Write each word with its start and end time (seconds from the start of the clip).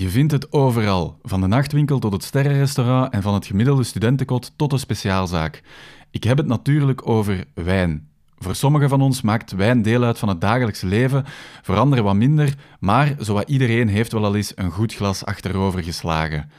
Je 0.00 0.08
vindt 0.08 0.32
het 0.32 0.52
overal, 0.52 1.18
van 1.22 1.40
de 1.40 1.46
nachtwinkel 1.46 1.98
tot 1.98 2.12
het 2.12 2.24
sterrenrestaurant 2.24 3.12
en 3.12 3.22
van 3.22 3.34
het 3.34 3.46
gemiddelde 3.46 3.84
studentenkot 3.84 4.52
tot 4.56 4.70
de 4.70 4.78
speciaalzaak. 4.78 5.62
Ik 6.10 6.24
heb 6.24 6.36
het 6.36 6.46
natuurlijk 6.46 7.08
over 7.08 7.44
wijn. 7.54 8.08
Voor 8.38 8.54
sommigen 8.54 8.88
van 8.88 9.00
ons 9.00 9.20
maakt 9.20 9.52
wijn 9.52 9.82
deel 9.82 10.02
uit 10.02 10.18
van 10.18 10.28
het 10.28 10.40
dagelijkse 10.40 10.86
leven, 10.86 11.24
voor 11.62 11.76
anderen 11.76 12.04
wat 12.04 12.14
minder, 12.14 12.54
maar 12.78 13.14
zowat 13.18 13.48
iedereen 13.48 13.88
heeft 13.88 14.12
wel 14.12 14.24
al 14.24 14.36
eens 14.36 14.52
een 14.54 14.70
goed 14.70 14.94
glas 14.94 15.24
achterover 15.24 15.82
geslagen. 15.82 16.50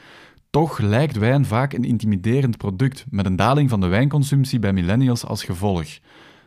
Toch 0.50 0.78
lijkt 0.78 1.18
wijn 1.18 1.44
vaak 1.44 1.72
een 1.72 1.84
intimiderend 1.84 2.56
product, 2.56 3.04
met 3.10 3.26
een 3.26 3.36
daling 3.36 3.70
van 3.70 3.80
de 3.80 3.86
wijnconsumptie 3.86 4.58
bij 4.58 4.72
millennials 4.72 5.24
als 5.24 5.44
gevolg. 5.44 5.86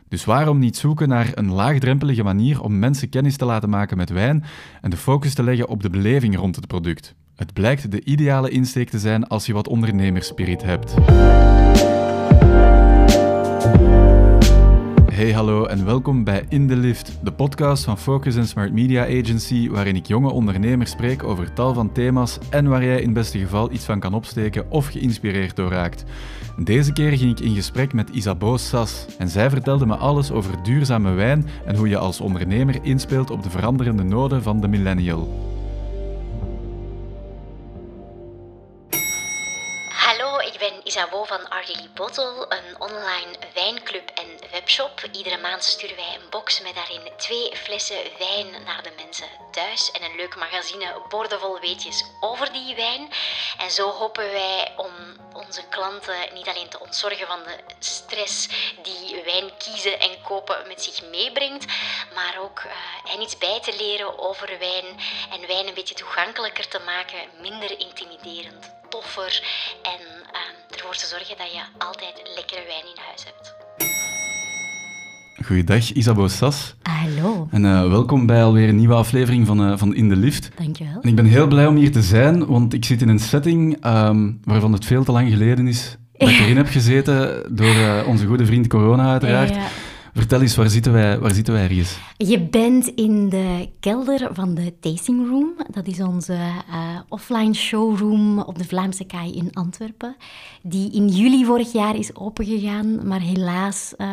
Dus 0.08 0.24
waarom 0.24 0.58
niet 0.58 0.76
zoeken 0.76 1.08
naar 1.08 1.30
een 1.34 1.52
laagdrempelige 1.52 2.22
manier 2.22 2.62
om 2.62 2.78
mensen 2.78 3.08
kennis 3.08 3.36
te 3.36 3.44
laten 3.44 3.70
maken 3.70 3.96
met 3.96 4.10
wijn 4.10 4.44
en 4.80 4.90
de 4.90 4.96
focus 4.96 5.34
te 5.34 5.42
leggen 5.42 5.68
op 5.68 5.82
de 5.82 5.90
beleving 5.90 6.36
rond 6.36 6.56
het 6.56 6.66
product? 6.66 7.14
Het 7.36 7.52
blijkt 7.52 7.90
de 7.90 8.04
ideale 8.04 8.50
insteek 8.50 8.90
te 8.90 8.98
zijn 8.98 9.26
als 9.26 9.46
je 9.46 9.52
wat 9.52 9.68
ondernemerspirit 9.68 10.62
hebt. 10.62 10.94
Hey 15.12 15.32
hallo 15.32 15.64
en 15.64 15.84
welkom 15.84 16.24
bij 16.24 16.44
In 16.48 16.68
the 16.68 16.76
Lift, 16.76 17.18
de 17.22 17.32
podcast 17.32 17.84
van 17.84 17.98
Focus 17.98 18.36
and 18.36 18.48
Smart 18.48 18.72
Media 18.72 19.02
Agency, 19.02 19.68
waarin 19.70 19.96
ik 19.96 20.06
jonge 20.06 20.30
ondernemers 20.30 20.90
spreek 20.90 21.22
over 21.22 21.52
tal 21.52 21.74
van 21.74 21.92
thema's 21.92 22.38
en 22.50 22.68
waar 22.68 22.84
jij 22.84 23.00
in 23.00 23.12
beste 23.12 23.38
geval 23.38 23.72
iets 23.72 23.84
van 23.84 24.00
kan 24.00 24.14
opsteken 24.14 24.70
of 24.70 24.86
geïnspireerd 24.86 25.56
door 25.56 25.70
raakt. 25.70 26.04
Deze 26.58 26.92
keer 26.92 27.18
ging 27.18 27.38
ik 27.38 27.40
in 27.40 27.54
gesprek 27.54 27.92
met 27.92 28.10
Isabeau 28.10 28.58
Sas 28.58 29.06
en 29.18 29.28
zij 29.28 29.50
vertelde 29.50 29.86
me 29.86 29.96
alles 29.96 30.30
over 30.30 30.62
duurzame 30.62 31.12
wijn 31.12 31.46
en 31.64 31.76
hoe 31.76 31.88
je 31.88 31.98
als 31.98 32.20
ondernemer 32.20 32.78
inspeelt 32.82 33.30
op 33.30 33.42
de 33.42 33.50
veranderende 33.50 34.02
noden 34.02 34.42
van 34.42 34.60
de 34.60 34.68
millennial. 34.68 35.55
Van 41.04 41.48
Argely 41.48 41.90
Bottle, 41.94 42.46
een 42.48 42.80
online 42.80 43.38
wijnclub 43.54 44.10
en 44.14 44.50
webshop. 44.50 45.02
Iedere 45.12 45.38
maand 45.38 45.64
sturen 45.64 45.96
wij 45.96 46.14
een 46.14 46.30
box 46.30 46.60
met 46.60 46.74
daarin 46.74 47.12
twee 47.16 47.56
flessen 47.56 47.96
wijn 48.18 48.64
naar 48.64 48.82
de 48.82 48.92
mensen 48.96 49.26
thuis 49.50 49.90
en 49.90 50.02
een 50.02 50.16
leuk 50.16 50.36
magazine 50.36 51.02
boordevol 51.08 51.60
weetjes 51.60 52.04
over 52.20 52.52
die 52.52 52.74
wijn. 52.74 53.08
En 53.58 53.70
zo 53.70 53.90
hopen 53.90 54.30
wij 54.32 54.72
om 54.76 54.92
onze 55.32 55.68
klanten 55.68 56.34
niet 56.34 56.48
alleen 56.48 56.68
te 56.68 56.80
ontzorgen 56.80 57.26
van 57.26 57.42
de 57.42 57.74
stress 57.78 58.48
die 58.82 59.22
wijn 59.24 59.56
kiezen 59.56 60.00
en 60.00 60.22
kopen 60.22 60.66
met 60.66 60.82
zich 60.82 61.10
meebrengt, 61.10 61.66
maar 62.14 62.36
ook 62.40 62.62
uh, 62.66 62.72
hen 63.04 63.22
iets 63.22 63.38
bij 63.38 63.60
te 63.60 63.76
leren 63.76 64.18
over 64.18 64.58
wijn 64.58 65.00
en 65.30 65.46
wijn 65.46 65.66
een 65.66 65.74
beetje 65.74 65.94
toegankelijker 65.94 66.68
te 66.68 66.78
maken, 66.78 67.18
minder 67.40 67.78
intimiderend, 67.78 68.74
toffer 68.88 69.42
en 69.82 70.00
uh, 70.00 70.76
ervoor 70.76 70.94
te 70.94 71.06
zorgen 71.06 71.36
dat 71.38 71.52
je 71.52 71.62
altijd 71.78 72.30
lekkere 72.34 72.64
wijn 72.66 72.86
in 72.94 73.00
huis 73.06 73.24
hebt. 73.24 73.54
Goeiedag, 75.46 75.92
Isabeau 75.92 76.28
Sas. 76.28 76.74
Hallo. 76.82 77.48
En 77.50 77.64
uh, 77.64 77.88
welkom 77.88 78.26
bij 78.26 78.42
alweer 78.42 78.68
een 78.68 78.76
nieuwe 78.76 78.94
aflevering 78.94 79.46
van, 79.46 79.70
uh, 79.70 79.78
van 79.78 79.94
In 79.94 80.08
de 80.08 80.16
Lift. 80.16 80.50
Dankjewel. 80.56 81.00
En 81.00 81.08
ik 81.08 81.14
ben 81.14 81.24
heel 81.24 81.46
blij 81.46 81.66
om 81.66 81.76
hier 81.76 81.92
te 81.92 82.02
zijn, 82.02 82.46
want 82.46 82.74
ik 82.74 82.84
zit 82.84 83.02
in 83.02 83.08
een 83.08 83.18
setting 83.18 83.86
um, 83.86 84.40
waarvan 84.44 84.72
het 84.72 84.84
veel 84.84 85.04
te 85.04 85.12
lang 85.12 85.30
geleden 85.30 85.66
is 85.68 85.96
dat 86.12 86.28
ik 86.28 86.38
erin 86.38 86.56
heb 86.56 86.68
gezeten, 86.68 87.42
door 87.56 87.74
uh, 87.74 88.02
onze 88.06 88.26
goede 88.26 88.46
vriend 88.46 88.66
Corona 88.66 89.10
uiteraard. 89.10 89.48
Ja, 89.48 89.56
ja. 89.56 89.66
Vertel 90.16 90.40
eens, 90.40 90.56
waar 90.56 90.70
zitten 90.70 90.92
wij, 90.92 91.18
waar 91.18 91.34
zitten 91.34 91.54
wij 91.54 91.62
ergens? 91.62 91.98
Je 92.16 92.40
bent 92.40 92.86
in 92.86 93.28
de 93.28 93.68
kelder 93.80 94.28
van 94.32 94.54
de 94.54 94.74
Tasting 94.80 95.28
Room. 95.28 95.52
Dat 95.70 95.86
is 95.86 96.00
onze 96.00 96.32
uh, 96.32 96.98
offline 97.08 97.54
showroom 97.54 98.38
op 98.38 98.58
de 98.58 98.64
Vlaamse 98.64 99.04
Kaai 99.04 99.34
in 99.34 99.50
Antwerpen. 99.52 100.16
Die 100.62 100.92
in 100.92 101.08
juli 101.08 101.44
vorig 101.44 101.72
jaar 101.72 101.96
is 101.96 102.14
opengegaan, 102.14 103.06
maar 103.06 103.20
helaas 103.20 103.94
uh, 103.98 104.08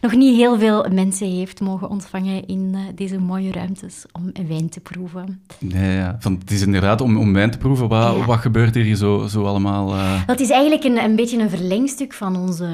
nog 0.00 0.14
niet 0.14 0.36
heel 0.36 0.58
veel 0.58 0.86
mensen 0.92 1.30
heeft 1.30 1.60
mogen 1.60 1.90
ontvangen 1.90 2.46
in 2.46 2.70
uh, 2.74 2.80
deze 2.94 3.18
mooie 3.18 3.52
ruimtes 3.52 4.04
om 4.12 4.46
wijn 4.48 4.68
te 4.68 4.80
proeven. 4.80 5.42
Nee, 5.58 5.96
ja. 5.96 6.16
Van, 6.18 6.36
het 6.38 6.50
is 6.50 6.62
inderdaad 6.62 7.00
om, 7.00 7.16
om 7.16 7.32
wijn 7.32 7.50
te 7.50 7.58
proeven. 7.58 7.88
Wat, 7.88 8.16
ja. 8.16 8.24
wat 8.24 8.38
gebeurt 8.38 8.74
hier 8.74 8.96
zo, 8.96 9.26
zo 9.26 9.44
allemaal? 9.44 9.94
Dat 10.26 10.40
is 10.40 10.50
eigenlijk 10.50 10.84
een, 10.84 11.04
een 11.04 11.16
beetje 11.16 11.38
een 11.38 11.50
verlengstuk 11.50 12.12
van 12.12 12.36
onze 12.36 12.68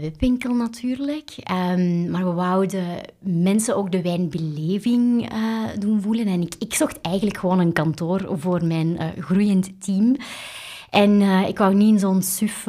webwinkel 0.00 0.54
natuurlijk. 0.54 1.36
Um, 1.72 2.01
maar 2.10 2.24
we 2.24 2.32
wouden 2.32 2.84
mensen 3.18 3.76
ook 3.76 3.92
de 3.92 4.02
wijnbeleving 4.02 5.32
uh, 5.32 5.38
doen 5.78 6.00
voelen. 6.00 6.26
En 6.26 6.42
ik, 6.58 6.74
zocht 6.74 7.00
eigenlijk 7.00 7.36
gewoon 7.36 7.58
een 7.58 7.72
kantoor 7.72 8.28
voor 8.38 8.64
mijn 8.64 8.88
uh, 8.88 9.04
groeiend 9.18 9.80
team. 9.84 10.16
En 10.90 11.20
uh, 11.20 11.48
ik 11.48 11.58
wou 11.58 11.74
niet 11.74 11.92
in 11.92 11.98
zo'n 11.98 12.22
suf 12.22 12.66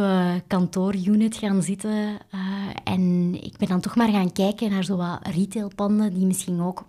kantoorunit 0.48 1.36
gaan 1.36 1.64
zitten. 1.64 2.18
en 2.84 3.34
ik 3.44 3.58
ben 3.58 3.68
dan 3.68 3.82
toch 3.82 3.96
maar 3.96 4.10
gaan 4.10 4.32
kijken 4.32 4.70
naar 4.70 4.84
zo 4.84 4.98
wat 4.98 5.20
retailpanden 5.22 6.14
die 6.14 6.26
misschien 6.26 6.62
ook 6.62 6.86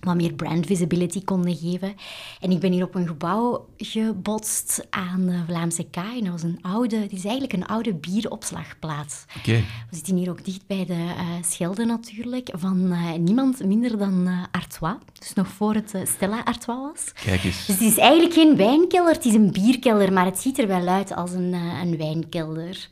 wat 0.00 0.16
meer 0.16 0.32
brand 0.32 0.66
visibility 0.66 1.24
konden 1.24 1.56
geven. 1.56 1.94
En 2.40 2.50
ik 2.50 2.60
ben 2.60 2.72
hier 2.72 2.84
op 2.84 2.94
een 2.94 3.06
gebouw 3.06 3.68
gebotst 3.76 4.86
aan 4.90 5.26
de 5.26 5.42
Vlaamse 5.46 5.84
Kaai. 5.90 6.22
Dat 6.22 6.32
was 6.32 6.42
een 6.42 6.58
oude, 6.62 6.96
het 6.96 7.12
is 7.12 7.24
eigenlijk 7.24 7.52
een 7.52 7.66
oude 7.66 7.94
bieropslagplaats. 7.94 9.24
Okay. 9.38 9.64
We 9.90 9.96
zitten 9.96 10.16
hier 10.16 10.30
ook 10.30 10.44
dicht 10.44 10.66
bij 10.66 10.86
de 10.86 10.92
uh, 10.92 11.24
Schelde 11.40 11.84
natuurlijk, 11.84 12.48
van 12.52 12.92
uh, 12.92 13.12
niemand 13.12 13.64
minder 13.64 13.98
dan 13.98 14.28
uh, 14.28 14.42
Artois. 14.50 14.96
Dus 15.18 15.32
nog 15.32 15.48
voor 15.48 15.74
het 15.74 15.94
Stella 16.04 16.42
Artois 16.44 16.78
was. 16.78 17.12
Kijk 17.24 17.44
eens. 17.44 17.66
Dus 17.66 17.78
het 17.78 17.86
is 17.86 17.98
eigenlijk 17.98 18.34
geen 18.34 18.56
wijnkelder, 18.56 19.14
het 19.14 19.24
is 19.24 19.34
een 19.34 19.52
bierkelder, 19.52 20.12
maar 20.12 20.24
het 20.24 20.38
ziet 20.38 20.58
er 20.58 20.66
wel 20.66 20.86
uit 20.86 21.14
als 21.14 21.32
een, 21.32 21.52
een 21.52 21.96
wijnkelder. 21.96 22.88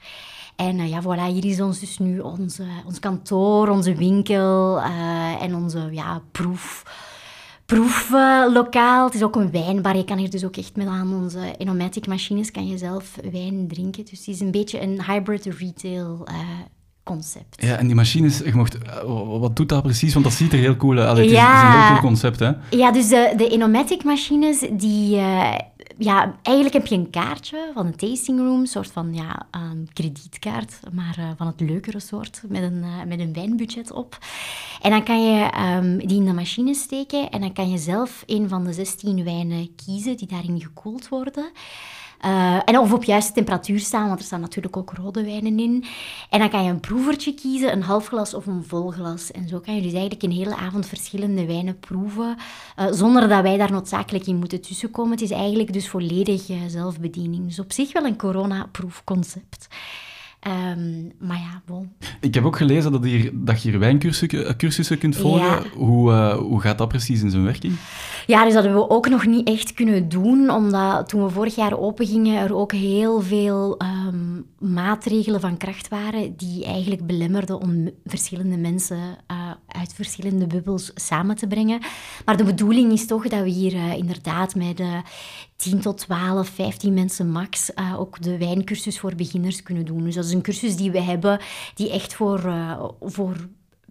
En 0.58 0.78
uh, 0.78 0.88
ja, 0.88 1.02
voilà, 1.02 1.32
hier 1.32 1.44
is 1.44 1.60
ons 1.60 1.80
dus 1.80 1.98
nu 1.98 2.18
onze, 2.18 2.64
ons 2.86 2.98
kantoor, 2.98 3.68
onze 3.68 3.94
winkel 3.94 4.78
uh, 4.78 5.42
en 5.42 5.54
onze 5.54 5.88
ja, 5.90 6.22
proef, 6.32 6.82
proeflokaal. 7.66 9.04
Het 9.04 9.14
is 9.14 9.22
ook 9.22 9.36
een 9.36 9.50
wijnbar. 9.50 9.96
Je 9.96 10.04
kan 10.04 10.18
hier 10.18 10.30
dus 10.30 10.44
ook 10.44 10.56
echt 10.56 10.76
met 10.76 10.86
aan 10.86 11.14
onze 11.14 11.38
Enomatic 11.58 12.06
machines 12.06 12.50
kan 12.50 12.66
je 12.66 12.78
zelf 12.78 13.18
wijn 13.32 13.68
drinken. 13.68 14.04
Dus 14.04 14.18
het 14.18 14.28
is 14.28 14.40
een 14.40 14.50
beetje 14.50 14.82
een 14.82 15.04
hybrid 15.04 15.44
retail 15.44 16.26
concept. 17.02 17.62
Ja, 17.62 17.76
en 17.76 17.86
die 17.86 17.96
machines, 17.96 18.38
je 18.38 18.54
mocht, 18.54 18.78
wat 19.40 19.56
doet 19.56 19.68
dat 19.68 19.82
precies? 19.82 20.12
Want 20.12 20.24
dat 20.24 20.34
ziet 20.34 20.52
er 20.52 20.58
heel 20.58 20.76
cool 20.76 20.98
uit. 20.98 21.18
Het, 21.18 21.30
ja, 21.30 21.54
is, 21.54 21.62
het 21.62 21.68
is 21.68 21.74
een 21.74 21.80
heel 21.80 21.90
cool 21.90 22.08
concept, 22.08 22.38
hè? 22.38 22.50
Ja, 22.70 22.92
dus 22.92 23.08
de, 23.08 23.32
de 23.36 23.48
Enomatic 23.48 24.04
machines, 24.04 24.66
die... 24.72 25.16
Uh, 25.16 25.54
ja, 25.98 26.38
eigenlijk 26.42 26.76
heb 26.76 26.86
je 26.86 26.94
een 26.94 27.10
kaartje 27.10 27.70
van 27.74 27.86
een 27.86 27.96
tasting 27.96 28.38
room, 28.38 28.60
een 28.60 28.66
soort 28.66 28.90
van 28.90 29.14
ja, 29.14 29.46
kredietkaart, 29.92 30.80
maar 30.92 31.16
uh, 31.18 31.30
van 31.36 31.46
het 31.46 31.60
leukere 31.60 32.00
soort, 32.00 32.42
met 32.48 32.62
een, 32.62 32.82
uh, 32.82 33.02
met 33.06 33.20
een 33.20 33.32
wijnbudget 33.32 33.90
op. 33.90 34.18
En 34.82 34.90
dan 34.90 35.04
kan 35.04 35.22
je 35.22 35.50
um, 35.76 35.98
die 36.06 36.18
in 36.18 36.24
de 36.24 36.32
machine 36.32 36.74
steken 36.74 37.30
en 37.30 37.40
dan 37.40 37.52
kan 37.52 37.70
je 37.70 37.78
zelf 37.78 38.22
een 38.26 38.48
van 38.48 38.64
de 38.64 38.72
16 38.72 39.24
wijnen 39.24 39.74
kiezen 39.84 40.16
die 40.16 40.28
daarin 40.28 40.60
gekoeld 40.60 41.08
worden. 41.08 41.50
Uh, 42.24 42.60
en 42.64 42.78
of 42.78 42.92
op 42.92 43.04
juiste 43.04 43.32
temperatuur 43.32 43.80
staan, 43.80 44.06
want 44.06 44.18
er 44.18 44.24
staan 44.24 44.40
natuurlijk 44.40 44.76
ook 44.76 44.92
rode 44.96 45.24
wijnen 45.24 45.58
in. 45.58 45.84
En 46.30 46.38
dan 46.38 46.50
kan 46.50 46.64
je 46.64 46.70
een 46.70 46.80
proevertje 46.80 47.34
kiezen, 47.34 47.72
een 47.72 47.82
half 47.82 48.06
glas 48.06 48.34
of 48.34 48.46
een 48.46 48.64
vol 48.66 48.90
glas. 48.90 49.30
En 49.30 49.48
zo 49.48 49.58
kan 49.58 49.74
je 49.74 49.82
dus 49.82 49.92
eigenlijk 49.92 50.22
een 50.22 50.30
hele 50.30 50.56
avond 50.56 50.86
verschillende 50.86 51.46
wijnen 51.46 51.78
proeven, 51.78 52.36
uh, 52.78 52.86
zonder 52.90 53.28
dat 53.28 53.42
wij 53.42 53.56
daar 53.56 53.72
noodzakelijk 53.72 54.26
in 54.26 54.36
moeten 54.36 54.60
tussenkomen. 54.60 55.12
Het 55.12 55.20
is 55.20 55.30
eigenlijk 55.30 55.72
dus 55.72 55.88
volledig 55.88 56.48
uh, 56.48 56.56
zelfbediening. 56.66 57.46
Dus 57.46 57.58
op 57.58 57.72
zich 57.72 57.92
wel 57.92 58.04
een 58.04 58.16
corona-proefconcept. 58.16 59.68
Um, 60.46 61.12
maar 61.18 61.36
ja, 61.36 61.62
bon. 61.66 61.92
Ik 62.20 62.34
heb 62.34 62.44
ook 62.44 62.56
gelezen 62.56 62.92
dat, 62.92 63.04
hier, 63.04 63.30
dat 63.34 63.62
je 63.62 63.70
hier 63.70 63.78
wijncursussen 63.78 64.56
cursussen 64.56 64.98
kunt 64.98 65.16
volgen. 65.16 65.46
Ja. 65.46 65.62
Hoe, 65.74 66.32
hoe 66.32 66.60
gaat 66.60 66.78
dat 66.78 66.88
precies 66.88 67.22
in 67.22 67.30
zijn 67.30 67.44
werking? 67.44 67.76
Ja, 68.28 68.44
dus 68.44 68.54
dat 68.54 68.64
hebben 68.64 68.82
we 68.82 68.90
ook 68.90 69.08
nog 69.08 69.26
niet 69.26 69.48
echt 69.48 69.74
kunnen 69.74 70.08
doen, 70.08 70.50
omdat 70.50 71.08
toen 71.08 71.22
we 71.22 71.30
vorig 71.30 71.54
jaar 71.54 71.78
opengingen 71.78 72.42
er 72.42 72.54
ook 72.54 72.72
heel 72.72 73.20
veel 73.20 73.76
um, 73.82 74.46
maatregelen 74.58 75.40
van 75.40 75.56
kracht 75.56 75.88
waren 75.88 76.36
die 76.36 76.64
eigenlijk 76.64 77.06
belemmerden 77.06 77.60
om 77.60 77.90
verschillende 78.04 78.56
mensen 78.56 78.96
uh, 79.30 79.50
uit 79.66 79.92
verschillende 79.94 80.46
bubbels 80.46 80.90
samen 80.94 81.36
te 81.36 81.46
brengen. 81.46 81.80
Maar 82.24 82.36
de 82.36 82.44
bedoeling 82.44 82.92
is 82.92 83.06
toch 83.06 83.28
dat 83.28 83.42
we 83.42 83.48
hier 83.48 83.74
uh, 83.74 83.96
inderdaad 83.96 84.54
met 84.54 84.82
10 85.56 85.80
tot 85.80 85.98
12, 85.98 86.48
15 86.48 86.94
mensen 86.94 87.30
max 87.30 87.70
ook 87.96 88.22
de 88.22 88.38
wijncursus 88.38 88.98
voor 88.98 89.14
beginners 89.14 89.62
kunnen 89.62 89.84
doen. 89.84 90.04
Dus 90.04 90.14
dat 90.14 90.24
is 90.24 90.32
een 90.32 90.42
cursus 90.42 90.76
die 90.76 90.90
we 90.90 91.00
hebben 91.00 91.40
die 91.74 91.90
echt 91.90 92.14
voor, 92.14 92.52
voor 93.00 93.48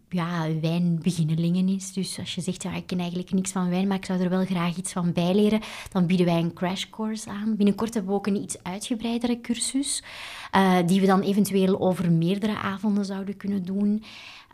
ja, 0.09 0.59
wijnbeginnelingen 0.61 1.69
is. 1.69 1.93
Dus 1.93 2.19
als 2.19 2.35
je 2.35 2.41
zegt, 2.41 2.63
ja, 2.63 2.75
ik 2.75 2.87
ken 2.87 2.99
eigenlijk 2.99 3.31
niks 3.31 3.51
van 3.51 3.69
wijn, 3.69 3.87
maar 3.87 3.97
ik 3.97 4.05
zou 4.05 4.21
er 4.21 4.29
wel 4.29 4.45
graag 4.45 4.77
iets 4.77 4.91
van 4.91 5.13
bijleren, 5.13 5.61
dan 5.91 6.05
bieden 6.05 6.25
wij 6.25 6.39
een 6.39 6.53
crash 6.53 6.85
course 6.89 7.29
aan. 7.29 7.55
Binnenkort 7.55 7.93
hebben 7.93 8.11
we 8.11 8.17
ook 8.17 8.27
een 8.27 8.41
iets 8.41 8.63
uitgebreidere 8.63 9.41
cursus, 9.41 10.03
uh, 10.55 10.77
die 10.85 10.99
we 11.01 11.05
dan 11.05 11.21
eventueel 11.21 11.79
over 11.79 12.11
meerdere 12.11 12.57
avonden 12.57 13.05
zouden 13.05 13.37
kunnen 13.37 13.65
doen. 13.65 14.03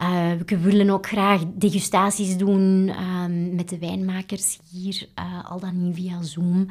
Uh, 0.02 0.32
we 0.46 0.58
willen 0.58 0.90
ook 0.90 1.08
graag 1.08 1.42
degustaties 1.56 2.38
doen 2.38 2.88
uh, 2.88 3.56
met 3.56 3.70
de 3.70 3.78
wijnmakers 3.78 4.60
hier, 4.72 5.08
al 5.50 5.60
dan 5.60 5.84
niet 5.84 5.96
via 5.96 6.22
Zoom. 6.22 6.66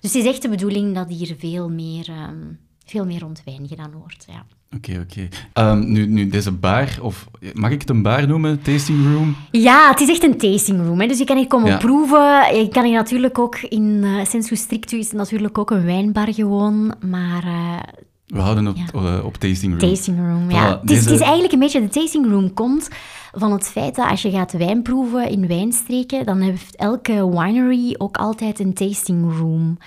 Dus 0.00 0.12
het 0.12 0.24
is 0.24 0.30
echt 0.30 0.42
de 0.42 0.48
bedoeling 0.48 0.94
dat 0.94 1.08
hier 1.08 1.36
veel 1.38 1.70
meer, 1.70 2.08
ehm, 2.08 2.46
veel 2.92 3.04
meer 3.04 3.20
rond 3.20 3.42
wijn 3.44 3.68
gedaan 3.68 3.92
wordt. 3.98 4.24
Ja. 4.28 4.44
Oké, 4.76 5.00
oké. 5.10 5.28
Ehm, 5.52 5.92
nu, 5.92 6.06
nu, 6.06 6.28
deze 6.28 6.52
bar, 6.52 6.88
of 7.00 7.26
mag 7.54 7.70
ik 7.70 7.80
het 7.80 7.90
een 7.90 8.02
bar 8.02 8.26
noemen? 8.26 8.62
Tasting 8.62 9.04
room? 9.14 9.36
Ja, 9.50 9.88
het 9.90 10.00
is 10.00 10.08
echt 10.08 10.22
een 10.22 10.36
tasting 10.38 10.86
room. 10.86 11.00
Hè. 11.00 11.06
Dus 11.06 11.18
je 11.18 11.24
kan 11.24 11.36
hier 11.36 11.46
komen 11.46 11.68
Ja. 11.70 11.76
proeven. 11.76 12.56
Je 12.56 12.68
kan 12.70 12.84
hier 12.84 12.94
natuurlijk 12.94 13.38
ook 13.38 13.56
in 13.58 13.82
uh, 14.02 14.24
Sensu 14.24 14.56
Stricto 14.56 14.96
is 14.96 15.06
het 15.06 15.16
natuurlijk 15.16 15.58
ook 15.58 15.70
een 15.70 15.84
wijnbar 15.84 16.34
gewoon. 16.34 16.94
Maar 17.06 17.44
eh, 17.44 17.78
We 18.26 18.40
houden 18.40 18.64
het 18.64 18.76
Ja. 18.78 18.84
eh, 19.18 19.24
op 19.24 19.36
tasting 19.36 19.80
room. 19.80 19.90
tasting 19.90 20.18
room, 20.18 20.50
ja. 20.50 20.76
Voilà, 20.76 20.80
het, 20.80 20.90
is, 20.90 20.98
het 21.04 21.10
is 21.14 21.20
eigenlijk 21.20 21.52
een 21.52 21.58
beetje, 21.58 21.80
de 21.80 21.88
tasting 21.88 22.26
room 22.30 22.54
komt 22.54 22.88
van 23.32 23.52
het 23.52 23.68
feit 23.68 23.94
dat 23.94 24.08
als 24.10 24.22
je 24.22 24.30
gaat 24.30 24.52
wijn 24.52 24.82
proeven 24.82 25.28
in 25.28 25.46
wijnstreken, 25.46 26.26
dan 26.26 26.40
heeft 26.40 26.76
elke 26.76 27.30
winery 27.30 27.94
ook 27.98 28.16
altijd 28.16 28.58
een 28.58 28.74
tasting 28.74 29.36
room. 29.38 29.78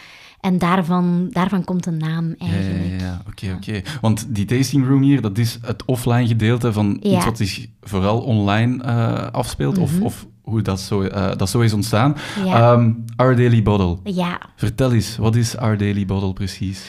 En 0.45 0.57
daarvan, 0.57 1.27
daarvan 1.31 1.63
komt 1.63 1.83
de 1.83 1.91
naam 1.91 2.35
eigenlijk. 2.37 2.99
ja, 2.99 3.05
ja. 3.05 3.21
oké, 3.27 3.53
oké. 3.55 3.81
Want 4.01 4.25
die 4.29 4.45
tasting 4.45 4.87
room 4.87 5.01
hier, 5.01 5.21
dat 5.21 5.37
is 5.37 5.59
het 5.61 5.85
offline 5.85 6.27
gedeelte 6.27 6.73
van 6.73 6.99
iets 7.01 7.25
wat 7.25 7.37
zich 7.37 7.67
vooral 7.81 8.19
online 8.21 8.83
eh, 8.83 9.31
afspeelt, 9.31 9.77
of, 9.77 10.01
of 10.01 10.25
hoe 10.41 10.61
dat 10.61 10.79
zo, 10.79 11.01
eh, 11.01 11.31
dat 11.37 11.49
zo 11.49 11.59
is 11.59 11.73
ontstaan. 11.73 12.15
Mhm. 12.37 12.47
Ja. 12.47 12.73
Ehm, 12.73 12.91
Our 13.15 13.35
Daily 13.35 13.61
Bottle. 13.61 13.97
Ja, 14.03 14.39
Vertel 14.55 14.93
eens, 14.93 15.17
wat 15.17 15.35
is 15.35 15.57
Our 15.57 15.77
Daily 15.77 16.05
Bottle 16.05 16.33
precies? 16.33 16.85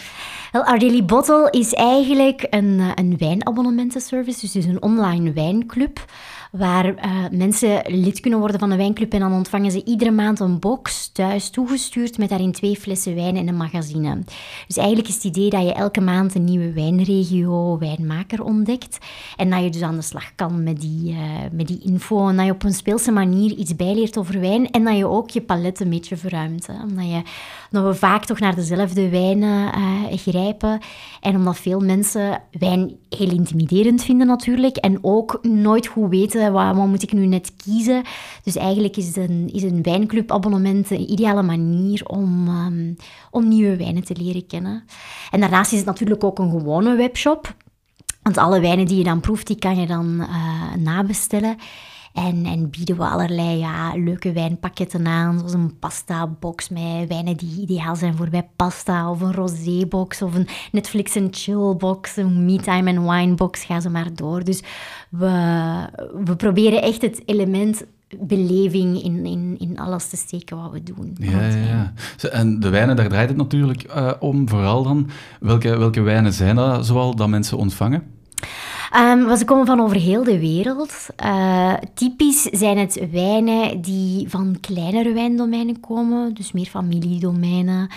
Wel, 0.52 0.64
Our 0.64 0.78
Daily 0.78 1.04
Bottle 1.04 1.48
is 1.50 1.72
eigenlijk 1.72 2.46
een, 2.50 2.80
eh, 2.80 2.90
een 2.94 3.16
wijnabonnementenservice, 3.18 4.40
dus 4.40 4.54
het 4.54 4.64
is 4.64 4.70
een 4.70 4.82
online 4.82 5.32
wijnclub 5.32 6.04
waar 6.52 6.94
eh, 6.94 7.10
mensen 7.30 7.82
lid 7.86 8.20
kunnen 8.20 8.38
worden 8.38 8.58
van 8.58 8.70
de 8.70 8.76
wijnclub 8.76 9.12
en 9.12 9.20
dan 9.20 9.32
ontvangen 9.32 9.70
ze 9.70 9.84
iedere 9.84 10.10
maand 10.10 10.40
een 10.40 10.58
box 10.58 11.10
thuis 11.12 11.50
toegestuurd 11.50 12.18
met 12.18 12.28
daarin 12.28 12.52
twee 12.52 12.76
flessen 12.76 13.14
wijn 13.14 13.36
en 13.36 13.48
een 13.48 13.56
magazine. 13.56 14.18
Dus 14.66 14.76
eigenlijk 14.76 15.08
is 15.08 15.14
het 15.14 15.24
idee 15.24 15.50
dat 15.50 15.62
je 15.62 15.72
elke 15.72 16.00
maand 16.00 16.34
een 16.34 16.44
nieuwe 16.44 16.72
wijnregio, 16.72 17.78
wijnmaker 17.78 18.42
ontdekt 18.42 18.98
en 19.36 19.50
dat 19.50 19.62
je 19.62 19.70
dus 19.70 19.82
aan 19.82 19.96
de 19.96 20.02
slag 20.02 20.34
kan 20.34 20.62
met 20.62 20.80
die, 20.80 21.12
eh, 21.12 21.18
met 21.52 21.66
die 21.66 21.80
info 21.82 22.28
en 22.28 22.36
dat 22.36 22.46
je 22.46 22.52
op 22.52 22.62
een 22.62 22.74
speelse 22.74 23.12
manier 23.12 23.52
iets 23.52 23.76
bijleert 23.76 24.18
over 24.18 24.40
wijn 24.40 24.70
en 24.70 24.84
dat 24.84 24.96
je 24.96 25.06
ook 25.06 25.30
je 25.30 25.40
palet 25.40 25.80
een 25.80 25.90
beetje 25.90 26.16
verruimt. 26.16 26.68
Omdat, 26.82 27.04
je, 27.04 27.22
omdat 27.72 27.92
we 27.92 27.98
vaak 27.98 28.24
toch 28.24 28.38
naar 28.38 28.54
dezelfde 28.54 29.08
wijnen 29.08 29.72
eh, 29.72 30.18
grijpen 30.18 30.80
en 31.20 31.36
omdat 31.36 31.56
veel 31.56 31.80
mensen 31.80 32.42
wijn 32.50 32.96
heel 33.08 33.30
intimiderend 33.30 34.02
vinden 34.02 34.26
natuurlijk 34.26 34.76
en 34.76 34.98
ook 35.00 35.38
nooit 35.42 35.86
goed 35.86 36.10
weten 36.10 36.45
wat, 36.52 36.74
moet 36.74 37.02
ik 37.02 37.12
nu 37.12 37.26
net 37.26 37.52
kiezen. 37.56 38.02
Dus 38.42 38.56
eigenlijk 38.56 38.96
is 38.96 39.16
een, 39.16 39.50
is 39.52 39.62
een 39.62 39.82
wijnclubabonnement 39.82 40.90
een 40.90 41.10
ideale 41.10 41.42
manier 41.42 42.06
om, 42.06 42.48
ehm, 42.48 42.94
om 43.30 43.48
nieuwe 43.48 43.76
wijnen 43.76 44.04
te 44.04 44.16
leren 44.16 44.46
kennen. 44.46 44.84
En 45.30 45.40
daarnaast 45.40 45.72
is 45.72 45.78
het 45.78 45.86
natuurlijk 45.86 46.24
ook 46.24 46.38
een 46.38 46.50
gewone 46.50 46.96
webshop. 46.96 47.54
Want 48.22 48.38
alle 48.38 48.60
wijnen 48.60 48.86
die 48.86 48.98
je 48.98 49.04
dan 49.04 49.20
proeft, 49.20 49.46
die 49.46 49.58
kan 49.58 49.76
je 49.76 49.86
dan 49.86 50.20
eh, 50.20 50.74
nabestellen. 50.74 51.56
En, 52.16 52.44
en 52.44 52.70
bieden 52.70 52.96
we 52.96 53.02
allerlei 53.02 53.58
ja, 53.58 53.96
leuke 53.96 54.32
wijnpakketten 54.32 55.06
aan, 55.06 55.38
zoals 55.38 55.52
een 55.52 55.78
pasta-box 55.78 56.68
met 56.68 57.08
wijnen 57.08 57.36
die 57.36 57.60
ideaal 57.60 57.96
zijn 57.96 58.16
voor 58.16 58.28
bij 58.28 58.48
pasta, 58.56 59.10
of 59.10 59.20
een 59.20 59.32
rosé-box, 59.32 60.22
of 60.22 60.34
een 60.34 60.48
Netflix 60.72 61.16
en 61.16 61.28
chill-box, 61.30 62.16
een 62.16 62.44
me-time 62.44 62.90
en 62.90 63.08
wine-box, 63.10 63.64
ga 63.64 63.80
ze 63.80 63.90
maar 63.90 64.14
door. 64.14 64.44
Dus 64.44 64.62
we, 65.10 65.30
we 66.24 66.36
proberen 66.36 66.82
echt 66.82 67.02
het 67.02 67.22
element 67.26 67.84
beleving 68.20 69.02
in, 69.02 69.26
in, 69.26 69.56
in 69.58 69.78
alles 69.78 70.08
te 70.08 70.16
steken 70.16 70.56
wat 70.56 70.70
we 70.72 70.82
doen. 70.82 71.16
Ja, 71.18 71.46
ja, 71.46 71.56
ja. 71.56 71.92
En 72.30 72.60
de 72.60 72.68
wijnen, 72.68 72.96
daar 72.96 73.08
draait 73.08 73.28
het 73.28 73.38
natuurlijk 73.38 73.82
eh, 73.82 74.12
om, 74.18 74.48
vooral 74.48 74.82
dan. 74.82 75.08
Welke, 75.40 75.76
welke 75.76 76.00
wijnen 76.00 76.32
zijn 76.32 76.56
dat 76.56 76.86
zoal 76.86 77.14
dat 77.14 77.28
mensen 77.28 77.58
ontvangen? 77.58 78.02
Wel, 78.90 79.36
ze 79.36 79.44
komen 79.44 79.66
van 79.66 79.80
over 79.80 79.96
heel 79.96 80.24
de 80.24 80.38
wereld. 80.38 81.06
Eh, 81.16 81.74
typisch 81.94 82.42
zijn 82.42 82.78
het 82.78 83.10
wijnen 83.10 83.80
die 83.80 84.28
van 84.28 84.56
kleinere 84.60 85.12
wijndomeinen 85.12 85.80
komen, 85.80 86.34
dus 86.34 86.52
meer 86.52 86.66
familiedomeinen. 86.66 87.90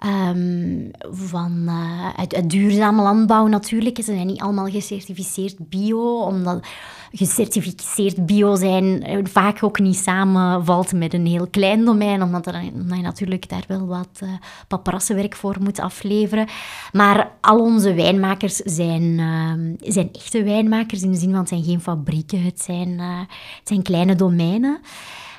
Ehm, 0.00 0.88
van, 1.10 1.64
eh, 1.66 2.08
uit, 2.16 2.50
duurzame 2.50 3.02
landbouw 3.02 3.46
natuurlijk. 3.46 3.96
Ze 3.96 4.02
zijn 4.02 4.26
niet 4.26 4.40
allemaal 4.40 4.66
gecertificeerd 4.66 5.68
bio, 5.68 6.20
omdat 6.20 6.66
gecertificeerd 7.12 8.26
bio 8.26 8.54
zijn 8.54 9.02
eh, 9.02 9.18
vaak 9.22 9.62
ook 9.62 9.78
niet 9.78 9.96
samenvalt 9.96 10.92
met 10.92 11.14
een 11.14 11.26
heel 11.26 11.46
klein 11.50 11.84
domein, 11.84 12.22
omdat, 12.22 12.46
er, 12.46 12.62
je 12.62 13.02
natuurlijk 13.02 13.48
daar 13.48 13.64
wel 13.66 13.86
wat 13.86 14.20
uh, 14.22 15.28
voor 15.28 15.56
moet 15.60 15.80
afleveren. 15.80 16.46
Maar 16.92 17.30
al 17.40 17.60
onze 17.60 17.94
wijnmakers 17.94 18.56
zijn, 18.56 19.02
uh, 19.02 19.52
zijn 19.92 20.08
echte 20.12 20.42
wijnmakers, 20.42 21.02
in 21.02 21.10
de 21.10 21.18
zin 21.18 21.30
van 21.30 21.38
het 21.38 21.48
zijn 21.48 21.64
geen 21.64 21.80
fabrieken, 21.80 22.42
het 22.42 22.60
zijn, 22.60 22.88
uh, 22.88 23.18
het 23.28 23.68
zijn 23.68 23.82
kleine 23.82 24.14
domeinen. 24.14 24.80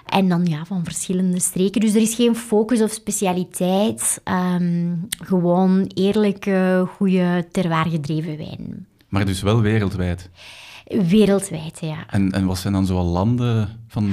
En 0.06 0.30
dan 0.30 0.46
ja, 0.46 0.66
van 0.66 0.84
verschillende 0.84 1.40
streken. 1.40 1.82
Dus 1.82 1.96
er 1.96 2.02
is 2.02 2.16
geen 2.16 2.36
focus 2.36 2.82
of 2.82 2.92
specialiteit. 2.92 4.22
Um, 4.56 5.08
gewoon 5.24 5.92
eerlijke, 5.94 6.88
goede, 6.96 7.48
terwaar 7.52 7.86
gedreven 7.86 8.38
wijn. 8.38 8.86
Maar 9.10 9.26
dus 9.26 9.42
wel 9.42 9.62
wereldwijd? 9.62 10.30
Wereldwijd, 11.08 11.80
ja. 11.82 12.06
En, 12.10 12.32
en 12.32 12.46
wat 12.46 12.58
zijn 12.58 12.74
dan 12.74 12.86
zoal 12.86 13.06
landen 13.06 13.80
van... 13.88 14.12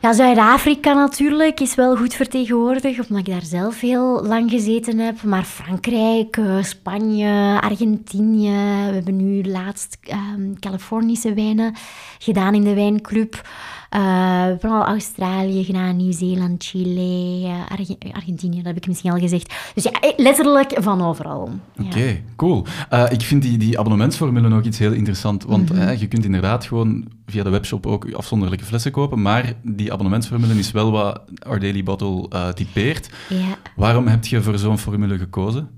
Ja, 0.00 0.12
Zuid-Afrika 0.12 0.92
natuurlijk 0.92 1.60
is 1.60 1.74
wel 1.74 1.96
goed 1.96 2.14
vertegenwoordigd, 2.14 3.08
omdat 3.08 3.26
ik 3.26 3.32
daar 3.32 3.44
zelf 3.44 3.80
heel 3.80 4.26
lang 4.26 4.50
gezeten 4.50 4.98
heb. 4.98 5.22
Maar 5.22 5.44
Frankrijk, 5.44 6.36
uh, 6.36 6.62
Spanje, 6.62 7.60
Argentinië. 7.60 8.50
We 8.88 8.94
hebben 8.94 9.16
nu 9.16 9.44
laatst 9.44 9.98
um, 10.36 10.58
Californische 10.58 11.34
wijnen 11.34 11.74
gedaan 12.18 12.54
in 12.54 12.64
de 12.64 12.74
wijnclub. 12.74 13.48
Uh, 13.96 14.00
we 14.00 14.48
hebben 14.50 14.70
al 14.70 14.84
Australië 14.84 15.64
gedaan, 15.64 15.96
Nieuw-Zeeland, 15.96 16.64
Chile, 16.64 17.40
uh, 17.48 17.70
Arge 17.70 17.96
Argentinië, 18.12 18.56
dat 18.56 18.66
heb 18.66 18.76
ik 18.76 18.86
misschien 18.86 19.10
al 19.10 19.18
gezegd. 19.18 19.54
Dus 19.74 19.82
ja, 19.84 20.12
letterlijk 20.16 20.76
van 20.80 21.02
overal. 21.02 21.40
Oké, 21.78 21.86
okay, 21.86 22.08
ja. 22.08 22.16
cool. 22.36 22.66
Uh, 22.92 23.04
ik 23.10 23.22
vind 23.22 23.42
die, 23.42 23.58
die 23.58 23.78
abonnementsformule 23.78 24.54
ook 24.54 24.64
iets 24.64 24.78
heel 24.78 24.92
interessant, 24.92 25.44
want 25.44 25.72
mm 25.72 25.78
-hmm. 25.78 25.96
je 25.96 26.08
kunt 26.08 26.24
inderdaad 26.24 26.64
gewoon 26.66 27.04
via 27.26 27.42
de 27.42 27.50
webshop 27.50 27.86
ook 27.86 28.12
afzonderlijke 28.12 28.64
flessen 28.64 28.92
kopen, 28.92 29.22
maar 29.22 29.52
die 29.62 29.92
abonnementsformule 29.92 30.54
is 30.58 30.70
wel 30.70 30.90
wat 30.90 31.20
Our 31.46 31.60
Daily 31.60 31.82
Bottle 31.82 32.52
typeert. 32.54 33.10
Ja. 33.28 33.58
Waarom 33.76 34.06
heb 34.06 34.24
je 34.24 34.42
voor 34.42 34.58
zo'n 34.58 34.78
formule 34.78 35.18
gekozen? 35.18 35.68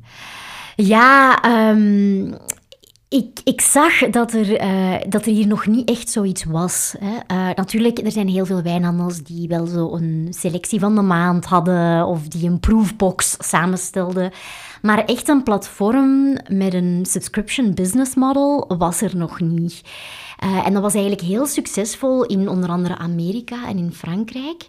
Ja, 0.76 1.42
um, 1.70 2.34
ik, 3.10 3.40
ik 3.44 3.60
zag 3.60 4.10
dat 4.10 4.32
er, 4.32 4.62
uh, 4.62 4.94
dat 5.08 5.26
er 5.26 5.32
hier 5.32 5.46
nog 5.46 5.66
niet 5.66 5.88
echt 5.88 6.08
zoiets 6.08 6.44
was. 6.44 6.94
Hè. 6.98 7.12
Uh, 7.36 7.54
natuurlijk, 7.54 7.98
er 7.98 8.12
zijn 8.12 8.28
heel 8.28 8.46
veel 8.46 8.62
wijnhandels 8.62 9.22
die 9.22 9.48
wel 9.48 9.66
zo 9.66 9.94
een 9.94 10.26
selectie 10.30 10.80
van 10.80 10.94
de 10.94 11.02
maand 11.02 11.44
hadden 11.44 12.06
of 12.06 12.28
die 12.28 12.48
een 12.48 12.60
proefbox 12.60 13.36
samenstelden. 13.38 14.30
Maar 14.82 15.04
echt 15.04 15.28
een 15.28 15.42
platform 15.42 16.38
met 16.48 16.74
een 16.74 17.04
subscription 17.08 17.74
business 17.74 18.14
model 18.14 18.74
was 18.78 19.00
er 19.00 19.16
nog 19.16 19.40
niet. 19.40 19.82
Uh, 20.44 20.66
en 20.66 20.72
dat 20.72 20.82
was 20.82 20.94
eigenlijk 20.94 21.24
heel 21.24 21.46
succesvol 21.46 22.24
in 22.24 22.48
onder 22.48 22.70
andere 22.70 22.96
Amerika 22.96 23.68
en 23.68 23.78
in 23.78 23.92
Frankrijk. 23.92 24.66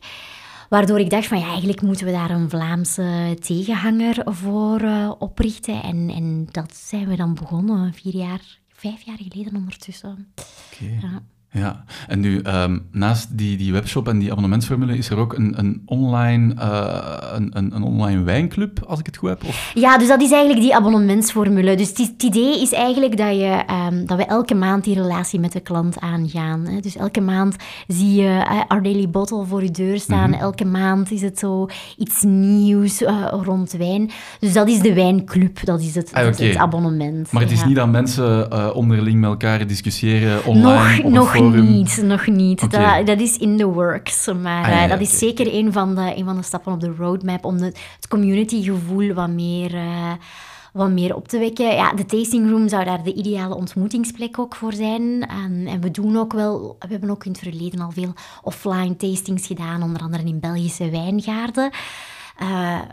Waardoor 0.71 0.99
ik 0.99 1.09
dacht 1.09 1.27
van 1.27 1.39
ja, 1.39 1.47
eigenlijk 1.47 1.81
moeten 1.81 2.05
we 2.05 2.11
daar 2.11 2.29
een 2.29 2.49
Vlaamse 2.49 3.37
tegenhanger 3.39 4.21
voor 4.25 4.81
uh, 4.81 5.11
oprichten. 5.19 5.83
En, 5.83 6.09
en 6.09 6.47
dat 6.51 6.75
zijn 6.75 7.07
we 7.07 7.15
dan 7.15 7.33
begonnen, 7.33 7.93
vier 7.93 8.15
jaar, 8.15 8.59
vijf 8.69 9.01
jaar 9.01 9.17
geleden 9.17 9.55
ondertussen. 9.55 10.33
Okay. 10.73 10.97
Ja. 11.01 11.21
Ja, 11.53 11.83
en 12.07 12.19
nu 12.19 12.41
um, 12.43 12.87
naast 12.91 13.37
die, 13.37 13.57
die 13.57 13.71
webshop 13.71 14.07
en 14.07 14.19
die 14.19 14.29
abonnementsformule 14.29 14.97
is 14.97 15.09
er 15.09 15.17
ook 15.17 15.33
een, 15.33 15.53
een, 15.57 15.81
online, 15.85 16.53
uh, 16.55 17.17
een, 17.33 17.49
een, 17.53 17.75
een, 17.75 17.83
online 17.83 18.23
wijnclub, 18.23 18.79
als 18.87 18.99
ik 18.99 19.05
het 19.05 19.17
goed 19.17 19.29
heb? 19.29 19.43
Of? 19.43 19.71
Ja, 19.73 19.97
dus 19.97 20.07
dat 20.07 20.21
is 20.21 20.31
eigenlijk 20.31 20.61
die 20.61 20.75
abonnementsformule. 20.75 21.75
Dus 21.75 21.89
het 21.89 22.23
idee 22.23 22.61
is 22.61 22.71
eigenlijk 22.71 23.17
dat, 23.17 23.35
je, 23.35 23.63
um, 23.89 24.05
dat 24.05 24.17
we 24.17 24.25
elke 24.25 24.55
maand 24.55 24.83
die 24.83 24.95
relatie 24.95 25.39
met 25.39 25.51
de 25.51 25.59
klant 25.59 25.99
aangaan. 25.99 26.67
Hè. 26.67 26.79
Dus 26.79 26.95
elke 26.95 27.21
maand 27.21 27.55
zie 27.87 28.13
je 28.13 28.27
uh, 28.27 28.61
Our 28.67 28.83
Daily 28.83 29.09
Bottle 29.09 29.45
voor 29.45 29.63
je 29.63 29.71
deur 29.71 29.99
staan. 29.99 30.27
Mm 30.27 30.33
-hmm. 30.33 30.41
Elke 30.41 30.65
maand 30.65 31.11
is 31.11 31.21
het 31.21 31.39
zo 31.39 31.67
iets 31.97 32.23
nieuws 32.23 33.01
uh, 33.01 33.27
rond 33.43 33.71
wijn. 33.71 34.11
Dus 34.39 34.53
dat 34.53 34.67
is 34.67 34.79
de 34.79 34.93
wijnclub, 34.93 35.65
dat 35.65 35.81
is 35.81 35.95
het, 35.95 36.13
ah, 36.13 36.27
okay. 36.27 36.47
het 36.47 36.57
abonnement. 36.57 37.31
Maar 37.31 37.41
het 37.41 37.51
is 37.51 37.59
ja. 37.59 37.65
niet 37.65 37.75
dat 37.75 37.89
mensen 37.89 38.75
onderling 38.75 39.19
met 39.19 39.29
elkaar 39.29 39.67
discussiëren 39.67 40.45
online 40.45 41.09
nog, 41.09 41.11
nog 41.11 41.40
forum. 41.41 41.71
niet, 41.71 42.01
nog 42.03 42.27
niet. 42.27 42.63
Okay. 42.63 42.97
Dat, 42.97 43.07
dat, 43.07 43.27
is 43.27 43.37
in 43.37 43.57
the 43.57 43.65
works. 43.65 44.27
Maar 44.41 44.63
Ah, 44.63 44.69
ja, 44.69 44.83
uh, 44.83 44.89
dat 44.89 44.99
is 44.99 45.17
zeker 45.17 45.53
een 45.53 45.71
van, 45.71 45.95
de, 45.95 46.13
een 46.15 46.25
van 46.25 46.35
de 46.35 46.43
stappen 46.43 46.73
op 46.73 46.79
de 46.79 46.93
roadmap 46.97 47.45
om 47.45 47.57
de, 47.57 47.65
het 47.65 48.07
communitygevoel 48.09 49.13
wat 49.13 49.29
meer, 49.29 49.73
uh, 49.73 50.11
wat 50.73 50.89
meer 50.89 51.15
op 51.15 51.27
te 51.27 51.39
wekken. 51.39 51.75
Ja, 51.75 51.93
de 51.93 52.05
tasting 52.05 52.49
room 52.49 52.69
zou 52.69 52.85
daar 52.85 53.03
de 53.03 53.13
ideale 53.13 53.55
ontmoetingsplek 53.55 54.39
ook 54.39 54.55
voor 54.55 54.73
zijn. 54.73 55.27
En, 55.27 55.67
en 55.67 55.81
we 55.81 55.91
doen 55.91 56.17
ook 56.17 56.33
wel, 56.33 56.75
we 56.79 56.87
hebben 56.89 57.09
ook 57.09 57.25
in 57.25 57.31
het 57.31 57.41
verleden 57.41 57.79
al 57.79 57.91
veel 57.91 58.13
offline 58.41 58.95
tastings 58.95 59.47
gedaan, 59.47 59.83
onder 59.83 60.01
andere 60.01 60.23
in 60.23 60.39
Belgische 60.39 60.89
wijngaarden. 60.89 61.71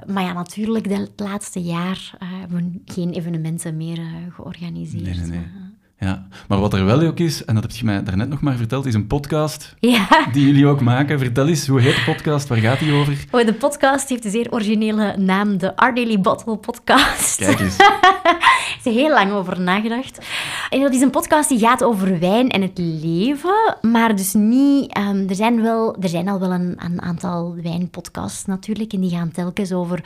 maar 0.06 0.22
ja, 0.22 0.32
natuurlijk, 0.32 0.90
het 0.90 1.10
laatste 1.16 1.62
jaar 1.62 2.16
hebben 2.18 2.80
we 2.84 2.92
geen 2.92 3.10
evenementen 3.10 3.76
meer 3.76 3.98
georganiseerd. 4.30 5.04
Nee, 5.04 5.14
nee, 5.14 5.30
nee. 5.30 5.67
Ja, 6.00 6.26
maar 6.48 6.60
wat 6.60 6.72
er 6.72 6.84
wel 6.84 7.00
ook 7.00 7.18
is, 7.18 7.44
en 7.44 7.54
dat 7.54 7.62
heb 7.62 7.72
je 7.72 7.84
mij 7.84 8.02
daarnet 8.02 8.28
nog 8.28 8.40
maar 8.40 8.56
verteld, 8.56 8.86
is 8.86 8.94
een 8.94 9.06
podcast 9.06 9.74
ja. 9.78 10.08
die 10.32 10.46
jullie 10.46 10.66
ook 10.66 10.80
maken. 10.80 11.18
Vertel 11.18 11.48
eens, 11.48 11.66
hoe 11.66 11.80
heet 11.80 11.94
de 11.94 12.02
podcast? 12.04 12.48
Waar 12.48 12.58
gaat 12.58 12.78
die 12.78 12.92
over? 12.92 13.24
Oh, 13.30 13.46
de 13.46 13.54
podcast 13.54 14.08
heeft 14.08 14.24
een 14.24 14.30
zeer 14.30 14.52
originele 14.52 15.16
naam, 15.16 15.58
de 15.58 15.76
Our 15.76 15.94
Daily 15.94 16.20
Bottle 16.20 16.56
Podcast. 16.56 17.36
Kijk 17.36 17.60
eens. 17.60 17.76
er 17.78 18.78
is 18.84 18.94
heel 18.94 19.10
lang 19.10 19.32
over 19.32 19.60
nagedacht. 19.60 20.26
En 20.70 20.80
dat 20.80 20.94
is 20.94 21.00
een 21.00 21.10
podcast 21.10 21.48
die 21.48 21.58
gaat 21.58 21.84
over 21.84 22.18
wijn 22.18 22.48
en 22.48 22.62
het 22.62 22.78
leven, 22.78 23.76
maar 23.80 24.16
dus 24.16 24.34
niet... 24.34 24.98
Um, 24.98 25.28
er, 25.28 25.34
zijn 25.34 25.62
wel, 25.62 25.96
er 26.00 26.08
zijn 26.08 26.28
al 26.28 26.40
wel 26.40 26.52
een, 26.52 26.74
een 26.76 27.02
aantal 27.02 27.54
wijnpodcasts 27.62 28.44
natuurlijk, 28.44 28.92
en 28.92 29.00
die 29.00 29.10
gaan 29.10 29.30
telkens 29.30 29.72
over 29.72 30.02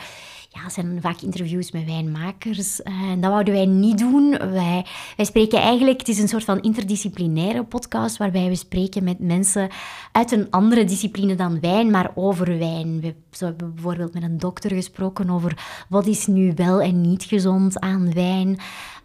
ja, 0.53 0.69
zijn 0.69 0.99
vaak 1.01 1.21
interviews 1.21 1.71
met 1.71 1.85
wijnmakers. 1.85 2.83
Eh, 2.83 2.93
dat 3.21 3.31
wouden 3.31 3.55
wij 3.55 3.67
niet 3.67 3.99
doen. 3.99 4.31
Wij, 4.31 4.87
wij 5.17 5.25
spreken 5.25 5.59
eigenlijk, 5.59 5.99
het 5.99 6.09
is 6.09 6.19
een 6.19 6.29
soort 6.29 6.45
van 6.45 6.61
interdisciplinaire 6.61 7.65
podcast 7.65 8.17
waarbij 8.17 8.49
we 8.49 8.55
spreken 8.55 9.05
met 9.05 9.19
mensen 9.19 9.69
uit 10.13 10.33
een 10.33 10.51
andere 10.51 10.85
discipline 10.85 11.35
dan 11.35 11.61
wijn, 11.61 11.91
maar 11.91 12.11
over 12.15 12.59
wijn. 12.59 13.01
We 13.01 13.15
zo 13.31 13.45
hebben 13.45 13.75
bijvoorbeeld 13.75 14.15
met 14.15 14.23
een 14.23 14.39
dokter 14.39 14.71
gesproken 14.71 15.31
over 15.31 15.85
wat 15.89 16.07
is 16.07 16.27
nu 16.27 16.53
wel 16.57 16.81
en 16.81 17.01
niet 17.01 17.25
gezond 17.25 17.81
aan 17.81 18.13
wijn. 18.13 18.59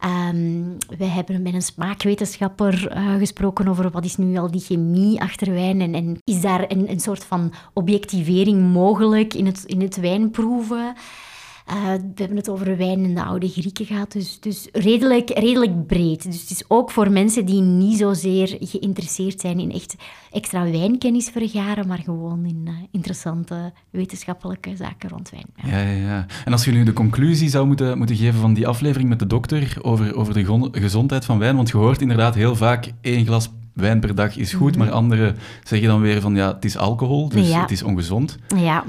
Um, 0.06 0.78
we 0.98 1.06
hebben 1.06 1.42
met 1.42 1.54
een 1.54 1.62
smaakwetenschapper 1.62 2.98
uh, 2.98 3.16
gesproken 3.16 3.68
over 3.68 3.92
wat 3.92 4.06
is 4.06 4.18
nu 4.18 4.38
al 4.38 4.52
die 4.52 4.62
chemie 4.62 5.22
achter 5.22 5.54
wijn 5.54 5.82
en, 5.82 5.94
en 5.94 6.18
is 6.24 6.42
daar 6.42 6.66
een, 6.68 6.90
een 6.92 7.00
soort 7.00 7.24
van 7.24 7.54
objectivering 7.74 8.74
mogelijk 8.74 9.34
in 9.34 9.46
het, 9.46 9.64
in 9.64 9.82
het 9.82 10.00
wijnproeven. 10.00 10.96
Uh, 11.70 11.94
we 11.94 12.14
hebben 12.16 12.38
het 12.38 12.50
over 12.50 12.78
wijn 12.78 13.04
in 13.04 13.16
de 13.16 13.24
oude 13.24 13.50
Grieken 13.50 13.86
gehad, 13.86 14.12
dus, 14.12 14.40
dus 14.40 14.68
redelijk, 14.72 15.30
redelijk 15.30 15.88
breed. 15.88 16.24
Dus 16.24 16.42
het 16.42 16.50
is 16.50 16.64
ook 16.68 16.92
voor 16.92 17.12
mensen 17.12 17.46
die 17.46 17.62
niet 17.62 17.98
zozeer 17.98 18.58
geïnteresseerd 18.60 19.42
zijn 19.42 19.60
in 19.60 19.72
echt 19.72 19.96
extra 20.32 20.72
wijnkennis 20.72 21.30
vergaren, 21.30 21.88
maar 21.88 21.98
gewoon 21.98 22.46
in 22.46 22.66
uh, 22.68 22.74
interessante 22.92 23.74
wetenschappelijke 23.90 24.76
zaken 24.76 25.10
rond 25.10 25.30
wijn. 25.30 25.46
Ja. 25.56 25.80
Ja, 25.80 25.92
ja, 25.92 26.26
En 26.46 26.52
als 26.52 26.66
je 26.66 26.72
nu 26.72 26.84
de 26.84 26.94
conclusie 26.94 27.50
zou 27.50 27.68
moeten, 27.68 27.98
moeten 27.98 28.16
geven 28.16 28.40
van 28.40 28.54
die 28.54 28.68
aflevering 28.68 29.10
met 29.10 29.20
de 29.20 29.28
dokter 29.28 29.78
over, 29.82 30.16
over 30.16 30.34
de 30.34 30.70
gezondheid 30.72 31.26
van 31.26 31.40
wijn, 31.40 31.56
want 31.56 31.70
je 31.70 31.78
hoort 31.78 32.02
inderdaad 32.02 32.36
heel 32.36 32.56
vaak 32.56 32.92
één 33.02 33.26
glas 33.26 33.50
wijn 33.78 34.00
per 34.00 34.16
dag 34.16 34.38
is 34.38 34.54
goed, 34.54 34.72
mhm. 34.72 34.80
maar 34.80 34.92
anderen 34.92 35.36
zeggen 35.64 35.88
dan 35.88 36.02
weer 36.02 36.22
van 36.22 36.36
ja, 36.36 36.54
het 36.54 36.66
is 36.66 36.78
alcohol, 36.78 37.30
dus 37.30 37.54
het 37.54 37.72
is 37.72 37.84
ongezond. 37.84 38.38
Ja. 38.56 38.84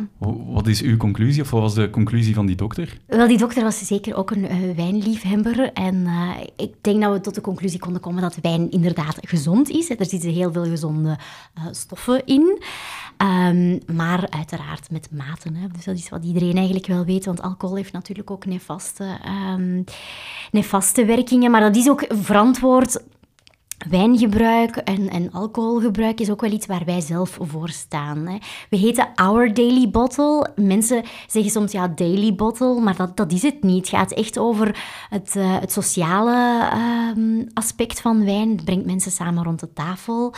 Wat 0.47 0.67
is 0.67 0.83
uw 0.83 0.97
conclusie, 0.97 1.43
of 1.43 1.51
wat 1.51 1.61
was 1.61 1.75
de 1.75 1.91
conclusie 1.91 2.35
van 2.35 2.47
die 2.47 2.57
dokter? 2.57 2.99
Wel, 3.07 3.29
die 3.29 3.39
dokter 3.39 3.63
was 3.63 3.87
zeker 3.87 4.17
ook 4.17 4.31
een 4.31 4.45
uh, 4.45 4.77
wijnliefhebber 4.77 5.73
en 5.73 5.95
uh, 5.95 6.31
ik 6.57 6.75
denk 6.81 7.03
dat 7.03 7.13
we 7.13 7.21
tot 7.21 7.35
de 7.35 7.41
conclusie 7.41 7.79
konden 7.79 8.01
komen 8.01 8.23
dat 8.23 8.39
wijn 8.43 8.71
inderdaad 8.71 9.19
gezond 9.21 9.69
is. 9.69 9.91
Er 9.91 10.07
zitten 10.07 10.31
heel 10.31 10.53
veel 10.53 10.65
gezonde 10.65 11.19
uh, 11.59 11.65
stoffen 11.71 12.27
in. 12.27 12.63
Um, 13.23 13.79
maar 13.97 14.27
uiteraard 14.31 14.91
met 14.91 15.09
maten. 15.13 15.55
Hè. 15.55 15.67
Dus 15.69 15.85
dat 15.85 15.97
is 15.97 16.09
wat 16.09 16.25
iedereen 16.25 16.57
eigenlijk 16.57 16.87
wel 16.87 17.05
weet, 17.05 17.25
want 17.25 17.43
alcohol 17.43 17.77
heeft 17.77 17.93
natuurlijk 17.93 18.31
ook 18.31 18.47
nefaste, 18.47 19.19
um, 19.55 19.85
nefaste 20.51 21.05
werkingen. 21.05 21.51
Maar 21.51 21.61
dat 21.61 21.77
is 21.77 21.89
ook 21.89 22.05
verantwoord 22.09 23.03
Wijngebruik 23.91 24.77
en, 24.77 25.09
en 25.09 25.33
alcoholgebruik 25.33 26.21
is 26.21 26.31
ook 26.31 26.41
wel 26.41 26.53
iets 26.53 26.67
waar 26.67 26.85
wij 26.85 27.01
zelf 27.01 27.39
voor 27.41 27.69
staan. 27.69 28.27
Hè. 28.27 28.39
We 28.71 28.77
heten 28.77 29.09
Our 29.15 29.55
Daily 29.55 29.91
Bottle. 29.91 30.51
Mensen 30.57 31.03
zeggen 31.27 31.53
soms 31.53 31.73
ja, 31.73 31.89
Daily 31.89 32.35
Bottle, 32.35 32.81
maar 32.81 32.97
dat, 32.97 33.17
dat 33.17 33.33
is 33.33 33.43
het 33.43 33.63
niet. 33.63 33.91
Het 33.91 33.99
gaat 33.99 34.13
echt 34.13 34.39
over 34.39 34.85
het, 35.11 35.35
uh, 35.37 35.61
het 35.61 35.73
sociale 35.73 36.71
uh, 37.17 37.47
aspect 37.55 38.01
van 38.01 38.25
wijn. 38.25 38.51
Het 38.51 38.65
brengt 38.65 38.87
mensen 38.87 39.11
samen 39.11 39.45
rond 39.45 39.61
de 39.61 39.73
tafel. 39.73 40.35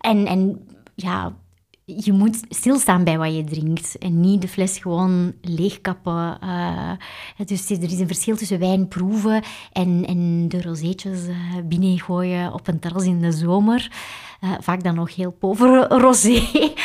En, 0.00 0.26
en 0.26 0.66
ja, 0.94 1.32
je 1.96 2.12
moet 2.12 2.40
stilstaan 2.48 3.04
bij 3.04 3.18
wat 3.18 3.34
je 3.34 3.44
drinkt 3.44 3.98
en 3.98 4.20
niet 4.20 4.42
de 4.42 4.48
fles 4.48 4.78
gewoon 4.78 5.32
leegkappen. 5.42 6.38
Uh, 6.42 6.90
dus 7.44 7.70
er 7.70 7.82
is 7.82 8.00
een 8.00 8.06
verschil 8.06 8.36
tussen 8.36 8.58
wijn 8.58 8.88
proeven 8.88 9.42
en, 9.72 10.04
en 10.06 10.48
de 10.48 10.62
rozeetjes 10.62 11.28
uh, 11.28 11.34
binnengooien 11.64 12.52
op 12.52 12.68
een 12.68 12.78
terras 12.78 13.04
in 13.04 13.20
de 13.20 13.32
zomer. 13.32 13.92
Uh, 14.44 14.50
vaak 14.60 14.82
dan 14.82 14.94
nog 14.94 15.14
heel 15.14 15.30
pover 15.30 15.88
rosé. 15.88 16.40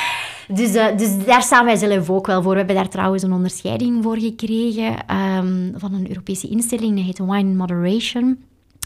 dus, 0.48 0.72
dus 0.72 1.25
daar 1.25 1.41
staan 1.41 1.65
wij 1.65 1.75
zelf 1.75 2.10
ook 2.10 2.27
wel 2.27 2.41
voor. 2.41 2.51
We 2.51 2.57
hebben 2.57 2.75
daar 2.75 2.89
trouwens 2.89 3.24
een 3.24 3.33
onderscheiding 3.33 4.03
voor 4.03 4.17
gekregen 4.17 5.15
um, 5.15 5.74
van 5.75 5.93
een 5.93 6.07
Europese 6.07 6.48
instelling, 6.48 6.95
die 6.95 7.03
heet 7.03 7.19
Wine 7.19 7.53
Moderation 7.53 8.38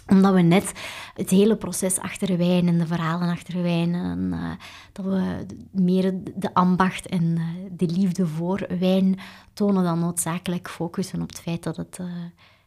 omdat 0.07 0.33
we 0.33 0.41
net 0.41 0.71
het 1.13 1.29
hele 1.29 1.55
proces 1.55 1.99
achter 1.99 2.37
wijn 2.37 2.67
en 2.67 2.77
de 2.77 2.87
verhalen 2.87 3.29
achter 3.29 3.61
wijn, 3.61 3.93
en, 3.93 4.29
uh, 4.33 4.51
dat 4.91 5.05
we 5.05 5.45
meer 5.71 6.13
de 6.35 6.53
ambacht 6.53 7.07
en 7.07 7.23
uh, 7.23 7.43
de 7.71 7.85
liefde 7.85 8.27
voor 8.27 8.67
wijn 8.79 9.19
tonen 9.53 9.83
dan 9.83 9.99
noodzakelijk 9.99 10.69
focussen 10.69 11.21
op 11.21 11.29
het 11.29 11.39
feit 11.39 11.63
dat 11.63 11.77
het 11.77 11.97
uh, 12.01 12.07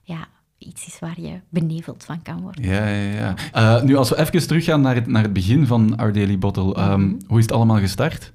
ja, 0.02 0.26
iets 0.58 0.86
is 0.86 0.98
waar 0.98 1.20
je 1.20 1.40
beneveld 1.48 2.04
van 2.04 2.22
kan 2.22 2.40
worden. 2.40 2.64
Ja, 2.64 2.86
ja, 2.86 3.34
ja. 3.52 3.82
nu, 3.82 3.96
als 3.96 4.08
we 4.08 4.18
even 4.18 4.46
teruggaan 4.46 4.80
naar 4.80 4.94
het, 4.94 5.06
naar 5.06 5.22
het 5.22 5.32
begin 5.32 5.66
van 5.66 5.96
Our 5.96 6.12
Daily 6.12 6.38
Bottle, 6.38 6.90
um, 6.90 7.18
hoe 7.26 7.38
is 7.38 7.44
het 7.44 7.52
allemaal 7.52 7.78
gestart? 7.78 8.32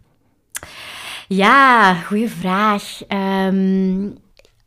Ja, 1.27 1.93
goede 1.93 2.29
vraag. 2.29 3.01
Um, 3.47 4.17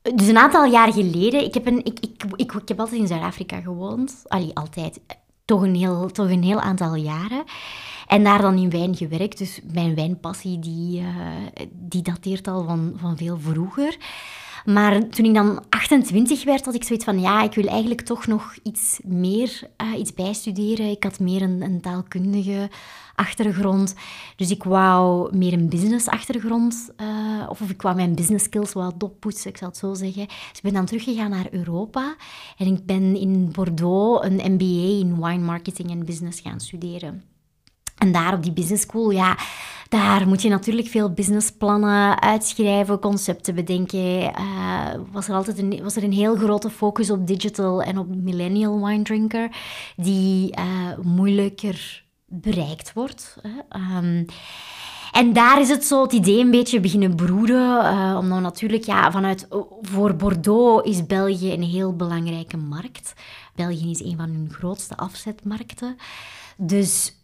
dus 0.02 0.28
een 0.28 0.38
aantal 0.38 0.64
jaar 0.64 0.92
geleden, 0.92 1.44
ik 1.44 1.54
heb, 1.54 1.66
een, 1.66 1.84
ik, 1.84 2.00
ik, 2.00 2.24
ik, 2.36 2.52
ik 2.52 2.68
heb 2.68 2.80
altijd 2.80 3.00
in 3.00 3.06
Zuid-Afrika 3.06 3.60
gewoond. 3.60 4.22
Allee, 4.26 4.50
altijd. 4.54 5.00
Toch 5.44 5.62
een, 5.62 5.74
heel, 5.74 6.10
toch 6.10 6.30
een 6.30 6.42
heel 6.42 6.60
aantal 6.60 6.94
jaren. 6.94 7.44
En 8.06 8.24
daar 8.24 8.42
dan 8.42 8.58
in 8.58 8.70
wijn 8.70 8.96
gewerkt. 8.96 9.38
Dus 9.38 9.60
mijn 9.72 9.94
wijnpassie, 9.94 10.58
die, 10.58 11.00
uh, 11.00 11.06
die 11.72 12.02
dateert 12.02 12.48
al 12.48 12.64
van, 12.64 12.92
van 12.96 13.16
veel 13.16 13.38
vroeger. 13.38 13.96
Maar 14.68 15.08
toen 15.08 15.24
ik 15.24 15.34
dan 15.34 15.64
28 15.68 16.44
werd, 16.44 16.64
had 16.64 16.74
ik 16.74 16.84
zoiets 16.84 17.04
van, 17.04 17.20
ja, 17.20 17.42
ik 17.42 17.54
wil 17.54 17.66
eigenlijk 17.66 18.00
toch 18.00 18.26
nog 18.26 18.56
iets 18.62 19.00
meer, 19.04 19.60
uh, 19.82 19.98
iets 19.98 20.14
bijstuderen. 20.14 20.90
Ik 20.90 21.02
had 21.02 21.18
meer 21.18 21.42
een, 21.42 21.62
een 21.62 21.80
taalkundige 21.80 22.70
achtergrond. 23.14 23.94
Dus 24.36 24.50
ik 24.50 24.62
wou 24.62 25.36
meer 25.36 25.52
een 25.52 25.68
business-achtergrond, 25.68 26.90
uh, 27.00 27.46
of, 27.48 27.60
ik 27.60 27.82
wou 27.82 27.96
mijn 27.96 28.14
business 28.14 28.44
skills 28.44 28.72
wat 28.72 29.02
oppoetsen, 29.02 29.50
ik 29.50 29.56
zal 29.56 29.68
het 29.68 29.76
zo 29.76 29.94
zeggen. 29.94 30.26
Dus 30.26 30.56
ik 30.56 30.62
ben 30.62 30.72
dan 30.72 30.86
teruggegaan 30.86 31.30
naar 31.30 31.46
Europa 31.50 32.16
en 32.56 32.66
ik 32.66 32.86
ben 32.86 33.16
in 33.16 33.50
Bordeaux 33.52 34.26
een 34.26 34.52
MBA 34.52 35.06
in 35.06 35.22
wine 35.22 35.44
marketing 35.44 35.90
en 35.90 36.04
business 36.04 36.40
gaan 36.40 36.60
studeren. 36.60 37.37
En 37.98 38.12
daar 38.12 38.34
op 38.34 38.42
die 38.42 38.52
business 38.52 38.82
school, 38.82 39.10
ja, 39.10 39.36
daar 39.88 40.28
moet 40.28 40.42
je 40.42 40.48
natuurlijk 40.48 40.88
veel 40.88 41.12
businessplannen 41.12 42.20
uitschrijven, 42.20 42.98
concepten 42.98 43.54
bedenken. 43.54 44.20
Uh, 44.22 44.86
was, 45.12 45.28
er 45.28 45.34
altijd 45.34 45.58
een, 45.58 45.80
was 45.82 45.96
er 45.96 46.02
een 46.02 46.12
heel 46.12 46.36
grote 46.36 46.70
focus 46.70 47.10
op 47.10 47.26
digital 47.26 47.82
en 47.82 47.98
op 47.98 48.14
millennial 48.14 48.86
wine 48.86 49.02
drinker, 49.02 49.50
die 49.96 50.58
uh, 50.58 50.64
moeilijker 51.02 52.04
bereikt 52.26 52.92
wordt. 52.92 53.36
Um, 53.96 54.26
en 55.12 55.32
daar 55.32 55.60
is 55.60 55.68
het 55.68 55.84
zo 55.84 56.02
het 56.02 56.12
idee 56.12 56.40
een 56.40 56.50
beetje 56.50 56.80
beginnen 56.80 57.14
broeden. 57.14 57.84
Uh, 57.84 58.16
omdat 58.18 58.40
natuurlijk, 58.40 58.84
ja, 58.84 59.10
vanuit, 59.10 59.48
voor 59.82 60.14
Bordeaux 60.14 60.88
is 60.88 61.06
België 61.06 61.52
een 61.52 61.62
heel 61.62 61.96
belangrijke 61.96 62.56
markt. 62.56 63.12
België 63.54 63.90
is 63.90 64.02
een 64.02 64.16
van 64.16 64.28
hun 64.28 64.48
grootste 64.52 64.96
afzetmarkten. 64.96 65.96
Dus 66.56 67.14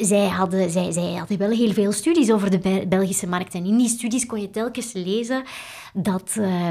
zij, 0.00 0.28
hadden, 0.28 0.70
zij, 0.70 0.92
zij 0.92 1.14
hadden 1.14 1.38
wel 1.38 1.50
heel 1.50 1.72
veel 1.72 1.92
studies 1.92 2.30
over 2.30 2.50
de 2.50 2.86
Belgische 2.88 3.26
markt. 3.26 3.54
En 3.54 3.64
in 3.64 3.76
die 3.76 3.88
studies 3.88 4.26
kon 4.26 4.40
je 4.40 4.50
telkens 4.50 4.92
lezen 4.92 5.42
dat 5.94 6.34
uh, 6.38 6.70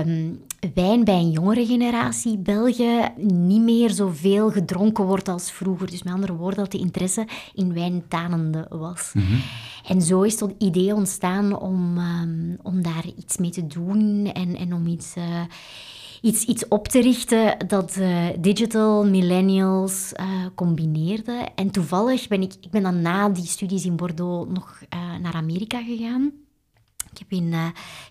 wijn 0.74 1.04
bij 1.04 1.16
een 1.16 1.32
jongere 1.32 1.66
generatie 1.66 2.38
België 2.38 3.10
niet 3.18 3.62
meer 3.62 3.90
zoveel 3.90 4.50
gedronken 4.52 5.04
wordt 5.04 5.28
als 5.28 5.52
vroeger. 5.52 5.90
Dus 5.90 6.04
met 6.04 6.14
andere 6.14 6.34
woorden, 6.34 6.60
dat 6.60 6.72
de 6.72 6.78
interesse 6.78 7.28
in 7.54 7.74
wijn 7.74 8.04
tanende 8.08 8.66
was. 8.70 9.12
Mm 9.14 9.26
-hmm. 9.26 9.42
En 9.88 10.02
zo 10.02 10.22
is 10.22 10.40
het 10.40 10.54
idee 10.58 10.96
ontstaan 10.96 11.60
om, 11.60 11.98
um, 11.98 12.58
om 12.62 12.82
daar 12.82 13.06
iets 13.18 13.38
mee 13.38 13.50
te 13.50 13.68
doen 13.68 14.32
en, 14.34 14.56
en 14.56 14.74
om 14.74 14.88
iets... 14.88 15.16
Uh, 15.18 15.42
iets, 16.22 16.46
iets 16.46 16.68
op 16.68 16.88
te 16.88 17.02
richten 17.02 17.68
dat 17.68 17.96
uh, 18.00 18.26
digital 18.40 19.06
millennials 19.06 20.14
uh, 20.20 20.26
combineerde. 20.56 21.48
En 21.56 21.72
toevallig 21.72 22.28
ben 22.28 22.42
ik, 22.42 22.54
ik 22.62 22.72
ben 22.72 22.84
dan 22.84 23.02
na 23.02 23.30
die 23.30 23.46
studies 23.46 23.86
in 23.86 23.96
Bordeaux 23.96 24.52
nog 24.52 24.80
uh, 24.94 25.16
naar 25.22 25.34
Amerika 25.34 25.84
gegaan. 25.84 26.32
Ik 27.12 27.18
heb 27.18 27.32
in 27.32 27.54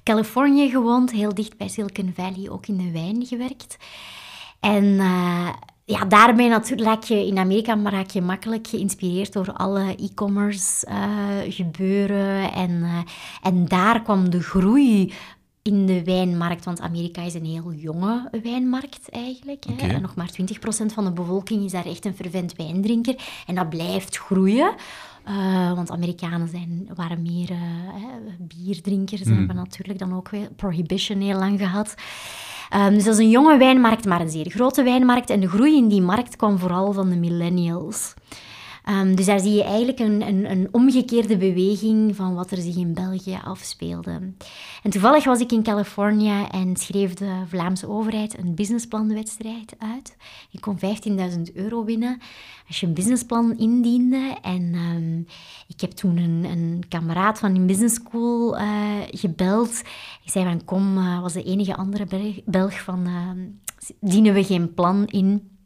Californië 0.02 0.70
gewoond, 0.70 1.10
heel 1.10 1.34
dicht 1.34 1.56
bij 1.56 1.68
Silicon 1.68 2.12
Valley, 2.14 2.50
ook 2.50 2.66
in 2.66 2.76
de 2.76 2.90
wijn 2.90 3.26
gewerkt. 3.26 3.76
En 4.60 4.84
ja, 5.84 6.04
daarmee 6.08 6.48
natuurlijk 6.48 7.04
je 7.04 7.26
in 7.26 7.38
Amerika 7.38 7.74
maar 7.74 8.04
je 8.12 8.22
makkelijk 8.22 8.66
geïnspireerd 8.66 9.32
door 9.32 9.52
alle 9.52 9.94
e-commerce 9.96 10.86
gebeuren. 11.48 12.52
En, 12.52 12.84
en 13.42 13.64
daar 13.64 14.02
kwam 14.02 14.30
de 14.30 14.42
groei 14.42 15.12
in 15.62 15.86
de 15.86 16.04
wijnmarkt, 16.04 16.64
want 16.64 16.80
Amerika 16.80 17.22
is 17.22 17.34
een 17.34 17.44
heel 17.44 17.72
jonge 17.72 18.28
wijnmarkt 18.42 19.10
eigenlijk. 19.10 19.64
Hè. 19.76 19.98
Nog 20.00 20.14
maar 20.14 20.30
20% 20.42 20.86
van 20.86 21.04
de 21.04 21.12
bevolking 21.12 21.64
is 21.64 21.72
daar 21.72 21.86
echt 21.86 22.04
een 22.04 22.14
fervent 22.14 22.56
wijndrinker. 22.56 23.14
En 23.46 23.54
dat 23.54 23.68
blijft 23.68 24.18
groeien. 24.18 24.74
Uh, 25.28 25.72
want 25.72 25.90
Amerikanen 25.90 26.48
zijn, 26.48 26.88
waren 26.94 27.22
meer 27.22 27.50
uh, 27.50 27.58
bierdrinkers. 28.38 29.22
Mm. 29.22 29.36
hebben 29.36 29.56
natuurlijk 29.56 29.98
dan 29.98 30.14
ook 30.14 30.28
weer 30.28 30.48
prohibition 30.56 31.20
heel 31.20 31.38
lang 31.38 31.58
gehad. 31.58 31.94
Um, 32.76 32.94
dus 32.94 33.04
dat 33.04 33.14
is 33.14 33.20
een 33.20 33.30
jonge 33.30 33.58
wijnmarkt, 33.58 34.04
maar 34.04 34.20
een 34.20 34.30
zeer 34.30 34.50
grote 34.50 34.82
wijnmarkt. 34.82 35.30
En 35.30 35.40
de 35.40 35.48
groei 35.48 35.76
in 35.76 35.88
die 35.88 36.02
markt 36.02 36.36
kwam 36.36 36.58
vooral 36.58 36.92
van 36.92 37.08
de 37.08 37.16
millennials. 37.16 38.14
Um, 38.90 39.14
dus 39.14 39.26
daar 39.26 39.40
zie 39.40 39.52
je 39.52 39.64
eigenlijk 39.64 39.98
een, 39.98 40.22
een, 40.28 40.50
een, 40.50 40.68
omgekeerde 40.70 41.36
beweging 41.36 42.16
van 42.16 42.34
wat 42.34 42.50
er 42.50 42.56
zich 42.56 42.76
in 42.76 42.94
België 42.94 43.38
afspeelde. 43.44 44.32
En 44.82 44.90
toevallig 44.90 45.24
was 45.24 45.40
ik 45.40 45.52
in 45.52 45.62
Californië 45.62 46.46
en 46.50 46.76
schreef 46.76 47.14
de 47.14 47.42
Vlaamse 47.46 47.88
overheid 47.88 48.38
een 48.38 48.54
businessplanwedstrijd 48.54 49.74
uit. 49.78 50.16
Je 50.48 50.60
kon 50.60 50.78
15.000 50.78 51.54
euro 51.54 51.84
winnen 51.84 52.20
als 52.66 52.80
je 52.80 52.86
een 52.86 52.94
businessplan 52.94 53.58
indiende. 53.58 54.36
En 54.42 54.74
um, 54.74 55.26
ik 55.66 55.80
heb 55.80 55.90
toen 55.90 56.16
een, 56.16 56.44
een 56.44 56.84
kameraad 56.88 57.38
van 57.38 57.54
een 57.54 57.66
business 57.66 57.94
school 57.94 58.58
uh, 58.58 58.94
gebeld. 59.10 59.80
Ik 60.24 60.30
zei 60.30 60.44
van 60.44 60.64
kom, 60.64 60.98
uh, 60.98 61.20
was 61.20 61.32
de 61.32 61.42
enige 61.42 61.76
andere 61.76 62.06
Belg 62.44 62.80
van 62.80 63.06
uh, 63.06 63.30
dienen 64.00 64.34
we 64.34 64.44
geen 64.44 64.74
plan 64.74 65.06
in 65.06 65.57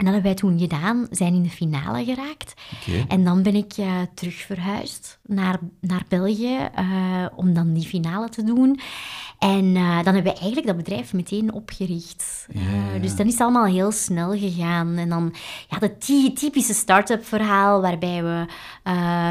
en 0.00 0.06
dat 0.06 0.14
hebben 0.14 0.32
wij 0.32 0.34
toen 0.34 0.58
gedaan, 0.58 1.06
zijn 1.10 1.34
in 1.34 1.42
de 1.42 1.50
finale 1.50 2.04
geraakt. 2.04 2.54
Okay. 2.80 3.04
En 3.08 3.24
dan 3.24 3.42
ben 3.42 3.54
ik 3.54 3.76
uh, 3.78 3.92
terug 4.14 4.34
verhuisd 4.34 5.18
naar, 5.26 5.58
naar 5.80 6.02
België 6.08 6.58
uh, 6.78 7.26
om 7.36 7.54
dan 7.54 7.72
die 7.72 7.86
finale 7.86 8.28
te 8.28 8.44
doen. 8.44 8.80
En 9.38 9.64
uh, 9.64 10.02
dan 10.02 10.14
hebben 10.14 10.32
we 10.32 10.38
eigenlijk 10.38 10.66
dat 10.66 10.76
bedrijf 10.76 11.12
meteen 11.12 11.52
opgericht. 11.52 12.46
Ja, 12.52 12.60
ja, 12.60 12.92
ja. 12.94 12.98
Dus 13.00 13.16
dan 13.16 13.26
is 13.26 13.32
het 13.32 13.42
allemaal 13.42 13.64
heel 13.64 13.92
snel 13.92 14.30
gegaan. 14.38 14.96
En 14.96 15.08
dan 15.08 15.34
ja, 15.68 15.78
dat 15.78 16.00
typische 16.34 16.74
start-up 16.74 17.24
verhaal 17.24 17.80
waarbij 17.80 18.22
we 18.22 18.44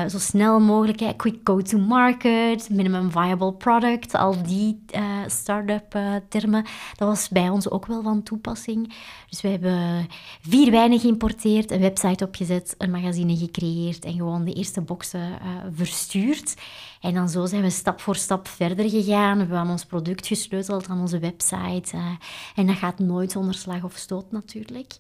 zo 0.10 0.20
snel 0.20 0.60
mogelijk, 0.60 1.18
quick 1.18 1.40
go-to-market, 1.44 2.70
minimum 2.70 3.12
viable 3.12 3.54
product, 3.54 4.14
al 4.14 4.44
die 4.44 4.82
start-up 5.28 6.00
termen, 6.30 6.66
dat 6.96 7.08
was 7.08 7.30
bij 7.30 7.50
ons 7.50 7.70
ook 7.70 7.86
wel 7.86 8.02
van 8.02 8.24
toepassing. 8.24 8.94
Dus 9.30 9.42
we 9.42 9.48
hebben 9.48 10.08
vier 10.42 10.72
wijnen 10.72 11.00
geïmporteerd, 11.00 11.72
een 11.72 11.80
website 11.80 12.26
opgezet, 12.26 12.76
een 12.78 12.92
magazine 12.92 13.38
gecreëerd 13.38 14.06
en 14.06 14.14
gewoon 14.14 14.46
de 14.46 14.54
eerste 14.54 14.82
boxen 14.82 15.30
uh, 15.30 15.38
verstuurd. 15.72 16.56
En 17.02 17.14
dan 17.14 17.30
zo 17.30 17.46
zijn 17.46 17.62
we 17.62 17.70
stap 17.70 18.00
voor 18.00 18.16
stap 18.16 18.48
verder 18.48 18.90
gegaan. 18.90 19.38
We 19.38 19.54
hebben 19.54 19.70
ons 19.70 19.86
product 19.86 20.28
gesleuteld 20.28 20.90
aan 20.90 21.00
onze 21.00 21.20
website. 21.20 21.96
Uh, 21.96 22.06
en 22.56 22.68
dat 22.68 22.76
gaat 22.76 23.00
nooit 23.00 23.32
zonder 23.32 23.54
slag 23.54 23.84
of 23.84 23.96
stoot 23.96 24.32
natuurlijk. 24.32 24.98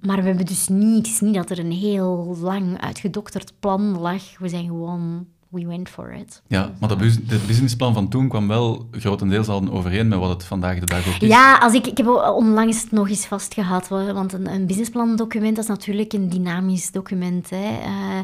Maar 0.00 0.16
we 0.16 0.26
hebben 0.26 0.46
dus 0.46 0.68
niet, 0.68 0.96
het 0.96 1.06
is 1.06 1.20
niet 1.20 1.34
dat 1.34 1.50
er 1.50 1.58
een 1.58 1.72
heel 1.72 2.36
lang 2.40 2.80
uitgedokterd 2.80 3.52
plan 3.60 3.98
lag. 3.98 4.38
We 4.38 4.48
zijn 4.48 4.66
gewoon 4.66 5.26
we 5.48 5.66
went 5.66 5.88
for 5.88 6.12
it. 6.12 6.42
Ja, 6.46 6.72
maar 6.80 6.88
dat 6.88 7.00
het 7.00 7.46
businessplan 7.46 7.94
van 7.94 8.08
toen 8.08 8.28
kwam 8.28 8.48
wel 8.48 8.88
grotendeels 8.90 9.48
al 9.48 9.68
overeen 9.70 10.08
met 10.08 10.18
wat 10.18 10.28
het 10.28 10.44
vandaag 10.44 10.78
de 10.78 10.86
dag 10.86 11.08
ook 11.08 11.14
is. 11.14 11.28
Ja, 11.28 11.58
als 11.58 11.72
ik, 11.72 11.86
ik 11.86 11.96
heb 11.96 12.06
onlangs 12.34 12.90
nog 12.90 13.08
eens 13.08 13.26
vastgehad, 13.26 13.88
want 13.88 14.32
een, 14.32 14.50
een 14.50 14.66
businessplandocument 14.66 15.56
dat 15.56 15.64
is 15.64 15.70
natuurlijk 15.70 16.12
een 16.12 16.28
dynamisch 16.28 16.90
document. 16.90 17.50
Hè. 17.50 17.78
Uh, 17.78 18.20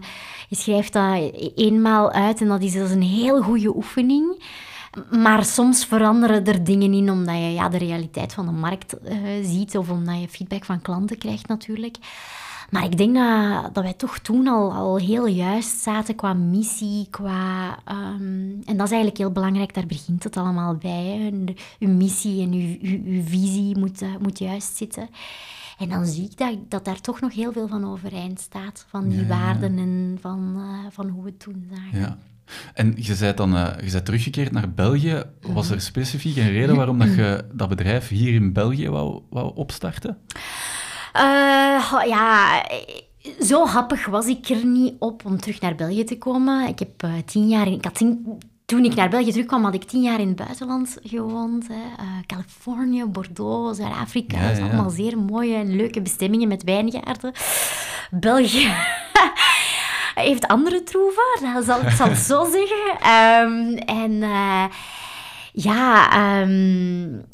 je 0.49 0.57
schrijft 0.57 0.93
dat 0.93 1.33
eenmaal 1.55 2.12
uit 2.12 2.41
en 2.41 2.49
dat 2.49 2.62
is, 2.62 2.73
dat 2.75 2.87
is 2.87 2.95
een 2.95 3.02
heel 3.02 3.43
goede 3.43 3.76
oefening. 3.76 4.43
Maar 5.11 5.44
soms 5.44 5.84
veranderen 5.84 6.44
er 6.44 6.64
dingen 6.64 6.92
in 6.92 7.11
omdat 7.11 7.34
je 7.34 7.52
ja, 7.52 7.68
de 7.68 7.78
realiteit 7.78 8.34
van 8.34 8.46
de 8.46 8.52
markt 8.52 8.96
uh, 9.04 9.14
ziet 9.42 9.76
of 9.76 9.90
omdat 9.90 10.20
je 10.20 10.28
feedback 10.28 10.64
van 10.64 10.82
klanten 10.82 11.18
krijgt 11.18 11.49
natuurlijk. 11.49 11.96
Maar 12.70 12.84
ik 12.84 12.96
denk 12.96 13.14
dat, 13.14 13.75
dat 13.75 13.84
wij 13.84 13.93
toch 13.93 14.19
toen 14.19 14.49
al, 14.49 14.73
al 14.73 14.97
heel 14.97 15.26
juist 15.26 15.78
zaten 15.78 16.14
qua 16.14 16.32
missie, 16.32 17.06
qua... 17.10 17.69
Um, 17.71 18.62
en 18.64 18.76
dat 18.76 18.86
is 18.86 18.93
eigenlijk 18.93 19.17
heel 19.17 19.30
belangrijk, 19.30 19.75
daar 19.75 19.86
begint 19.86 20.25
het 20.25 20.36
allemaal 20.36 20.75
bij. 20.75 21.32
Uw 21.78 21.88
missie 21.88 22.43
en 22.43 22.52
uw, 22.52 22.76
uw, 22.90 23.00
uw 23.04 23.23
visie 23.23 23.78
moet, 23.78 24.02
uh, 24.02 24.17
moet 24.21 24.38
juist 24.38 24.76
zitten. 24.76 25.08
En 25.78 25.88
dan 25.88 26.06
zie 26.06 26.25
ik 26.25 26.38
dat, 26.38 26.56
dat 26.69 26.84
daar 26.84 27.00
toch 27.00 27.21
nog 27.21 27.34
heel 27.34 27.52
veel 27.52 27.69
van 27.69 27.90
overeind 27.90 28.40
staat. 28.40 28.84
Van 28.88 29.08
die 29.08 29.21
ja. 29.21 29.26
waarden 29.26 29.78
en 29.78 30.19
van, 30.21 30.54
uh, 30.56 30.86
van 30.90 31.08
hoe 31.08 31.23
we 31.23 31.28
het 31.28 31.40
toen 31.40 31.67
zagen. 31.71 32.00
Ja. 32.00 32.19
En 32.75 32.95
je 32.97 33.17
bent 33.21 33.36
dan 33.36 33.56
uh, 33.56 33.69
je 33.84 33.91
bent 33.91 34.04
teruggekeerd 34.04 34.52
naar 34.52 34.71
België. 34.71 35.23
Was 35.41 35.71
er 35.71 35.80
specifiek 35.80 36.36
een 36.36 36.52
reden 36.52 36.76
waarom 36.76 36.99
dat 36.99 37.15
je 37.15 37.45
dat 37.52 37.69
bedrijf 37.69 38.08
hier 38.08 38.34
in 38.34 38.52
België 38.52 38.88
wou, 38.88 39.21
wou 39.30 39.52
opstarten? 39.54 40.19
Uh, 41.17 42.02
ja, 42.06 42.62
zo 43.41 43.67
happig 43.67 44.06
was 44.06 44.26
ik 44.26 44.49
er 44.49 44.65
niet 44.65 44.95
op 44.99 45.25
om 45.25 45.41
terug 45.41 45.60
naar 45.60 45.75
België 45.75 46.04
te 46.04 46.19
komen. 46.19 46.69
Ik 46.69 46.78
heb 46.78 47.02
uh, 47.04 47.12
tien 47.25 47.49
jaar... 47.49 47.67
In, 47.67 47.73
ik 47.73 47.84
had 47.84 47.95
tien, 47.95 48.38
toen 48.65 48.84
ik 48.84 48.95
naar 48.95 49.10
België 49.10 49.30
terugkwam, 49.30 49.65
had 49.65 49.75
ik 49.75 49.84
tien 49.84 50.02
jaar 50.02 50.21
in 50.21 50.26
het 50.26 50.36
buitenland 50.36 50.99
gewoond. 51.02 51.69
Hè. 51.69 51.75
Uh, 51.75 52.10
Californië, 52.26 53.04
Bordeaux, 53.04 53.78
Zuid-Afrika. 53.78 54.36
Ja, 54.36 54.43
Dat 54.43 54.52
is 54.52 54.58
ja. 54.58 54.65
allemaal 54.65 54.91
zeer 54.91 55.19
mooie 55.19 55.54
en 55.54 55.76
leuke 55.76 56.02
bestemmingen 56.02 56.49
met 56.49 56.65
wijngaarden. 56.65 57.32
België... 58.10 58.73
heeft 60.14 60.46
andere 60.46 60.82
troeven, 60.82 61.52
dat 61.54 61.64
zal 61.64 61.80
ik 61.80 61.90
zal 61.90 62.08
het 62.08 62.18
zo 62.18 62.44
zeggen. 62.58 63.10
Um, 63.46 63.76
en 63.76 64.12
uh, 64.12 64.64
ja, 65.52 66.40
um, 66.42 67.25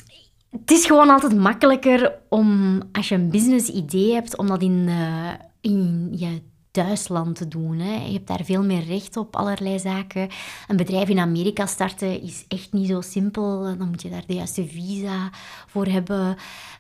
het 0.51 0.71
is 0.71 0.87
gewoon 0.87 1.11
altijd 1.11 1.37
makkelijker 1.37 2.13
om, 2.29 2.81
als 2.93 3.09
je 3.09 3.15
een 3.15 3.31
business 3.31 3.69
idee 3.69 4.13
hebt, 4.15 4.37
om 4.37 4.47
dat 4.47 4.63
in, 4.63 4.87
uh, 4.89 5.31
in 5.61 6.09
je 6.13 6.43
thuisland 6.79 7.37
te 7.37 7.49
doen. 7.49 7.79
Hè. 7.79 8.05
Je 8.05 8.13
hebt 8.13 8.27
daar 8.27 8.45
veel 8.45 8.65
meer 8.65 8.85
recht 8.85 9.17
op, 9.17 9.37
allerlei 9.37 9.79
zaken. 9.79 10.29
Een 10.69 10.77
bedrijf 10.77 11.09
in 11.09 11.19
Amerika 11.19 11.67
starten 11.67 12.23
is 12.23 12.45
echt 12.49 12.73
niet 12.73 12.89
zo 12.89 13.01
simpel. 13.01 13.63
Dan 13.63 13.89
moet 13.89 14.03
je 14.03 14.11
daar 14.11 14.25
de 14.27 14.35
juiste 14.35 14.67
visa 14.67 15.31
voor 15.67 15.87
hebben. 15.87 16.37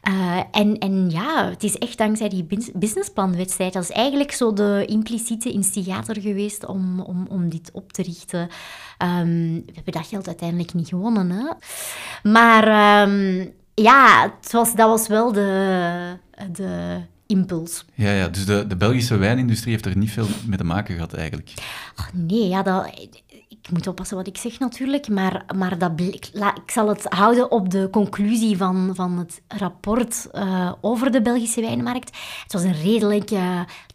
Uh, 0.09 0.41
en, 0.51 0.79
en 0.79 1.11
ja, 1.11 1.49
het 1.49 1.63
is 1.63 1.79
echt 1.79 1.99
dankzij 1.99 2.29
die 2.29 2.47
businessplanwedstrijd. 2.75 3.73
Dat 3.73 3.83
is 3.83 3.91
eigenlijk 3.91 4.33
zo 4.33 4.53
de 4.53 4.85
impliciete 4.87 5.53
instigator 5.53 6.17
geweest 6.21 6.67
om, 6.67 7.01
om, 7.01 7.27
om 7.29 7.49
dit 7.49 7.71
op 7.73 7.93
te 7.93 8.03
richten. 8.03 8.41
Um, 9.21 9.63
we 9.67 9.73
hebben 9.75 9.93
dat 9.93 10.07
geld 10.07 10.27
uiteindelijk 10.27 10.75
niet 10.75 10.89
gewonnen. 10.89 11.31
Hè. 11.31 11.45
Maar 12.31 13.03
um, 13.09 13.53
ja, 13.75 14.35
dat 14.51 14.73
was 14.75 15.09
wel 15.09 15.33
de... 15.33 16.17
de 16.53 17.01
impuls. 17.29 17.85
Ja, 17.95 18.13
ja 18.13 18.29
dus 18.29 18.45
de, 18.45 18.67
de 18.67 18.77
Belgische 18.77 19.17
wijnindustrie 19.17 19.73
heeft 19.73 19.87
er 19.87 19.97
niet 19.97 20.11
veel 20.11 20.27
mee 20.47 20.59
te 20.59 20.65
maken 20.65 20.95
gehad 20.95 21.15
eigenlijk. 21.15 21.53
Oh, 21.97 22.07
nee, 22.13 22.49
ja, 22.49 22.63
dat, 22.63 22.91
ik 23.69 23.75
moet 23.75 23.87
oppassen 23.87 24.17
wat 24.17 24.27
ik 24.27 24.37
zeg 24.37 24.59
natuurlijk, 24.59 25.09
maar, 25.09 25.45
maar 25.57 25.79
dat, 25.79 26.01
ik, 26.01 26.31
zal 26.67 26.89
het 26.89 27.05
houden 27.05 27.51
op 27.51 27.71
de 27.71 27.89
conclusie 27.91 28.57
van, 28.57 28.91
van 28.95 29.19
het 29.19 29.43
rapport 29.49 30.29
uh, 30.33 30.73
over 30.81 31.11
de 31.11 31.23
Belgische 31.23 31.61
wijnmarkt. 31.61 32.17
Het 32.43 32.53
was 32.53 32.63
een 32.63 32.83
redelijk 32.83 33.31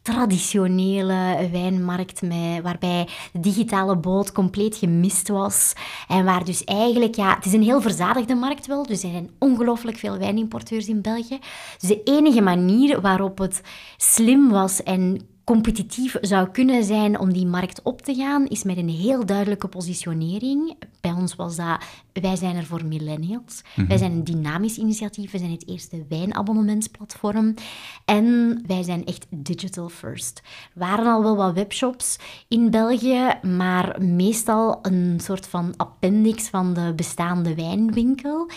traditionele 0.02 1.50
wijnmarkt 1.52 2.22
met, 2.22 2.62
waarbij 2.62 3.08
de 3.32 3.40
digitale 3.40 3.98
boot 3.98 4.32
compleet 4.32 4.76
gemist 4.76 5.28
was. 5.28 5.74
En 6.08 6.26
waar 6.26 6.46
dus 6.46 6.64
eigenlijk, 6.64 7.16
ja, 7.16 7.36
het 7.36 7.46
is 7.46 7.54
een 7.54 7.64
heel 7.64 7.82
verzadigde 7.82 8.36
markt 8.36 8.66
wel, 8.66 8.86
dus 8.86 9.04
er 9.04 9.10
zijn 9.10 9.30
ongelooflijk 9.40 9.98
veel 9.98 10.18
wijnimporteurs 10.18 10.88
in 10.88 11.02
België. 11.02 11.40
Dus 11.78 11.90
de 11.90 12.04
enige 12.04 12.42
manier 12.42 13.02
waarop 13.02 13.38
het 13.38 13.62
slim 13.98 14.50
was 14.50 14.84
en 14.84 15.28
competitief 15.44 16.18
zou 16.22 16.50
kunnen 16.50 16.84
zijn 16.84 17.20
om 17.20 17.34
die 17.34 17.46
markt 17.46 17.82
op 17.82 18.02
te 18.02 18.16
gaan, 18.16 18.48
is 18.48 18.64
met 18.64 18.78
een 18.78 18.90
heel 18.90 19.26
duidelijke 19.26 19.68
positionering. 19.68 20.76
Bij 21.02 21.12
ons 21.12 21.36
was 21.36 21.56
dat, 21.56 21.84
wij 22.14 22.36
zijn 22.36 22.56
er 22.56 22.66
voor 22.66 22.86
millennials. 22.86 23.62
Mm-hmm. 23.64 23.88
Wij 23.88 23.98
zijn 23.98 24.12
een 24.12 24.24
dynamisch 24.24 24.78
initiatief. 24.78 25.32
We 25.32 25.38
zijn 25.38 25.52
het 25.52 25.68
eerste 25.68 26.06
wijnabonnementsplatform. 26.10 27.54
En 28.06 28.58
wij 28.68 28.84
zijn 28.84 29.06
echt 29.06 29.26
digital 29.30 29.90
first. 29.90 30.42
Er 30.74 30.80
waren 30.80 31.06
al 31.06 31.24
wel 31.24 31.36
wat 31.36 31.54
webshops 31.54 32.18
in 32.48 32.70
België, 32.70 33.34
maar 33.42 34.02
meestal 34.02 34.80
een 34.82 35.20
soort 35.24 35.48
van 35.48 35.74
appendix 35.78 36.48
van 36.50 36.74
de 36.74 36.94
bestaande 36.96 37.56
wijnwinkel. 37.56 38.50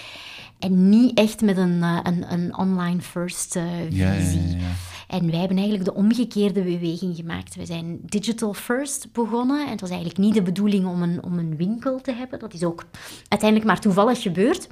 En 0.58 0.88
niet 0.88 1.18
echt 1.18 1.40
met 1.40 1.56
een, 1.56 1.82
een, 1.82 2.32
een 2.32 2.56
online 2.56 3.00
first 3.00 3.56
uh, 3.56 3.62
visie. 3.88 3.98
Ja, 3.98 4.12
ja, 4.12 4.56
ja, 4.56 4.72
en 5.06 5.30
wij 5.30 5.38
hebben 5.38 5.56
eigenlijk 5.56 5.84
de 5.84 5.94
omgekeerde 5.94 6.62
beweging 6.62 7.16
gemaakt. 7.16 7.54
We 7.54 7.66
zijn 7.66 7.98
digital 8.02 8.54
first 8.54 9.12
begonnen. 9.12 9.64
En 9.64 9.70
het 9.70 9.80
was 9.80 9.90
eigenlijk 9.90 10.18
niet 10.20 10.34
de 10.34 10.42
bedoeling 10.42 10.86
om 10.86 11.02
een, 11.02 11.22
om 11.22 11.38
een 11.38 11.56
winkel 11.56 12.00
te 12.00 12.12
hebben. 12.12 12.38
Dat 12.38 12.54
is 12.54 12.64
ook 12.64 12.84
uiteindelijk 13.28 13.70
maar 13.70 13.80
toevallig 13.80 14.22
gebeurd. 14.22 14.68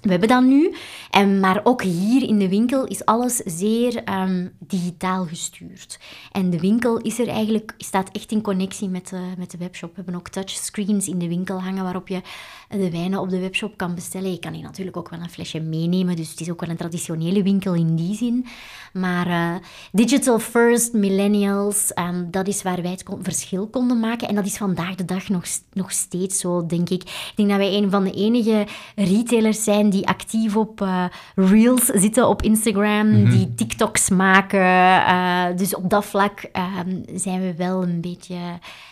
We 0.00 0.10
hebben 0.10 0.28
dat 0.28 0.42
nu, 0.42 0.74
en, 1.10 1.40
maar 1.40 1.60
ook 1.64 1.82
hier 1.82 2.22
in 2.22 2.38
de 2.38 2.48
winkel 2.48 2.86
is 2.86 3.04
alles 3.04 3.36
zeer 3.36 4.04
ehm, 4.04 4.48
digitaal 4.58 5.24
gestuurd. 5.24 5.98
En 6.32 6.50
de 6.50 6.60
winkel 6.60 6.96
is 6.96 7.18
er 7.18 7.28
eigenlijk, 7.28 7.74
staat 7.78 8.10
echt 8.12 8.32
in 8.32 8.42
connectie 8.42 8.88
met 8.88 9.08
de, 9.08 9.20
met 9.38 9.50
de 9.50 9.58
webshop. 9.58 9.88
We 9.88 10.02
hebben 10.02 10.14
ook 10.14 10.28
touchscreens 10.28 11.08
in 11.08 11.18
de 11.18 11.28
winkel 11.28 11.62
hangen 11.62 11.82
waarop 11.84 12.08
je 12.08 12.20
de 12.68 12.90
wijnen 12.90 13.20
op 13.20 13.30
de 13.30 13.38
webshop 13.38 13.76
kan 13.76 13.94
bestellen. 13.94 14.30
Je 14.30 14.38
kan 14.38 14.52
hier 14.52 14.62
natuurlijk 14.62 14.96
ook 14.96 15.08
wel 15.08 15.20
een 15.20 15.30
flesje 15.30 15.60
meenemen, 15.60 16.16
dus 16.16 16.30
het 16.30 16.40
is 16.40 16.50
ook 16.50 16.60
wel 16.60 16.70
een 16.70 16.76
traditionele 16.76 17.42
winkel 17.42 17.74
in 17.74 17.96
die 17.96 18.14
zin. 18.14 18.46
Maar 18.92 19.26
uh, 19.26 19.54
digital 19.92 20.38
first, 20.38 20.92
millennials, 20.92 21.92
um, 21.94 22.30
dat 22.30 22.48
is 22.48 22.62
waar 22.62 22.82
wij 22.82 22.90
het 22.90 23.04
verschil 23.22 23.66
konden 23.66 24.00
maken. 24.00 24.28
En 24.28 24.34
dat 24.34 24.46
is 24.46 24.56
vandaag 24.56 24.94
de 24.94 25.04
dag 25.04 25.28
nog, 25.28 25.44
nog 25.72 25.92
steeds 25.92 26.38
zo, 26.38 26.66
denk 26.66 26.90
ik. 26.90 27.02
Ik 27.02 27.32
denk 27.34 27.48
dat 27.48 27.58
wij 27.58 27.76
een 27.76 27.90
van 27.90 28.04
de 28.04 28.12
enige 28.12 28.66
retailers 28.96 29.64
zijn 29.64 29.89
die 29.90 30.08
actief 30.08 30.56
op 30.56 30.80
uh, 30.80 31.04
reels 31.34 31.84
zitten 31.84 32.28
op 32.28 32.42
Instagram, 32.42 33.10
mhm. 33.10 33.30
die 33.30 33.54
TikToks 33.54 34.08
maken. 34.08 34.60
Uh, 34.60 35.44
dus 35.56 35.74
op 35.74 35.90
dat 35.90 36.04
vlak 36.04 36.42
ehm, 36.52 36.96
zijn 37.14 37.40
we 37.40 37.54
wel 37.56 37.82
een 37.82 38.00
beetje, 38.00 38.34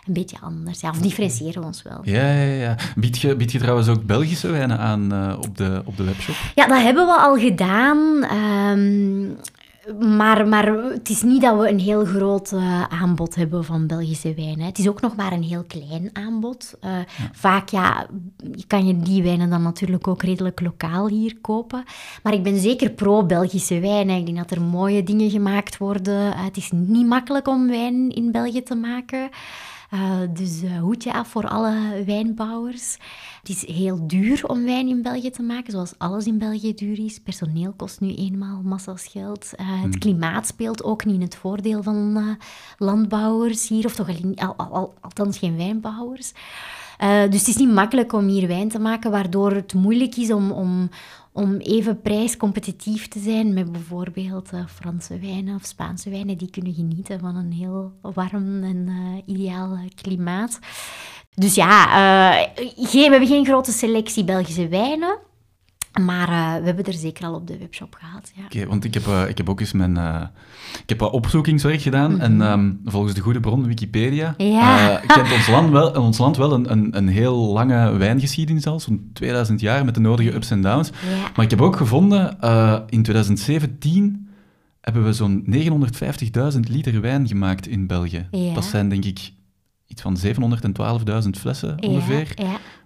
een 0.07 0.13
beetje 0.13 0.37
anders. 0.41 0.81
Ja, 0.81 0.91
of 0.91 0.99
differentiëren 0.99 1.61
we 1.61 1.67
ons 1.67 1.83
wel. 1.83 2.01
Ja, 2.03 2.31
ja, 2.31 2.53
ja. 2.53 2.77
Bied 2.97 3.19
je, 3.19 3.37
bied 3.37 3.53
je 3.53 3.59
trouwens 3.59 3.89
ook 3.89 4.05
Belgische 4.05 4.51
wijnen 4.51 4.79
aan 4.79 5.37
op, 5.37 5.57
de, 5.57 5.83
op 5.85 5.97
de 5.97 6.05
webshop? 6.05 6.35
Ja, 6.55 6.67
dat 6.67 6.83
hebben 6.83 7.07
we 7.07 7.13
al 7.13 7.37
gedaan. 7.37 7.99
Um, 8.77 9.37
maar, 10.01 10.49
maar 10.49 10.67
het 10.67 11.09
is 11.09 11.23
niet 11.23 11.43
dat 11.43 11.59
we 11.59 11.69
een 11.69 11.79
heel 11.79 12.05
groot 12.05 12.53
uh, 12.53 12.83
aanbod 12.83 13.35
hebben 13.35 13.65
van 13.65 13.87
Belgische 13.87 14.35
wijnen. 14.35 14.67
Het 14.67 14.79
is 14.79 14.89
ook 14.89 15.01
nog 15.01 15.17
maar 15.17 15.33
een 15.33 15.43
heel 15.43 15.65
klein 15.67 16.11
aanbod. 16.13 16.75
Uh, 16.85 16.91
Vaak 17.33 17.69
ja, 17.69 18.07
kan 18.67 18.87
je 18.87 18.99
die 18.99 19.23
wijnen 19.23 19.51
dan 19.51 19.63
natuurlijk 19.63 20.09
ook 20.09 20.23
redelijk 20.23 20.61
lokaal 20.61 21.09
hier 21.09 21.39
kopen. 21.41 21.85
Maar 22.23 22.33
ik 22.33 22.43
ben 22.43 22.59
zeker 22.59 22.91
pro-Belgische 22.91 23.81
wijnen. 23.81 24.17
Ik 24.17 24.27
denk 24.27 24.39
dat 24.39 24.51
er 24.51 24.63
mooie 24.63 25.03
dingen 25.03 25.31
gemaakt 25.31 25.79
worden. 25.79 26.27
Uh, 26.27 26.45
het 26.45 26.57
is 26.57 26.71
niet 26.73 27.07
makkelijk 27.07 27.49
om 27.49 27.69
wijn 27.69 28.11
in 28.11 28.33
België 28.33 28.63
te 28.63 28.75
maken. 28.75 29.29
Uh, 29.95 30.21
dus 30.31 30.63
uh, 30.63 30.81
hoedje 30.81 31.13
af 31.13 31.29
voor 31.29 31.49
alle 31.49 32.03
wijnbouwers. 32.07 32.97
Het 33.41 33.49
is 33.49 33.67
heel 33.67 34.07
duur 34.07 34.47
om 34.47 34.65
wijn 34.65 34.89
in 34.89 35.03
België 35.03 35.31
te 35.31 35.43
maken, 35.43 35.73
zoals 35.73 35.95
alles 35.99 36.27
in 36.27 36.39
België 36.39 36.75
duur 36.75 37.05
is. 37.05 37.21
Personeel 37.21 37.73
kost 37.77 38.01
nu 38.01 38.15
eenmaal 38.15 38.61
massa's 38.65 39.07
geld. 39.07 39.53
Uh, 39.61 39.67
het 39.71 39.81
hmm. 39.81 39.99
klimaat 39.99 40.47
speelt 40.47 40.85
ook 40.85 41.05
niet 41.05 41.15
in 41.15 41.21
het 41.21 41.37
voordeel 41.37 41.83
van 41.83 42.37
landbouwers 42.79 43.69
hier, 43.69 43.85
of 43.85 43.95
toch 43.95 44.09
al, 44.09 44.55
al, 44.57 44.67
al, 44.71 44.95
althans 45.01 45.39
geen 45.39 45.57
wijnbouwers. 45.57 46.33
dus 47.31 47.39
het 47.39 47.49
is 47.49 47.57
niet 47.57 47.73
makkelijk 47.73 48.13
om 48.13 48.27
hier 48.27 48.49
wijn 48.49 48.69
te 48.69 48.79
maken, 48.79 49.11
waardoor 49.11 49.53
het 49.53 49.75
moeilijk 49.75 50.17
is 50.17 50.33
om, 50.33 50.51
om, 50.51 50.91
om 51.39 51.57
even 51.57 52.01
prijscompetitief 52.01 53.09
te 53.09 53.19
zijn 53.19 53.55
met 53.55 53.73
bijvoorbeeld 53.73 54.53
uh, 54.53 54.67
Franse 54.67 55.19
wijnen 55.19 55.55
of 55.55 55.65
Spaanse 55.65 56.11
wijnen. 56.11 56.39
Die 56.39 56.51
kunnen 56.51 56.75
genieten 56.75 57.21
van 57.21 57.37
een 57.37 57.53
heel 57.53 57.93
warm 58.01 58.63
en 58.63 58.87
uh, 58.89 59.37
ideaal 59.37 59.79
klimaat. 60.03 60.59
Dus 61.35 61.55
ja, 61.55 61.87
uh, 61.87 62.47
geen, 62.77 63.05
we 63.05 63.11
hebben 63.11 63.27
geen 63.29 63.45
grote 63.45 63.73
selectie 63.73 64.25
Belgische 64.25 64.69
wijnen. 64.69 65.19
Maar 65.93 66.29
uh, 66.29 66.61
we 66.61 66.67
hebben 66.67 66.85
er 66.85 66.93
zeker 66.93 67.25
al 67.25 67.35
op 67.35 67.47
de 67.47 67.59
webshop 67.59 67.95
gehad. 67.95 68.33
Ja. 68.35 68.45
Oké, 68.45 68.67
want 68.67 68.85
ik 68.85 68.95
heb, 68.95 69.07
uh, 69.07 69.29
ik 69.29 69.37
heb 69.37 69.49
ook 69.49 69.61
eens 69.61 69.73
mijn... 69.73 69.97
Uh, 69.97 70.23
ik 70.83 70.89
heb 70.89 70.99
wat 70.99 71.13
opzoekingswerk 71.13 71.81
gedaan 71.81 72.11
mm 72.11 72.21
-hmm. 72.21 72.41
en 72.41 72.53
um, 72.53 72.81
volgens 72.85 73.15
de 73.15 73.21
goede 73.21 73.41
bron 73.41 73.67
Wikipedia 73.67 74.35
ja. 74.37 75.01
kent 75.07 75.33
ons 75.33 75.49
land 75.49 75.71
wel, 75.71 75.91
ons 75.91 76.19
land 76.19 76.37
wel 76.37 76.53
een, 76.53 76.71
een, 76.71 76.97
een 76.97 77.09
heel 77.09 77.53
lange 77.53 77.97
wijngeschiedenis 77.97 78.67
al, 78.67 78.81
zo'n 78.81 79.11
2000 79.13 79.61
jaar 79.61 79.85
met 79.85 79.95
de 79.95 80.01
nodige 80.01 80.35
ups 80.35 80.51
en 80.51 80.63
downs. 80.63 80.89
Ja. 80.89 81.31
Maar 81.37 81.45
ik 81.45 81.51
heb 81.51 81.61
ook 81.61 81.77
gevonden, 81.77 82.37
in 82.89 83.03
2017 83.03 84.29
hebben 84.81 85.05
we 85.05 85.13
zo'n 85.13 85.45
950.000 86.55 86.61
liter 86.61 87.01
wijn 87.01 87.29
gemaakt 87.29 87.67
in 87.67 87.87
België. 87.87 88.29
Ja. 88.31 88.55
Dat 88.55 88.65
zijn 88.65 88.89
denk 88.89 89.05
ik 89.05 89.33
iets 89.87 90.03
van 90.03 90.17
712.000 91.25 91.29
flessen 91.31 91.83
ongeveer. 91.83 92.35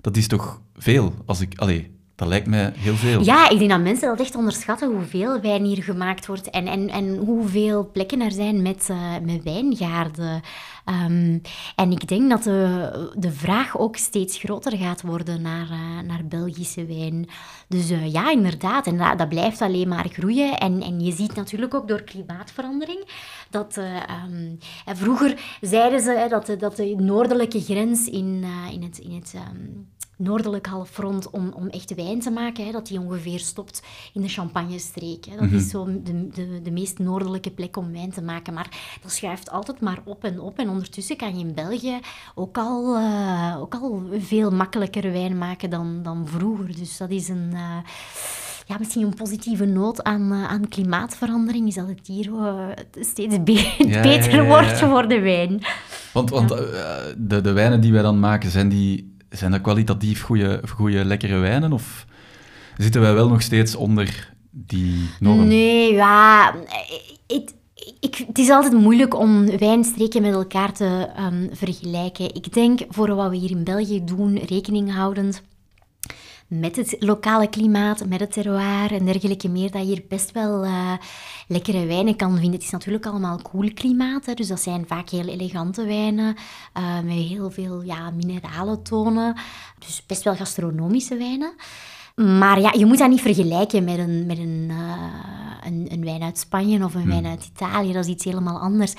Dat 0.01 0.17
is 0.17 0.27
toch 0.27 0.61
veel, 0.75 1.15
als 1.27 1.41
ik... 1.41 1.59
Allee, 1.59 1.91
dat 2.23 2.31
lijkt 2.31 2.47
mij 2.47 2.73
heel 2.77 2.95
veel. 2.95 3.25
Ja, 3.25 3.49
ik 3.49 3.59
denk 3.59 3.71
dat 3.71 3.81
mensen 3.81 4.09
dat 4.09 4.21
echt 4.21 4.37
onderschatten 4.37 4.93
hoeveel 4.93 5.41
wijn 5.41 5.65
hier 5.65 5.83
gemaakt 5.83 6.27
wordt 6.27 6.51
en, 6.51 6.67
en, 6.67 6.89
en 6.89 7.17
hoeveel 7.17 7.91
plekken 7.93 8.21
er 8.21 8.33
zijn 8.33 8.63
met, 8.63 8.89
uh, 8.91 9.19
met 9.23 9.43
wijngaarden. 9.43 10.43
Um, 10.87 11.41
en 11.77 11.91
ik 11.91 12.09
denk 12.09 12.31
dat 12.31 12.43
de, 12.43 13.11
de 13.17 13.33
vraag 13.33 13.79
ook 13.79 13.97
steeds 13.97 14.39
groter 14.39 14.77
gaat 14.77 15.03
worden 15.03 15.43
naar, 15.43 15.69
uh, 15.71 16.01
naar 16.07 16.25
Belgische 16.25 16.87
wijn. 16.87 17.29
Dus 17.69 17.91
uh, 17.91 18.13
ja, 18.13 18.31
inderdaad. 18.31 18.87
En 18.87 18.99
dat, 18.99 19.19
dat, 19.19 19.29
blijft 19.29 19.61
alleen 19.61 19.89
maar 19.89 20.09
groeien. 20.13 20.59
En, 20.59 20.83
en 20.83 21.01
je 21.01 21.13
ziet 21.13 21.35
natuurlijk 21.35 21.75
ook 21.75 21.89
door 21.89 22.03
klimaatverandering 22.03 23.05
dat... 23.51 23.77
Um, 24.27 24.59
vroeger 24.87 25.41
zeiden 25.61 26.01
ze 26.01 26.27
dat, 26.31 26.47
de, 26.47 26.57
dat 26.57 26.77
de 26.77 26.95
noordelijke 26.99 27.61
grens 27.61 28.07
in, 28.07 28.45
in 28.73 28.83
het... 28.83 28.99
In 28.99 29.15
het 29.15 29.35
um, 29.35 29.91
noordelijk 30.23 30.67
halfrond 30.67 31.31
om, 31.31 31.53
om 31.55 31.69
echt 31.69 31.95
wijn 31.95 32.21
te 32.21 32.31
maken, 32.31 32.65
hè, 32.65 32.73
dat 32.73 32.87
die 32.87 33.01
ongeveer 33.01 33.39
stopt 33.39 33.83
in 34.15 34.23
de 34.23 34.29
Champagne-streek. 34.29 35.27
Dat 35.39 35.51
mm 35.51 35.55
is 35.55 35.69
zo 35.69 35.85
de, 35.85 36.29
de, 36.29 36.61
de 36.63 36.71
meest 36.71 36.99
noordelijke 36.99 37.51
plek 37.51 37.77
om 37.77 37.93
wijn 37.93 38.11
te 38.11 38.23
maken. 38.23 38.55
Maar 38.55 38.99
dat 39.03 39.13
schuift 39.13 39.51
altijd 39.51 39.81
maar 39.81 39.99
op 40.05 40.25
en 40.25 40.41
op. 40.41 40.59
En 40.59 40.69
ondertussen 40.69 41.17
kan 41.17 41.39
je 41.39 41.45
in 41.45 41.55
België 41.55 41.99
ook 42.35 42.59
al, 42.59 42.97
uh, 42.97 43.57
ook 43.61 43.75
al 43.75 44.03
veel 44.19 44.51
makkelijker 44.51 45.13
wijn 45.13 45.39
maken 45.39 45.71
dan, 45.71 46.01
dan 46.03 46.27
vroeger. 46.29 46.77
Dus 46.77 46.97
dat 46.97 47.11
is 47.11 47.29
een... 47.29 47.51
Uh, 47.53 47.77
ja, 48.67 48.77
misschien 48.79 49.03
een 49.03 49.15
positieve 49.15 49.65
noot 49.65 50.03
aan, 50.03 50.33
uh, 50.33 50.45
aan 50.45 50.69
klimaatverandering 50.69 51.69
is 51.69 51.75
dat 51.75 51.89
het 51.89 52.07
hier 52.07 52.27
uh, 52.27 52.69
steeds 53.01 53.43
be 53.43 53.75
ja, 53.79 54.03
beter 54.03 54.35
ja, 54.35 54.43
ja, 54.43 54.49
wordt 54.49 54.79
voor 54.79 55.09
de 55.09 55.21
wijn. 55.21 55.61
Want, 56.13 56.31
want 56.31 56.51
uh, 56.51 56.59
de, 57.17 57.41
de 57.41 57.53
wijnen 57.53 57.81
die 57.81 57.93
wij 57.93 58.03
dan 58.03 58.21
maken, 58.21 58.51
zijn 58.51 58.69
die 58.69 59.12
zijn 59.33 59.51
dat 59.51 59.61
kwalitatief 59.61 60.23
goede, 60.23 60.61
goede 60.68 61.05
lekkere 61.05 61.37
wijnen? 61.37 61.73
Of 61.73 62.07
zitten 62.77 63.01
wij 63.01 63.14
wel 63.14 63.29
nog 63.29 63.42
steeds 63.42 63.75
onder 63.75 64.33
die 64.51 65.11
norm? 65.21 65.47
Nee, 65.47 65.92
ja... 65.92 66.55
Het, 67.27 68.38
is 68.38 68.51
altijd 68.51 68.73
moeilijk 68.73 69.18
om 69.18 69.59
wijnstreken 69.59 70.23
met 70.23 70.33
elkaar 70.33 70.73
te 70.73 71.09
um, 71.18 71.49
vergelijken. 71.53 72.35
Ik 72.35 72.53
denk, 72.53 72.81
voor 72.88 73.14
wat 73.14 73.31
we 73.31 73.37
hier 73.37 73.51
in 73.51 73.64
België 73.64 74.05
doen, 74.05 74.38
rekening 74.38 74.95
houdend 74.95 75.42
met 76.61 76.77
het 76.77 76.97
lokale 76.99 77.49
klimaat, 77.49 78.07
met 78.07 78.21
het 78.21 78.33
terroir 78.33 78.93
en 78.93 79.05
dergelijke 79.05 79.49
meer, 79.49 79.71
dat 79.71 79.81
je 79.81 79.87
hier 79.87 80.05
best 80.09 80.33
wel 80.33 80.65
uh, 80.65 80.93
lekkere 81.49 81.87
wijnen 81.87 82.17
kan 82.17 82.33
vinden. 82.33 82.53
Het 82.53 82.62
is 82.62 82.71
natuurlijk 82.71 83.07
allemaal 83.07 83.38
koel 83.43 83.73
klimaat, 83.75 84.27
hè, 84.27 84.35
dus 84.35 84.49
dat 84.49 84.61
zijn 84.61 84.85
vaak 84.87 85.11
heel 85.11 85.29
elegante 85.29 85.85
wijnen 85.85 86.37
uh, 86.79 87.01
met 87.01 87.15
heel 87.15 87.51
veel 87.51 87.83
ja, 87.83 88.11
mineralen 88.11 88.83
tonen. 88.83 89.37
Dus 89.79 90.07
best 90.07 90.23
wel 90.23 90.37
gastronomische 90.37 91.17
wijnen. 91.17 91.53
Maar 92.38 92.61
ja, 92.61 92.73
je 92.73 92.87
moet 92.87 92.99
dat 92.99 93.09
niet 93.09 93.21
vergelijken 93.21 93.85
met 93.85 93.99
een, 93.99 94.27
met 94.27 94.38
een, 94.38 94.69
uh, 94.71 94.93
een, 95.65 95.87
een, 95.91 96.05
wijn 96.05 96.23
uit 96.23 96.38
Spanje 96.38 96.85
of 96.85 96.95
een 96.95 97.01
hmm. 97.01 97.11
wijn 97.11 97.27
uit 97.27 97.51
Italië. 97.55 97.93
Dat 97.93 98.05
is 98.05 98.11
iets 98.11 98.25
helemaal 98.25 98.59
anders 98.59 98.95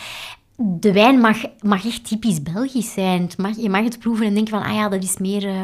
de 0.56 0.92
wijn 0.92 1.20
mag, 1.20 1.38
mag 1.62 1.86
echt 1.86 2.08
typisch 2.08 2.42
Belgisch 2.42 2.94
zijn. 2.94 3.30
mag, 3.38 3.58
je 3.58 3.70
mag 3.70 3.84
het 3.84 4.00
proeven 4.00 4.26
en 4.26 4.34
denken 4.34 4.54
van, 4.60 4.64
ah 4.64 4.76
ja, 4.76 4.90
dat 4.90 5.04
is 5.04 5.18
meer... 5.18 5.44
Uh, 5.44 5.62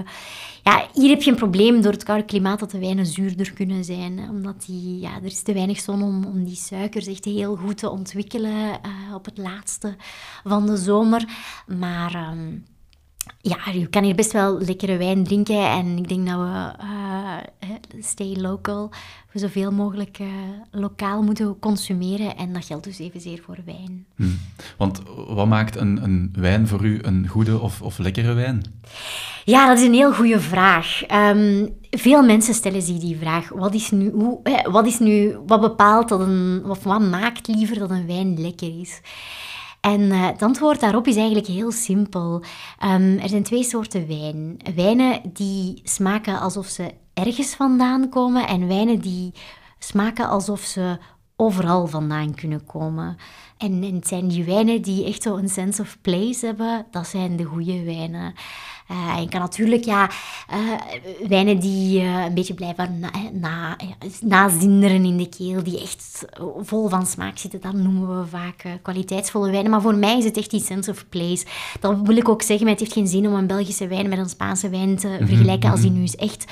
ja, 0.64 0.88
hier 0.94 1.10
heb 1.10 1.22
je 1.22 1.32
een 1.32 1.38
probleem 1.38 1.82
door 1.82 1.92
het 1.92 2.04
koude 2.04 2.26
klimaat 2.26 2.60
dat 2.60 2.72
de 2.72 2.80
wijnen 2.80 3.06
zuurder 3.06 3.54
kunnen 3.54 3.84
zijn. 3.84 4.20
Omdat 4.30 4.66
die, 4.66 5.00
ja, 5.00 5.16
er 5.16 5.26
is 5.26 5.42
te 5.42 5.54
weinig 5.54 5.80
zon 5.80 6.04
om, 6.04 6.26
om 6.26 6.44
die 6.44 6.56
suikers 6.56 7.08
echt 7.08 7.26
heel 7.26 7.56
goed 7.56 7.78
te 7.78 7.90
ontwikkelen 7.90 8.52
uh, 8.52 9.16
op 9.16 9.26
het 9.26 9.38
laatste 9.38 9.96
van 10.44 10.66
de 10.66 10.78
zomer. 10.78 11.26
Maar... 11.68 12.30
Um, 12.32 12.64
ja, 13.42 13.72
je 13.72 13.88
kan 13.88 14.04
hier 14.04 14.16
best 14.16 14.32
wel 14.32 14.60
lekkere 14.60 14.98
wijn 14.98 15.24
drinken. 15.24 15.70
En 15.70 15.98
ik 15.98 16.08
denk 16.08 16.28
dat 16.28 16.38
we 16.38 16.74
uh, 16.84 17.38
stay 18.00 18.36
local, 18.36 18.92
we 19.32 19.40
zoveel 19.40 19.72
mogelijk 19.72 20.20
uh, 20.20 20.28
lokaal 20.72 21.22
moeten 21.24 21.60
consumeren. 21.60 22.38
En 22.38 22.54
dat 22.54 22.66
geldt 22.66 22.84
dus 22.84 23.00
evenzeer 23.00 23.42
voor 23.46 23.58
wijn. 23.66 24.06
Hmm. 24.16 24.40
Want 24.78 25.02
wat 25.28 25.48
maakt 25.48 25.76
een, 25.76 26.04
een 26.04 26.34
wijn 26.34 26.68
voor 26.68 26.86
u 26.86 27.00
een 27.02 27.28
goede 27.28 27.60
of, 27.60 27.82
of 27.82 27.98
lekkere 27.98 28.34
wijn? 28.34 28.64
Ja, 29.46 29.68
dat 29.68 29.78
is 29.78 29.86
een 29.86 29.94
heel 29.94 30.14
goede 30.14 30.40
vraag. 30.40 31.02
Um, 31.12 31.78
veel 31.90 32.24
mensen 32.24 32.54
stellen 32.54 32.82
zich 32.82 32.98
die 32.98 33.18
vraag. 33.18 33.50
Wat 33.50 33.74
is 33.74 33.92
nu, 33.92 34.12
hoe, 34.12 34.62
wat, 34.72 34.86
is 34.86 35.00
nu, 35.00 35.38
wat 35.48 35.62
bepaalt 35.62 36.10
dat 36.10 36.20
een, 36.20 36.64
of 36.68 36.84
wat 36.84 37.02
maakt 37.02 37.48
liever 37.48 37.80
dat 37.80 37.90
een 37.90 38.08
wijn 38.08 38.42
lekker 38.42 38.80
is? 38.80 39.02
En 39.82 40.02
uh, 40.02 40.28
het 40.28 40.42
antwoord 40.42 40.80
daarop 40.80 41.08
is 41.08 41.16
eigenlijk 41.16 41.48
heel 41.48 41.72
simpel. 41.72 42.44
Um, 42.84 43.18
er 43.18 43.30
zijn 43.30 43.44
twee 43.44 43.64
soorten 43.64 44.08
wijn. 44.08 44.58
Wijnen 44.76 45.22
die 45.34 45.82
smaken 45.84 46.40
alsof 46.40 46.66
ze 46.68 46.92
ergens 47.14 47.56
vandaan 47.56 48.10
komen 48.10 48.48
en 48.48 48.68
wijnen 48.68 49.00
die 49.00 49.34
smaken 49.80 50.30
alsof 50.30 50.62
ze 50.62 50.98
overal 51.36 51.88
vandaan 51.88 52.36
kunnen 52.36 52.66
komen. 52.66 53.18
En, 53.60 53.84
en 53.84 53.96
het 53.96 54.08
zijn 54.08 54.28
die 54.28 54.44
wijnen 54.44 54.82
die 54.82 55.06
echt 55.06 55.24
zo 55.24 55.36
een 55.36 55.50
sense 55.50 55.82
of 55.82 55.98
place 56.02 56.46
hebben, 56.46 56.86
dat 56.92 57.08
zijn 57.08 57.36
de 57.36 57.44
goede 57.44 57.84
wijnen. 57.84 58.34
Uh, 58.92 59.18
je 59.22 59.30
kan 59.30 59.40
natuurlijk 59.40 59.84
ja, 59.84 60.10
wijnen 61.28 61.60
die 61.60 62.02
een 62.02 62.34
beetje 62.34 62.54
blijven 62.54 63.00
na, 63.00 63.10
na, 63.32 63.76
nazinderen 64.22 65.06
in 65.06 65.18
de 65.18 65.30
keel, 65.30 65.64
die 65.64 65.82
echt 65.82 66.26
vol 66.62 66.90
van 66.90 67.06
smaak 67.06 67.38
zitten, 67.38 67.62
dat 67.62 67.74
noemen 67.74 68.20
we 68.20 68.28
vaak 68.28 68.64
kwaliteitsvolle 68.82 69.52
wijnen. 69.52 69.72
Maar 69.72 69.82
voor 69.82 69.96
mij 69.96 70.18
is 70.18 70.24
het 70.24 70.38
echt 70.38 70.52
die 70.52 70.64
sense 70.64 70.92
of 70.92 71.10
place. 71.10 71.46
Dat 71.80 71.98
wil 72.04 72.18
ik 72.18 72.30
ook 72.30 72.42
zeggen, 72.42 72.66
maar 72.66 72.74
het 72.76 72.84
heeft 72.84 72.94
geen 72.94 73.08
zin 73.08 73.28
om 73.28 73.34
een 73.34 73.48
Belgische 73.48 73.88
wijn 73.88 74.10
met 74.10 74.18
een 74.18 74.30
Spaanse 74.30 74.70
wijn 74.70 74.98
te 74.98 75.08
mhm, 75.08 75.26
vergelijken 75.26 75.72
als 75.72 75.82
die 75.82 75.90
mhm. 75.90 76.00
nu 76.00 76.06
is 76.06 76.16
echt 76.16 76.46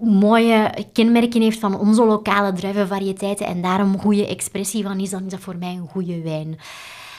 mooie 0.00 0.86
kenmerken 0.92 1.42
heeft 1.42 1.58
van 1.58 1.78
onze 1.78 2.04
lokale 2.04 2.52
druivenvariëteiten 2.52 3.46
en 3.46 3.62
daar 3.62 3.80
een 3.80 3.98
goede 3.98 4.26
expressie 4.26 4.82
van 4.82 5.00
is, 5.00 5.10
dan 5.10 5.24
is 5.24 5.30
dat 5.30 5.40
voor 5.40 5.56
mij 5.56 5.74
een 5.74 5.88
goede 5.88 6.22
wijn. 6.22 6.58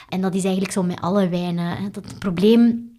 En 0.08 0.20
dat 0.20 0.34
is 0.34 0.42
eigenlijk 0.42 0.72
zo 0.72 0.82
met 0.82 1.00
alle 1.00 1.28
wijnen. 1.28 1.76
Het 1.76 2.18
probleem 2.18 2.90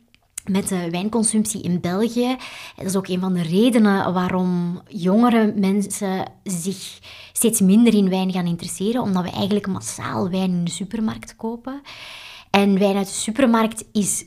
met 0.45 0.67
de 0.67 0.89
wijnconsumptie 0.89 1.61
in 1.61 1.79
België. 1.79 2.35
Dat 2.75 2.85
is 2.85 2.95
ook 2.95 3.07
een 3.07 3.19
van 3.19 3.33
de 3.33 3.41
redenen 3.41 4.13
waarom 4.13 4.81
jongere 4.87 5.53
mensen 5.55 6.25
zich 6.43 6.99
steeds 7.33 7.61
minder 7.61 7.93
in 7.93 8.09
wijn 8.09 8.31
gaan 8.31 8.45
interesseren, 8.45 9.01
omdat 9.01 9.23
we 9.23 9.31
eigenlijk 9.31 9.67
massaal 9.67 10.29
wijn 10.29 10.51
in 10.51 10.63
de 10.63 10.71
supermarkt 10.71 11.35
kopen. 11.35 11.81
En 12.49 12.79
wijn 12.79 12.95
uit 12.95 13.07
de 13.07 13.13
supermarkt 13.13 13.85
is 13.91 14.25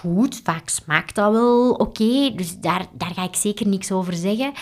goed, 0.00 0.40
vaak 0.44 0.68
smaakt 0.68 1.14
dat 1.14 1.32
wel 1.32 1.72
oké, 1.72 2.32
dus 2.34 2.58
daar, 2.58 2.86
daar 2.92 3.12
ga 3.14 3.24
ik 3.24 3.36
zeker 3.36 3.68
niks 3.68 3.92
over 3.92 4.14
zeggen. 4.14 4.52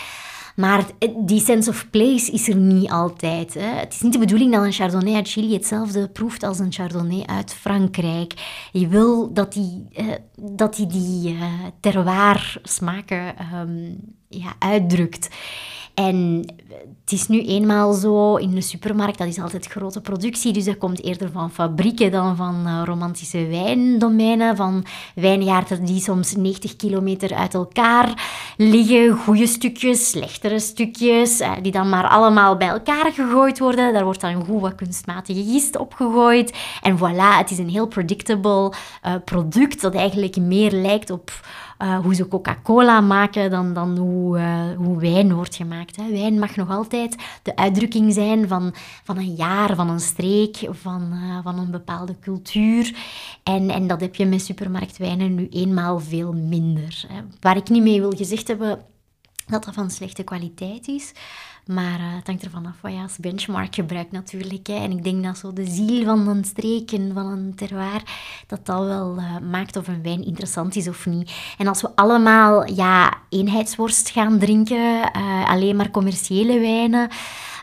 Maar 0.55 0.85
die 1.17 1.39
sense 1.39 1.69
of 1.69 1.89
place 1.89 2.31
is 2.31 2.47
er 2.47 2.55
niet 2.55 2.89
altijd. 2.89 3.53
Hè. 3.53 3.61
Het 3.61 3.93
is 3.93 4.01
niet 4.01 4.13
de 4.13 4.19
bedoeling 4.19 4.53
dat 4.53 4.63
een 4.63 4.71
Chardonnay 4.71 5.15
uit 5.15 5.29
Chili 5.29 5.53
hetzelfde 5.53 6.07
proeft 6.07 6.43
als 6.43 6.59
een 6.59 6.71
Chardonnay 6.71 7.23
uit 7.25 7.53
Frankrijk. 7.53 8.33
Je 8.71 8.87
wil 8.87 9.33
dat 9.33 9.53
die, 9.53 9.87
eh, 9.93 10.05
dat 10.35 10.75
die, 10.75 10.87
die 10.87 11.33
uh, 11.33 11.43
terroir 11.79 12.59
smaken 12.63 13.35
um, 13.53 13.97
ja, 14.29 14.53
uitdrukt. 14.59 15.29
En 15.99 16.45
het 17.03 17.11
is 17.11 17.27
nu 17.27 17.45
eenmaal 17.45 17.93
zo 17.93 18.35
in 18.35 18.51
de 18.51 18.61
supermarkt, 18.61 19.17
dat 19.17 19.27
is 19.27 19.39
altijd 19.39 19.65
grote 19.65 20.01
productie, 20.01 20.53
dus 20.53 20.65
dat 20.65 20.77
komt 20.77 21.03
eerder 21.03 21.31
van 21.31 21.51
fabrieken 21.51 22.11
dan 22.11 22.35
van 22.35 22.63
uh, 22.65 22.81
romantische 22.85 23.47
wijndomeinen, 23.47 24.55
van 24.55 24.85
wijngaarden 25.15 25.85
die 25.85 26.01
soms 26.01 26.35
90 26.35 26.75
kilometer 26.75 27.33
uit 27.33 27.53
elkaar 27.53 28.23
liggen, 28.57 29.17
goede 29.17 29.47
stukjes, 29.47 30.09
slechtere 30.09 30.59
stukjes, 30.59 31.41
uh, 31.41 31.51
die 31.61 31.71
dan 31.71 31.89
maar 31.89 32.07
allemaal 32.07 32.57
bij 32.57 32.67
elkaar 32.67 33.11
gegooid 33.11 33.59
worden. 33.59 33.93
Daar 33.93 34.03
wordt 34.03 34.21
dan 34.21 34.45
goed 34.45 34.61
wat 34.61 34.75
kunstmatige 34.75 35.43
gist 35.43 35.77
opgegooid. 35.77 36.57
En 36.81 36.97
voilà, 36.97 37.37
het 37.37 37.51
is 37.51 37.57
een 37.57 37.69
heel 37.69 37.87
predictable 37.87 38.73
uh, 39.05 39.13
product 39.25 39.81
dat 39.81 39.95
eigenlijk 39.95 40.37
meer 40.37 40.71
lijkt 40.71 41.09
op 41.09 41.31
uh, 41.81 41.99
hoe 41.99 42.15
ze 42.15 42.27
Coca-Cola 42.27 43.01
maken 43.01 43.49
dan, 43.49 43.73
dan 43.73 43.97
hoe, 43.97 44.37
uh, 44.37 44.77
hoe 44.77 44.99
wijn 44.99 45.33
wordt 45.33 45.55
gemaakt. 45.55 45.95
Hè. 45.95 46.11
Wijn 46.11 46.39
mag 46.39 46.55
nog 46.55 46.69
altijd 46.69 47.15
de 47.43 47.55
uitdrukking 47.55 48.13
zijn 48.13 48.47
van, 48.47 48.73
van 49.03 49.17
een 49.17 49.35
jaar, 49.35 49.75
van 49.75 49.89
een 49.89 49.99
streek, 49.99 50.67
van, 50.71 51.09
uh, 51.13 51.37
van 51.43 51.59
een 51.59 51.71
bepaalde 51.71 52.15
cultuur. 52.19 52.95
En, 53.43 53.69
en 53.69 53.87
dat 53.87 54.01
heb 54.01 54.15
je 54.15 54.25
met 54.25 54.41
supermarktwijnen 54.41 55.35
nu 55.35 55.47
eenmaal 55.49 55.99
veel 55.99 56.33
minder. 56.33 57.05
Hè. 57.07 57.21
Waar 57.39 57.57
ik 57.57 57.69
niet 57.69 57.83
mee 57.83 57.99
wil 57.99 58.13
gezegd 58.15 58.47
hebben 58.47 58.79
dat 59.47 59.63
dat 59.63 59.73
van 59.73 59.91
slechte 59.91 60.23
kwaliteit 60.23 60.87
is. 60.87 61.13
Maar 61.69 61.99
uh, 61.99 62.15
het 62.15 62.27
hangt 62.27 62.43
ervan 62.43 62.65
af 62.65 62.81
wat 62.81 62.91
je 62.91 62.97
als 62.97 63.17
benchmark 63.17 63.75
gebruikt 63.75 64.11
natuurlijk. 64.11 64.67
Hè. 64.67 64.73
En 64.73 64.91
ik 64.91 65.03
denk 65.03 65.23
dat 65.23 65.37
zo 65.37 65.53
de 65.53 65.65
ziel 65.65 66.03
van 66.03 66.27
een 66.27 66.43
streek 66.43 66.91
en 66.91 67.11
van 67.13 67.25
een 67.25 67.55
terroir, 67.55 68.01
dat 68.47 68.65
dat 68.65 68.85
wel 68.85 69.15
uh, 69.17 69.37
maakt 69.51 69.75
of 69.75 69.87
een 69.87 70.03
wijn 70.03 70.25
interessant 70.25 70.75
is 70.75 70.87
of 70.87 71.05
niet. 71.05 71.31
En 71.57 71.67
als 71.67 71.81
we 71.81 71.95
allemaal 71.95 72.71
ja, 72.71 73.13
eenheidsworst 73.29 74.09
gaan 74.09 74.39
drinken, 74.39 75.11
uh, 75.17 75.49
alleen 75.49 75.75
maar 75.75 75.91
commerciële 75.91 76.59
wijnen, 76.59 77.09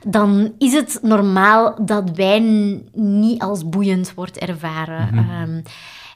dan 0.06 0.52
is 0.58 0.72
het 0.72 0.98
normaal 1.02 1.84
dat 1.84 2.10
wijn 2.10 2.82
niet 2.92 3.42
als 3.42 3.68
boeiend 3.68 4.14
wordt 4.14 4.38
ervaren. 4.38 5.08
Mm 5.12 5.18
-hmm. 5.18 5.42
um, 5.42 5.62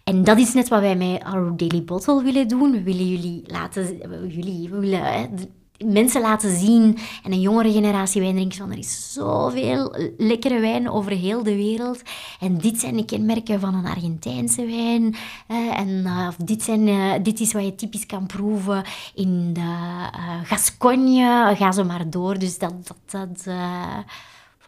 en 0.05 0.25
dat 0.25 0.39
is 0.39 0.55
net 0.55 0.69
wat 0.69 0.81
wij 0.81 0.97
met 0.97 1.25
Our 1.25 1.57
Daily 1.57 1.85
Bottle 1.85 2.23
willen 2.23 2.49
doen. 2.49 2.71
We 2.71 2.83
willen 2.83 3.09
jullie 3.09 3.43
laten... 3.47 3.99
Jullie, 4.29 4.69
willen 4.69 5.31
mensen 5.85 6.21
laten 6.21 6.59
zien 6.59 6.99
en 7.23 7.33
een 7.33 7.41
jongere 7.41 7.73
generatie 7.73 8.21
wijndrinkers 8.21 8.59
van 8.59 8.71
er 8.71 8.79
is 8.79 9.13
zoveel 9.13 9.95
lekkere 10.17 10.61
wijn 10.61 10.91
over 10.91 11.13
heel 11.13 11.43
de 11.43 11.57
wereld. 11.57 12.03
En 12.41 12.59
dit 12.59 12.81
zijn 12.81 12.97
de 12.97 13.05
kenmerken 13.05 13.61
van 13.61 13.75
een 13.75 13.87
Argentijnse 13.87 14.67
wijn. 14.67 15.17
en 15.77 15.89
uh, 15.89 16.29
dit, 16.45 16.63
zijn, 16.63 16.87
uh, 16.89 17.13
dit 17.23 17.41
is 17.41 17.53
wat 17.53 17.65
je 17.65 17.75
typisch 17.75 18.07
kan 18.07 18.27
proeven 18.27 18.85
in 19.15 19.53
de 19.53 19.61
uh, 19.61 20.41
Gascogne. 20.45 21.55
Ga 21.57 21.73
zo 21.73 21.85
maar 21.85 22.11
door. 22.11 22.39
Dus 22.39 22.59
dat... 22.59 22.75
dat, 22.87 22.97
dat 23.11 23.55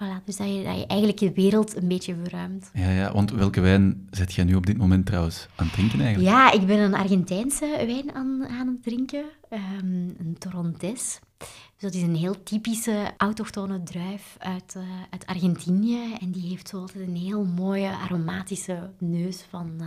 Voilà, 0.03 0.25
dus 0.25 0.37
dat 0.37 0.55
je, 0.55 0.63
dat 0.63 0.79
je 0.79 0.87
eigenlijk 0.87 1.19
je 1.19 1.33
wereld 1.33 1.77
een 1.77 1.89
beetje 1.89 2.15
verruimt. 2.23 2.71
Ja, 2.75 2.91
ja, 2.91 3.13
want 3.13 3.31
welke 3.31 3.61
wijn 3.61 4.07
zet 4.11 4.33
jij 4.33 4.45
nu 4.45 4.55
op 4.55 4.67
dit 4.67 4.77
moment 4.77 5.07
trouwens 5.07 5.49
aan 5.57 5.65
het 5.67 5.75
drinken 5.75 6.01
eigenlijk? 6.01 6.35
Ja, 6.35 6.53
ik 6.53 6.67
ben 6.67 6.79
een 6.79 6.95
Argentijnse 6.95 7.67
wijn 7.87 8.15
aan, 8.15 8.47
aan 8.49 8.67
het 8.67 8.83
drinken, 8.83 9.25
um, 9.51 10.15
een 10.19 10.37
Torontes. 10.39 11.19
Dus 11.39 11.93
dat 11.93 11.95
is 11.95 12.03
een 12.03 12.17
heel 12.17 12.43
typische 12.43 13.13
autochtone 13.17 13.83
druif 13.83 14.37
uit, 14.39 14.75
uh, 14.77 14.83
uit 15.11 15.27
Argentinië. 15.27 16.15
En 16.21 16.31
die 16.31 16.49
heeft 16.49 16.69
zo 16.69 16.79
altijd 16.79 17.09
een 17.09 17.17
heel 17.17 17.45
mooie 17.45 17.91
aromatische 17.91 18.91
neus 18.99 19.47
van 19.51 19.71
uh, 19.81 19.87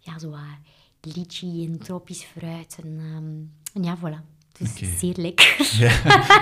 ja, 0.00 0.18
zo 0.18 0.30
uh, 0.30 0.40
lychee 1.00 1.66
en 1.66 1.78
tropisch 1.78 2.22
fruit. 2.22 2.78
En, 2.82 3.00
um, 3.16 3.52
en 3.72 3.82
ja, 3.82 3.96
voilà. 3.98 4.35
Het 4.58 4.80
is 4.80 4.98
zeer 4.98 5.14
lekker. 5.16 5.56
Ja, 5.78 5.90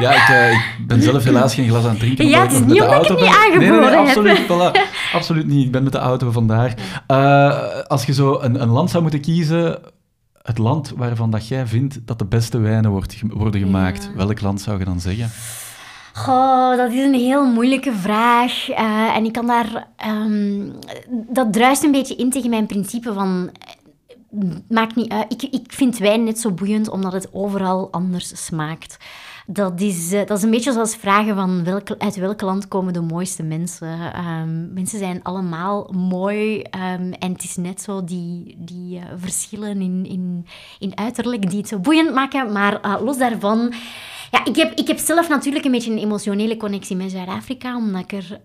ja 0.01 0.13
ik, 0.13 0.29
uh, 0.29 0.53
ik, 0.53 0.87
ben 0.87 1.03
zelf 1.03 1.25
helaas 1.25 1.55
geen 1.55 1.69
glas 1.69 1.85
aan 1.85 1.91
het 1.91 1.99
drinken. 1.99 2.29
Ja, 2.29 2.43
het 2.43 2.53
is 2.53 2.61
niet 2.61 2.83
omdat 2.83 3.03
ik 3.03 3.09
het 3.09 3.21
niet 3.21 3.29
aangeboden 3.29 3.81
nee, 3.81 3.91
nee, 3.91 3.97
absoluut, 3.97 4.43
voilà, 4.43 4.81
absoluut 5.13 5.47
niet. 5.47 5.65
Ik 5.65 5.73
ben 5.73 5.83
met 5.83 5.93
de 5.93 5.99
auto 5.99 6.31
vandaar. 6.31 6.75
Uh, 7.09 7.81
als 7.87 8.05
je 8.05 8.13
zo 8.13 8.39
een, 8.41 8.63
een, 8.63 8.69
land 8.69 8.91
zou 8.91 9.03
moeten 9.03 9.21
kiezen, 9.21 9.79
het 10.43 10.59
land 10.59 10.93
waarvan 10.97 11.31
dat 11.31 11.49
jij 11.49 11.67
vindt 11.67 11.99
dat 12.07 12.19
de 12.19 12.25
beste 12.25 12.59
wijnen 12.59 12.91
wordt, 12.91 13.17
worden 13.29 13.61
gemaakt, 13.61 14.05
ja. 14.05 14.17
welk 14.17 14.41
land 14.41 14.61
zou 14.61 14.79
je 14.79 14.85
dan 14.85 15.01
zeggen? 15.01 15.31
Goh, 16.13 16.77
dat 16.77 16.93
is 16.93 17.05
een 17.05 17.15
heel 17.15 17.47
moeilijke 17.47 17.93
vraag. 17.93 18.71
Uh, 18.71 19.17
en 19.17 19.25
ik 19.25 19.33
kan 19.33 19.47
daar... 19.47 19.87
Um, 20.07 20.73
dat 21.11 21.53
druist 21.53 21.83
een 21.83 21.91
beetje 21.91 22.17
in 22.17 22.31
tegen 22.31 22.51
mijn 22.51 22.67
principe 22.67 23.13
van 23.13 23.51
maakt 24.69 24.97
niet 24.97 25.13
uit. 25.13 25.33
Ik, 25.33 25.43
ik 25.43 25.73
vind 25.73 25.99
wijn 25.99 26.25
net 26.25 26.41
zo 26.41 26.51
boeiend 26.51 26.89
omdat 26.89 27.13
het 27.13 27.29
overal 27.33 27.93
anders 27.93 28.45
smaakt. 28.45 28.97
Dat 29.47 29.81
is, 29.81 30.13
uh, 30.13 30.27
dat 30.27 30.39
is 30.39 30.43
een 30.45 30.51
beetje 30.51 30.73
zoals 30.73 30.97
vragen 30.97 31.35
van 31.35 31.83
uit 31.99 32.17
welk 32.17 32.41
land 32.41 32.69
komen 32.69 32.93
de 32.93 33.01
mooiste 33.01 33.43
mensen. 33.43 34.17
Um, 34.27 34.73
mensen 34.73 34.99
zijn 34.99 35.23
allemaal 35.23 35.93
mooi 35.93 36.57
um, 36.59 37.13
en 37.13 37.33
het 37.33 37.45
is 37.45 37.57
net 37.57 37.81
zo 37.81 38.05
die, 38.05 38.57
die 38.59 38.99
uh, 38.99 39.03
verschillen 39.17 39.81
in, 39.81 40.07
in, 40.07 40.47
in 40.79 40.99
uiterlijk 40.99 41.51
die 41.51 41.59
het 41.59 41.69
zo 41.69 41.79
boeiend 41.79 42.15
maken. 42.15 42.53
Maar 42.53 42.81
uh, 42.85 42.97
los 43.05 43.19
daarvan... 43.19 43.73
Ja, 44.31 44.45
ik 44.45 44.57
heb, 44.57 44.73
ik 44.79 44.87
heb 44.87 44.99
zelf 44.99 45.29
natuurlijk 45.29 45.65
een 45.65 45.71
beetje 45.71 45.91
een 45.91 45.99
emotionele 45.99 46.57
connectie 46.57 46.97
met 46.97 47.11
Zuid-Afrika, 47.11 47.77
omdat 47.77 48.01
ik 48.01 48.13
er 48.13 48.41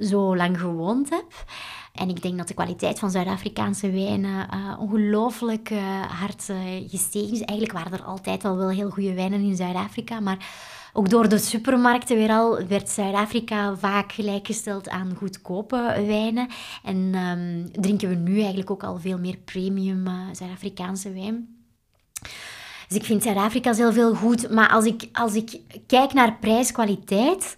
zo 0.00 0.36
lang 0.36 0.60
gewoond 0.60 1.10
heb. 1.10 1.44
En 1.92 2.08
ik 2.08 2.22
denk 2.22 2.38
dat 2.38 2.48
de 2.48 2.54
kwaliteit 2.54 2.98
van 2.98 3.10
Zuid-Afrikaanse 3.10 3.90
wijnen 3.90 4.48
uh, 4.54 4.80
ongelooflijk 4.80 5.70
uh, 5.70 6.00
hard 6.02 6.48
uh, 6.48 6.56
gestegen 6.88 7.32
is. 7.32 7.40
Eigenlijk 7.40 7.78
waren 7.78 7.92
er 7.98 8.04
altijd 8.04 8.44
al 8.44 8.56
wel 8.56 8.68
heel 8.68 8.90
goede 8.90 9.14
wijnen 9.14 9.40
in 9.40 9.56
Zuid-Afrika, 9.56 10.20
maar 10.20 10.46
ook 10.92 11.08
door 11.08 11.28
de 11.28 11.38
supermarkten 11.38 12.16
weer 12.16 12.30
al 12.30 12.66
werd 12.66 12.88
Zuid-Afrika 12.88 13.76
vaak 13.76 14.12
gelijkgesteld 14.12 14.88
aan 14.88 15.14
goedkope 15.18 16.04
wijnen. 16.06 16.48
En 16.84 17.14
um, 17.14 17.82
drinken 17.82 18.08
we 18.08 18.14
nu 18.14 18.38
eigenlijk 18.38 18.70
ook 18.70 18.84
al 18.84 18.98
veel 18.98 19.18
meer 19.18 19.36
premium 19.36 20.08
Zuid-Afrikaanse 20.32 21.12
wijn. 21.12 21.58
Dus 22.88 22.98
ik 22.98 23.04
vind 23.04 23.22
Zuid-Afrika 23.22 23.74
heel 23.74 23.92
veel 23.92 24.14
goed. 24.14 24.50
Maar 24.50 24.68
als 24.68 24.84
ik, 24.84 25.08
als 25.12 25.34
ik 25.34 25.60
kijk 25.86 26.12
naar 26.12 26.36
prijs-kwaliteit, 26.40 27.56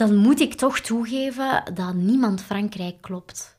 dan 0.00 0.16
moet 0.16 0.40
ik 0.40 0.54
toch 0.54 0.80
toegeven 0.80 1.62
dat 1.74 1.94
niemand 1.94 2.42
Frankrijk 2.42 3.00
klopt 3.00 3.58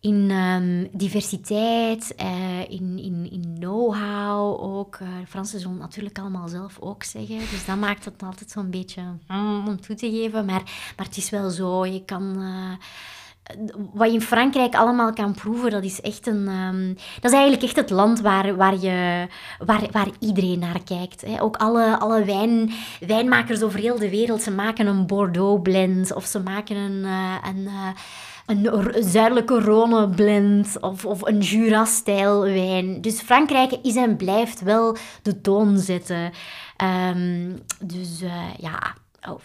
in 0.00 0.30
um, 0.30 0.88
diversiteit, 0.92 2.14
uh, 2.20 2.70
in, 2.70 2.98
in, 2.98 3.30
in 3.30 3.56
know-how 3.58 4.62
ook. 4.62 4.98
Uh, 5.02 5.08
Fransen 5.28 5.60
zullen 5.60 5.78
natuurlijk 5.78 6.18
allemaal 6.18 6.48
zelf 6.48 6.76
ook 6.80 7.02
zeggen. 7.02 7.38
Dus 7.38 7.64
dat 7.64 7.76
maakt 7.76 8.04
het 8.04 8.22
altijd 8.22 8.50
zo'n 8.50 8.70
beetje 8.70 9.02
mm, 9.28 9.68
om 9.68 9.80
toe 9.80 9.96
te 9.96 10.10
geven. 10.10 10.44
Maar, 10.44 10.62
maar 10.96 11.06
het 11.06 11.16
is 11.16 11.30
wel 11.30 11.50
zo, 11.50 11.86
je 11.86 12.04
kan... 12.04 12.42
Uh, 12.42 12.72
wat 13.92 14.08
je 14.08 14.14
in 14.14 14.20
Frankrijk 14.20 14.74
allemaal 14.74 15.12
kan 15.12 15.34
proeven, 15.34 15.70
dat 15.70 15.84
is 15.84 16.00
echt 16.00 16.26
een... 16.26 16.48
ehm, 16.48 16.88
dat 17.20 17.30
is 17.30 17.32
eigenlijk 17.32 17.62
echt 17.62 17.76
het 17.76 17.90
land 17.90 18.20
waar, 18.20 18.56
waar, 18.56 18.78
je, 18.78 19.26
waar, 19.58 19.82
waar 19.90 20.08
iedereen 20.18 20.58
naar 20.58 20.82
kijkt. 20.84 21.20
Hè. 21.20 21.42
Ook 21.42 21.56
alle, 21.56 21.98
alle 21.98 22.24
wijn, 22.24 22.72
wijnmakers 23.06 23.62
over 23.62 23.78
heel 23.78 23.98
de 23.98 24.10
wereld, 24.10 24.42
ze 24.42 24.50
maken 24.50 24.86
een 24.86 25.06
Bordeaux 25.06 25.62
blend 25.62 26.14
of 26.14 26.24
ze 26.24 26.40
maken 26.40 26.76
een... 26.76 27.04
eh, 27.04 27.34
een 27.48 27.66
eh, 27.66 27.88
een 28.46 28.94
zuidelijke 29.04 29.62
Rhône 29.62 30.14
blend 30.14 30.80
of, 30.80 31.04
of 31.04 31.26
een 31.26 31.40
Jura-stijl 31.40 32.40
wijn. 32.40 33.00
Dus 33.00 33.20
Frankrijk 33.20 33.72
is 33.82 33.96
en 33.96 34.16
blijft 34.16 34.62
wel 34.62 34.96
de 35.22 35.40
toon 35.40 35.78
zetten. 35.78 36.32
Ehm, 36.76 37.50
dus 37.80 38.20
eh, 38.22 38.58
ja, 38.58 38.94
oh, 39.28 39.40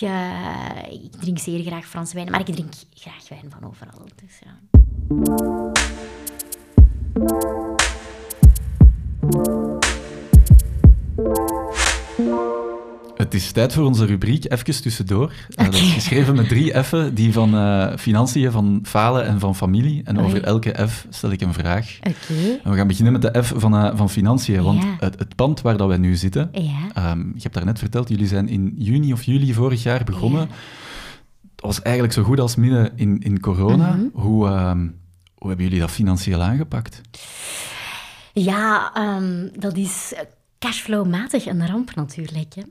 ik, 0.00 0.08
eh, 0.08 0.92
ik 0.92 1.12
drink 1.20 1.38
zeer 1.38 1.64
graag 1.64 1.86
Franse 1.86 2.14
wijn, 2.14 2.30
maar 2.30 2.40
ik 2.40 2.46
drink 2.46 2.72
graag 2.94 3.28
wijn 3.28 3.50
van 3.50 3.64
overal. 3.68 4.08
Dus, 4.16 4.38
ja. 4.44 4.58
Het 13.18 13.34
is 13.34 13.52
tijd 13.52 13.72
voor 13.72 13.84
onze 13.84 14.04
rubriek 14.04 14.52
Even 14.52 14.82
tussendoor. 14.82 15.32
Eh, 15.54 15.64
dat 15.64 15.74
is 15.74 15.92
geschreven 15.92 16.34
met 16.36 16.48
drie 16.48 16.82
F'en, 16.84 17.14
die 17.14 17.32
van 17.32 17.54
eh, 17.54 17.96
financiën, 17.96 18.50
van 18.52 18.80
falen 18.84 19.24
en 19.26 19.40
van 19.40 19.56
familie. 19.56 20.02
En 20.04 20.18
over 20.18 20.32
Oei. 20.32 20.40
elke 20.40 20.88
F 20.88 21.06
stel 21.10 21.30
ik 21.30 21.40
een 21.40 21.52
vraag. 21.52 21.98
Oké. 22.00 22.58
En 22.64 22.70
we 22.70 22.76
gaan 22.76 22.86
beginnen 22.86 23.12
met 23.12 23.22
de 23.22 23.42
F 23.42 23.52
van, 23.56 23.74
eh, 23.76 23.96
van 23.96 24.10
financiën, 24.10 24.62
want 24.62 24.82
Ja. 24.82 24.96
het, 25.00 25.18
het 25.18 25.34
pand 25.34 25.60
waar 25.60 25.76
dat 25.76 25.88
wij 25.88 25.96
nu 25.96 26.14
zitten, 26.16 26.48
Ja. 26.52 26.88
ehm, 26.94 27.18
je 27.18 27.42
hebt 27.42 27.54
daarnet 27.54 27.78
verteld, 27.78 28.08
jullie 28.08 28.26
zijn 28.26 28.48
in 28.48 28.74
juni 28.76 29.12
of 29.12 29.22
juli 29.22 29.54
vorig 29.54 29.82
jaar 29.82 30.04
begonnen. 30.04 30.40
Ja. 30.40 30.46
Dat 31.54 31.66
was 31.66 31.82
eigenlijk 31.82 32.14
zo 32.14 32.22
goed 32.22 32.40
als 32.40 32.56
midden 32.56 32.92
in, 32.96 33.18
in 33.20 33.40
corona. 33.40 33.92
Mhm. 33.94 34.04
hoe, 34.12 34.46
ehm, 34.46 34.88
hoe 35.34 35.48
hebben 35.48 35.64
jullie 35.66 35.80
dat 35.80 35.90
financieel 35.90 36.42
aangepakt? 36.42 37.00
Ja, 38.32 38.90
ehm, 38.94 39.48
dat 39.58 39.76
is 39.76 40.12
cashflow-matig 40.58 41.46
een 41.46 41.66
ramp 41.66 41.94
natuurlijk. 41.94 42.54
Hè. 42.54 42.62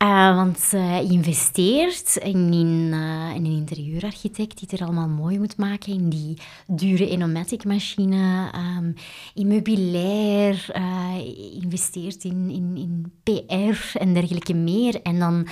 Eh, 0.00 0.34
want 0.34 0.68
je 0.70 1.06
investeert 1.10 2.16
in, 2.16 2.52
in, 2.52 2.90
eh, 2.92 3.34
in 3.34 3.44
een 3.44 3.56
interieurarchitect 3.56 4.58
die 4.58 4.68
het 4.70 4.80
er 4.80 4.86
allemaal 4.86 5.08
mooi 5.08 5.38
moet 5.38 5.56
maken, 5.56 5.92
in 5.92 6.08
die 6.08 6.38
dure 6.66 7.08
Enomatic-machine, 7.08 8.50
ehm, 8.52 8.92
in 9.34 9.46
meubilair, 9.46 10.66
eh, 10.72 11.14
investeert 11.62 12.24
in, 12.24 12.50
in, 12.50 12.76
in 12.76 13.12
PR 13.22 13.96
en 13.98 14.14
dergelijke 14.14 14.54
meer. 14.54 15.02
En 15.02 15.18
dan 15.18 15.46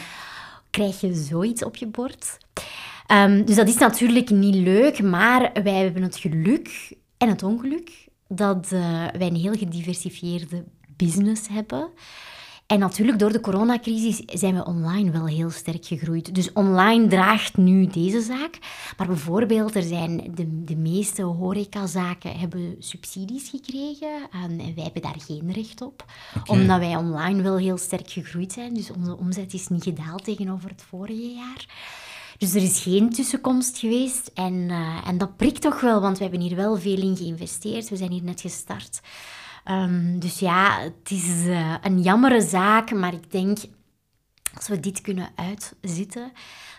krijg 0.71 1.01
je 1.01 1.15
zoiets 1.15 1.65
op 1.65 1.77
je 1.77 1.87
bord. 1.87 2.39
Ehm, 3.07 3.45
dus 3.45 3.57
dat 3.57 3.69
is 3.69 3.79
natuurlijk 3.79 4.31
niet 4.31 4.55
leuk, 4.55 5.03
maar 5.03 5.51
wij 5.63 5.75
hebben 5.75 6.03
het 6.03 6.17
geluk 6.17 6.97
en 7.19 7.29
het 7.29 7.43
ongeluk 7.43 8.09
dat 8.29 8.69
wij 8.69 9.27
een 9.27 9.37
heel 9.37 9.57
gediversifieerde 9.57 10.65
business 10.97 11.49
hebben. 11.49 11.91
En 12.69 12.79
natuurlijk, 12.79 13.19
door 13.19 13.33
de 13.33 13.41
coronacrisis 13.41 14.23
zijn 14.27 14.55
we 14.55 14.65
online 14.65 15.11
wel 15.11 15.27
heel 15.27 15.51
sterk 15.51 15.87
gegroeid. 15.87 16.35
Dus 16.35 16.53
online 16.53 17.07
draagt 17.07 17.57
nu 17.57 17.87
deze 17.87 18.21
zaak. 18.21 18.59
Maar 18.97 19.07
bijvoorbeeld, 19.07 19.75
er 19.75 19.83
zijn 19.83 20.31
de, 20.35 20.65
de 20.65 20.77
meeste 20.77 21.23
horecazaken 21.23 22.39
hebben 22.39 22.77
subsidies 22.79 23.49
gekregen. 23.49 24.29
En 24.33 24.57
wij 24.57 24.85
hebben 24.85 25.03
daar 25.03 25.21
geen 25.27 25.53
recht 25.53 25.83
op. 25.83 26.05
Omdat 26.47 26.79
wij 26.79 26.97
online 26.97 27.43
wel 27.43 27.57
heel 27.57 27.79
sterk 27.79 28.11
gegroeid 28.11 28.53
zijn. 28.53 28.75
Dus 28.75 28.91
onze 28.91 29.17
omzet 29.17 29.55
is 29.55 29.69
niet 29.69 29.83
gedaald 29.83 30.25
tegenover 30.25 30.69
het 30.69 30.85
vorige 30.89 31.33
jaar. 31.35 31.67
Dus 32.39 32.55
er 32.55 32.63
is 32.63 32.83
geen 32.83 33.11
tussenkomst 33.11 33.79
geweest. 33.79 34.31
En, 34.35 34.67
eh, 34.71 35.09
en 35.09 35.19
dat 35.19 35.37
prikt 35.37 35.61
toch 35.61 35.81
wel, 35.81 36.01
want 36.01 36.17
we 36.17 36.23
hebben 36.23 36.41
hier 36.41 36.57
wel 36.57 36.77
veel 36.77 37.01
in 37.01 37.17
geïnvesteerd. 37.17 37.89
We 37.89 37.97
zijn 37.97 38.13
hier 38.13 38.25
net 38.25 38.41
gestart. 38.41 39.01
Ehm, 39.69 40.19
dus 40.19 40.39
ja, 40.39 40.81
het 40.81 41.11
is 41.11 41.47
eh, 41.47 41.75
een 41.83 42.03
jammere 42.03 42.41
zaak, 42.41 42.93
maar 42.93 43.13
ik 43.13 43.31
denk 43.31 43.59
als 44.55 44.69
we 44.69 44.81
dit 44.81 45.01
kunnen 45.01 45.29
uitzitten, 45.35 46.33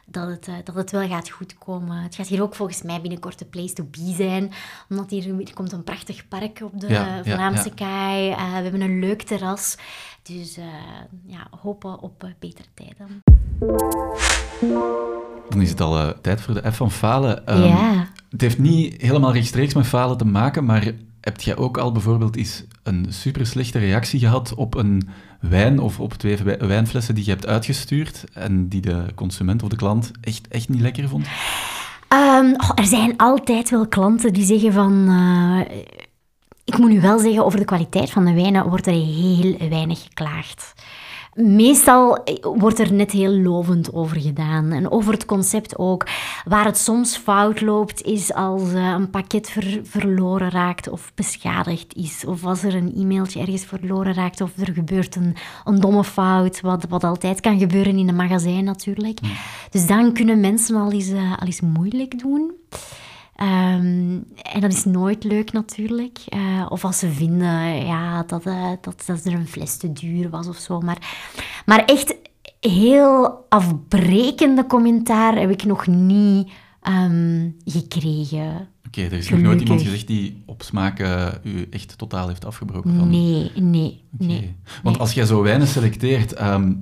dat 0.06 0.28
het, 0.28 0.48
eh, 0.48 0.54
dat 0.64 0.76
het 0.76 0.92
wel 0.92 1.08
gaat 1.08 1.30
goed 1.30 1.58
komen. 1.58 1.98
Het 2.04 2.16
gaat 2.16 2.28
hier 2.28 2.42
ook 2.42 2.56
volgens 2.56 2.82
mij 2.82 3.02
binnenkort 3.02 3.40
de 3.40 3.46
place 3.46 3.74
to 3.74 3.84
be 3.84 4.14
zijn, 4.18 4.52
omdat 4.90 5.10
hier 5.10 5.40
er 5.40 5.54
komt 5.54 5.72
een 5.72 5.84
prachtig 5.84 6.28
park 6.28 6.60
op 6.64 6.80
de 6.80 6.88
Ja, 6.88 7.24
Vlaamse 7.24 7.68
ja. 7.68 7.74
kaai. 7.76 8.30
Eh, 8.30 8.38
we 8.38 8.62
hebben 8.62 8.82
een 8.82 9.00
leuk 9.00 9.22
terras, 9.22 9.78
dus 10.24 10.58
ja, 11.26 11.48
hopen 11.62 12.00
op 12.00 12.34
betere 12.40 12.68
tijden. 12.74 13.24
Dan 15.50 15.62
is 15.62 15.70
het 15.70 15.82
al 15.82 16.22
tijd 16.22 16.42
voor 16.42 16.54
de 16.54 16.72
F 16.72 16.76
van 16.76 16.92
falen. 16.92 17.48
Ehm. 17.48 18.00
Het 18.30 18.42
heeft 18.42 18.58
niet 18.58 19.02
helemaal 19.02 19.34
rechtstreeks 19.34 19.74
met 19.74 19.88
falen 19.88 20.18
te 20.18 20.26
maken, 20.26 20.66
maar 20.66 20.94
heb 21.22 21.42
jij 21.42 21.58
ook 21.58 21.78
al 21.78 21.92
bijvoorbeeld 21.92 22.36
eens 22.36 22.64
een 22.84 23.06
super 23.10 23.46
slechte 23.46 23.80
reactie 23.80 24.20
gehad 24.20 24.54
op 24.54 24.76
een 24.76 25.10
wijn 25.40 25.80
of 25.80 26.00
op 26.00 26.14
twee 26.14 26.38
wij- 26.38 26.58
wijnflessen 26.58 27.16
die 27.16 27.24
je 27.26 27.30
hebt 27.32 27.48
uitgestuurd 27.48 28.24
en 28.34 28.68
die 28.68 28.82
de 28.82 29.06
consument 29.16 29.64
of 29.64 29.70
de 29.70 29.76
klant 29.76 30.12
echt, 30.22 30.48
echt 30.48 30.70
niet 30.70 30.82
lekker 30.82 31.08
vond? 31.10 31.28
Ehm, 32.08 32.54
er 32.76 32.86
zijn 32.86 33.18
altijd 33.18 33.70
wel 33.70 33.88
klanten 33.88 34.34
die 34.34 34.46
zeggen 34.46 34.74
van... 34.74 35.08
eh, 35.70 35.78
ik 36.64 36.78
moet 36.78 36.90
nu 36.90 37.02
wel 37.02 37.20
zeggen, 37.20 37.46
over 37.46 37.60
de 37.60 37.66
kwaliteit 37.66 38.10
van 38.12 38.26
de 38.26 38.34
wijnen 38.34 38.70
wordt 38.70 38.88
er 38.88 38.94
heel 38.94 39.58
weinig 39.70 40.02
geklaagd. 40.04 40.74
Meestal 41.34 42.24
wordt 42.42 42.80
er 42.80 42.94
net 42.94 43.12
heel 43.12 43.32
lovend 43.32 43.94
over 43.94 44.22
gedaan. 44.22 44.72
En 44.72 44.92
over 44.92 45.14
het 45.14 45.26
concept 45.26 45.78
ook. 45.78 46.08
Waar 46.46 46.66
het 46.66 46.78
soms 46.78 47.18
fout 47.18 47.62
loopt, 47.62 48.02
is 48.02 48.34
als 48.34 48.74
eh, 48.74 48.88
een 48.98 49.10
pakket 49.10 49.50
ver- 49.50 49.80
verloren 49.84 50.50
raakt 50.50 50.90
of 50.90 51.12
beschadigd 51.16 51.96
is. 51.96 52.26
Of 52.26 52.46
als 52.46 52.64
er 52.64 52.76
een 52.76 52.94
e-mailtje 52.96 53.40
ergens 53.40 53.66
verloren 53.66 54.14
raakt 54.14 54.42
of 54.42 54.58
er 54.58 54.74
gebeurt 54.74 55.16
een, 55.16 55.36
een 55.66 55.80
domme 55.80 56.04
fout. 56.04 56.62
Wat, 56.62 56.86
wat 56.90 57.04
altijd 57.04 57.40
kan 57.40 57.60
gebeuren 57.60 57.98
in 57.98 58.08
een 58.08 58.16
magazijn 58.16 58.64
natuurlijk. 58.64 59.20
Dus 59.70 59.88
dan 59.88 60.14
kunnen 60.14 60.40
mensen 60.40 60.76
al 60.76 60.92
eens, 60.92 61.10
eh, 61.10 61.32
al 61.40 61.46
eens 61.46 61.62
moeilijk 61.62 62.20
doen. 62.20 62.52
Ehm, 63.40 64.18
en 64.52 64.60
dat 64.60 64.74
is 64.74 64.86
nooit 64.86 65.24
leuk 65.24 65.52
natuurlijk. 65.52 66.20
Eh, 66.28 66.66
of 66.70 66.86
als 66.86 67.00
ze 67.00 67.10
vinden 67.10 67.86
ja, 67.86 68.24
dat, 68.24 68.46
eh, 68.46 68.72
dat, 68.82 69.04
dat 69.06 69.26
er 69.26 69.34
een 69.34 69.48
fles 69.48 69.78
te 69.78 69.94
duur 69.94 70.30
was 70.30 70.48
of 70.48 70.58
zo. 70.58 70.80
Maar, 70.80 70.98
maar 71.66 71.86
echt 71.86 72.16
heel 72.60 73.46
afbrekende 73.50 74.66
commentaar 74.66 75.36
heb 75.36 75.50
ik 75.50 75.64
nog 75.64 75.88
niet 75.88 76.50
ehm, 76.82 77.50
gekregen. 77.66 78.68
Oké, 78.88 79.02
er 79.02 79.14
is 79.14 79.30
nog 79.30 79.40
nooit 79.40 79.62
iemand 79.62 79.82
gezegd 79.82 80.08
die 80.08 80.44
op 80.46 80.62
smaak 80.62 81.00
u 81.44 81.68
echt 81.70 81.98
totaal 81.98 82.28
heeft 82.28 82.46
afgebroken 82.46 82.96
van... 82.96 83.10
Nee, 83.10 83.52
nee, 83.56 84.04
nee. 84.18 84.56
Want 84.84 84.96
nee. 84.96 84.98
als 84.98 85.14
jij 85.14 85.26
zo 85.26 85.42
wijnen 85.42 85.68
selecteert, 85.68 86.34
ehm, 86.34 86.74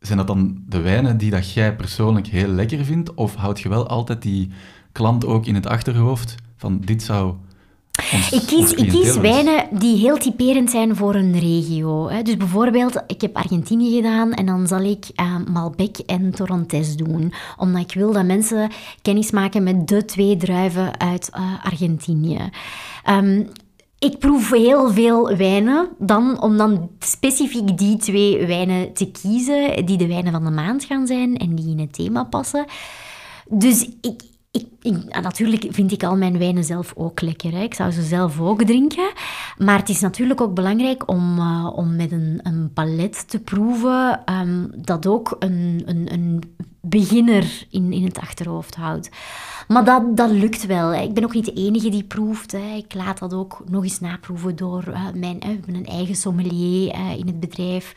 zijn 0.00 0.18
dat 0.18 0.26
dan 0.26 0.62
de 0.68 0.80
wijnen 0.80 1.18
die 1.18 1.30
dat 1.30 1.52
jij 1.52 1.76
persoonlijk 1.76 2.26
heel 2.26 2.48
lekker 2.48 2.84
vindt? 2.84 3.14
Of 3.14 3.34
houd 3.34 3.60
je 3.60 3.68
wel 3.68 3.86
altijd 3.88 4.22
die 4.22 4.50
klant 4.94 5.26
ook 5.26 5.46
in 5.46 5.54
het 5.54 5.66
achterhoofd 5.66 6.34
van 6.56 6.80
dit 6.80 7.02
zou 7.02 7.34
ons 8.12 8.30
Ik 8.30 8.46
kies, 8.46 8.72
ik 8.72 8.88
kies 8.88 9.16
wijnen 9.16 9.66
die 9.70 9.96
heel 9.96 10.16
typerend 10.16 10.70
zijn 10.70 10.96
voor 10.96 11.14
een 11.14 11.38
regio. 11.38 12.08
Hè. 12.08 12.22
Dus 12.22 12.36
bijvoorbeeld, 12.36 13.02
ik 13.06 13.20
heb 13.20 13.36
Argentinië 13.36 13.96
gedaan 13.96 14.32
en 14.32 14.46
dan 14.46 14.66
zal 14.66 14.80
ik 14.80 15.06
eh, 15.14 15.36
Malbec 15.52 15.96
en 15.98 16.30
Torrontés 16.30 16.96
doen. 16.96 17.32
Omdat 17.56 17.80
ik 17.80 17.94
wil 17.94 18.12
dat 18.12 18.24
mensen 18.24 18.70
kennis 19.02 19.30
maken 19.30 19.62
met 19.62 19.88
de 19.88 20.04
twee 20.04 20.36
druiven 20.36 21.00
uit 21.00 21.30
eh, 21.30 21.64
Argentinië. 21.64 22.50
Ehm, 23.04 23.42
ik 23.98 24.18
proef 24.18 24.50
heel 24.50 24.92
veel 24.92 25.36
wijnen 25.36 25.88
dan, 25.98 26.42
om 26.42 26.56
dan 26.56 26.90
specifiek 26.98 27.78
die 27.78 27.96
twee 27.96 28.46
wijnen 28.46 28.92
te 28.92 29.10
kiezen, 29.10 29.86
die 29.86 29.96
de 29.96 30.06
wijnen 30.06 30.32
van 30.32 30.44
de 30.44 30.50
maand 30.50 30.84
gaan 30.84 31.06
zijn 31.06 31.36
en 31.36 31.54
die 31.54 31.70
in 31.70 31.78
het 31.78 31.92
thema 31.92 32.24
passen. 32.24 32.64
Dus 33.48 33.88
ik, 34.00 34.22
ik, 34.50 34.66
natuurlijk 35.22 35.66
vind 35.70 35.92
ik 35.92 36.02
al 36.02 36.16
mijn 36.16 36.38
wijnen 36.38 36.64
zelf 36.64 36.92
ook 36.96 37.20
lekker. 37.20 37.62
Ik 37.62 37.74
zou 37.74 37.90
ze 37.90 38.02
zelf 38.02 38.40
ook 38.40 38.62
drinken. 38.62 39.12
Maar 39.58 39.78
het 39.78 39.88
is 39.88 40.00
natuurlijk 40.00 40.40
ook 40.40 40.54
belangrijk 40.54 41.08
om, 41.08 41.38
eh, 41.38 41.70
om 41.74 41.96
met 41.96 42.12
een, 42.12 42.40
een 42.42 42.70
palet 42.74 43.28
te 43.28 43.38
proeven 43.38 44.24
ehm, 44.24 44.66
dat 44.76 45.06
ook 45.06 45.36
een, 45.38 45.82
een, 45.86 46.12
een 46.12 46.42
beginner 46.80 47.66
in, 47.70 47.92
in 47.92 48.04
het 48.04 48.18
achterhoofd 48.18 48.74
houdt. 48.74 49.10
Maar 49.68 49.84
dat, 49.84 50.16
dat 50.16 50.30
lukt 50.30 50.66
wel. 50.66 50.94
Ik 50.94 51.14
ben 51.14 51.24
ook 51.24 51.34
niet 51.34 51.44
de 51.44 51.52
enige 51.52 51.88
die 51.88 52.04
proeft. 52.04 52.52
Hè. 52.52 52.74
Ik 52.76 52.94
laat 52.94 53.18
dat 53.18 53.34
ook 53.34 53.62
nog 53.68 53.82
eens 53.82 54.00
naproeven 54.00 54.56
door 54.56 54.84
eh, 54.86 55.02
mijn... 55.14 55.38
We 55.38 55.46
hebben 55.46 55.74
een 55.74 55.86
eigen 55.86 56.14
sommelier 56.14 56.90
eh, 56.90 57.18
in 57.18 57.26
het 57.26 57.40
bedrijf. 57.40 57.94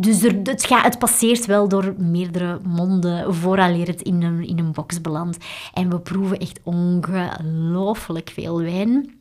Dus 0.00 0.22
het, 0.22 0.64
gaat, 0.64 0.84
het 0.84 0.98
passeert 0.98 1.46
wel 1.46 1.68
door 1.68 1.94
meerdere 1.98 2.60
monden 2.62 3.34
vooraleer 3.34 3.86
het 3.86 4.02
in 4.02 4.22
een, 4.22 4.46
in 4.46 4.58
een 4.58 4.72
box 4.72 5.00
belandt. 5.00 5.44
En 5.72 5.85
we 5.88 6.00
proeven 6.00 6.38
echt 6.38 6.60
ongelooflijk 6.62 8.30
veel 8.34 8.60
wijn. 8.60 9.14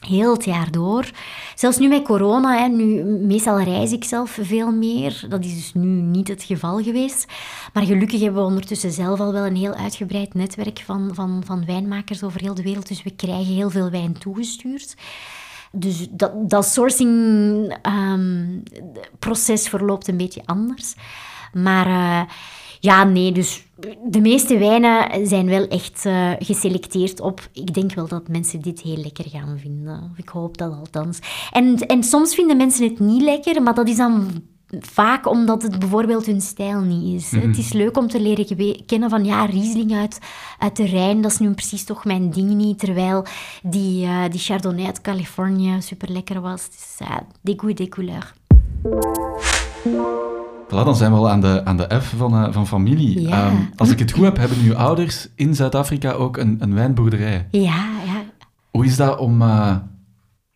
Heel 0.00 0.32
het 0.32 0.44
jaar 0.44 0.70
door. 0.70 1.10
Zelfs 1.54 1.78
nu 1.78 1.88
met 1.88 2.02
corona, 2.02 2.58
hè, 2.58 2.68
nu, 2.68 3.04
meestal 3.04 3.60
reis 3.60 3.92
ik 3.92 4.04
zelf 4.04 4.38
veel 4.40 4.72
meer. 4.72 5.24
Dat 5.28 5.44
is 5.44 5.54
dus 5.54 5.74
nu 5.74 5.88
niet 5.88 6.28
het 6.28 6.42
geval 6.42 6.82
geweest. 6.82 7.26
Maar 7.72 7.84
gelukkig 7.84 8.20
hebben 8.20 8.42
we 8.42 8.48
ondertussen 8.48 8.92
zelf 8.92 9.20
al 9.20 9.32
wel 9.32 9.46
een 9.46 9.56
heel 9.56 9.74
uitgebreid 9.74 10.34
netwerk 10.34 10.82
van, 10.84 11.10
van, 11.12 11.42
van 11.44 11.64
wijnmakers 11.66 12.22
over 12.22 12.40
heel 12.40 12.54
de 12.54 12.62
wereld. 12.62 12.88
Dus 12.88 13.02
we 13.02 13.10
krijgen 13.10 13.54
heel 13.54 13.70
veel 13.70 13.90
wijn 13.90 14.18
toegestuurd. 14.18 14.94
Dus 15.72 16.06
dat, 16.10 16.50
dat 16.50 16.66
sourcing-proces 16.66 19.62
ehm, 19.62 19.70
verloopt 19.70 20.08
een 20.08 20.16
beetje 20.16 20.42
anders. 20.44 20.94
Maar 21.52 21.86
uh, 21.86 22.22
ja, 22.80 23.04
nee, 23.04 23.32
dus 23.32 23.66
de 24.04 24.20
meeste 24.20 24.58
wijnen 24.58 25.26
zijn 25.26 25.46
wel 25.46 25.68
echt 25.68 26.04
uh, 26.04 26.30
geselecteerd 26.38 27.20
op. 27.20 27.48
Ik 27.52 27.74
denk 27.74 27.94
wel 27.94 28.08
dat 28.08 28.28
mensen 28.28 28.60
dit 28.60 28.80
heel 28.80 28.96
lekker 28.96 29.24
gaan 29.28 29.58
vinden. 29.58 30.12
Ik 30.16 30.28
hoop 30.28 30.58
dat 30.58 30.72
althans. 30.72 31.18
En, 31.50 31.76
en 31.76 32.02
soms 32.02 32.34
vinden 32.34 32.56
mensen 32.56 32.84
het 32.84 33.00
niet 33.00 33.22
lekker, 33.22 33.62
maar 33.62 33.74
dat 33.74 33.88
is 33.88 33.96
dan 33.96 34.26
vaak 34.80 35.26
omdat 35.26 35.62
het 35.62 35.78
bijvoorbeeld 35.78 36.26
hun 36.26 36.40
stijl 36.40 36.80
niet 36.80 37.22
is. 37.22 37.30
Het 37.30 37.58
is 37.58 37.72
leuk 37.72 37.96
om 37.96 38.08
te 38.08 38.20
leren 38.20 38.86
kennen 38.86 39.10
van 39.10 39.24
ja, 39.24 39.44
Riesling 39.44 39.94
uit, 39.94 40.18
uit 40.58 40.76
de 40.76 40.86
Rijn, 40.86 41.20
dat 41.20 41.30
is 41.30 41.38
nu 41.38 41.50
precies 41.50 41.84
toch 41.84 42.04
mijn 42.04 42.30
ding 42.30 42.50
niet. 42.50 42.78
Terwijl 42.78 43.24
die, 43.62 44.04
uh, 44.04 44.22
die 44.30 44.40
Chardonnay 44.40 44.86
uit 44.86 45.00
Californië 45.00 45.76
super 45.82 46.10
lekker 46.10 46.40
was. 46.40 46.68
Dus 46.70 47.08
uh, 47.08 47.16
des 47.40 47.54
goûts, 47.56 47.74
des 47.74 47.88
couleurs. 47.88 48.34
Voilà, 50.68 50.84
dan 50.84 50.96
zijn 50.96 51.12
we 51.12 51.18
al 51.18 51.30
aan 51.30 51.40
de, 51.40 51.64
aan 51.64 51.76
de 51.76 52.00
F 52.00 52.14
van, 52.16 52.34
uh, 52.34 52.52
van 52.52 52.66
familie. 52.66 53.20
Ja. 53.20 53.46
Um, 53.46 53.70
als 53.76 53.90
ik 53.90 53.98
het 53.98 54.12
goed 54.12 54.24
heb, 54.24 54.36
hebben 54.36 54.58
uw 54.64 54.74
ouders 54.74 55.28
in 55.34 55.54
Zuid-Afrika 55.54 56.12
ook 56.12 56.36
een, 56.36 56.56
een 56.60 56.74
wijnboerderij. 56.74 57.46
Ja, 57.50 57.86
ja. 58.06 58.24
Hoe 58.70 58.84
is 58.84 58.96
dat 58.96 59.18
om... 59.18 59.42
Uh, 59.42 59.76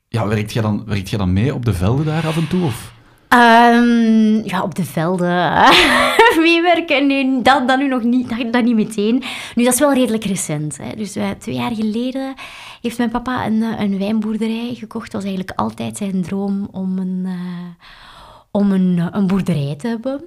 ja, 0.08 0.26
werkt 0.26 0.52
jij 0.52 0.62
dan, 0.62 0.82
werkt 0.86 1.10
jij 1.10 1.18
dan 1.18 1.32
mee 1.32 1.54
op 1.54 1.64
de 1.64 1.74
velden 1.74 2.04
daar 2.04 2.26
af 2.26 2.36
en 2.36 2.48
toe? 2.48 2.64
Of? 2.64 2.92
Um, 3.28 4.44
ja, 4.44 4.62
op 4.62 4.74
de 4.74 4.84
velden. 4.84 5.52
Meewerken, 6.42 7.06
nee, 7.06 7.42
dat, 7.42 7.68
dat 7.68 7.78
nu 7.78 7.88
nog 7.88 8.02
niet, 8.02 8.28
dat, 8.28 8.52
dat 8.52 8.64
niet 8.64 8.74
meteen. 8.74 9.22
Nu, 9.54 9.64
dat 9.64 9.72
is 9.72 9.80
wel 9.80 9.94
redelijk 9.94 10.24
recent. 10.24 10.78
Hè. 10.82 10.96
Dus 10.96 11.16
uh, 11.16 11.30
twee 11.38 11.54
jaar 11.54 11.74
geleden 11.74 12.34
heeft 12.80 12.98
mijn 12.98 13.10
papa 13.10 13.46
een, 13.46 13.62
een 13.62 13.98
wijnboerderij 13.98 14.74
gekocht. 14.74 15.12
Dat 15.12 15.22
was 15.22 15.30
eigenlijk 15.30 15.58
altijd 15.58 15.96
zijn 15.96 16.22
droom 16.22 16.68
om 16.70 16.98
een... 16.98 17.22
Uh, 17.24 17.32
om 18.52 18.72
een, 18.72 19.08
een 19.12 19.26
boerderij 19.26 19.74
te 19.76 19.88
hebben. 19.88 20.24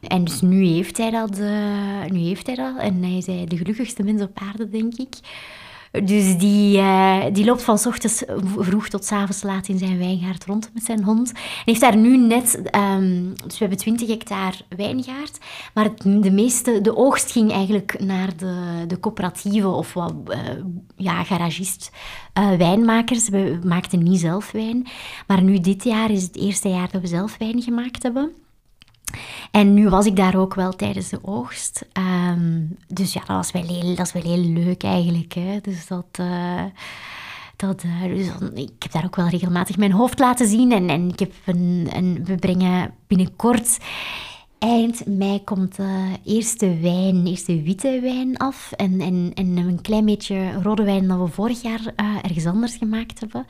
En 0.00 0.24
dus 0.24 0.40
nu 0.40 0.64
heeft 0.64 0.96
hij 0.96 1.10
dat, 1.10 1.38
uh, 1.38 2.04
nu 2.04 2.18
heeft 2.18 2.46
hij 2.46 2.56
dat. 2.56 2.78
En 2.78 3.02
hij 3.02 3.16
is 3.16 3.24
de 3.24 3.56
gelukkigste 3.56 4.02
mens 4.02 4.22
op 4.22 4.38
aarde, 4.38 4.68
denk 4.68 4.94
ik. 4.94 5.14
Dus 6.02 6.38
die, 6.38 6.78
uh, 6.78 7.24
die 7.32 7.44
loopt 7.44 7.62
van 7.62 7.78
ochtends 7.86 8.22
vroeg 8.58 8.88
tot 8.88 9.12
avonds 9.12 9.42
laat 9.42 9.68
in 9.68 9.78
zijn 9.78 9.98
wijngaard 9.98 10.44
rond 10.44 10.70
met 10.74 10.84
zijn 10.84 11.04
hond. 11.04 11.32
En 11.32 11.38
heeft 11.64 11.80
daar 11.80 11.96
nu 11.96 12.16
net... 12.16 12.60
Um, 12.76 13.32
dus 13.44 13.52
we 13.52 13.58
hebben 13.58 13.78
20 13.78 14.08
hectare 14.08 14.56
wijngaard. 14.68 15.38
Maar 15.74 15.90
de 16.04 16.30
meeste... 16.30 16.80
De 16.80 16.96
oogst 16.96 17.32
ging 17.32 17.52
eigenlijk 17.52 17.96
naar 18.00 18.36
de, 18.36 18.84
de 18.86 19.00
coöperatieve 19.00 19.68
of 19.68 19.92
wat... 19.92 20.14
Uh, 20.28 20.38
ja, 20.96 21.24
garagist 21.24 21.90
uh, 22.38 22.52
wijnmakers. 22.52 23.28
We 23.28 23.58
maakten 23.64 24.02
niet 24.02 24.20
zelf 24.20 24.50
wijn. 24.50 24.86
Maar 25.26 25.42
nu 25.42 25.60
dit 25.60 25.84
jaar 25.84 26.10
is 26.10 26.22
het 26.22 26.36
eerste 26.36 26.68
jaar 26.68 26.88
dat 26.90 27.00
we 27.00 27.06
zelf 27.06 27.36
wijn 27.38 27.62
gemaakt 27.62 28.02
hebben. 28.02 28.32
En 29.50 29.74
nu 29.74 29.88
was 29.88 30.06
ik 30.06 30.16
daar 30.16 30.36
ook 30.36 30.54
wel 30.54 30.72
tijdens 30.72 31.08
de 31.08 31.18
oogst. 31.22 31.86
Um, 32.32 32.76
dus 32.88 33.12
ja, 33.12 33.20
dat 33.20 33.36
was 33.36 33.52
wel 33.52 33.66
heel, 33.66 33.94
dat 33.94 34.06
is 34.06 34.12
wel 34.12 34.22
heel 34.22 34.44
leuk 34.44 34.82
eigenlijk. 34.82 35.32
Hè? 35.32 35.58
Dus 35.62 35.86
dat... 35.86 36.06
Uh, 36.20 36.62
dat, 37.56 37.82
uh, 37.84 38.02
dus 38.02 38.26
ik 38.54 38.82
heb 38.82 38.92
daar 38.92 39.04
ook 39.04 39.16
wel 39.16 39.28
regelmatig 39.28 39.76
mijn 39.76 39.92
hoofd 39.92 40.18
laten 40.18 40.48
zien. 40.48 40.72
En, 40.72 40.88
en 40.88 41.08
ik 41.08 41.18
heb 41.18 41.32
een, 41.44 42.20
we 42.24 42.34
brengen 42.34 42.94
binnenkort 43.06 43.78
eind 44.58 45.06
mei 45.06 45.44
komt 45.44 45.76
de 45.76 46.12
eerste 46.24 46.78
wijn, 46.80 47.26
eerste 47.26 47.62
witte 47.62 48.00
wijn 48.02 48.36
af. 48.36 48.72
En, 48.72 49.00
en, 49.00 49.30
en 49.34 49.56
een 49.56 49.80
klein 49.80 50.04
beetje 50.04 50.52
rode 50.62 50.82
wijn 50.82 51.08
dat 51.08 51.18
we 51.18 51.26
vorig 51.26 51.62
jaar 51.62 51.80
ergens 52.22 52.46
anders 52.46 52.76
gemaakt 52.76 53.20
hebben. 53.20 53.46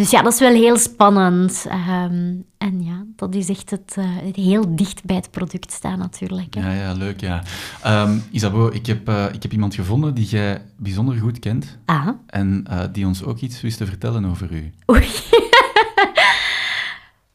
Dus 0.00 0.10
ja, 0.10 0.22
dat 0.22 0.32
is 0.32 0.40
wel 0.40 0.52
heel 0.54 0.76
spannend. 0.76 1.66
Um, 1.66 2.44
en 2.58 2.82
ja, 2.82 3.04
dat 3.16 3.34
is 3.34 3.48
echt 3.48 3.70
het, 3.70 3.94
uh, 3.98 4.04
het, 4.08 4.36
heel 4.36 4.76
dicht 4.76 5.04
bij 5.04 5.16
het 5.16 5.30
product 5.30 5.72
staan 5.72 5.98
natuurlijk. 5.98 6.54
Hè. 6.54 6.60
Ja, 6.60 6.82
ja, 6.82 6.92
leuk, 6.92 7.20
ja. 7.20 7.42
Um, 7.86 8.22
Isabeau, 8.30 8.74
ik 8.74 8.86
heb, 8.86 9.08
uh, 9.08 9.24
ik 9.32 9.42
heb 9.42 9.52
iemand 9.52 9.74
gevonden 9.74 10.14
die 10.14 10.26
jij 10.26 10.62
bijzonder 10.76 11.16
goed 11.16 11.38
kent. 11.38 11.78
Ah. 11.84 12.08
En 12.26 12.64
uh, 12.70 12.82
die 12.92 13.06
ons 13.06 13.24
ook 13.24 13.38
iets 13.38 13.60
wist 13.60 13.78
te 13.78 13.86
vertellen 13.86 14.24
over 14.24 14.52
u. 14.52 14.72
Oei. 14.90 15.08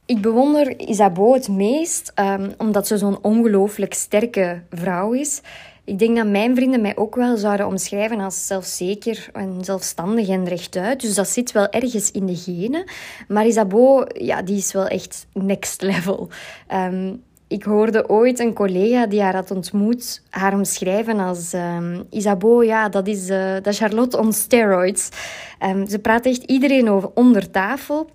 ik 0.05 0.21
bewonder 0.21 0.79
Isabeau 0.79 1.33
het 1.33 1.47
meest, 1.47 2.11
um, 2.15 2.53
omdat 2.57 2.87
ze 2.87 2.97
zo'n 2.97 3.23
ongelooflijk 3.23 3.93
sterke 3.93 4.63
vrouw 4.69 5.11
is. 5.11 5.41
Ik 5.85 5.99
denk 5.99 6.15
dat 6.15 6.27
mijn 6.27 6.55
vrienden 6.55 6.81
mij 6.81 6.97
ook 6.97 7.15
wel 7.15 7.37
zouden 7.37 7.67
omschrijven 7.67 8.19
als 8.19 8.47
zelfzeker 8.47 9.29
en 9.33 9.57
zelfstandig 9.61 10.27
en 10.27 10.45
rechtuit. 10.45 11.01
Dus 11.01 11.15
dat 11.15 11.29
zit 11.29 11.51
wel 11.51 11.69
ergens 11.69 12.11
in 12.11 12.25
de 12.25 12.35
genen. 12.35 12.83
Maar 13.27 13.45
Isabeau, 13.45 14.07
ja, 14.23 14.41
die 14.41 14.57
is 14.57 14.71
wel 14.71 14.87
echt 14.87 15.27
next 15.33 15.81
level. 15.81 16.29
Um, 16.73 17.23
ik 17.47 17.63
hoorde 17.63 18.09
ooit 18.09 18.39
een 18.39 18.53
collega 18.53 19.07
die 19.07 19.21
haar 19.21 19.35
had 19.35 19.51
ontmoet, 19.51 20.21
haar 20.29 20.53
omschrijven 20.53 21.19
als 21.19 21.53
um, 21.53 22.03
Isabeau, 22.09 22.65
ja, 22.65 22.89
dat 22.89 23.07
is, 23.07 23.29
uh, 23.29 23.55
dat 23.61 23.75
Charlotte 23.75 24.17
on 24.17 24.33
steroids. 24.33 25.09
Um, 25.65 25.87
ze 25.87 25.99
praat 25.99 26.25
echt 26.25 26.43
iedereen 26.43 26.89
over 26.89 27.09
onder 27.13 27.51
tafel. 27.51 28.09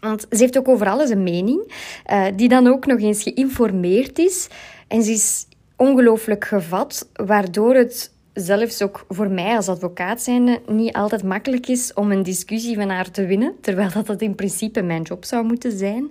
Want 0.00 0.26
ze 0.30 0.36
heeft 0.36 0.58
ook 0.58 0.68
over 0.68 0.88
alles 0.88 1.10
een 1.10 1.22
mening, 1.22 1.72
uh, 2.12 2.24
die 2.36 2.48
dan 2.48 2.66
ook 2.66 2.86
nog 2.86 3.00
eens 3.00 3.22
geïnformeerd 3.22 4.18
is. 4.18 4.48
En 4.88 5.02
ze 5.02 5.12
is 5.12 5.46
ongelooflijk 5.78 6.44
gevat, 6.44 7.08
waardoor 7.12 7.74
het 7.74 8.12
zelfs 8.32 8.82
ook 8.82 9.04
voor 9.08 9.30
mij 9.30 9.56
als 9.56 9.68
advocaat 9.68 10.22
zijnde 10.22 10.60
niet 10.66 10.94
altijd 10.94 11.22
makkelijk 11.22 11.66
is 11.66 11.92
om 11.94 12.12
een 12.12 12.22
discussie 12.22 12.76
van 12.76 12.88
haar 12.88 13.10
te 13.10 13.26
winnen, 13.26 13.54
terwijl 13.60 13.90
dat, 14.04 14.20
in 14.20 14.34
principe 14.34 14.82
mijn 14.82 15.02
job 15.02 15.24
zou 15.24 15.44
moeten 15.44 15.78
zijn. 15.78 16.08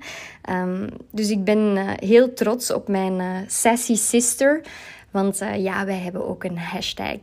Um, 0.49 0.89
dus 1.11 1.29
ik 1.29 1.43
ben 1.43 1.77
uh, 1.77 1.89
heel 1.95 2.33
trots 2.33 2.73
op 2.73 2.87
mijn 2.87 3.19
uh, 3.19 3.37
sassy 3.47 3.95
sister, 3.95 4.61
want 5.11 5.41
uh, 5.41 5.63
ja, 5.63 5.85
wij 5.85 5.97
hebben 5.97 6.27
ook 6.27 6.43
een 6.43 6.57
hashtag. 6.57 7.17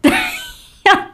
ja. 0.84 1.10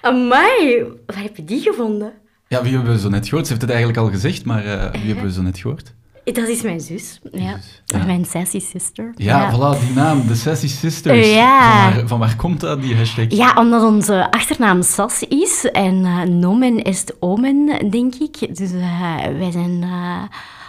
Amai, 0.00 0.84
waar 1.06 1.22
heb 1.22 1.36
je 1.36 1.44
die 1.44 1.60
gevonden? 1.60 2.12
Ja, 2.48 2.62
wie 2.62 2.74
hebben 2.74 2.92
we 2.92 2.98
zo 2.98 3.08
net 3.08 3.28
gehoord? 3.28 3.46
Ze 3.46 3.52
heeft 3.52 3.64
het 3.64 3.74
eigenlijk 3.74 4.00
al 4.00 4.10
gezegd, 4.10 4.44
maar 4.44 4.62
wie 4.92 5.06
hebben 5.06 5.24
we 5.24 5.32
zo 5.32 5.42
net 5.42 5.58
gehoord? 5.58 5.94
Dat 6.24 6.48
is 6.48 6.62
mijn 6.62 6.80
zus, 6.80 7.20
ja. 7.32 7.58
ja. 7.84 8.04
Mijn 8.04 8.24
sassy 8.24 8.60
sister. 8.60 9.12
Ja, 9.16 9.40
ja, 9.40 9.52
voilà, 9.52 9.80
die 9.80 9.94
naam, 9.94 10.26
de 10.26 10.34
sassy 10.34 10.68
sisters. 10.68 11.32
Ja. 11.32 11.82
Van, 11.82 11.94
waar, 11.94 12.08
van 12.08 12.18
waar 12.18 12.36
komt 12.36 12.60
dat, 12.60 12.82
die 12.82 12.96
hashtag? 12.96 13.24
Ja, 13.28 13.54
omdat 13.58 13.82
onze 13.82 14.30
achternaam 14.30 14.82
Sas 14.82 15.22
is 15.22 15.70
en 15.70 15.94
uh, 15.94 16.22
nomen 16.22 16.82
is 16.82 17.04
omen, 17.20 17.90
denk 17.90 18.14
ik. 18.14 18.56
Dus 18.56 18.72
uh, 18.72 19.16
wij 19.38 19.50
zijn 19.50 19.82
uh, 19.82 20.22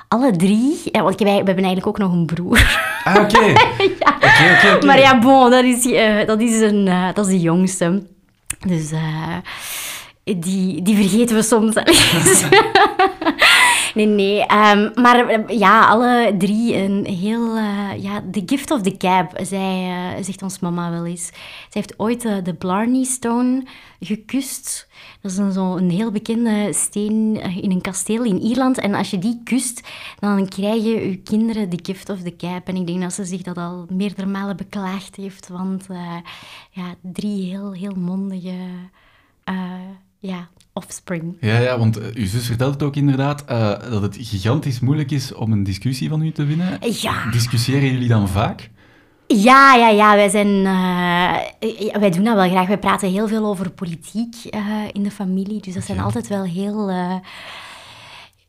alle 0.07 0.35
drie... 0.35 0.81
Ja, 0.83 1.03
want 1.03 1.19
wij, 1.19 1.29
we 1.29 1.35
hebben 1.35 1.63
eigenlijk 1.63 1.87
ook 1.87 1.97
nog 1.97 2.11
een 2.11 2.25
broer. 2.25 2.81
Ah, 3.03 3.15
oké. 3.15 3.37
Okay. 3.37 3.49
ja. 3.99 4.15
Okay, 4.15 4.53
okay, 4.55 4.79
maar 4.79 4.99
ja, 4.99 5.19
bon, 5.19 5.49
dat 5.49 5.63
is, 5.63 5.83
dat 6.25 6.41
is, 6.41 6.61
een, 6.61 6.89
dat 7.13 7.25
is 7.25 7.31
de 7.31 7.39
jongste. 7.39 8.03
Dus 8.67 8.91
die, 10.23 10.81
die 10.81 10.95
vergeten 10.95 11.35
we 11.35 11.43
soms. 11.43 11.75
Nee, 13.93 14.05
nee. 14.05 14.39
Um, 14.39 14.91
maar 15.01 15.27
eh, 15.27 15.57
ja, 15.57 15.87
alle 15.87 16.35
drie 16.37 16.75
een 16.75 17.05
heel... 17.05 17.57
Uh, 17.57 18.03
ja, 18.03 18.23
the 18.31 18.43
gift 18.45 18.71
of 18.71 18.81
the 18.81 18.95
zij, 19.41 19.87
uh, 20.17 20.23
zegt 20.23 20.41
ons 20.41 20.59
mama 20.59 20.91
wel 20.91 21.05
eens. 21.05 21.25
Zij 21.25 21.35
heeft 21.69 21.99
ooit 21.99 22.21
de 22.21 22.53
Blarney 22.53 23.03
Stone 23.03 23.63
gekust. 23.99 24.87
Dat 25.21 25.31
is 25.31 25.37
een, 25.37 25.51
zo 25.51 25.75
een 25.77 25.89
heel 25.89 26.11
bekende 26.11 26.73
steen 26.73 27.41
in 27.61 27.71
een 27.71 27.81
kasteel 27.81 28.23
in 28.23 28.41
Ierland. 28.41 28.77
En 28.77 28.93
als 28.93 29.09
je 29.09 29.19
die 29.19 29.41
kust, 29.43 29.87
dan 30.19 30.47
krijgen 30.47 30.83
je 30.83 31.17
kinderen 31.17 31.69
de 31.69 31.79
gift 31.83 32.09
of 32.09 32.21
the 32.21 32.35
cab. 32.35 32.67
En 32.67 32.75
ik 32.75 32.87
denk 32.87 33.01
dat 33.01 33.13
ze 33.13 33.25
zich 33.25 33.41
dat 33.41 33.57
al 33.57 33.85
meerdere 33.89 34.27
malen 34.27 34.57
beklaagd 34.57 35.15
heeft. 35.15 35.47
Want 35.47 35.87
ja, 36.71 36.95
drie 37.01 37.49
heel, 37.49 37.71
heel 37.71 37.95
mondige... 37.95 38.55
ja, 40.19 40.49
offspring. 40.73 41.37
Ja, 41.39 41.59
ja 41.59 41.77
want 41.77 41.99
uh, 41.99 42.05
uw 42.13 42.25
zus 42.25 42.45
vertelt 42.45 42.73
het 42.73 42.83
ook 42.83 42.95
inderdaad, 42.95 43.43
uh, 43.51 43.69
dat 43.89 44.01
het 44.01 44.17
gigantisch 44.19 44.79
moeilijk 44.79 45.11
is 45.11 45.33
om 45.33 45.51
een 45.51 45.63
discussie 45.63 46.09
van 46.09 46.21
u 46.21 46.31
te 46.31 46.45
winnen. 46.45 46.79
Ja. 47.01 47.29
Discussiëren 47.31 47.91
jullie 47.91 48.07
dan 48.07 48.27
vaak? 48.27 48.69
Ja, 49.27 49.75
ja, 49.75 49.89
ja. 49.89 50.15
Wij, 50.15 50.29
zijn, 50.29 50.47
uh, 50.47 51.99
wij 51.99 52.09
doen 52.09 52.23
dat 52.23 52.35
wel 52.35 52.49
graag. 52.49 52.67
Wij 52.67 52.77
praten 52.77 53.11
heel 53.11 53.27
veel 53.27 53.45
over 53.45 53.71
politiek 53.71 54.35
in 54.91 55.03
de 55.03 55.11
familie. 55.11 55.61
Dus 55.61 55.73
dat 55.73 55.83
zijn 55.83 55.99
altijd 55.99 56.27
wel 56.27 56.43
heel 56.43 56.91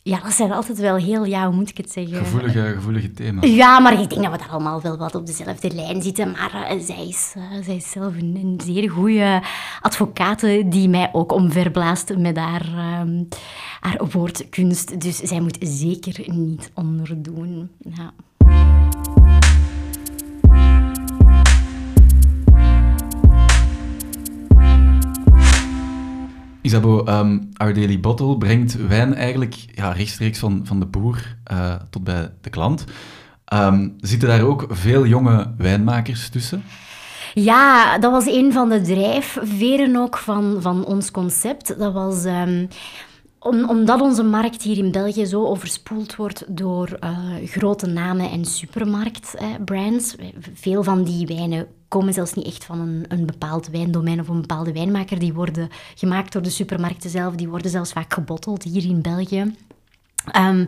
Ja, 0.06 0.20
dat 0.20 0.32
zijn 0.32 0.52
altijd 0.52 0.78
wel 0.78 0.96
heel, 0.96 1.24
ja, 1.24 1.46
hoe 1.46 1.54
moet 1.54 1.68
ik 1.68 1.76
het 1.76 1.90
zeggen? 1.90 2.16
Gevoelige, 2.16 2.72
gevoelige 2.74 3.12
thema's. 3.12 3.46
Ja, 3.50 3.78
maar 3.78 4.00
ik 4.00 4.10
denk 4.10 4.22
dat 4.22 4.32
we 4.32 4.38
daar 4.38 4.48
allemaal 4.48 4.80
wel 4.80 4.96
wat 4.96 5.14
op 5.14 5.26
dezelfde 5.26 5.74
lijn 5.74 6.02
zitten. 6.02 6.30
Maar 6.30 6.72
uh, 6.72 6.80
zij, 6.80 7.08
is, 7.08 7.34
uh, 7.36 7.64
zij 7.64 7.76
is 7.76 7.90
zelf 7.90 8.16
een, 8.16 8.36
een 8.42 8.60
zeer 8.64 8.90
goede 8.90 9.42
advocaat 9.80 10.40
die 10.66 10.88
mij 10.88 11.10
ook 11.12 11.32
omverblaast 11.32 12.16
met 12.16 12.36
haar, 12.36 12.66
uh, 12.68 13.20
haar 13.80 14.00
woordkunst. 14.10 15.00
Dus 15.00 15.16
zij 15.16 15.40
moet 15.40 15.56
zeker 15.60 16.34
niet 16.34 16.70
onderdoen. 16.74 17.70
Ja. 17.78 18.12
Isabeau, 26.64 27.08
um, 27.08 27.50
Our 27.56 27.74
Daily 27.74 28.00
Bottle 28.00 28.38
brengt 28.38 28.86
wijn 28.86 29.14
eigenlijk 29.14 29.54
ja, 29.74 29.92
rechtstreeks 29.92 30.38
van, 30.38 30.60
van 30.64 30.80
de 30.80 30.86
boer 30.86 31.36
uh, 31.52 31.74
tot 31.90 32.04
bij 32.04 32.30
de 32.40 32.50
klant. 32.50 32.84
Um, 33.54 33.94
zitten 34.00 34.28
daar 34.28 34.42
ook 34.42 34.66
veel 34.70 35.06
jonge 35.06 35.54
wijnmakers 35.58 36.28
tussen? 36.28 36.64
Ja, 37.34 37.98
dat 37.98 38.10
was 38.10 38.26
een 38.26 38.52
van 38.52 38.68
de 38.68 38.80
drijfveren 38.80 39.96
ook 39.96 40.16
van, 40.16 40.56
van 40.60 40.84
ons 40.84 41.10
concept. 41.10 41.78
Dat 41.78 41.92
was... 41.92 42.24
Um, 42.24 42.68
om, 43.44 43.68
omdat 43.68 44.00
onze 44.00 44.22
markt 44.22 44.62
hier 44.62 44.78
in 44.78 44.92
België 44.92 45.26
zo 45.26 45.44
overspoeld 45.46 46.16
wordt 46.16 46.44
door 46.48 46.98
uh, 47.00 47.18
grote 47.44 47.86
namen 47.86 48.30
en 48.30 48.44
supermarktbrands. 48.44 50.16
Eh, 50.16 50.26
Veel 50.54 50.82
van 50.82 51.04
die 51.04 51.26
wijnen 51.26 51.66
komen 51.88 52.12
zelfs 52.12 52.34
niet 52.34 52.46
echt 52.46 52.64
van 52.64 52.80
een, 52.80 53.04
een 53.08 53.26
bepaald 53.26 53.68
wijndomein 53.68 54.20
of 54.20 54.28
een 54.28 54.40
bepaalde 54.40 54.72
wijnmaker. 54.72 55.18
Die 55.18 55.34
worden 55.34 55.68
gemaakt 55.94 56.32
door 56.32 56.42
de 56.42 56.50
supermarkten 56.50 57.10
zelf. 57.10 57.34
Die 57.34 57.48
worden 57.48 57.70
zelfs 57.70 57.92
vaak 57.92 58.12
gebotteld 58.12 58.62
hier 58.62 58.84
in 58.84 59.02
België. 59.02 59.54
Um, 60.32 60.66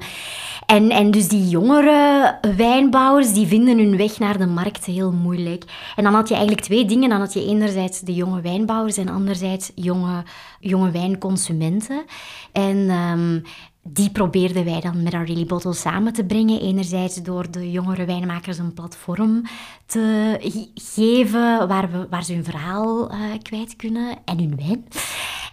en, 0.67 0.91
en 0.91 1.11
dus 1.11 1.29
die 1.29 1.49
jongere 1.49 2.39
wijnbouwers, 2.57 3.33
die 3.33 3.47
vinden 3.47 3.79
hun 3.79 3.97
weg 3.97 4.19
naar 4.19 4.39
de 4.39 4.47
markt 4.47 4.85
heel 4.85 5.13
moeilijk. 5.13 5.65
En 5.97 6.05
dan 6.05 6.15
had 6.15 6.29
je 6.29 6.35
eigenlijk 6.35 6.65
twee 6.65 6.85
dingen. 6.85 7.09
Dan 7.09 7.21
had 7.21 7.33
je 7.33 7.47
enerzijds 7.47 8.01
de 8.01 8.15
jonge 8.15 8.41
wijnbouwers 8.41 8.97
en 8.97 9.09
anderzijds 9.09 9.71
jonge, 9.75 10.23
jonge 10.61 10.91
wijnconsumenten. 10.91 12.05
En 12.53 12.91
um, 12.91 13.43
die 13.83 14.11
probeerden 14.11 14.65
wij 14.65 14.81
dan 14.81 15.03
met 15.03 15.13
Really 15.13 15.47
Bottle 15.47 15.75
samen 15.75 16.13
te 16.13 16.25
brengen. 16.25 16.61
Enerzijds 16.61 17.23
door 17.23 17.51
de 17.51 17.71
jongere 17.71 18.05
wijnmakers 18.05 18.59
een 18.59 18.75
platform 18.75 19.43
te 19.87 20.37
geven 20.75 21.69
waar, 21.69 21.91
we, 21.91 22.07
waar 22.11 22.25
ze 22.25 22.33
hun 22.33 22.45
verhaal 22.45 23.13
uh, 23.13 23.19
kwijt 23.43 23.77
kunnen 23.77 24.17
en 24.25 24.39
hun 24.39 24.57
wijn. 24.57 24.85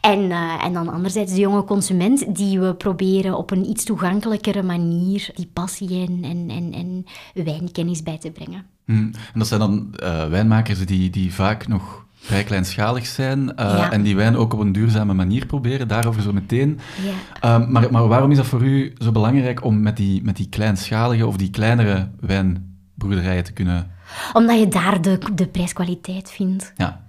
En, 0.03 0.19
uh, 0.19 0.65
en 0.65 0.73
dan 0.73 0.89
anderzijds 0.89 1.33
de 1.33 1.39
jonge 1.39 1.63
consument 1.63 2.35
die 2.35 2.59
we 2.59 2.75
proberen 2.75 3.37
op 3.37 3.51
een 3.51 3.69
iets 3.69 3.83
toegankelijkere 3.83 4.63
manier 4.63 5.29
die 5.35 5.49
passie 5.53 6.07
en, 6.07 6.19
en, 6.23 6.49
en, 6.49 6.73
en 6.73 7.05
wijnkennis 7.43 8.03
bij 8.03 8.17
te 8.17 8.31
brengen. 8.31 8.65
Hmm. 8.85 9.11
En 9.33 9.39
dat 9.39 9.47
zijn 9.47 9.59
dan 9.59 9.93
uh, 10.03 10.27
wijnmakers 10.27 10.85
die, 10.85 11.09
die 11.09 11.33
vaak 11.33 11.67
nog 11.67 12.05
vrij 12.13 12.43
kleinschalig 12.43 13.05
zijn 13.05 13.39
uh, 13.39 13.55
ja. 13.55 13.91
en 13.91 14.01
die 14.01 14.15
wijn 14.15 14.35
ook 14.35 14.53
op 14.53 14.59
een 14.59 14.71
duurzame 14.71 15.13
manier 15.13 15.45
proberen, 15.45 15.87
daarover 15.87 16.21
zo 16.21 16.33
meteen. 16.33 16.79
Ja. 17.41 17.59
Uh, 17.59 17.67
maar, 17.67 17.91
maar 17.91 18.07
waarom 18.07 18.31
is 18.31 18.37
dat 18.37 18.45
voor 18.45 18.63
u 18.63 18.93
zo 18.97 19.11
belangrijk 19.11 19.63
om 19.63 19.81
met 19.81 19.97
die, 19.97 20.23
met 20.23 20.35
die 20.35 20.49
kleinschalige 20.49 21.27
of 21.27 21.37
die 21.37 21.49
kleinere 21.49 22.09
wijnboerderijen 22.19 23.43
te 23.43 23.53
kunnen... 23.53 23.91
Omdat 24.33 24.59
je 24.59 24.67
daar 24.67 25.01
de, 25.01 25.19
de 25.35 25.47
prijskwaliteit 25.47 26.31
vindt. 26.31 26.73
Ja. 26.77 27.01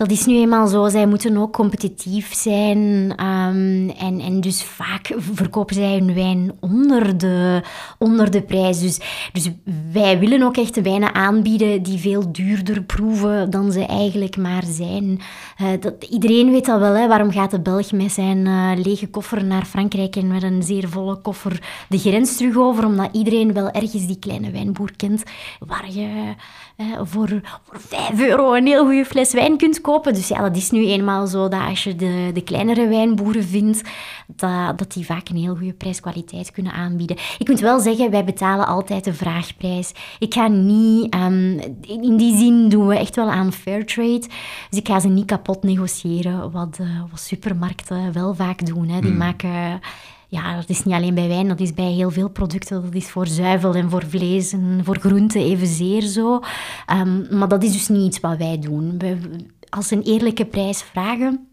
Dat 0.00 0.10
is 0.10 0.26
nu 0.26 0.34
eenmaal 0.34 0.66
zo. 0.66 0.88
Zij 0.88 1.06
moeten 1.06 1.36
ook 1.36 1.52
competitief 1.52 2.34
zijn. 2.34 2.78
Um, 3.24 3.90
en, 3.90 4.20
en 4.20 4.40
dus 4.40 4.62
vaak 4.62 5.14
verkopen 5.18 5.74
zij 5.74 5.92
hun 5.92 6.14
wijn 6.14 6.52
onder 6.60 7.18
de, 7.18 7.62
onder 7.98 8.30
de 8.30 8.42
prijs. 8.42 8.80
Dus, 8.80 9.00
dus 9.32 9.50
wij 9.92 10.18
willen 10.18 10.42
ook 10.42 10.56
echt 10.56 10.82
wijnen 10.82 11.14
aanbieden 11.14 11.82
die 11.82 11.98
veel 11.98 12.32
duurder 12.32 12.82
proeven 12.82 13.50
dan 13.50 13.72
ze 13.72 13.86
eigenlijk 13.86 14.36
maar 14.36 14.64
zijn. 14.66 15.20
Uh, 15.60 15.68
dat, 15.80 16.04
iedereen 16.10 16.50
weet 16.50 16.66
dat 16.66 16.80
wel. 16.80 16.94
Hè? 16.94 17.08
Waarom 17.08 17.30
gaat 17.30 17.50
de 17.50 17.60
Belg 17.60 17.92
met 17.92 18.12
zijn 18.12 18.46
uh, 18.46 18.70
lege 18.84 19.06
koffer 19.06 19.44
naar 19.44 19.64
Frankrijk 19.64 20.16
en 20.16 20.28
met 20.28 20.42
een 20.42 20.62
zeer 20.62 20.88
volle 20.88 21.16
koffer 21.20 21.84
de 21.88 21.98
grens 21.98 22.36
terug 22.36 22.56
over? 22.56 22.86
Omdat 22.86 23.08
iedereen 23.12 23.52
wel 23.52 23.70
ergens 23.70 24.06
die 24.06 24.18
kleine 24.18 24.50
wijnboer 24.50 24.90
kent 24.96 25.22
waar 25.58 25.90
je 25.90 26.34
uh, 26.76 26.86
voor, 27.02 27.28
voor 27.64 27.80
5 27.80 28.20
euro 28.20 28.54
een 28.54 28.66
heel 28.66 28.84
goede 28.84 29.04
fles 29.04 29.32
wijn 29.32 29.56
kunt 29.56 29.80
kopen. 29.80 29.88
Dus 29.98 30.28
ja, 30.28 30.42
dat 30.42 30.56
is 30.56 30.70
nu 30.70 30.86
eenmaal 30.86 31.26
zo 31.26 31.48
dat 31.48 31.60
als 31.60 31.84
je 31.84 31.96
de, 31.96 32.30
de 32.34 32.42
kleinere 32.42 32.88
wijnboeren 32.88 33.44
vindt, 33.44 33.82
dat, 34.26 34.78
dat 34.78 34.92
die 34.92 35.04
vaak 35.04 35.28
een 35.28 35.36
heel 35.36 35.56
goede 35.56 35.72
prijskwaliteit 35.72 36.50
kunnen 36.50 36.72
aanbieden. 36.72 37.16
Ik 37.38 37.48
moet 37.48 37.60
wel 37.60 37.80
zeggen, 37.80 38.10
wij 38.10 38.24
betalen 38.24 38.66
altijd 38.66 39.04
de 39.04 39.14
vraagprijs. 39.14 39.92
Ik 40.18 40.34
ga 40.34 40.48
niet, 40.48 41.14
um, 41.14 41.58
in 41.80 42.16
die 42.16 42.36
zin 42.36 42.68
doen 42.68 42.86
we 42.86 42.98
echt 42.98 43.16
wel 43.16 43.30
aan 43.30 43.52
fair 43.52 43.86
trade. 43.86 44.28
Dus 44.70 44.78
ik 44.78 44.88
ga 44.88 45.00
ze 45.00 45.08
niet 45.08 45.26
kapot 45.26 45.62
negociëren, 45.62 46.50
wat, 46.50 46.78
uh, 46.80 47.00
wat 47.10 47.20
supermarkten 47.20 48.12
wel 48.12 48.34
vaak 48.34 48.66
doen. 48.66 48.88
Hè. 48.88 49.00
Die 49.00 49.10
mm. 49.10 49.16
maken 49.16 49.80
ja, 50.30 50.56
dat 50.56 50.68
is 50.68 50.84
niet 50.84 50.94
alleen 50.94 51.14
bij 51.14 51.28
wijn, 51.28 51.48
dat 51.48 51.60
is 51.60 51.74
bij 51.74 51.92
heel 51.92 52.10
veel 52.10 52.28
producten. 52.28 52.82
Dat 52.82 52.94
is 52.94 53.10
voor 53.10 53.26
zuivel 53.26 53.74
en 53.74 53.90
voor 53.90 54.04
vlees 54.08 54.52
en 54.52 54.80
voor 54.84 54.96
groenten 54.96 55.40
evenzeer 55.40 56.02
zo. 56.02 56.40
Um, 56.92 57.26
maar 57.30 57.48
dat 57.48 57.62
is 57.62 57.72
dus 57.72 57.88
niet 57.88 58.06
iets 58.06 58.20
wat 58.20 58.36
wij 58.36 58.58
doen. 58.58 59.00
Als 59.70 59.88
ze 59.88 59.94
een 59.94 60.02
eerlijke 60.02 60.46
prijs 60.46 60.82
vragen, 60.82 61.48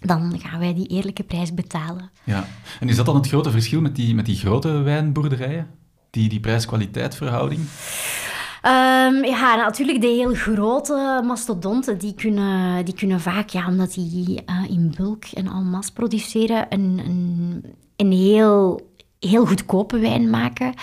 dan 0.00 0.40
gaan 0.40 0.60
wij 0.60 0.74
die 0.74 0.86
eerlijke 0.86 1.22
prijs 1.22 1.54
betalen. 1.54 2.10
Ja, 2.24 2.46
en 2.80 2.88
is 2.88 2.96
dat 2.96 3.06
dan 3.06 3.14
het 3.14 3.28
grote 3.28 3.50
verschil 3.50 3.80
met 3.80 3.96
die, 3.96 4.14
met 4.14 4.26
die 4.26 4.36
grote 4.36 4.68
wijnboerderijen? 4.68 5.70
Die, 6.10 6.28
die 6.28 6.40
prijs-kwaliteit 6.40 7.14
verhouding? 7.14 7.60
Um, 7.60 9.24
ja, 9.24 9.56
natuurlijk 9.56 10.00
de 10.00 10.06
heel 10.06 10.34
grote 10.34 11.22
mastodonten, 11.24 11.98
die 11.98 12.14
kunnen, 12.14 12.84
die 12.84 12.94
kunnen 12.94 13.20
vaak, 13.20 13.48
ja, 13.48 13.68
omdat 13.68 13.92
die 13.92 14.42
uh, 14.46 14.70
in 14.70 14.94
bulk 14.96 15.24
en 15.24 15.46
en 15.46 15.70
masse 15.70 15.92
produceren, 15.92 16.66
een, 16.68 17.00
een, 17.04 17.64
een 17.96 18.12
heel, 18.12 18.90
heel 19.20 19.46
goedkope 19.46 19.98
wijn 19.98 20.30
maken. 20.30 20.74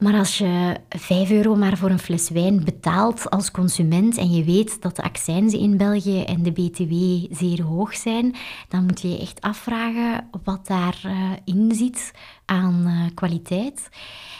Maar 0.00 0.14
als 0.14 0.38
je 0.38 0.76
5 0.88 1.30
euro 1.30 1.54
maar 1.54 1.76
voor 1.76 1.90
een 1.90 1.98
fles 1.98 2.30
wijn 2.30 2.64
betaalt 2.64 3.30
als 3.30 3.50
consument 3.50 4.16
en 4.16 4.30
je 4.30 4.44
weet 4.44 4.82
dat 4.82 4.96
de 4.96 5.02
accijnzen 5.02 5.58
in 5.58 5.76
België 5.76 6.22
en 6.22 6.42
de 6.42 6.52
BTW 6.52 6.92
zeer 7.36 7.62
hoog 7.62 7.94
zijn, 7.94 8.34
dan 8.68 8.84
moet 8.84 9.00
je 9.00 9.08
je 9.08 9.18
echt 9.18 9.40
afvragen 9.40 10.28
wat 10.44 10.66
daarin 10.66 11.70
uh, 11.70 11.76
zit 11.76 12.12
aan 12.44 12.82
uh, 12.86 13.14
kwaliteit. 13.14 13.88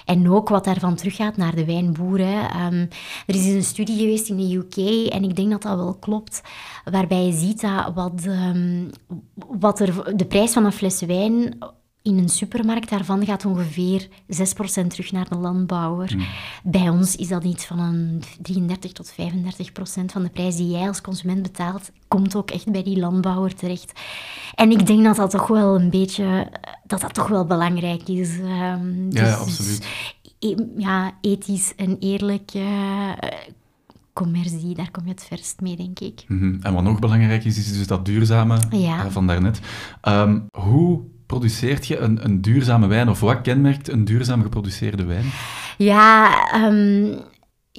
En 0.05 0.31
ook 0.31 0.49
wat 0.49 0.65
daarvan 0.65 0.95
teruggaat 0.95 1.37
naar 1.37 1.55
de 1.55 1.65
wijnboeren. 1.65 2.57
Um, 2.63 2.89
er 3.27 3.35
is 3.35 3.47
een 3.47 3.63
studie 3.63 3.99
geweest 3.99 4.29
in 4.29 4.37
de 4.37 4.57
UK 4.57 5.09
en 5.13 5.23
ik 5.23 5.37
denk 5.37 5.51
dat 5.51 5.63
dat 5.63 5.77
wel 5.77 5.95
klopt, 5.95 6.43
waarbij 6.85 7.27
je 7.27 7.33
ziet 7.33 7.61
dat 7.61 7.95
wat, 7.95 8.25
um, 8.27 8.91
wat 9.49 9.81
er, 9.81 10.17
de 10.17 10.27
prijs 10.27 10.53
van 10.53 10.65
een 10.65 10.73
fles 10.73 11.01
wijn 11.01 11.59
in 12.03 12.19
een 12.19 12.29
supermarkt 12.29 12.91
daarvan 12.91 13.25
gaat 13.25 13.45
ongeveer 13.45 14.09
6% 14.09 14.11
terug 14.87 15.13
naar 15.13 15.29
de 15.29 15.37
landbouwer. 15.37 16.13
Mm. 16.17 16.27
Bij 16.63 16.89
ons 16.89 17.17
is 17.17 17.29
dat 17.29 17.45
iets 17.45 17.65
van 17.65 17.79
een 17.79 18.23
33 18.43 18.93
tot 18.93 19.13
35% 19.13 19.15
van 20.07 20.23
de 20.23 20.31
prijs 20.33 20.57
die 20.57 20.71
jij 20.71 20.89
als 20.89 21.01
consument 21.01 21.43
betaalt, 21.43 21.91
komt 22.09 22.37
ook 22.37 22.51
echt 22.51 22.73
bij 22.73 22.83
die 22.83 22.99
landbouwer 22.99 23.55
terecht. 23.55 24.01
En 24.55 24.71
ik 24.71 24.87
denk 24.87 25.05
dat 25.05 25.17
dat 25.17 25.31
toch 25.31 25.47
wel 25.47 25.81
een 25.81 25.91
beetje, 25.91 26.49
dat 26.87 27.01
dat 27.01 27.15
toch 27.15 27.29
wel 27.29 27.45
belangrijk 27.45 28.09
is. 28.09 28.39
Um, 28.39 29.07
ja, 29.11 29.25
dus, 29.25 29.35
absoluut. 29.35 29.87
E 30.39 30.55
ja, 30.77 31.13
ethisch 31.21 31.75
en 31.77 31.97
eerlijk 31.99 32.55
uh, 32.55 33.13
commercie, 34.13 34.75
daar 34.75 34.91
kom 34.91 35.05
je 35.05 35.11
het 35.11 35.25
verst 35.25 35.61
mee, 35.61 35.77
denk 35.77 36.01
ik. 36.01 36.25
Mm 36.29 36.39
-hmm. 36.39 36.59
En 36.63 36.75
wat 36.75 36.83
nog 36.83 36.99
belangrijk 36.99 37.45
is, 37.45 37.59
is 37.59 37.73
dus 37.73 37.87
dat 37.87 38.05
duurzame 38.05 38.59
ja. 38.71 39.05
uh, 39.05 39.11
van 39.11 39.27
daarnet. 39.27 39.61
Um, 40.09 40.47
hoe 40.53 41.03
produceert 41.31 41.87
je 41.87 41.99
een, 41.99 42.25
een, 42.25 42.43
duurzame 42.43 42.87
wijn? 42.87 43.09
Of 43.09 43.21
wat 43.21 43.41
kenmerkt 43.41 43.89
een 43.89 44.05
duurzaam 44.05 44.43
geproduceerde 44.43 45.05
wijn? 45.05 45.25
Ja, 45.79 46.31
um, 46.67 47.19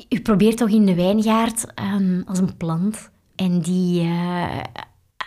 u 0.10 0.20
probeert 0.20 0.58
toch 0.58 0.70
in 0.70 0.86
de 0.86 0.95
wijngaard 0.95 1.66
um, 1.95 2.24
als 2.26 2.39
een 2.39 2.58
plant. 2.58 3.12
En 3.36 3.62
die, 3.62 4.04
uh, 4.04 4.60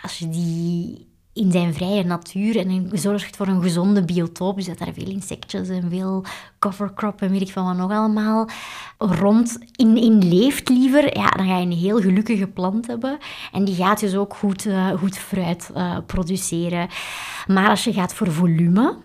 als 0.01 0.19
je 0.19 0.29
die 0.29 1.07
in 1.35 1.51
zijn 1.51 1.73
vrije 1.73 2.03
natuur 2.03 2.57
en 2.57 2.89
zorgt 2.93 3.35
voor 3.35 3.47
een 3.47 3.61
gezonde 3.61 4.05
biotoop, 4.05 4.55
dus 4.55 4.65
dat 4.65 4.77
daar 4.77 4.93
veel 4.93 5.09
insectjes 5.09 5.69
en 5.69 5.89
veel 5.89 6.23
covercrop 6.59 7.21
en 7.21 7.31
weet 7.31 7.41
ik 7.41 7.51
van 7.51 7.65
wat 7.65 7.75
nog 7.75 7.91
allemaal 7.91 8.49
rond 8.97 9.59
in, 9.75 9.97
in 9.97 10.27
leeft 10.27 10.69
liever, 10.69 11.17
ja, 11.17 11.29
dan 11.29 11.47
ga 11.47 11.57
je 11.57 11.65
een 11.65 11.71
heel 11.71 12.01
gelukkige 12.01 12.47
plant 12.47 12.87
hebben. 12.87 13.17
En 13.51 13.65
die 13.65 13.75
gaat 13.75 13.99
dus 13.99 14.15
ook 14.15 14.35
goed, 14.35 14.65
uh, 14.65 14.89
goed 14.91 15.17
fruit 15.17 15.71
uh, 15.75 15.97
produceren. 16.05 16.87
Maar 17.47 17.69
als 17.69 17.83
je 17.83 17.93
gaat 17.93 18.13
voor 18.13 18.31
volume, 18.31 18.97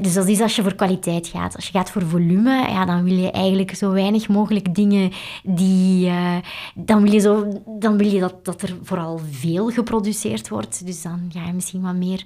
dus 0.00 0.14
dat 0.14 0.28
is 0.28 0.40
als 0.40 0.56
je 0.56 0.62
voor 0.62 0.74
kwaliteit 0.74 1.26
gaat. 1.26 1.56
Als 1.56 1.66
je 1.66 1.72
gaat 1.72 1.90
voor 1.90 2.02
volume, 2.02 2.68
ja, 2.68 2.84
dan 2.84 3.04
wil 3.04 3.16
je 3.16 3.30
eigenlijk 3.30 3.74
zo 3.74 3.90
weinig 3.90 4.28
mogelijk 4.28 4.74
dingen 4.74 5.10
die... 5.42 6.06
Uh, 6.06 6.36
dan 6.74 7.02
wil 7.02 7.12
je, 7.12 7.18
zo, 7.18 7.62
dan 7.66 7.96
wil 7.96 8.06
je 8.06 8.20
dat, 8.20 8.44
dat 8.44 8.62
er 8.62 8.76
vooral 8.82 9.20
veel 9.30 9.70
geproduceerd 9.70 10.48
wordt. 10.48 10.86
Dus 10.86 11.02
dan 11.02 11.30
ga 11.32 11.46
je 11.46 11.52
misschien 11.52 11.82
wat 11.82 11.94
meer 11.94 12.24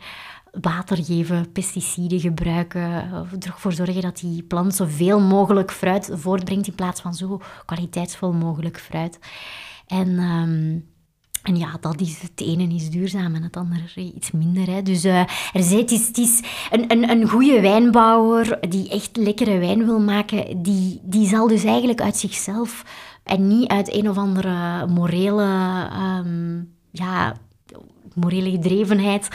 water 0.61 1.04
geven, 1.04 1.52
pesticiden 1.52 2.20
gebruiken, 2.20 3.11
ervoor 3.40 3.72
zorgen 3.72 4.02
dat 4.02 4.16
die 4.18 4.42
plant 4.42 4.74
zoveel 4.74 5.20
mogelijk 5.20 5.70
fruit 5.70 6.11
voortbrengt 6.12 6.66
in 6.66 6.74
plaats 6.74 7.00
van 7.00 7.14
zo 7.14 7.40
kwaliteitsvol 7.64 8.32
mogelijk 8.32 8.80
fruit. 8.80 9.18
En... 9.86 10.18
Ehm, 10.18 10.96
en 11.49 11.57
ja, 11.57 11.76
dat 11.80 12.01
is, 12.01 12.20
het 12.20 12.40
ene 12.40 12.74
is 12.74 12.90
duurzaam 12.90 13.34
en 13.34 13.42
het 13.42 13.57
andere 13.57 14.01
iets 14.14 14.30
minder. 14.30 14.66
Hè. 14.66 14.82
Dus 14.82 15.05
uh, 15.05 15.20
er 15.53 15.62
zit, 15.62 15.90
is, 16.18 16.40
een, 16.70 16.92
een, 16.92 17.11
een 17.11 17.28
goede 17.28 17.61
wijnbouwer 17.61 18.59
die 18.68 18.88
echt 18.90 19.16
lekkere 19.16 19.59
wijn 19.59 19.84
wil 19.84 20.01
maken, 20.01 20.62
die, 20.62 21.01
die 21.03 21.28
zal 21.28 21.49
dus 21.49 21.64
eigenlijk 21.64 22.01
uit 22.01 22.16
zichzelf 22.16 22.84
en 23.22 23.46
niet 23.49 23.68
uit 23.68 23.94
een 23.94 24.09
of 24.09 24.16
andere 24.16 24.86
morele, 24.86 25.88
um, 26.24 26.74
ja, 26.90 27.36
morele 28.14 28.51
gedrevenheid 28.51 29.28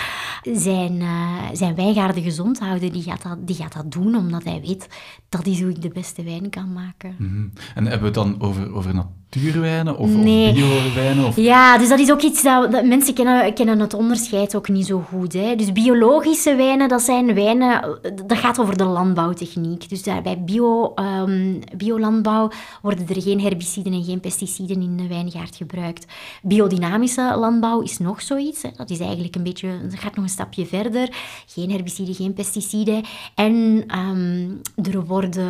zijn, 0.43 0.93
uh, 0.93 1.43
zijn 1.53 1.75
wijngaarden 1.75 2.23
gezond 2.23 2.59
houden. 2.59 2.91
Die 2.91 3.03
gaat, 3.03 3.21
dat, 3.21 3.47
die 3.47 3.55
gaat 3.55 3.73
dat 3.73 3.91
doen 3.91 4.15
omdat 4.15 4.43
hij 4.43 4.61
weet 4.61 4.87
dat 5.29 5.45
is 5.45 5.61
hoe 5.61 5.69
ik 5.69 5.81
de 5.81 5.89
beste 5.89 6.23
wijn 6.23 6.49
kan 6.49 6.73
maken. 6.73 7.15
-hmm. 7.17 7.51
En 7.75 7.83
hebben 7.83 8.13
we 8.13 8.19
het 8.19 8.27
dan 8.27 8.41
over, 8.41 8.73
over 8.73 8.93
natuurwijnen 9.35 9.97
of, 9.97 10.09
nee. 10.09 10.49
of 10.49 10.55
biowijnen? 10.55 11.25
Of... 11.25 11.35
Ja, 11.35 11.77
dus 11.77 11.89
dat 11.89 11.99
is 11.99 12.11
ook 12.11 12.21
iets 12.21 12.43
dat, 12.43 12.71
dat, 12.71 12.85
mensen 12.85 13.13
kennen, 13.13 13.53
kennen 13.53 13.79
het 13.79 13.93
onderscheid 13.93 14.55
ook 14.55 14.69
niet 14.69 14.85
zo 14.85 15.05
goed. 15.09 15.33
Hè. 15.33 15.55
Dus 15.55 15.71
biologische 15.71 16.55
wijnen, 16.55 16.87
dat 16.87 17.01
zijn 17.01 17.33
wijnen, 17.33 17.99
dat 18.25 18.37
gaat 18.37 18.59
over 18.59 18.77
de 18.77 18.83
landbouwtechniek. 18.83 19.89
Dus 19.89 20.03
daar, 20.03 20.21
bij 20.21 20.43
bio, 20.43 20.93
um, 20.95 21.59
biolandbouw 21.77 22.51
worden 22.81 23.07
er 23.07 23.21
geen 23.21 23.41
herbiciden 23.41 23.93
en 23.93 24.03
geen 24.03 24.19
pesticiden 24.19 24.81
in 24.81 24.97
de 24.97 25.07
wijngaard 25.07 25.55
gebruikt. 25.55 26.05
Biodynamische 26.41 27.35
landbouw 27.37 27.81
is 27.81 27.97
nog 27.97 28.21
zoiets. 28.21 28.61
Hè. 28.61 28.69
Dat 28.75 28.89
is 28.89 28.99
eigenlijk 28.99 29.35
een 29.35 29.43
beetje, 29.43 29.69
dat 29.89 29.99
gaat 29.99 30.15
nog 30.15 30.25
een 30.25 30.31
stapje 30.31 30.65
verder. 30.65 31.09
Geen 31.45 31.71
herbiciden, 31.71 32.15
geen 32.15 32.33
pesticiden. 32.33 33.03
En 33.35 33.83
um, 33.97 34.61
er 34.75 35.05
worden, 35.05 35.47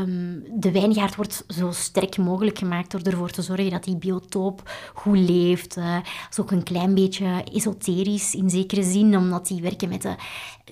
um, 0.00 0.42
de 0.54 0.72
wijngaard 0.72 1.16
wordt 1.16 1.44
zo 1.48 1.70
sterk 1.70 2.16
mogelijk 2.16 2.58
gemaakt 2.58 2.94
door 3.02 3.12
ervoor 3.12 3.30
te 3.30 3.42
zorgen 3.42 3.70
dat 3.70 3.84
die 3.84 3.96
biotoop 3.96 4.70
goed 4.94 5.18
leeft. 5.18 5.74
Dat 5.74 6.02
is 6.30 6.40
ook 6.40 6.50
een 6.50 6.62
klein 6.62 6.94
beetje 6.94 7.44
esoterisch 7.54 8.34
in 8.34 8.50
zekere 8.50 8.82
zin, 8.82 9.16
omdat 9.16 9.46
die 9.46 9.62
werken 9.62 9.88
met 9.88 10.02
de 10.02 10.14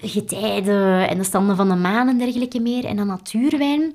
getijden 0.00 1.08
en 1.08 1.18
de 1.18 1.24
standen 1.24 1.56
van 1.56 1.68
de 1.68 1.74
maan 1.74 2.08
en 2.08 2.18
dergelijke 2.18 2.60
meer. 2.60 2.84
En 2.84 2.96
de 2.96 3.04
natuurwijn 3.04 3.94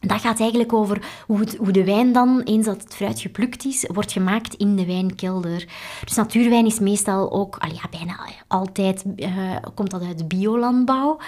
dat 0.00 0.20
gaat 0.20 0.40
eigenlijk 0.40 0.72
over 0.72 1.02
hoe, 1.26 1.46
hoe, 1.58 1.70
de 1.70 1.84
wijn 1.84 2.12
dan, 2.12 2.40
eens 2.44 2.66
dat 2.66 2.82
het 2.82 2.94
fruit 2.94 3.20
geplukt 3.20 3.64
is, 3.64 3.88
wordt 3.92 4.12
gemaakt 4.12 4.54
in 4.54 4.76
de 4.76 4.86
wijnkelder. 4.86 5.68
Dus 6.04 6.14
natuurwijn 6.14 6.66
is 6.66 6.78
meestal 6.78 7.32
ook, 7.32 7.56
al 7.58 7.70
ja, 7.72 7.82
bijna 7.90 8.18
altijd, 8.48 9.04
uh, 9.16 9.56
komt 9.74 9.90
dat 9.90 10.02
uit 10.02 10.28
biolandbouw 10.28 11.18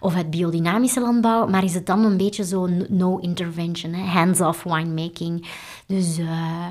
of 0.00 0.14
uit 0.14 0.30
biodynamische 0.30 1.00
landbouw, 1.00 1.46
maar 1.46 1.64
is 1.64 1.74
het 1.74 1.86
dan 1.86 2.04
een 2.04 2.16
beetje 2.16 2.44
zo 2.44 2.68
no 2.88 3.16
intervention, 3.16 3.94
hands-off 3.94 4.62
winemaking. 4.62 5.46
Dus... 5.88 6.18
Uh, 6.18 6.66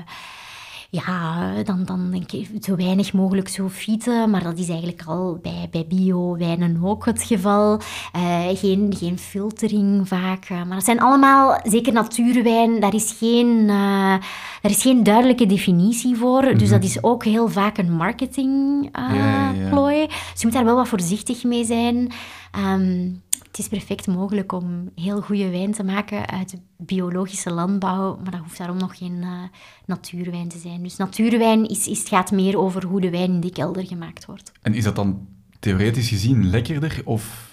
ja, 0.90 1.52
dan, 1.64 1.84
dan 1.84 2.10
denk 2.10 2.32
ik 2.32 2.48
zo 2.60 2.76
weinig 2.76 3.12
mogelijk 3.12 3.48
sulfieten, 3.48 4.30
maar 4.30 4.42
dat 4.42 4.58
is 4.58 4.68
eigenlijk 4.68 5.02
al 5.06 5.38
bij, 5.42 5.68
bij 5.70 5.86
bio-wijnen 5.88 6.84
ook 6.84 7.04
het 7.04 7.22
geval. 7.22 7.80
Uh, 8.16 8.46
geen, 8.54 8.94
geen 8.98 9.18
filtering 9.18 10.08
vaak. 10.08 10.44
Eh, 10.44 10.64
maar 10.64 10.74
dat 10.74 10.84
zijn 10.84 11.00
allemaal, 11.00 11.60
zeker 11.62 11.92
natuurwijn, 11.92 12.80
daar 12.80 12.94
is 12.94 13.14
geen, 13.18 13.58
uh, 13.58 14.14
daar 14.62 14.70
is 14.70 14.82
geen 14.82 15.02
duidelijke 15.02 15.46
definitie 15.46 16.16
voor. 16.16 16.42
Dus 16.42 16.62
mhm. 16.62 16.70
dat 16.70 16.84
is 16.84 17.02
ook 17.02 17.24
heel 17.24 17.48
vaak 17.48 17.78
een 17.78 17.92
marketingplooi. 17.92 19.96
Ja, 19.96 20.00
ja, 20.00 20.06
Dus 20.06 20.40
je 20.40 20.46
moet 20.46 20.52
daar 20.52 20.64
wel 20.64 20.76
wat 20.76 20.88
voorzichtig 20.88 21.44
mee 21.44 21.64
zijn. 21.64 22.12
Um, 22.56 23.22
het 23.58 23.72
is 23.72 23.78
perfect 23.78 24.06
mogelijk 24.06 24.52
om 24.52 24.90
heel 24.94 25.20
goede 25.20 25.50
wijn 25.50 25.72
te 25.72 25.84
maken 25.84 26.28
uit 26.28 26.54
biologische 26.76 27.50
landbouw, 27.50 28.18
maar 28.22 28.30
dat 28.30 28.40
hoeft 28.40 28.58
daarom 28.58 28.76
nog 28.76 28.98
geen 28.98 29.16
uh, 29.22 29.42
natuurwijn 29.86 30.48
te 30.48 30.58
zijn. 30.58 30.82
Dus 30.82 30.96
natuurwijn 30.96 31.68
is, 31.68 31.88
is, 31.88 32.08
gaat 32.08 32.30
meer 32.30 32.58
over 32.58 32.84
hoe 32.84 33.00
de 33.00 33.10
wijn 33.10 33.32
in 33.32 33.40
die 33.40 33.52
kelder 33.52 33.86
gemaakt 33.86 34.26
wordt. 34.26 34.52
En 34.62 34.74
is 34.74 34.84
dat 34.84 34.96
dan 34.96 35.26
theoretisch 35.58 36.08
gezien 36.08 36.50
lekkerder 36.50 37.00
of 37.04 37.47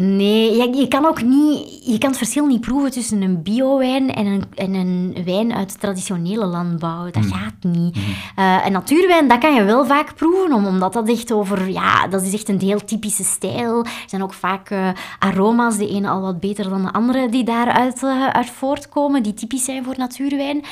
Nee, 0.00 0.56
je, 0.56 0.76
je, 0.76 0.88
kan 0.88 1.06
ook 1.06 1.22
niet, 1.22 1.84
je 1.86 1.98
kan 1.98 2.08
het 2.08 2.18
verschil 2.18 2.46
niet 2.46 2.60
proeven 2.60 2.90
tussen 2.90 3.22
een 3.22 3.42
bio-wijn 3.42 4.14
en 4.14 4.26
een, 4.26 4.42
en 4.54 4.74
een 4.74 5.16
wijn 5.24 5.54
uit 5.54 5.80
traditionele 5.80 6.46
landbouw. 6.46 7.10
Dat 7.10 7.22
mm. 7.22 7.32
gaat 7.32 7.54
niet. 7.60 7.96
Mm. 7.96 8.02
Uh, 8.38 8.66
een 8.66 8.72
natuurwijn, 8.72 9.28
dat 9.28 9.38
kan 9.38 9.54
je 9.54 9.64
wel 9.64 9.86
vaak 9.86 10.14
proeven, 10.14 10.52
omdat 10.52 10.92
dat 10.92 11.08
echt 11.08 11.32
over, 11.32 11.70
ja, 11.70 12.06
dat 12.06 12.22
is 12.22 12.32
echt 12.32 12.48
een 12.48 12.60
heel 12.60 12.84
typische 12.84 13.24
stijl. 13.24 13.78
Er 13.84 13.90
zijn 14.06 14.22
ook 14.22 14.32
vaak 14.32 14.70
uh, 14.70 14.88
aroma's, 15.18 15.76
de 15.76 15.88
ene 15.88 16.08
al 16.08 16.20
wat 16.20 16.40
beter 16.40 16.68
dan 16.68 16.82
de 16.82 16.92
andere, 16.92 17.28
die 17.28 17.44
daaruit 17.44 18.02
uh, 18.02 18.26
uit 18.26 18.50
voortkomen, 18.50 19.22
die 19.22 19.34
typisch 19.34 19.64
zijn 19.64 19.84
voor 19.84 19.94
natuurwijn. 19.96 20.64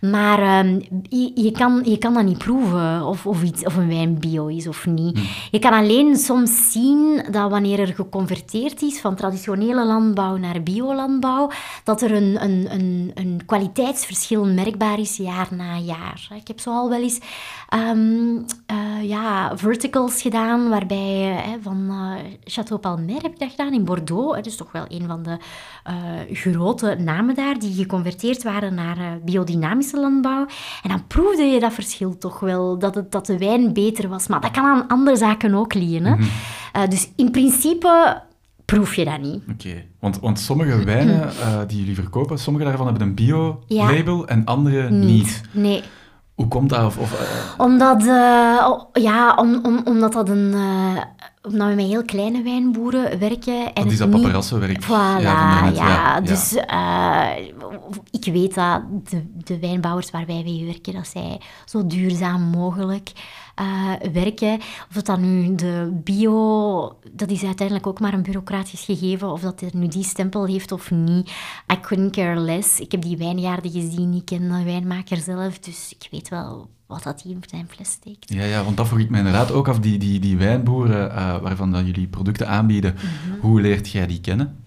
Maar 0.00 0.38
ehm, 0.38 0.80
je, 1.02 1.32
je, 1.34 1.50
kan, 1.50 1.80
je 1.84 1.98
kan 1.98 2.14
dat 2.14 2.24
niet 2.24 2.38
proeven 2.38 3.06
of, 3.06 3.26
of, 3.26 3.42
iets, 3.42 3.64
of 3.64 3.76
een 3.76 3.88
wijn 3.88 4.18
bio 4.18 4.46
is 4.46 4.66
of 4.66 4.86
niet. 4.86 5.18
Hm. 5.18 5.24
Je 5.50 5.58
kan 5.58 5.72
alleen 5.72 6.16
soms 6.16 6.72
zien 6.72 7.22
dat 7.30 7.50
wanneer 7.50 7.78
er 7.78 7.94
geconverteerd 7.94 8.82
is 8.82 9.00
van 9.00 9.14
traditionele 9.14 9.86
landbouw 9.86 10.36
naar 10.36 10.62
biolandbouw, 10.62 11.50
dat 11.84 12.02
er 12.02 12.12
een, 12.12 12.42
een, 12.42 12.66
een, 12.70 13.10
een 13.14 13.42
kwaliteitsverschil 13.46 14.46
merkbaar 14.46 14.98
is 14.98 15.16
jaar 15.16 15.48
na 15.50 15.76
jaar. 15.76 16.28
Ik 16.34 16.48
heb 16.48 16.60
zo 16.60 16.70
al 16.70 16.88
wel 16.88 17.02
eens 17.02 17.20
um, 17.74 18.44
uh, 18.72 19.08
ja, 19.08 19.56
verticals 19.56 20.22
gedaan, 20.22 20.68
waarbij 20.68 21.44
uh, 21.46 21.54
van 21.62 21.86
uh, 21.90 22.12
Château 22.44 22.80
Palmer 22.80 23.22
heb 23.22 23.32
ik 23.32 23.38
dat 23.38 23.50
gedaan 23.50 23.72
in 23.72 23.84
Bordeaux. 23.84 24.36
Dat 24.36 24.46
is 24.46 24.56
toch 24.56 24.72
wel 24.72 24.84
een 24.88 25.06
van 25.06 25.22
de 25.22 25.38
grote 26.32 26.96
namen 26.98 27.34
daar, 27.34 27.58
die 27.58 27.74
geconverteerd 27.74 28.42
waren 28.42 28.74
naar 28.74 29.18
biodynamische 29.24 29.89
landbouw. 29.92 30.46
En 30.82 30.88
dan 30.88 31.06
proefde 31.06 31.42
je 31.42 31.60
dat 31.60 31.72
verschil 31.72 32.18
toch 32.18 32.40
wel, 32.40 32.78
dat, 32.78 32.94
het, 32.94 33.12
dat 33.12 33.26
de 33.26 33.38
wijn 33.38 33.72
beter 33.72 34.08
was. 34.08 34.26
Maar 34.26 34.40
dat 34.40 34.50
kan 34.50 34.64
aan 34.64 34.88
andere 34.88 35.16
zaken 35.16 35.54
ook 35.54 35.74
liggen. 35.74 36.04
Hè? 36.04 36.16
Mhm. 36.16 36.90
dus 36.90 37.10
in 37.16 37.30
principe 37.30 38.22
proef 38.64 38.94
je 38.94 39.04
dat 39.04 39.20
niet. 39.20 39.42
Oké, 39.52 39.84
want, 40.00 40.20
want 40.20 40.38
sommige 40.38 40.84
wijnen 40.84 41.30
die 41.66 41.78
jullie 41.78 41.94
verkopen, 41.94 42.38
sommige 42.38 42.64
daarvan 42.64 42.86
hebben 42.86 43.06
een 43.06 43.14
bio-label 43.14 44.26
en 44.26 44.44
andere 44.44 44.90
niet. 44.90 45.04
niet. 45.04 45.40
Nee. 45.52 45.82
Hoe 46.40 46.48
komt 46.48 46.68
dat? 46.68 46.84
Of, 46.84 46.98
of 46.98 47.12
uh... 47.12 47.64
Omdat, 47.66 48.02
uh, 48.02 48.72
ja, 48.92 49.34
om, 49.36 49.60
om, 49.62 49.80
omdat 49.84 50.12
dat 50.12 50.28
een... 50.28 50.52
Uh, 50.54 51.02
omdat 51.42 51.68
we 51.68 51.74
met 51.74 51.86
heel 51.86 52.04
kleine 52.04 52.42
wijnboeren 52.42 53.18
werken. 53.18 53.72
En 53.72 53.82
dat 53.82 53.92
is 53.92 53.98
dat 53.98 54.10
paparassenwerk. 54.10 54.84
Voilà, 54.84 54.88
ja, 54.88 55.18
ja, 55.20 55.70
ja, 55.72 56.20
Dus 56.20 56.52
ik 58.10 58.32
weet 58.32 58.54
dat 58.54 58.82
de, 59.10 59.24
de 59.44 59.58
wijnbouwers 59.58 60.10
waar 60.10 60.26
wij 60.26 60.42
mee 60.44 60.64
werken, 60.64 60.92
dat 60.92 61.06
zij 61.06 61.40
zo 61.64 61.86
duurzaam 61.86 62.42
mogelijk 62.42 63.12
uh, 63.60 63.92
werken. 64.12 64.54
Of 64.58 64.94
dat 64.94 65.06
dan 65.06 65.20
nu 65.20 65.54
de 65.54 66.00
bio, 66.04 66.96
dat 67.12 67.30
is 67.30 67.44
uiteindelijk 67.44 67.86
ook 67.86 68.00
maar 68.00 68.12
een 68.12 68.22
bureaucratisch 68.22 68.84
gegeven, 68.84 69.32
of 69.32 69.40
dat 69.40 69.60
het 69.60 69.74
nu 69.74 69.88
die 69.88 70.04
stempel 70.04 70.46
heeft 70.46 70.72
of 70.72 70.90
niet. 70.90 71.30
I 71.72 71.80
couldn't 71.80 72.12
care 72.12 72.40
less. 72.40 72.80
Ik 72.80 72.92
heb 72.92 73.02
die 73.02 73.16
wijngaarden 73.16 73.70
gezien, 73.70 74.12
ik 74.14 74.24
ken 74.24 74.48
de 74.48 74.64
wijnmaker 74.64 75.16
zelf, 75.16 75.58
dus 75.58 75.94
ik 75.98 76.08
weet 76.10 76.28
wel 76.28 76.68
wat 76.86 77.02
dat 77.02 77.22
hij 77.22 77.32
in 77.32 77.42
zijn 77.46 77.68
fles 77.68 77.90
steekt. 77.90 78.32
Ja, 78.32 78.44
ja, 78.44 78.64
want 78.64 78.76
dat 78.76 78.88
vroeg 78.88 79.00
ik 79.00 79.10
me 79.10 79.18
inderdaad 79.18 79.52
ook 79.52 79.68
af, 79.68 79.78
die, 79.78 79.98
die, 79.98 80.18
die 80.18 80.36
wijnboeren 80.36 81.10
uh, 81.10 81.38
waarvan 81.38 81.72
dat 81.72 81.86
jullie 81.86 82.06
producten 82.06 82.48
aanbieden, 82.48 82.94
mhm. 82.94 83.40
hoe 83.40 83.60
leert 83.60 83.90
jij 83.90 84.06
die 84.06 84.20
kennen? 84.20 84.58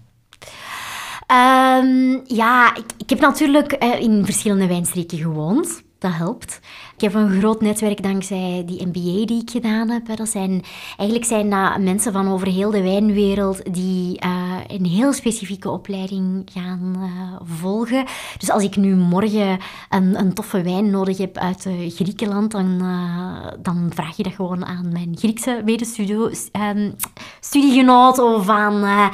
Um, 1.32 2.22
ja, 2.26 2.76
ik, 2.76 2.84
ik, 2.96 3.10
heb 3.10 3.20
natuurlijk 3.20 3.82
uh, 3.82 4.00
in 4.00 4.24
verschillende 4.24 4.66
wijnstreken 4.66 5.18
gewoond 5.18 5.82
dat 6.04 6.12
helpt. 6.12 6.60
Heb 7.04 7.14
een 7.14 7.38
groot 7.38 7.60
netwerk 7.60 8.02
dankzij 8.02 8.62
die 8.66 8.86
MBA 8.86 9.26
die 9.26 9.42
ik 9.42 9.50
gedaan 9.50 9.88
heb. 9.88 10.16
Dat 10.16 10.28
zijn, 10.28 10.62
eigenlijk 10.96 11.28
zijn 11.28 11.50
dat 11.50 11.78
mensen 11.78 12.12
van 12.12 12.28
over 12.28 12.46
heel 12.46 12.70
de 12.70 12.82
wijnwereld 12.82 13.74
die 13.74 14.24
uh, 14.24 14.56
een 14.66 14.84
heel 14.84 15.12
specifieke 15.12 15.70
opleiding 15.70 16.42
gaan 16.52 16.94
uh, 16.98 17.48
volgen. 17.58 18.04
Dus 18.38 18.50
als 18.50 18.62
ik 18.62 18.76
nu 18.76 18.94
morgen 18.94 19.58
een, 19.88 20.18
een 20.18 20.34
toffe 20.34 20.62
wijn 20.62 20.90
nodig 20.90 21.18
heb 21.18 21.38
uit 21.38 21.64
uh, 21.64 21.90
Griekenland, 21.90 22.50
dan, 22.50 22.78
dan 23.62 23.90
vraag 23.94 24.16
je 24.16 24.22
dat 24.22 24.32
gewoon 24.32 24.64
aan 24.64 24.92
mijn 24.92 25.16
Griekse 25.18 25.62
medestudie, 25.64 26.50
um, 26.52 26.94
studiegenoot 27.40 28.18
of 28.18 28.48
aan 28.48 29.10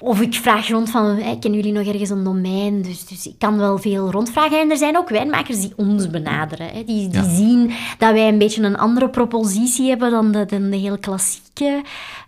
Of 0.00 0.20
ik 0.20 0.34
vraag 0.34 0.68
rond 0.68 0.90
van, 0.90 1.04
hey, 1.04 1.38
kennen 1.38 1.60
jullie 1.60 1.78
nog 1.78 1.86
ergens 1.86 2.10
een 2.10 2.24
domein? 2.24 2.82
Dus, 2.82 3.06
dus 3.06 3.26
ik 3.26 3.34
kan 3.38 3.58
wel 3.58 3.78
veel 3.78 4.10
rondvragen. 4.10 4.60
En 4.60 4.70
er 4.70 4.76
zijn 4.76 4.96
ook 4.96 5.08
wijnmakers 5.08 5.60
die 5.60 5.72
ons 5.76 6.10
benaderen. 6.10 6.68
Hè. 6.68 6.84
Die, 6.84 7.08
die 7.08 7.24
zien 7.24 7.70
dat 7.98 8.12
wij 8.12 8.28
een 8.28 8.38
beetje 8.38 8.62
een 8.62 8.78
andere 8.78 9.08
propositie 9.08 9.88
hebben 9.88 10.10
dan 10.10 10.32
de, 10.32 10.46
de 10.46 10.76
heel 10.76 10.98
klassieke 10.98 11.82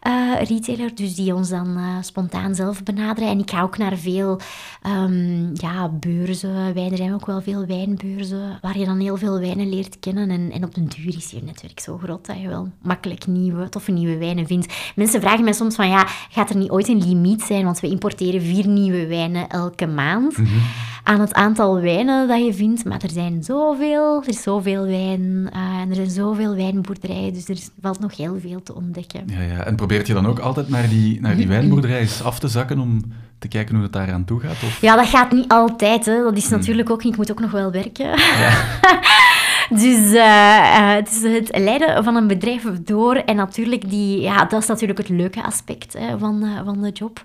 uh, 0.07 0.43
retailer. 0.43 0.95
Dus 0.95 1.15
die 1.15 1.35
ons 1.35 1.49
dan 1.49 1.69
uh, 1.77 1.97
spontaan 2.01 2.55
zelf 2.55 2.83
benaderen. 2.83 3.29
En 3.29 3.39
ik 3.39 3.51
ga 3.51 3.63
ook 3.63 3.79
naar 3.79 3.97
veel 3.97 4.41
um, 4.87 5.51
ja, 5.55 5.89
beurzen. 5.89 6.75
Wij, 6.75 6.91
er 6.91 6.97
zijn 6.97 7.15
ook 7.15 7.27
wel 7.27 7.43
veel 7.43 7.67
wijnbeurzen 7.67 8.59
waar 8.63 8.79
je 8.79 8.85
dan 8.85 8.99
heel 8.99 9.17
veel 9.17 9.39
wijnen 9.39 9.69
leert 9.69 9.99
kennen. 10.01 10.31
En, 10.31 10.51
en 10.53 10.65
op 10.65 10.75
den 10.75 10.89
duur 10.89 11.17
is 11.17 11.31
je 11.31 11.43
netwerk 11.45 11.81
zo 11.81 11.99
groot 12.03 12.27
dat 12.27 12.41
je 12.41 12.49
wel 12.49 12.69
makkelijk 12.83 13.27
nieuwe, 13.27 13.69
toffe 13.69 13.93
nieuwe 13.93 14.17
wijnen 14.19 14.47
vindt. 14.47 14.75
Mensen 14.95 15.21
vragen 15.21 15.45
mij 15.45 15.53
soms 15.53 15.75
van, 15.75 15.89
ja, 15.89 16.07
gaat 16.31 16.51
er 16.51 16.57
niet 16.57 16.71
ooit 16.71 16.89
een 16.89 17.09
limiet 17.09 17.43
zijn? 17.43 17.60
Want 17.65 17.81
we 17.81 17.89
importeren 17.89 18.43
vier 18.43 18.67
nieuwe 18.67 19.07
wijnen 19.07 19.49
elke 19.49 19.87
maand. 19.87 20.39
Mm 20.39 20.45
-hmm. 20.45 20.63
Aan 21.05 21.21
het 21.21 21.35
aantal 21.35 21.81
wijnen 21.81 22.29
dat 22.29 22.45
je 22.45 22.55
vindt. 22.55 22.85
Maar 22.85 23.03
er 23.03 23.11
zijn 23.11 23.43
zoveel, 23.43 24.23
er 24.23 24.29
is 24.29 24.43
zoveel 24.43 24.87
wijn. 24.87 25.21
Uh, 25.21 25.81
en 25.81 25.89
er 25.89 25.95
zijn 25.95 26.11
zoveel 26.11 26.55
wijnboerderijen. 26.55 27.33
Dus 27.33 27.49
er 27.49 27.59
valt 27.81 28.01
nog 28.01 28.17
heel 28.17 28.39
veel 28.41 28.63
te 28.63 28.75
ontdekken. 28.75 29.23
Ja, 29.27 29.41
ja. 29.41 29.65
En 29.65 29.77
probeert 29.77 30.07
je 30.07 30.15
dan 30.15 30.27
ook 30.27 30.39
altijd 30.39 30.69
naar 30.69 30.89
die, 30.89 31.21
naar 31.21 31.37
die 31.37 31.49
wijnboerderij 31.57 32.09
af 32.25 32.39
te 32.39 32.49
zakken 32.49 32.79
om 32.79 33.03
te 33.39 33.49
kijken 33.49 33.75
hoe 33.75 33.85
het 33.85 33.93
daar 33.93 34.13
aan 34.13 34.25
toe 34.25 34.41
gaat? 34.41 34.63
Of? 34.65 34.81
Ja, 34.81 34.97
dat 34.97 35.07
gaat 35.07 35.33
niet 35.33 35.49
altijd. 35.49 36.07
Hè. 36.07 36.23
Dat 36.23 36.37
is 36.37 36.49
natuurlijk 36.49 36.91
ook 36.91 37.05
niet... 37.05 37.13
Ik 37.13 37.19
moet 37.19 37.31
ook 37.31 37.41
nog 37.41 37.51
wel 37.51 37.71
werken. 37.71 38.07
Ja. 38.07 38.53
Dus 39.71 40.13
uh, 40.13 40.95
het 40.95 41.11
is 41.11 41.23
het 41.23 41.59
leiden 41.59 42.05
van 42.05 42.17
een 42.17 42.27
bedrijf 42.27 42.63
door. 42.83 43.15
En 43.15 43.37
natuurlijk, 43.37 43.91
die, 43.91 44.21
ja, 44.21 44.45
dat 44.45 44.63
is 44.63 44.69
natuurlijk 44.69 44.99
het 44.99 45.09
leuke 45.09 45.43
aspect 45.43 45.93
hè, 45.93 46.19
van, 46.19 46.45
uh, 46.45 46.61
van 46.65 46.83
de 46.83 46.91
job. 46.91 47.23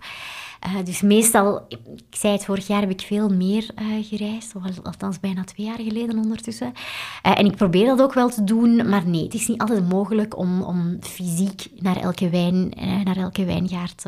Uh, 0.68 0.86
dus 0.86 1.02
meestal, 1.02 1.66
ik 1.70 1.80
zei 2.10 2.34
het 2.34 2.46
vorig 2.46 2.68
jaar, 2.68 2.82
heb 2.82 2.90
ik 2.90 3.02
veel 3.02 3.30
meer 3.30 3.70
gereisd. 4.02 4.54
Althans, 4.84 5.20
bijna 5.20 5.44
twee 5.44 5.66
jaar 5.66 5.80
geleden 5.80 6.18
ondertussen. 6.18 6.74
en 7.22 7.46
ik 7.46 7.56
probeer 7.56 7.86
dat 7.86 8.02
ook 8.02 8.14
wel 8.14 8.30
te 8.30 8.44
doen. 8.44 8.90
Maar 8.90 9.08
nee, 9.08 9.24
het 9.24 9.34
is 9.34 9.48
niet 9.48 9.60
altijd 9.60 9.90
mogelijk 9.90 10.38
om, 10.38 10.62
om 10.62 10.98
fysiek 11.02 11.68
naar 11.80 11.98
elke, 11.98 12.30
wijn, 12.30 12.74
naar 13.04 13.18
elke 13.18 13.46
wijngaard 13.46 14.02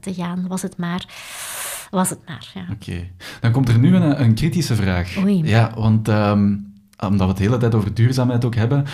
te 0.00 0.14
gaan. 0.14 0.44
Was 0.48 0.62
het 0.62 0.76
maar 0.76 1.06
was 1.90 2.10
het 2.10 2.18
maar. 2.26 2.50
Ja. 2.54 2.66
Oké. 2.72 3.06
Dan 3.40 3.52
komt 3.52 3.68
er 3.68 3.78
nu 3.78 3.94
een, 3.94 4.20
een 4.20 4.34
kritische 4.34 4.74
vraag. 4.74 5.16
Oei. 5.18 5.44
Ja, 5.44 5.72
want 5.74 6.08
um, 6.08 6.69
omdat 7.08 7.20
we 7.20 7.26
het 7.26 7.36
de 7.36 7.42
hele 7.42 7.56
tijd 7.56 7.74
over 7.74 7.94
duurzaamheid 7.94 8.44
ook 8.44 8.54
hebben, 8.54 8.84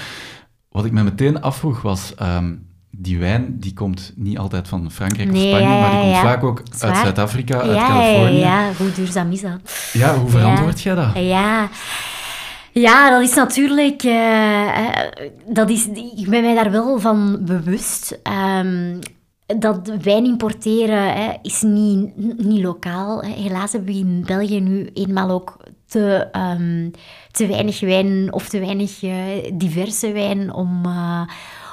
wat 0.69 0.85
ik 0.85 0.93
me 0.93 1.03
meteen 1.03 1.41
afvroeg 1.41 1.83
was, 1.83 2.13
um, 2.23 2.67
die 2.91 3.19
wijn 3.19 3.61
die 3.61 3.75
komt 3.75 4.13
niet 4.17 4.39
altijd 4.39 4.69
van 4.69 4.91
Frankrijk 4.91 5.31
nee, 5.31 5.43
of 5.43 5.49
Spanje, 5.49 5.75
ja, 5.75 5.81
maar 5.81 5.91
die 5.91 6.01
komt 6.01 6.13
ja. 6.13 6.23
vaak 6.23 6.43
ook 6.43 6.63
Zwaar. 6.71 6.91
uit 6.91 6.99
Zuid-Afrika, 6.99 7.61
uit 7.61 7.79
Californië. 7.79 8.39
Ja, 8.39 8.71
hoe 8.79 8.93
duurzaam 8.93 9.33
is 9.33 9.41
dat? 9.41 9.91
Ja, 9.93 10.17
hoe 10.19 10.31
verantwoord 10.31 10.81
jij 10.81 10.95
dat? 10.95 11.11
Ja... 11.15 11.69
Ja, 12.73 13.11
dat 13.11 13.23
is 13.23 13.35
natuurlijk... 13.35 14.03
Uh, 14.03 14.69
dat 15.47 15.71
is, 15.71 15.87
ik 16.17 16.29
ben 16.29 16.43
mij 16.43 16.55
daar 16.55 16.71
wel 16.71 17.01
van 17.01 17.39
bewust. 17.41 18.21
Um, 18.59 18.99
dat 19.47 19.93
wijn 20.03 20.25
importeren 20.25 21.15
hè, 21.15 21.33
is 21.43 21.63
niet, 21.63 22.17
niet 22.39 22.63
lokaal. 22.63 23.21
Helaas 23.21 23.73
hebben 23.73 23.95
we 23.95 23.99
in 23.99 24.25
België 24.27 24.61
nu 24.61 24.91
eenmaal 24.95 25.31
ook 25.31 25.57
te, 25.87 26.29
um, 26.33 26.91
te 27.31 27.47
weinig 27.47 27.81
wijn 27.81 28.33
of 28.33 28.49
te 28.49 28.59
weinig 28.61 29.03
uh, 29.03 29.15
diverse 29.53 30.13
wijn 30.13 30.53
om, 30.53 30.87
uh, 30.87 31.23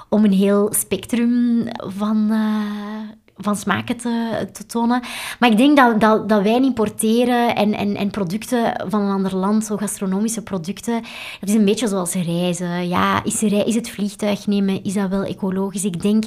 om 0.10 0.24
een 0.24 0.34
heel 0.34 0.74
spectrum 0.74 1.64
van, 1.78 2.28
uh, 2.32 3.10
van 3.38 3.56
smaken 3.56 3.98
te, 3.98 4.48
te 4.52 4.66
tonen. 4.66 5.02
Maar 5.40 5.52
ik 5.52 5.58
denk 5.58 5.78
dat, 5.78 6.02
dat, 6.02 6.30
dat 6.30 6.44
wijn 6.44 6.64
importeren 6.64 7.56
en, 7.56 7.74
en, 7.74 7.96
en 7.96 8.10
producten 8.10 8.86
van 8.88 9.02
een 9.02 9.12
ander 9.12 9.36
land, 9.36 9.66
zo 9.66 9.78
gastronomische 9.78 10.44
producten, 10.44 11.02
dat 11.40 11.50
is 11.50 11.56
een 11.56 11.66
beetje 11.66 11.88
zoals 11.88 12.14
reizen. 12.14 12.88
Ja, 12.88 13.24
is, 13.24 13.44
is 13.44 13.76
het 13.76 13.90
vliegtuig 13.90 14.48
nemen, 14.48 14.84
is 14.84 14.94
dat 14.94 15.10
wel 15.10 15.24
ecologisch? 15.24 15.86
Ik 15.86 16.02
denk 16.02 16.24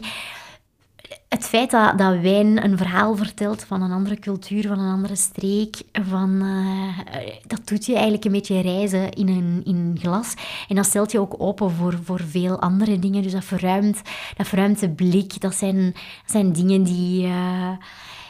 het 1.28 1.44
feit 1.44 1.70
dat, 1.70 2.20
wijn 2.20 2.64
een 2.64 2.76
verhaal 2.76 3.16
vertelt 3.16 3.64
van 3.64 3.82
een 3.82 3.92
andere 3.92 4.18
cultuur, 4.18 4.66
van 4.66 4.78
een 4.78 4.92
andere 4.92 5.16
streek, 5.16 5.76
van, 5.92 6.30
uh, 6.42 6.98
dat 7.46 7.60
doet 7.64 7.86
je 7.86 7.92
eigenlijk 7.92 8.24
een 8.24 8.32
beetje 8.32 8.60
reizen 8.60 9.10
in 9.10 9.28
een, 9.28 9.60
in 9.64 9.98
glas. 10.00 10.34
En 10.68 10.76
dat 10.76 10.86
stelt 10.86 11.12
je 11.12 11.20
ook 11.20 11.34
open 11.38 11.70
voor, 11.70 11.98
voor 12.04 12.20
veel 12.20 12.60
andere 12.60 12.98
dingen. 12.98 13.22
Dus 13.22 13.32
dat 13.32 13.44
verruimt, 13.44 14.00
dat 14.36 14.48
verruimt 14.48 14.80
de 14.80 14.90
blik. 14.90 15.40
Dat 15.40 15.54
zijn, 15.54 15.82
dat 15.92 16.30
zijn 16.30 16.52
dingen 16.52 16.82
die... 16.82 17.26
Uh, 17.26 17.70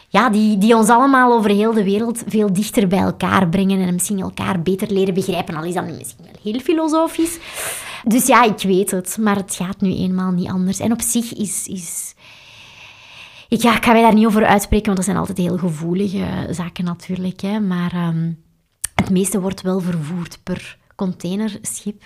ja, 0.09 0.29
die, 0.29 0.57
die 0.57 0.75
ons 0.75 0.89
allemaal 0.89 1.33
over 1.33 1.49
heel 1.49 1.73
de 1.73 1.83
wereld 1.83 2.23
veel 2.27 2.53
dichter 2.53 2.87
bij 2.87 2.99
elkaar 2.99 3.49
brengen 3.49 3.87
en 3.87 3.93
misschien 3.93 4.19
elkaar 4.19 4.61
beter 4.61 4.91
leren 4.91 5.13
begrijpen. 5.13 5.55
Al 5.55 5.63
is 5.63 5.73
dat 5.73 5.85
misschien 5.85 6.25
wel 6.25 6.53
heel 6.53 6.59
filosofisch. 6.59 7.39
Dus 8.03 8.27
ja, 8.27 8.43
ik 8.43 8.61
weet 8.61 8.91
het, 8.91 9.17
maar 9.19 9.35
het 9.35 9.55
gaat 9.55 9.81
nu 9.81 9.89
eenmaal 9.89 10.31
niet 10.31 10.49
anders. 10.49 10.79
En 10.79 10.91
op 10.91 11.01
zich 11.01 11.33
is... 11.33 11.67
is 11.67 12.15
ik, 13.47 13.61
ja, 13.61 13.75
ik 13.75 13.85
ga 13.85 13.91
mij 13.91 14.01
daar 14.01 14.13
niet 14.13 14.25
over 14.25 14.45
uitspreken, 14.45 14.85
want 14.85 14.97
dat 14.97 15.05
zijn 15.05 15.17
altijd 15.17 15.37
heel 15.37 15.57
gevoelige 15.57 16.47
zaken 16.51 16.85
natuurlijk. 16.85 17.41
Hè. 17.41 17.59
Maar 17.59 18.07
um, 18.07 18.37
het 18.95 19.09
meeste 19.09 19.41
wordt 19.41 19.61
wel 19.61 19.79
vervoerd 19.79 20.39
per 20.43 20.77
containerschip. 20.95 22.03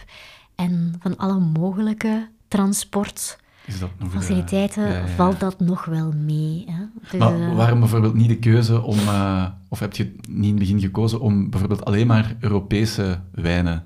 En 0.55 0.95
van 0.99 1.17
alle 1.17 1.39
mogelijke 1.39 2.29
transportfaciliteiten 2.47 4.83
ja, 4.83 4.89
ja, 4.89 4.97
ja. 4.97 5.07
valt 5.07 5.39
dat 5.39 5.59
nog 5.59 5.85
wel 5.85 6.11
mee. 6.11 6.65
Hè. 6.67 6.85
Dus, 7.01 7.11
maar 7.19 7.55
waarom 7.55 7.79
bijvoorbeeld 7.79 8.13
niet 8.13 8.29
de 8.29 8.39
keuze 8.39 8.81
om, 8.81 8.99
uh, 8.99 9.45
of 9.69 9.79
heb 9.79 9.95
je 9.95 10.15
niet 10.29 10.43
in 10.43 10.49
het 10.49 10.59
begin 10.59 10.79
gekozen 10.79 11.19
om 11.19 11.49
bijvoorbeeld 11.49 11.85
alleen 11.85 12.07
maar 12.07 12.35
Europese 12.39 13.21
wijnen 13.31 13.85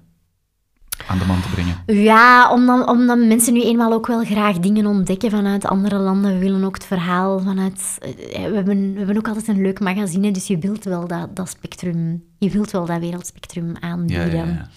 aan 1.08 1.20
de 1.20 1.26
man 1.26 1.42
te 1.42 1.50
brengen? 1.50 2.04
Ja, 2.04 2.52
omdat, 2.52 2.88
omdat 2.88 3.18
mensen 3.18 3.54
nu 3.54 3.64
eenmaal 3.64 3.94
ook 3.94 4.08
wel 4.08 4.24
graag 4.24 4.60
dingen 4.60 4.86
ontdekken 4.86 5.32
vanuit 5.32 5.66
andere 5.66 5.98
landen. 5.98 6.34
We 6.34 6.40
willen 6.40 6.64
ook 6.64 6.74
het 6.74 6.86
verhaal 6.86 7.40
vanuit... 7.40 7.98
We 8.00 8.52
hebben, 8.54 8.92
we 8.92 8.98
hebben 8.98 9.18
ook 9.18 9.28
altijd 9.28 9.48
een 9.48 9.62
leuk 9.62 9.80
magazine, 9.80 10.32
dus 10.32 10.48
je 10.48 10.58
wilt 10.58 10.84
wel 10.84 11.08
dat, 11.08 11.36
dat 11.36 11.50
spectrum... 11.50 12.24
Je 12.38 12.50
wilt 12.50 12.72
wel 12.72 12.86
dat 12.86 13.00
wereldspectrum 13.00 13.74
aanbieden. 13.80 14.36
Ja, 14.36 14.44
ja, 14.44 14.50
ja. 14.50 14.70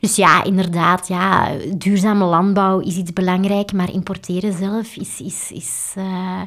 Dus 0.00 0.16
ja, 0.16 0.44
inderdaad, 0.44 1.08
ja, 1.08 1.48
duurzame 1.76 2.24
landbouw 2.24 2.80
is 2.80 2.96
iets 2.96 3.12
belangrijk, 3.12 3.72
maar 3.72 3.92
importeren 3.92 4.52
zelf 4.52 4.96
is... 4.96 5.20
is, 5.20 5.50
is 5.52 5.94
uh, 5.98 6.40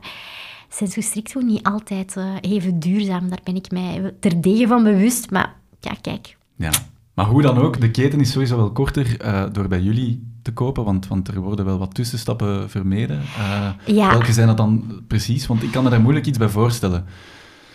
sensu 0.69 1.01
stricto 1.01 1.39
niet 1.39 1.63
altijd 1.63 2.15
uh, 2.17 2.25
even 2.41 2.79
duurzaam. 2.79 3.29
Daar 3.29 3.41
ben 3.43 3.55
ik 3.55 3.71
mij 3.71 4.13
terdege 4.19 4.67
van 4.67 4.83
bewust, 4.83 5.31
maar 5.31 5.53
ja, 5.79 5.91
kijk... 6.01 6.37
Ja. 6.55 6.71
Maar 7.15 7.25
hoe 7.25 7.41
dan 7.41 7.57
ook, 7.57 7.81
de 7.81 7.91
keten 7.91 8.19
is 8.19 8.31
sowieso 8.31 8.57
wel 8.57 8.71
korter 8.71 9.25
uh, 9.25 9.43
door 9.51 9.67
bij 9.67 9.81
jullie 9.81 10.33
te 10.41 10.53
kopen, 10.53 10.83
want, 10.83 11.07
want 11.07 11.27
er 11.27 11.39
worden 11.39 11.65
wel 11.65 11.77
wat 11.77 11.93
tussenstappen 11.93 12.69
vermeden. 12.69 13.21
Uh, 13.37 13.69
ja. 13.85 14.09
Welke 14.09 14.33
zijn 14.33 14.47
dat 14.47 14.57
dan 14.57 15.01
precies? 15.07 15.47
Want 15.47 15.63
ik 15.63 15.71
kan 15.71 15.83
me 15.83 15.89
daar 15.89 16.01
moeilijk 16.01 16.25
iets 16.25 16.37
bij 16.37 16.49
voorstellen. 16.49 17.05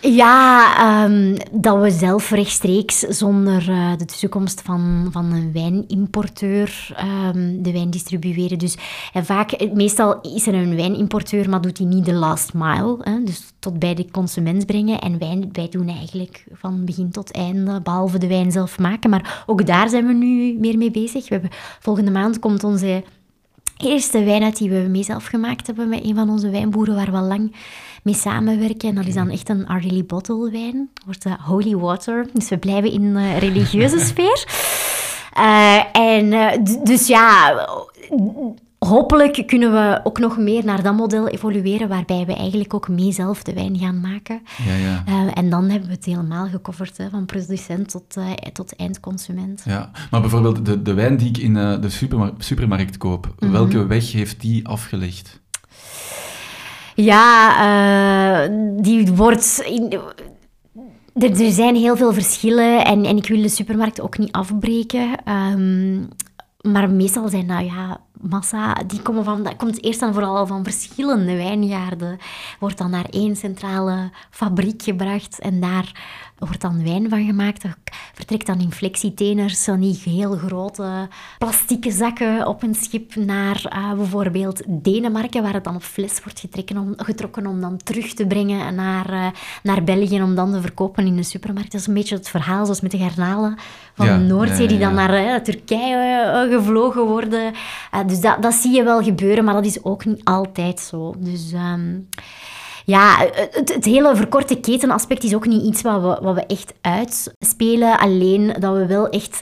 Ja, 0.02 1.04
um, 1.04 1.36
dat 1.52 1.80
we 1.80 1.90
zelf 1.90 2.30
rechtstreeks 2.30 2.98
zonder 2.98 3.68
uh, 3.68 3.96
de 3.96 4.04
tussenkomst 4.04 4.62
van, 4.62 5.08
van 5.10 5.32
een 5.32 5.52
wijnimporteur 5.52 6.96
um, 7.34 7.62
de 7.62 7.72
wijn 7.72 7.90
distribueren. 7.90 8.58
Dus 8.58 8.76
en 9.12 9.24
vaak, 9.24 9.72
meestal 9.74 10.20
is 10.20 10.46
er 10.46 10.54
een 10.54 10.76
wijnimporteur, 10.76 11.48
maar 11.48 11.60
doet 11.60 11.78
hij 11.78 11.86
niet 11.86 12.04
de 12.04 12.12
last 12.12 12.54
mile. 12.54 12.96
Hè, 13.00 13.22
dus 13.24 13.52
tot 13.58 13.78
bij 13.78 13.94
de 13.94 14.10
consument 14.10 14.66
brengen. 14.66 15.00
En 15.00 15.18
wij, 15.18 15.48
wij 15.52 15.68
doen 15.68 15.88
eigenlijk 15.88 16.44
van 16.52 16.84
begin 16.84 17.10
tot 17.10 17.32
einde, 17.32 17.80
behalve 17.80 18.18
de 18.18 18.26
wijn 18.26 18.52
zelf 18.52 18.78
maken. 18.78 19.10
Maar 19.10 19.44
ook 19.46 19.66
daar 19.66 19.88
zijn 19.88 20.06
we 20.06 20.12
nu 20.12 20.58
meer 20.58 20.78
mee 20.78 20.90
bezig. 20.90 21.28
We 21.28 21.34
hebben, 21.34 21.50
volgende 21.80 22.10
maand 22.10 22.38
komt 22.38 22.64
onze 22.64 23.04
eerste 23.76 24.24
wijn 24.24 24.42
uit 24.42 24.56
die 24.56 24.70
we 24.70 24.88
mee 24.88 25.02
zelf 25.02 25.26
gemaakt 25.26 25.66
hebben 25.66 25.88
met 25.88 26.04
een 26.04 26.14
van 26.14 26.30
onze 26.30 26.50
wijnboeren 26.50 26.94
waar 26.94 27.10
we 27.10 27.16
al 27.16 27.26
lang 27.26 27.52
mee 28.02 28.14
samenwerken. 28.14 28.88
En 28.88 28.94
dat 28.94 29.06
is 29.06 29.14
dan 29.14 29.30
echt 29.30 29.48
een 29.48 29.66
Ardely 29.66 30.04
Bottle 30.04 30.50
wijn. 30.50 30.90
Wordt 31.04 31.26
uh, 31.26 31.32
holy 31.32 31.76
water. 31.76 32.26
Dus 32.32 32.48
we 32.48 32.58
blijven 32.58 32.92
in 32.92 33.14
de 33.14 33.38
religieuze 33.38 33.98
sfeer. 34.10 34.44
Uh, 35.38 35.96
en 35.96 36.30
dus 36.84 37.06
ja, 37.06 37.54
hopelijk 38.88 39.42
kunnen 39.46 39.72
we 39.72 40.00
ook 40.04 40.18
nog 40.18 40.38
meer 40.38 40.64
naar 40.64 40.82
dat 40.82 40.96
model 40.96 41.28
evolueren, 41.28 41.88
waarbij 41.88 42.26
we 42.26 42.34
eigenlijk 42.34 42.74
ook 42.74 42.88
mee 42.88 43.12
zelf 43.12 43.42
de 43.42 43.52
wijn 43.52 43.78
gaan 43.78 44.00
maken. 44.00 44.40
Ja, 44.66 44.74
ja. 44.74 45.04
Uh, 45.08 45.30
en 45.34 45.50
dan 45.50 45.68
hebben 45.68 45.88
we 45.88 45.94
het 45.94 46.04
helemaal 46.04 46.48
gecoverd, 46.48 46.96
hè, 46.96 47.08
van 47.10 47.26
producent 47.26 47.90
tot, 47.90 48.16
uh, 48.18 48.30
tot 48.52 48.76
eindconsument. 48.76 49.62
Ja, 49.64 49.90
maar 50.10 50.20
bijvoorbeeld 50.20 50.66
de, 50.66 50.82
de 50.82 50.94
wijn 50.94 51.16
die 51.16 51.28
ik 51.28 51.38
in 51.38 51.56
uh, 51.56 51.80
de 51.80 51.88
supermar 51.88 52.32
supermarkt 52.38 52.96
koop, 52.96 53.26
mm 53.26 53.32
-hmm. 53.38 53.50
welke 53.50 53.86
weg 53.86 54.12
heeft 54.12 54.40
die 54.40 54.68
afgelegd? 54.68 55.40
Ja, 57.04 58.48
die 58.76 59.12
wordt... 59.12 59.64
Er, 61.14 61.50
zijn 61.50 61.76
heel 61.76 61.96
veel 61.96 62.12
verschillen 62.12 62.84
en, 62.84 63.04
en 63.04 63.16
ik 63.16 63.28
wil 63.28 63.42
de 63.42 63.48
supermarkt 63.48 64.00
ook 64.00 64.18
niet 64.18 64.32
afbreken. 64.32 65.08
Um, 65.28 66.08
maar 66.60 66.90
meestal 66.90 67.28
zijn 67.28 67.46
dat 67.46 67.64
ja, 67.64 68.00
massa, 68.20 68.74
die 68.86 69.02
komen 69.02 69.24
van, 69.24 69.42
dat 69.42 69.56
komt 69.56 69.84
eerst 69.84 70.02
en 70.02 70.12
vooral 70.12 70.46
van 70.46 70.64
verschillende 70.64 71.36
wijngaarden. 71.36 72.18
Wordt 72.58 72.78
dan 72.78 72.90
naar 72.90 73.06
één 73.10 73.36
centrale 73.36 74.10
fabriek 74.30 74.82
gebracht 74.82 75.38
en 75.38 75.60
daar 75.60 75.92
wordt 76.48 76.60
dan 76.60 76.84
wijn 76.84 77.08
van 77.08 77.26
gemaakt. 77.26 77.62
Dat 77.62 77.72
vertrekt 78.14 78.46
dan 78.46 78.60
in 78.60 78.72
flexiteners, 78.72 79.64
zo 79.64 79.78
die 79.78 80.00
heel 80.04 80.36
grote 80.36 81.08
plastieke 81.38 81.90
zakken 81.90 82.46
op 82.46 82.62
een 82.62 82.74
schip 82.74 83.14
naar 83.14 83.62
uh, 83.72 83.92
bijvoorbeeld 83.92 84.62
Denemarken, 84.66 85.42
waar 85.42 85.52
het 85.52 85.64
dan 85.64 85.74
op 85.74 85.82
fles 85.82 86.22
wordt 86.22 86.40
getrokken 86.40 86.78
om, 86.78 86.94
getrokken 86.96 87.46
om 87.46 87.60
dan 87.60 87.76
terug 87.76 88.14
te 88.14 88.26
brengen 88.26 88.74
naar, 88.74 89.12
uh, 89.12 89.26
naar 89.62 89.84
België 89.84 90.22
om 90.22 90.34
dan 90.34 90.52
te 90.52 90.60
verkopen 90.60 91.06
in 91.06 91.16
de 91.16 91.22
supermarkt. 91.22 91.72
Dat 91.72 91.80
is 91.80 91.86
een 91.86 91.94
beetje 91.94 92.16
het 92.16 92.28
verhaal 92.28 92.64
zoals 92.64 92.80
met 92.80 92.90
de 92.90 92.98
garnalen 92.98 93.56
van 93.94 94.06
de 94.06 94.12
Noordzee, 94.12 94.68
die 94.68 94.78
dan 94.78 94.94
naar 94.94 95.24
uh, 95.24 95.34
Turkije 95.34 96.46
gevlogen 96.50 97.06
worden. 97.06 97.52
dus 98.06 98.20
dat, 98.20 98.42
dat 98.42 98.54
zie 98.54 98.74
je 98.74 98.82
wel 98.82 99.02
gebeuren, 99.02 99.44
maar 99.44 99.54
dat 99.54 99.66
is 99.66 99.84
ook 99.84 100.04
niet 100.04 100.24
altijd 100.24 100.80
zo. 100.80 101.14
Dus... 101.18 101.52
Um, 101.52 102.08
ja, 102.84 103.28
het, 103.52 103.74
het, 103.74 103.84
hele 103.84 104.16
verkorte 104.16 104.60
ketenaspect 104.60 105.24
is 105.24 105.34
ook 105.34 105.46
niet 105.46 105.62
iets 105.62 105.82
wat 105.82 106.00
we, 106.00 106.18
wat 106.22 106.34
we 106.34 106.46
echt 106.46 106.74
uitspelen. 106.80 107.98
Alleen 107.98 108.56
dat 108.58 108.76
we 108.76 108.86
wel 108.86 109.08
echt 109.08 109.40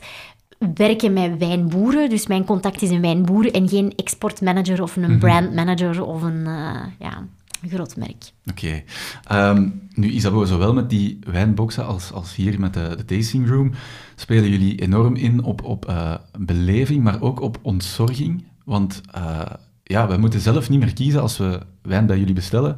werken 0.75 1.13
met 1.13 1.39
wijnboeren. 1.39 2.11
Dus 2.11 2.27
mijn 2.27 2.45
contact 2.45 2.83
is 2.83 2.91
een 2.91 3.01
wijnboer 3.01 3.53
en 3.53 3.69
geen 3.69 3.93
exportmanager 3.97 4.83
of 4.83 4.97
een 4.97 5.03
mhm. 5.03 5.19
brandmanager 5.19 6.05
of 6.05 6.23
een, 6.23 6.47
uh, 6.47 6.83
ja, 6.99 7.27
groot 7.67 7.97
merk. 7.97 8.33
Oké. 8.51 8.85
Okay. 9.27 9.51
Um, 9.51 9.57
ehm, 9.57 9.71
nu, 9.95 10.09
Isabel, 10.09 10.47
zowel 10.47 10.75
met 10.75 10.91
die 10.91 11.19
wijnboxen 11.31 11.87
als, 11.87 12.13
als 12.13 12.35
hier 12.35 12.61
met 12.61 12.75
de, 12.75 12.95
de 12.97 13.05
tasting 13.05 13.49
room 13.49 13.73
spelen 14.15 14.51
jullie 14.51 14.81
enorm 14.81 15.15
in 15.15 15.43
op, 15.43 15.65
op 15.65 15.89
uh, 15.89 16.15
beleving, 16.39 17.03
maar 17.03 17.21
ook 17.21 17.41
op 17.41 17.59
ontzorging. 17.63 18.45
Want 18.65 19.01
uh, 19.17 19.41
ja, 19.83 20.09
we 20.09 20.17
moeten 20.17 20.41
zelf 20.41 20.69
niet 20.69 20.81
meer 20.81 20.93
kiezen 20.93 21.21
als 21.21 21.39
we 21.39 21.61
wijn 21.83 22.07
bij 22.07 22.19
jullie 22.19 22.35
bestellen. 22.35 22.77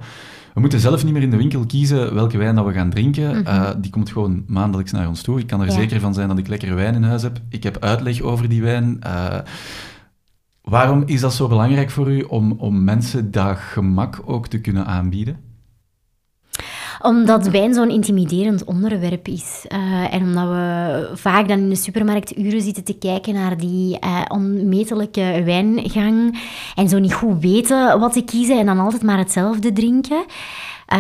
We 0.55 0.61
moeten 0.61 0.81
zelf 0.81 1.05
niet 1.05 1.13
meer 1.13 1.23
in 1.23 1.31
de 1.31 1.37
winkel 1.37 1.67
kiezen 1.67 2.15
welke 2.15 2.39
wijn 2.39 2.55
dat 2.55 2.67
we 2.67 2.73
gaan 2.73 2.91
drinken. 2.91 3.31
Mhm. 3.31 3.47
Eh, 3.47 3.71
die 3.79 3.91
komt 3.91 4.11
gewoon 4.11 4.45
maandelijks 4.47 4.93
naar 4.93 5.09
ons 5.09 5.23
toe. 5.23 5.39
Ik 5.39 5.47
kan 5.47 5.61
er 5.61 5.73
zeker 5.73 6.01
van 6.01 6.15
zijn 6.15 6.29
dat 6.29 6.39
ik 6.39 6.49
lekkere 6.49 6.75
wijn 6.75 6.95
in 6.95 7.03
huis 7.03 7.23
heb. 7.23 7.41
Ik 7.49 7.63
heb 7.63 7.79
uitleg 7.79 8.21
over 8.21 8.49
die 8.49 8.63
wijn. 8.63 8.99
Uh, 9.07 9.39
waarom 10.63 11.03
is 11.07 11.21
dat 11.21 11.35
zo 11.35 11.49
belangrijk 11.49 11.91
voor 11.91 12.11
u 12.11 12.23
om, 12.23 12.53
om 12.53 12.85
mensen 12.85 13.31
dat 13.31 13.59
gemak 13.59 14.23
ook 14.25 14.47
te 14.47 14.61
kunnen 14.61 14.87
aanbieden? 14.87 15.50
Omdat 17.03 17.49
wijn 17.49 17.75
zo'n 17.75 17.91
intimiderend 17.91 18.65
onderwerp 18.65 19.29
is. 19.29 19.65
Uh, 19.69 20.15
en 20.15 20.23
omdat 20.23 20.49
we 20.49 21.11
vaak 21.15 21.49
dan 21.49 21.59
in 21.59 21.69
de 21.69 21.77
supermarkt 21.77 22.39
uren 22.39 22.61
zitten 22.61 22.85
te 22.85 22.99
kijken 22.99 23.35
naar 23.35 23.57
die 23.57 23.99
uh, 24.05 24.23
onmetelijke 24.29 25.43
wijngang. 25.45 26.41
En 26.75 26.89
zo 26.89 26.99
niet 26.99 27.15
goed 27.15 27.41
weten 27.41 28.01
wat 28.01 28.13
te 28.13 28.23
kiezen 28.23 28.59
en 28.59 28.67
dan 28.67 28.79
altijd 28.79 29.03
maar 29.03 29.19
hetzelfde 29.19 29.73
drinken. 29.73 30.25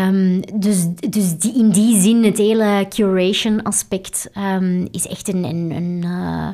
Um, 0.09 0.41
dus 0.55 0.87
dus 1.09 1.39
die, 1.39 1.59
in 1.59 1.71
die 1.71 2.01
zin, 2.01 2.25
het 2.25 2.39
hele 2.39 2.87
curation 2.89 3.63
aspect 3.63 4.31
um, 4.59 4.89
is 4.91 5.07
echt 5.07 5.29
een, 5.29 5.45
een, 5.45 5.71
een 5.71 6.03
uh, 6.05 6.49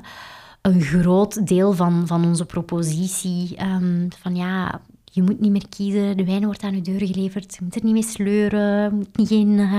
een 0.63 0.81
groot 0.83 1.47
deel 1.47 1.73
van, 1.73 2.07
van 2.07 2.25
onze 2.25 2.45
propositie. 2.45 3.57
Um, 3.63 4.09
van 4.21 4.37
ja, 4.37 4.81
je 5.17 5.23
moet 5.23 5.41
niet 5.41 5.51
meer 5.51 5.69
kiezen, 5.69 6.17
de 6.17 6.25
wijn 6.25 6.45
wordt 6.45 6.63
aan 6.63 6.75
je 6.75 6.81
deur 6.81 7.07
geleverd, 7.07 7.55
je 7.55 7.65
moet 7.65 7.75
er 7.75 7.85
niet 7.85 7.93
mee 7.93 8.03
sleuren, 8.03 8.83
je 8.83 8.91
moet 8.93 9.17
niet, 9.17 9.29
geen, 9.29 9.49
uh, 9.49 9.73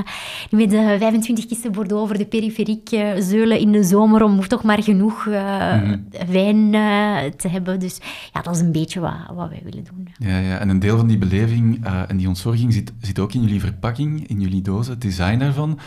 niet 0.50 0.52
met 0.52 0.70
de 0.70 0.96
25 1.00 1.46
kisten 1.46 1.72
Bordeaux 1.72 2.04
over 2.04 2.18
de 2.18 2.26
periferiek 2.26 2.92
uh, 2.92 3.10
zeulen 3.20 3.60
in 3.60 3.72
de 3.72 3.84
zomer 3.84 4.24
om 4.24 4.48
toch 4.48 4.64
maar 4.64 4.84
genoeg 4.84 5.26
uh, 5.26 5.84
mm 5.84 6.06
wijn 6.28 6.72
te 7.38 7.48
hebben. 7.48 7.80
Dus 7.80 8.00
ja, 8.34 8.42
dat 8.42 8.56
is 8.56 8.62
een 8.62 8.72
beetje 8.72 9.00
wat, 9.00 9.14
wat 9.34 9.50
wij 9.50 9.62
willen 9.64 9.84
doen. 9.84 10.08
Ja, 10.18 10.38
ja, 10.40 10.58
en 10.58 10.70
een 10.70 10.80
deel 10.80 10.98
van 10.98 11.08
die 11.08 11.18
beleving 11.18 11.86
en 12.08 12.18
die 12.18 12.28
ontzorging 12.28 12.74
zit, 12.74 12.94
zit 13.02 13.20
ook 13.20 13.34
in 13.34 13.42
jullie 13.42 13.60
verpakking, 13.60 14.28
in 14.28 14.42
jullie 14.42 14.62
dozen, 14.62 14.94
het 14.94 15.02
design 15.02 15.38
daarvan. 15.38 15.80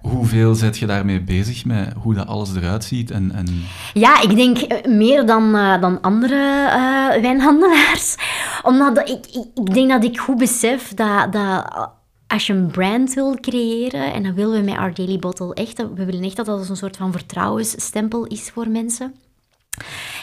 Hoeveel 0.00 0.54
zet 0.54 0.78
je 0.78 0.86
daarmee 0.86 1.20
bezig, 1.20 1.64
met 1.64 1.92
hoe 2.02 2.14
dat 2.14 2.26
alles 2.26 2.54
eruit 2.54 2.84
ziet? 2.84 3.10
En, 3.10 3.32
en... 3.34 3.46
Ja, 3.94 4.20
ik 4.20 4.36
denk 4.36 4.58
eh, 4.58 4.92
meer 4.92 5.26
dan, 5.26 5.54
uh, 5.54 5.80
dan 5.80 6.00
andere 6.00 6.66
uh, 6.66 7.22
wijnhandelaars. 7.22 8.16
Omdat 8.62 8.98
ik, 8.98 9.26
ik, 9.26 9.46
ik, 9.54 9.74
denk 9.74 9.90
dat 9.90 10.04
ik 10.04 10.18
goed 10.18 10.38
besef 10.38 10.94
dat, 10.94 11.32
dat 11.32 11.90
als 12.26 12.46
je 12.46 12.52
een 12.52 12.66
brand 12.66 13.14
wil 13.14 13.36
creëren, 13.40 14.12
en 14.12 14.22
dat 14.22 14.34
willen 14.34 14.60
we 14.60 14.70
met 14.70 14.78
Our 14.78 14.94
Daily 14.94 15.18
Bottle 15.18 15.54
echt, 15.54 15.76
we 15.94 16.04
willen 16.04 16.22
echt 16.22 16.36
dat 16.36 16.46
dat 16.46 16.68
een 16.68 16.76
soort 16.76 16.96
van 16.96 17.12
vertrouwensstempel 17.12 18.24
is 18.26 18.50
voor 18.50 18.68
mensen 18.68 19.14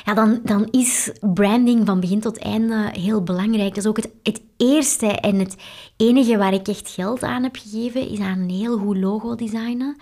ja, 0.06 0.14
dan, 0.14 0.40
dan 0.44 0.68
is 0.72 1.12
branding 1.34 1.86
van 1.86 2.00
begin 2.00 2.20
tot 2.20 2.38
einde 2.38 2.90
heel 2.92 3.24
belangrijk. 3.24 3.70
Dat 3.70 3.84
is 3.84 3.90
ook 3.90 3.98
het, 3.98 4.10
het 4.24 4.42
eerste 4.58 5.08
en 5.08 5.40
het 5.40 5.56
enige 5.98 6.38
waar 6.38 6.54
ik 6.54 6.68
echt 6.68 6.90
geld 6.90 7.24
aan 7.24 7.44
heb 7.44 7.56
gegeven, 7.56 8.10
is 8.10 8.20
aan 8.20 8.40
een 8.40 8.50
heel 8.50 8.78
goed 8.78 8.98
logo 8.98 9.36
designen 9.36 9.98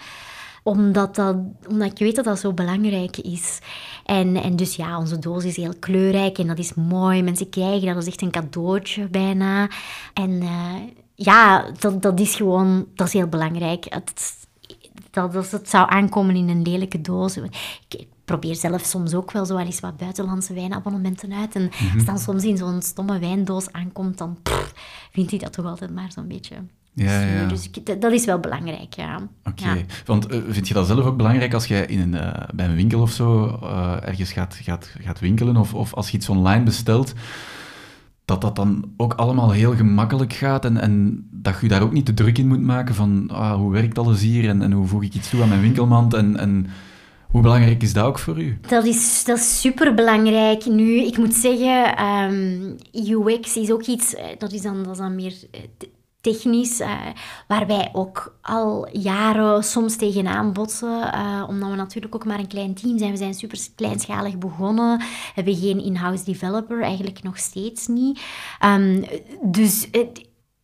omdat, 0.63 1.15
dat, 1.15 1.35
omdat 1.69 1.91
ik 1.91 1.97
weet 1.97 2.15
dat 2.15 2.25
dat 2.25 2.39
zo 2.39 2.53
belangrijk 2.53 3.17
is. 3.17 3.59
En, 4.05 4.35
en 4.35 4.55
dus 4.55 4.75
ja, 4.75 4.97
onze 4.97 5.19
doos 5.19 5.43
is 5.43 5.55
heel 5.55 5.73
kleurrijk 5.79 6.37
en 6.37 6.47
dat 6.47 6.57
is 6.57 6.73
mooi. 6.73 7.21
Mensen 7.21 7.49
krijgen 7.49 7.85
dat, 7.85 7.93
dat 7.93 8.03
is 8.03 8.09
echt 8.09 8.21
een 8.21 8.31
cadeautje 8.31 9.07
bijna. 9.07 9.69
En 10.13 10.29
uh, 10.29 10.75
ja, 11.15 11.71
dat, 11.79 12.01
dat 12.01 12.19
is 12.19 12.35
gewoon, 12.35 12.87
dat 12.95 13.07
is 13.07 13.13
heel 13.13 13.27
belangrijk. 13.27 13.91
Dat, 13.91 15.33
dat 15.33 15.51
het 15.51 15.69
zou 15.69 15.89
aankomen 15.89 16.35
in 16.35 16.49
een 16.49 16.61
lelijke 16.61 17.01
doos. 17.01 17.39
Probeer 18.25 18.55
zelf 18.55 18.83
soms 18.85 19.13
ook 19.13 19.31
wel 19.31 19.45
zo 19.45 19.57
eens 19.57 19.79
wat 19.79 19.97
buitenlandse 19.97 20.53
wijnabonnementen 20.53 21.33
uit. 21.33 21.55
En 21.55 21.63
mhm. 21.63 21.95
als 21.95 22.05
dan 22.05 22.19
soms 22.19 22.43
in 22.43 22.57
zo'n 22.57 22.81
stomme 22.81 23.19
wijndoos 23.19 23.71
aankomt, 23.71 24.17
dan 24.17 24.37
vindt 25.11 25.29
hij 25.29 25.39
dat 25.39 25.53
toch 25.53 25.65
altijd 25.65 25.93
maar 25.93 26.11
zo'n 26.11 26.27
beetje... 26.27 26.55
Ja, 26.95 27.21
ja. 27.21 27.47
Dus 27.47 27.69
dat 27.99 28.11
is 28.11 28.25
wel 28.25 28.39
belangrijk, 28.39 28.93
ja. 28.93 29.19
Oké, 29.43 29.85
want 30.05 30.31
uh, 30.31 30.41
vind 30.47 30.67
je 30.67 30.73
dat 30.73 30.87
zelf 30.87 31.05
ook 31.05 31.17
belangrijk 31.17 31.53
als 31.53 31.65
jij 31.65 31.85
in 31.85 31.99
een, 31.99 32.13
uh, 32.13 32.33
bij 32.53 32.65
een 32.65 32.75
winkel 32.75 33.01
of 33.01 33.11
zo 33.11 33.59
uh, 33.63 34.07
ergens 34.07 34.31
gaat, 34.31 34.59
gaat, 34.61 34.95
gaat 34.99 35.19
winkelen 35.19 35.57
of, 35.57 35.73
of 35.73 35.93
als 35.93 36.09
je 36.09 36.17
iets 36.17 36.29
online 36.29 36.63
bestelt, 36.63 37.13
dat 38.25 38.41
dat 38.41 38.55
dan 38.55 38.91
ook 38.97 39.13
allemaal 39.13 39.51
heel 39.51 39.75
gemakkelijk 39.75 40.33
gaat 40.33 40.65
en, 40.65 40.77
en 40.77 41.25
dat 41.31 41.55
je 41.61 41.67
daar 41.67 41.81
ook 41.81 41.91
niet 41.91 42.05
te 42.05 42.13
druk 42.13 42.37
in 42.37 42.47
moet 42.47 42.61
maken 42.61 42.95
van 42.95 43.29
ah, 43.31 43.55
hoe 43.55 43.71
werkt 43.71 43.97
alles 43.97 44.21
hier 44.21 44.49
en, 44.49 44.61
en 44.61 44.71
hoe 44.71 44.87
voeg 44.87 45.03
ik 45.03 45.13
iets 45.13 45.29
toe 45.29 45.41
aan 45.41 45.49
mijn 45.49 45.61
winkelmand 45.61 46.13
en... 46.13 46.37
en 46.37 46.67
hoe 47.33 47.41
belangrijk 47.41 47.81
is 47.81 47.93
dat 47.93 48.05
ook 48.05 48.19
voor 48.19 48.41
u? 48.41 48.59
Dat 48.67 48.85
is, 48.85 49.23
dat 49.23 49.37
is 49.37 49.61
superbelangrijk. 49.61 50.65
Nu, 50.65 51.05
ik 51.05 51.17
moet 51.17 51.33
zeggen, 51.33 51.95
ehm, 51.95 52.73
UX 53.11 53.57
is 53.57 53.71
ook 53.71 53.81
iets, 53.81 54.15
eh, 54.15 54.25
dat 54.37 54.51
is 54.51 54.61
dan, 54.61 54.83
dat 54.83 54.91
is 54.91 54.97
dan 54.97 55.15
meer 55.15 55.33
eh, 55.51 55.61
technisch, 56.21 56.79
uh, 56.79 56.91
waar 57.47 57.67
wij 57.67 57.89
ook 57.93 58.37
al 58.41 58.97
jaren 58.97 59.63
soms 59.63 59.95
tegenaan 59.95 60.53
botsen, 60.53 61.13
omdat 61.47 61.69
we 61.69 61.75
natuurlijk 61.75 62.15
ook 62.15 62.25
maar 62.25 62.39
een 62.39 62.47
klein 62.47 62.73
team 62.73 62.97
zijn. 62.97 63.11
We 63.11 63.17
zijn 63.17 63.33
super 63.33 63.59
kleinschalig 63.75 64.37
begonnen, 64.37 65.01
hebben 65.33 65.55
geen 65.55 65.83
in-house 65.83 66.23
developer, 66.23 66.81
eigenlijk 66.81 67.23
nog 67.23 67.37
steeds 67.37 67.87
niet. 67.87 68.21
Um, 68.65 69.05
dus 69.41 69.87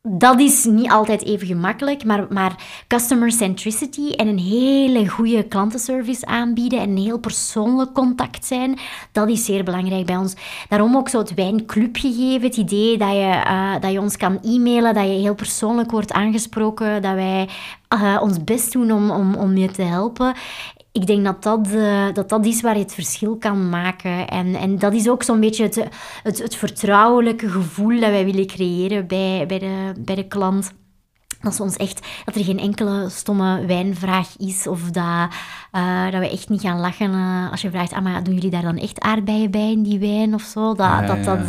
dat 0.10 0.40
is 0.40 0.66
niet 0.66 0.92
altijd 0.92 1.24
even 1.26 1.48
gemakkelijk, 1.48 2.04
maar, 2.04 2.26
maar 2.30 2.56
customer 2.88 3.32
centricity 3.32 4.12
en 4.12 4.28
een 4.28 4.40
hele 4.40 5.08
goede 5.08 5.44
klantenservice 5.44 6.26
aanbieden 6.26 6.80
en 6.80 6.90
een 6.90 6.98
heel 6.98 7.20
persoonlijk 7.20 7.94
contact 7.94 8.46
zijn, 8.46 8.80
dat 9.12 9.30
is 9.30 9.46
zeer 9.46 9.64
belangrijk 9.64 10.06
bij 10.06 10.18
ons. 10.18 10.36
Daarom 10.70 10.96
ook 10.96 11.10
zo 11.10 11.18
het 11.18 11.34
wijnclub 11.34 11.98
gegeven, 11.98 12.48
het 12.48 12.58
idee 12.58 12.98
dat 12.98 13.12
je, 13.12 13.44
uh, 13.48 13.74
dat 13.80 13.92
je 13.92 14.02
ons 14.02 14.18
kan 14.18 14.40
e-mailen, 14.44 14.94
dat 14.94 15.04
je 15.04 15.10
heel 15.10 15.36
persoonlijk 15.36 15.92
wordt 15.92 16.12
aangesproken, 16.12 17.02
dat 17.02 17.14
wij 17.14 17.50
uh, 17.94 18.18
ons 18.22 18.44
best 18.44 18.72
doen 18.72 18.92
om, 18.92 19.12
om, 19.12 19.36
om 19.36 19.58
je 19.58 19.72
te 19.72 19.82
helpen 19.82 20.34
ik 20.92 21.08
denk 21.08 21.24
dat 21.24 21.44
dat, 21.44 21.68
uh, 21.68 22.14
dat 22.14 22.30
dat 22.30 22.46
is 22.46 22.62
waar 22.62 22.76
je 22.76 22.84
het 22.84 22.94
verschil 22.94 23.38
kan 23.38 23.70
maken. 23.70 24.28
En, 24.28 24.56
en 24.56 24.78
dat 24.78 24.94
is 24.94 25.10
ook 25.10 25.24
zo'n 25.24 25.40
beetje 25.40 25.64
het, 25.64 25.88
het, 26.24 26.38
het 26.38 26.56
vertrouwelijke 26.56 27.50
gevoel 27.50 28.00
dat 28.00 28.10
wij 28.10 28.26
willen 28.26 28.48
creëren 28.48 29.08
bij, 29.08 29.46
bij, 29.48 29.60
de, 29.60 29.94
bij 29.98 30.16
de 30.16 30.28
klant. 30.28 30.72
Dat, 31.42 31.54
is 31.54 31.60
ons 31.60 31.76
echt, 31.76 32.08
dat 32.26 32.36
er 32.36 32.44
geen 32.44 32.60
enkele 32.60 33.10
stomme 33.10 33.66
wijnvraag 33.66 34.38
is 34.38 34.68
of 34.68 34.82
dat, 34.82 35.30
uh, 35.72 36.12
dat 36.12 36.20
we 36.20 36.30
echt 36.32 36.50
niet 36.50 36.62
gaan 36.62 36.80
lachen 36.80 37.12
uh, 37.12 37.52
als 37.52 37.62
je 37.62 37.70
vraagt, 37.70 37.94
ah, 37.94 38.02
maar 38.02 38.24
doen 38.24 38.34
jullie 38.34 38.50
daar 38.50 38.62
dan 38.62 38.78
echt 38.78 39.00
aardbeien 39.00 39.52
bij 39.52 39.72
in 39.72 39.84
die 39.84 40.00
wijn 40.00 40.34
of 40.34 40.42
zo? 40.42 40.76
Dat, 40.76 41.08
dat, 41.08 41.24
dat, 41.24 41.40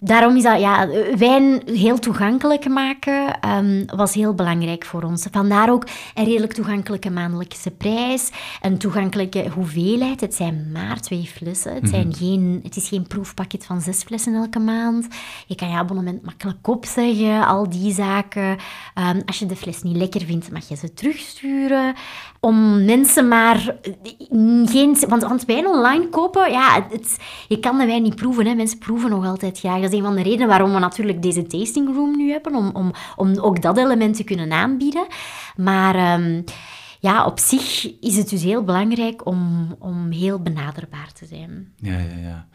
daarom 0.00 0.36
is 0.36 0.42
dat, 0.42 0.60
ja, 0.60 0.88
wijn 1.16 1.62
heel 1.64 1.98
toegankelijk 1.98 2.68
maken 2.68 3.48
um, 3.48 3.84
was 3.96 4.14
heel 4.14 4.34
belangrijk 4.34 4.84
voor 4.84 5.02
ons. 5.02 5.26
Vandaar 5.30 5.70
ook 5.70 5.86
een 6.14 6.24
redelijk 6.24 6.52
toegankelijke 6.52 7.10
maandelijkse 7.10 7.70
prijs, 7.70 8.30
een 8.62 8.78
toegankelijke 8.78 9.48
hoeveelheid. 9.54 10.20
Het 10.20 10.34
zijn 10.34 10.68
maar 10.72 11.00
twee 11.00 11.30
flessen. 11.34 11.74
Het, 11.74 11.88
zijn 11.88 12.06
mhm. 12.08 12.16
geen, 12.16 12.60
het 12.62 12.76
is 12.76 12.88
geen 12.88 13.06
proefpakket 13.06 13.66
van 13.66 13.80
zes 13.80 14.02
flessen 14.02 14.34
elke 14.34 14.58
maand. 14.58 15.06
Je 15.46 15.54
kan 15.54 15.68
je 15.68 15.76
abonnement 15.76 16.24
makkelijk 16.24 16.68
opzeggen, 16.68 17.46
al 17.46 17.70
die 17.70 17.92
zaken. 17.92 18.56
Um, 18.94 19.22
als 19.26 19.38
je 19.38 19.46
de 19.46 19.56
fles 19.56 19.82
niet 19.82 19.96
lekker 19.96 20.20
vindt, 20.20 20.52
mag 20.52 20.68
je 20.68 20.76
ze 20.76 20.94
terugsturen. 20.94 21.94
Om 22.40 22.84
mensen 22.84 23.28
maar 23.28 23.76
geen... 24.64 24.96
Want, 25.08 25.22
want 25.22 25.44
wijn 25.44 25.66
online 25.66 26.08
kopen, 26.08 26.50
ja, 26.50 26.86
het, 26.90 27.18
je 27.48 27.60
kan 27.60 27.78
de 27.78 27.86
wijn 27.86 28.02
niet 28.02 28.16
proeven. 28.16 28.46
Hè. 28.46 28.54
Mensen 28.54 28.78
proeven 28.78 29.10
nog 29.10 29.26
altijd 29.26 29.58
graag. 29.58 29.88
Dat 29.90 29.98
is 29.98 30.06
een 30.06 30.14
van 30.14 30.22
de 30.22 30.28
redenen 30.28 30.48
waarom 30.48 30.72
we 30.72 30.78
natuurlijk 30.78 31.22
deze 31.22 31.46
tasting 31.46 31.94
room 31.94 32.16
nu 32.16 32.30
hebben, 32.30 32.54
om, 32.54 32.70
om, 32.72 32.92
om 33.16 33.38
ook 33.38 33.62
dat 33.62 33.78
element 33.78 34.16
te 34.16 34.24
kunnen 34.24 34.52
aanbieden. 34.52 35.06
Maar... 35.56 36.20
Um, 36.20 36.44
ja, 37.02 37.26
op 37.26 37.38
zich 37.38 37.98
is 38.00 38.16
het 38.16 38.28
dus 38.28 38.42
heel 38.42 38.64
belangrijk 38.64 39.26
om, 39.26 39.74
om 39.78 40.10
heel 40.10 40.42
benaderbaar 40.42 41.12
te 41.12 41.26
zijn. 41.26 41.68
Ja, 41.76 41.98
ja, 41.98 42.16
ja. 42.22 42.46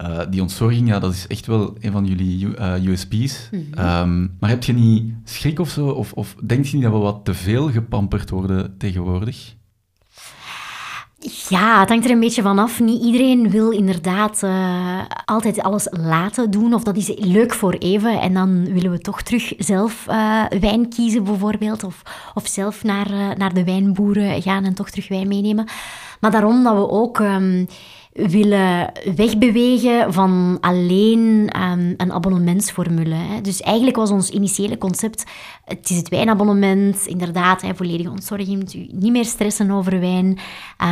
Uh, 0.00 0.30
die 0.30 0.40
ontzorging, 0.40 0.88
ja, 0.88 0.98
dat 0.98 1.12
is 1.12 1.26
echt 1.26 1.46
wel 1.46 1.76
een 1.80 1.92
van 1.92 2.06
jullie 2.06 2.46
uh, 2.46 2.74
eh, 2.74 2.84
USP's. 2.84 3.48
Mm 3.50 3.66
-hmm. 3.70 3.84
um, 3.86 4.36
maar 4.40 4.50
heb 4.50 4.64
je 4.64 4.72
niet 4.72 5.14
schrik 5.24 5.58
of 5.58 5.70
zo? 5.70 5.88
Of, 5.88 6.12
of 6.12 6.36
denk 6.44 6.64
je 6.64 6.74
niet 6.74 6.84
dat 6.84 6.92
we 6.92 6.98
wat 6.98 7.24
te 7.24 7.34
veel 7.34 7.70
gepamperd 7.70 8.30
worden 8.30 8.76
tegenwoordig? 8.78 9.54
Ja, 11.48 11.80
het 11.80 11.88
hangt 11.88 12.04
er 12.04 12.10
een 12.10 12.20
beetje 12.20 12.42
vanaf. 12.42 12.80
Niet 12.80 13.02
iedereen 13.02 13.50
wil 13.50 13.70
inderdaad 13.70 14.42
uh, 14.44 15.00
altijd 15.24 15.62
alles 15.62 15.88
laten 15.90 16.50
doen. 16.50 16.74
Of 16.74 16.82
dat 16.82 16.96
is 16.96 17.12
leuk 17.16 17.54
voor 17.54 17.72
even. 17.72 18.20
En 18.20 18.34
dan 18.34 18.72
willen 18.72 18.90
we 18.90 18.98
toch 18.98 19.22
terug 19.22 19.52
zelf 19.58 20.06
uh, 20.08 20.44
wijn 20.60 20.88
kiezen, 20.88 21.24
bijvoorbeeld. 21.24 21.84
Of, 21.84 22.02
of 22.34 22.46
zelf 22.46 22.82
naar, 22.84 23.10
uh, 23.10 23.30
naar 23.36 23.54
de 23.54 23.64
wijnboeren 23.64 24.42
gaan 24.42 24.64
en 24.64 24.74
toch 24.74 24.90
terug 24.90 25.08
wijn 25.08 25.28
meenemen. 25.28 25.68
Maar 26.20 26.30
daarom 26.30 26.62
dat 26.62 26.74
we 26.74 26.90
ook. 26.90 27.18
Um, 27.18 27.66
willen 28.28 28.92
wegbewegen 29.14 30.12
van 30.12 30.58
alleen 30.60 31.50
um, 31.62 31.94
een 31.96 32.12
abonnementsformule. 32.12 33.14
Hè. 33.14 33.40
Dus 33.40 33.60
eigenlijk 33.60 33.96
was 33.96 34.10
ons 34.10 34.30
initiële 34.30 34.78
concept, 34.78 35.24
het 35.64 35.90
is 35.90 35.96
het 35.96 36.08
wijnabonnement, 36.08 37.06
inderdaad, 37.06 37.62
hè, 37.62 37.74
volledige 37.74 38.10
ontzorging, 38.10 38.58
moet 38.58 38.74
u 38.74 38.86
niet 38.92 39.12
meer 39.12 39.24
stressen 39.24 39.70
over 39.70 40.00
wijn. 40.00 40.38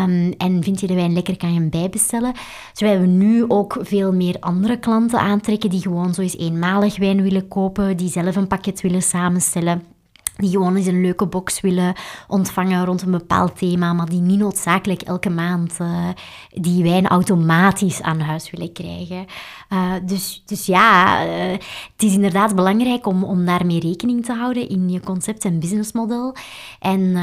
Um, 0.02 0.32
en 0.36 0.62
vind 0.62 0.80
je 0.80 0.86
de 0.86 0.94
wijn 0.94 1.12
lekker, 1.12 1.36
kan 1.36 1.52
je 1.52 1.60
hem 1.60 1.70
bijbestellen. 1.70 2.32
Terwijl 2.72 3.00
we 3.00 3.06
nu 3.06 3.44
ook 3.48 3.78
veel 3.80 4.12
meer 4.12 4.36
andere 4.40 4.78
klanten 4.78 5.18
aantrekken 5.18 5.70
die 5.70 5.80
gewoon 5.80 6.14
zo 6.14 6.20
eens 6.20 6.36
eenmalig 6.38 6.98
wijn 6.98 7.22
willen 7.22 7.48
kopen, 7.48 7.96
die 7.96 8.10
zelf 8.10 8.36
een 8.36 8.46
pakket 8.46 8.80
willen 8.80 9.02
samenstellen 9.02 9.96
die 10.38 10.50
gewoon 10.50 10.76
eens 10.76 10.86
een 10.86 11.00
leuke 11.00 11.26
box 11.26 11.60
willen 11.60 11.94
ontvangen 12.28 12.84
rond 12.84 13.02
een 13.02 13.10
bepaald 13.10 13.58
thema, 13.58 13.92
maar 13.92 14.08
die 14.08 14.20
niet 14.20 14.38
noodzakelijk 14.38 15.02
elke 15.02 15.30
maand 15.30 15.76
uh, 15.80 16.08
die 16.50 16.82
wijn 16.82 17.06
automatisch 17.06 18.02
aan 18.02 18.20
huis 18.20 18.50
willen 18.50 18.72
krijgen. 18.72 19.26
Uh, 19.72 19.92
dus, 20.04 20.42
dus 20.46 20.66
ja, 20.66 21.24
uh, 21.26 21.50
het 21.92 22.02
is 22.02 22.12
inderdaad 22.12 22.54
belangrijk 22.54 23.06
om, 23.06 23.24
om 23.24 23.44
daarmee 23.44 23.80
rekening 23.80 24.24
te 24.24 24.32
houden 24.32 24.68
in 24.68 24.88
je 24.88 25.00
concept 25.00 25.44
en 25.44 25.60
businessmodel. 25.60 26.34
En 26.80 27.16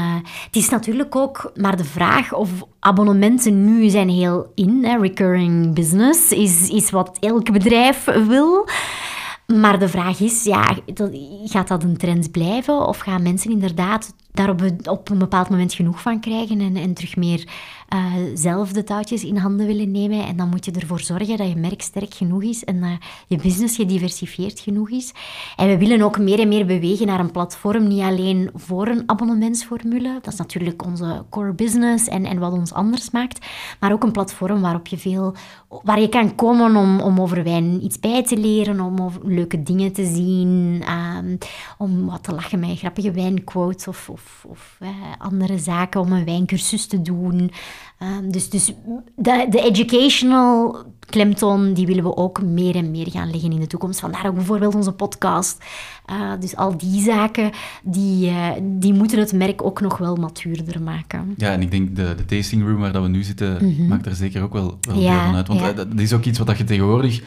het 0.44 0.56
is 0.56 0.68
natuurlijk 0.68 1.16
ook 1.16 1.52
maar 1.54 1.76
de 1.76 1.84
vraag 1.84 2.32
of 2.32 2.50
abonnementen 2.80 3.64
nu 3.64 3.88
zijn 3.88 4.08
heel 4.08 4.52
in. 4.54 4.84
Hè. 4.84 4.98
Recurring 4.98 5.74
business 5.74 6.30
is, 6.30 6.70
is 6.70 6.90
wat 6.90 7.16
elk 7.20 7.52
bedrijf 7.52 8.04
wil. 8.04 8.68
Maar 9.46 9.78
de 9.78 9.88
vraag 9.88 10.20
is, 10.20 10.44
ja, 10.44 10.76
gaat 11.44 11.68
dat 11.68 11.82
een 11.82 11.96
trend 11.96 12.30
blijven? 12.30 12.86
Of 12.86 12.98
gaan 12.98 13.22
mensen 13.22 13.50
inderdaad 13.50 14.14
daar 14.32 14.50
op, 14.84 15.10
een 15.10 15.18
bepaald 15.18 15.48
moment 15.48 15.74
genoeg 15.74 16.00
van 16.00 16.20
krijgen 16.20 16.60
en, 16.60 16.76
en 16.76 16.94
terug 16.94 17.16
meer 17.16 17.48
uh, 17.94 18.14
zelf 18.34 18.72
de 18.72 18.84
touwtjes 18.84 19.24
in 19.24 19.36
handen 19.36 19.66
willen 19.66 19.90
nemen. 19.90 20.26
En 20.26 20.36
dan 20.36 20.48
moet 20.48 20.64
je 20.64 20.70
ervoor 20.70 21.00
zorgen 21.00 21.36
dat 21.36 21.48
je 21.48 21.56
merk 21.56 21.82
sterk 21.82 22.14
genoeg 22.14 22.42
is 22.42 22.64
en 22.64 22.80
dat 22.80 22.98
je 23.26 23.36
business 23.36 23.76
gediversifieerd 23.76 24.60
genoeg 24.60 24.90
is. 24.90 25.12
En 25.56 25.68
we 25.68 25.78
willen 25.78 26.02
ook 26.02 26.18
meer 26.18 26.38
en 26.38 26.48
meer 26.48 26.66
bewegen 26.66 27.06
naar 27.06 27.20
een 27.20 27.30
platform, 27.30 27.88
niet 27.88 28.02
alleen 28.02 28.50
voor 28.54 28.86
een 28.86 29.02
abonnementsformule. 29.06 30.18
Dat 30.22 30.32
is 30.32 30.38
natuurlijk 30.38 30.84
onze 30.84 31.24
core 31.30 31.52
business 31.52 32.08
en, 32.08 32.24
en 32.24 32.38
wat 32.38 32.52
ons 32.52 32.72
anders 32.72 33.10
maakt. 33.10 33.46
Maar 33.80 33.92
ook 33.92 34.02
een 34.02 34.12
platform 34.12 34.60
waarop 34.60 34.86
je 34.86 34.98
veel, 34.98 35.34
waar 35.68 36.00
je 36.00 36.08
kan 36.08 36.34
komen 36.34 36.76
om, 36.76 37.00
om 37.00 37.20
over 37.20 37.44
wijn 37.44 37.84
iets 37.84 37.98
bij 38.00 38.24
te 38.24 38.36
leren, 38.36 38.80
om 38.80 39.10
leuke 39.22 39.62
dingen 39.62 39.92
te 39.92 40.04
zien, 40.04 40.82
um, 41.16 41.38
om 41.78 42.06
wat 42.06 42.24
te 42.24 42.34
lachen 42.34 42.58
met 42.58 42.78
grappige 42.78 43.10
wijnquotes 43.10 43.88
of, 43.88 44.08
of, 44.08 44.44
of 44.48 44.78
uh, 44.82 44.88
andere 45.18 45.58
zaken, 45.58 46.00
om 46.00 46.12
een 46.12 46.24
wijncursus 46.24 46.86
te 46.86 47.02
doen. 47.02 47.50
Um, 48.02 48.32
dus 48.32 48.50
dus 48.50 48.72
de, 49.14 49.46
de 49.50 49.60
educational 49.60 50.84
klemtoon, 51.06 51.74
die 51.74 51.86
willen 51.86 52.04
we 52.04 52.16
ook 52.16 52.42
meer 52.42 52.76
en 52.76 52.90
meer 52.90 53.10
gaan 53.10 53.30
leggen 53.30 53.52
in 53.52 53.60
de 53.60 53.66
toekomst. 53.66 54.00
Vandaar 54.00 54.26
ook 54.26 54.34
bijvoorbeeld 54.34 54.74
onze 54.74 54.92
podcast. 54.92 55.64
Uh, 56.10 56.32
dus 56.40 56.56
al 56.56 56.76
die 56.76 57.02
zaken, 57.02 57.50
die, 57.82 58.30
uh, 58.30 58.48
die 58.62 58.94
moeten 58.94 59.18
het 59.18 59.32
merk 59.32 59.64
ook 59.64 59.80
nog 59.80 59.98
wel 59.98 60.16
matuurder 60.16 60.82
maken. 60.82 61.34
Ja, 61.36 61.52
en 61.52 61.62
ik 61.62 61.70
denk 61.70 61.96
de, 61.96 62.14
de 62.16 62.24
tasting 62.24 62.62
room 62.62 62.80
waar 62.80 62.92
dat 62.92 63.02
we 63.02 63.08
nu 63.08 63.22
zitten, 63.22 63.64
mm 63.64 63.74
-hmm. 63.76 63.86
maakt 63.86 64.06
er 64.06 64.14
zeker 64.14 64.42
ook 64.42 64.52
wel, 64.52 64.78
wel 64.80 64.98
ja, 64.98 65.14
deel 65.14 65.24
van 65.24 65.34
uit. 65.34 65.48
Want 65.48 65.60
ja. 65.60 65.72
dat 65.72 65.86
is 65.96 66.12
ook 66.12 66.24
iets 66.24 66.38
wat 66.38 66.58
je 66.58 66.64
tegenwoordig 66.64 67.22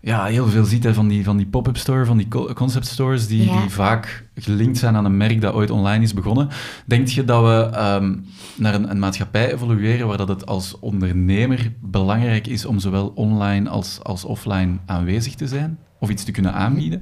ja, 0.00 0.24
heel 0.24 0.46
veel 0.46 0.64
ziet 0.64 0.84
hè, 0.84 0.94
van 0.94 1.08
die, 1.08 1.24
van 1.24 1.36
die 1.36 1.46
pop-up 1.46 1.76
store, 1.76 2.04
van 2.04 2.16
die 2.16 2.28
concept 2.54 2.86
stores, 2.86 3.26
die, 3.26 3.50
die 3.60 3.70
vaak 3.70 4.24
gelinkt 4.34 4.78
zijn 4.78 4.96
aan 4.96 5.04
een 5.04 5.16
merk 5.16 5.40
dat 5.40 5.54
ooit 5.54 5.70
online 5.70 6.04
is 6.04 6.14
begonnen. 6.14 6.48
Denk 6.86 7.08
je 7.08 7.24
dat 7.24 7.42
we 7.42 7.78
um, 7.78 8.26
naar 8.56 8.74
een, 8.74 8.90
een, 8.90 8.98
maatschappij 8.98 9.52
evolueren 9.52 10.06
waar 10.06 10.16
dat 10.16 10.28
het 10.28 10.46
als 10.46 10.78
ondernemer 10.78 11.72
belangrijk 11.80 12.46
is 12.46 12.64
om 12.64 12.78
zowel 12.78 13.12
online 13.14 13.68
als, 13.68 13.98
als 14.02 14.24
offline 14.24 14.76
aanwezig 14.86 15.34
te 15.34 15.46
zijn? 15.46 15.78
Of 15.98 16.10
iets 16.10 16.24
te 16.24 16.32
kunnen 16.32 16.54
aanbieden? 16.54 17.00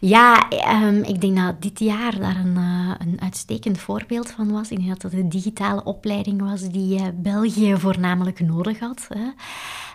Ja, 0.00 0.48
um, 0.82 1.02
ik 1.02 1.20
denk 1.20 1.36
dat 1.36 1.62
dit 1.62 1.80
jaar 1.80 2.18
daar 2.18 2.36
een, 2.36 2.56
uh, 2.56 2.90
een 2.98 3.20
uitstekend 3.20 3.78
voorbeeld 3.78 4.30
van 4.30 4.52
was. 4.52 4.70
Ik 4.70 4.76
denk 4.76 4.88
dat 4.88 5.00
dat 5.00 5.10
de 5.10 5.28
digitale 5.28 5.84
opleiding 5.84 6.40
was 6.48 6.60
die 6.60 6.98
uh, 6.98 7.06
België 7.14 7.76
voornamelijk 7.76 8.40
nodig 8.40 8.78
had. 8.78 9.08
Hè. 9.08 9.30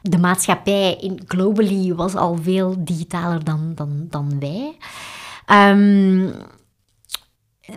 De 0.02 0.18
maatschappij 0.18 0.96
in, 0.96 1.22
globally 1.26 1.94
was 1.94 2.16
al 2.16 2.38
veel 2.42 2.76
digitaler 2.80 3.44
dan, 3.44 3.72
dan, 3.76 4.06
dan 4.10 4.40
wij. 4.40 4.78
Um, 5.70 6.34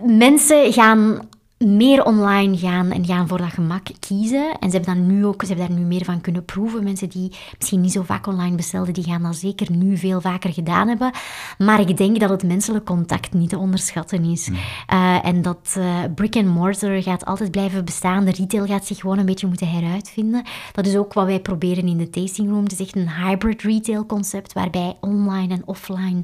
mensen 0.03 0.73
gaan 0.73 1.29
meer 1.57 2.05
online 2.05 2.57
gaan 2.57 2.91
en 2.91 3.05
gaan 3.05 3.27
voor 3.27 3.37
dat 3.37 3.53
gemak 3.53 3.87
kiezen. 3.99 4.59
En 4.59 4.71
ze 4.71 4.77
hebben, 4.77 4.95
dan 4.95 5.07
nu 5.07 5.25
ook, 5.25 5.41
ze 5.41 5.47
hebben 5.47 5.67
daar 5.67 5.77
nu 5.77 5.85
meer 5.85 6.05
van 6.05 6.21
kunnen 6.21 6.45
proeven. 6.45 6.83
Mensen 6.83 7.09
die 7.09 7.31
misschien 7.57 7.81
niet 7.81 7.91
zo 7.91 8.01
vaak 8.01 8.27
online 8.27 8.55
bestelden, 8.55 8.93
die 8.93 9.03
gaan 9.03 9.23
dat 9.23 9.35
zeker 9.35 9.71
nu 9.71 9.97
veel 9.97 10.21
vaker 10.21 10.53
gedaan 10.53 10.87
hebben. 10.87 11.11
Maar 11.57 11.79
ik 11.79 11.97
denk 11.97 12.19
dat 12.19 12.29
het 12.29 12.43
menselijk 12.43 12.85
contact 12.85 13.33
niet 13.33 13.49
te 13.49 13.57
onderschatten 13.57 14.23
is. 14.23 14.49
Uh, 14.49 15.25
en 15.25 15.41
dat 15.41 15.75
uh, 15.77 15.99
brick 16.15 16.35
and 16.35 16.47
mortar 16.47 17.01
gaat 17.01 17.25
altijd 17.25 17.51
blijven 17.51 17.85
bestaan. 17.85 18.25
De 18.25 18.31
retail 18.31 18.65
gaat 18.65 18.85
zich 18.85 18.99
gewoon 18.99 19.17
een 19.17 19.25
beetje 19.25 19.47
moeten 19.47 19.69
heruitvinden. 19.69 20.43
Dat 20.71 20.85
is 20.85 20.95
ook 20.95 21.13
wat 21.13 21.25
wij 21.25 21.39
proberen 21.39 21.87
in 21.87 21.97
de 21.97 22.09
tasting 22.09 22.49
room. 22.49 22.63
Het 22.63 22.71
is 22.71 22.79
echt 22.79 22.95
een 22.95 23.09
hybrid 23.09 23.61
retail 23.61 24.05
concept, 24.05 24.53
waarbij 24.53 24.97
online 25.01 25.53
en 25.53 25.61
offline 25.65 26.23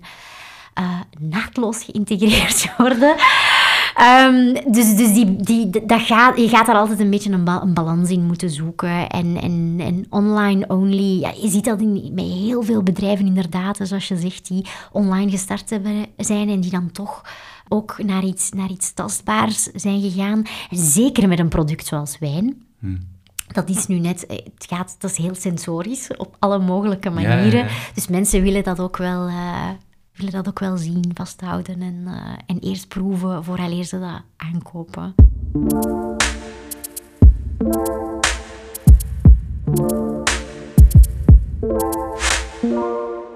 uh, 0.80 1.00
naadloos 1.20 1.84
geïntegreerd 1.84 2.72
worden. 2.78 3.16
Um, 4.00 4.54
dus 4.72 4.96
dus 4.96 5.14
die, 5.14 5.36
die, 5.36 5.86
dat 5.86 6.02
gaat, 6.02 6.38
je 6.38 6.50
gaat 6.50 6.66
daar 6.66 6.76
altijd 6.76 7.00
een 7.00 7.10
beetje 7.10 7.32
een, 7.32 7.44
ba 7.44 7.62
een 7.62 7.74
balans 7.74 8.10
in 8.10 8.26
moeten 8.26 8.50
zoeken. 8.50 9.10
En, 9.10 9.38
en, 9.42 9.76
en 9.80 10.06
online 10.10 10.68
only, 10.68 11.20
ja, 11.20 11.32
je 11.42 11.50
ziet 11.50 11.66
dat 11.66 11.82
in, 11.82 12.12
met 12.14 12.26
heel 12.26 12.64
veel 12.64 12.84
bedrijven 12.84 13.26
inderdaad, 13.26 13.80
zoals 13.82 14.08
je 14.08 14.18
zegt, 14.18 14.48
die 14.48 14.66
online 14.92 15.32
gestart 15.32 15.70
hebben, 15.70 16.06
zijn 16.18 16.50
en 16.50 16.60
die 16.60 16.72
dan 16.72 16.92
toch 16.92 17.22
ook 17.68 18.04
naar 18.04 18.24
iets, 18.24 18.52
naar 18.52 18.70
iets 18.70 18.94
tastbaars 18.94 19.64
zijn 19.64 20.02
gegaan. 20.02 20.44
Zeker 20.70 21.28
met 21.28 21.40
een 21.40 21.50
product 21.50 21.86
zoals 21.86 22.18
wijn. 22.20 22.64
Hmm. 22.80 23.00
Dat 23.48 23.70
is 23.70 23.88
nu 23.88 24.00
net, 24.00 24.26
het 24.28 24.66
gaat, 24.70 24.96
dat 25.00 25.12
is 25.12 25.18
heel 25.18 25.36
sensorisch 25.36 26.10
op 26.18 26.36
alle 26.40 26.60
mogelijke 26.60 27.10
manieren. 27.10 27.68
Dus 27.94 28.08
mensen 28.08 28.42
willen 28.42 28.64
dat 28.64 28.80
ook 28.80 28.98
wel, 28.98 29.28
uh, 29.28 29.70
willen 30.16 30.32
dat 30.32 30.48
ook 30.48 30.60
wel 30.60 30.78
zien, 30.78 31.12
vasthouden 31.14 31.82
en, 31.82 32.04
uh, 32.06 32.34
en 32.46 32.60
eerst 32.60 32.88
proeven 32.88 33.44
vooraleer 33.44 33.84
ze 33.84 34.00
dat 34.00 34.22
aankopen. 34.38 35.16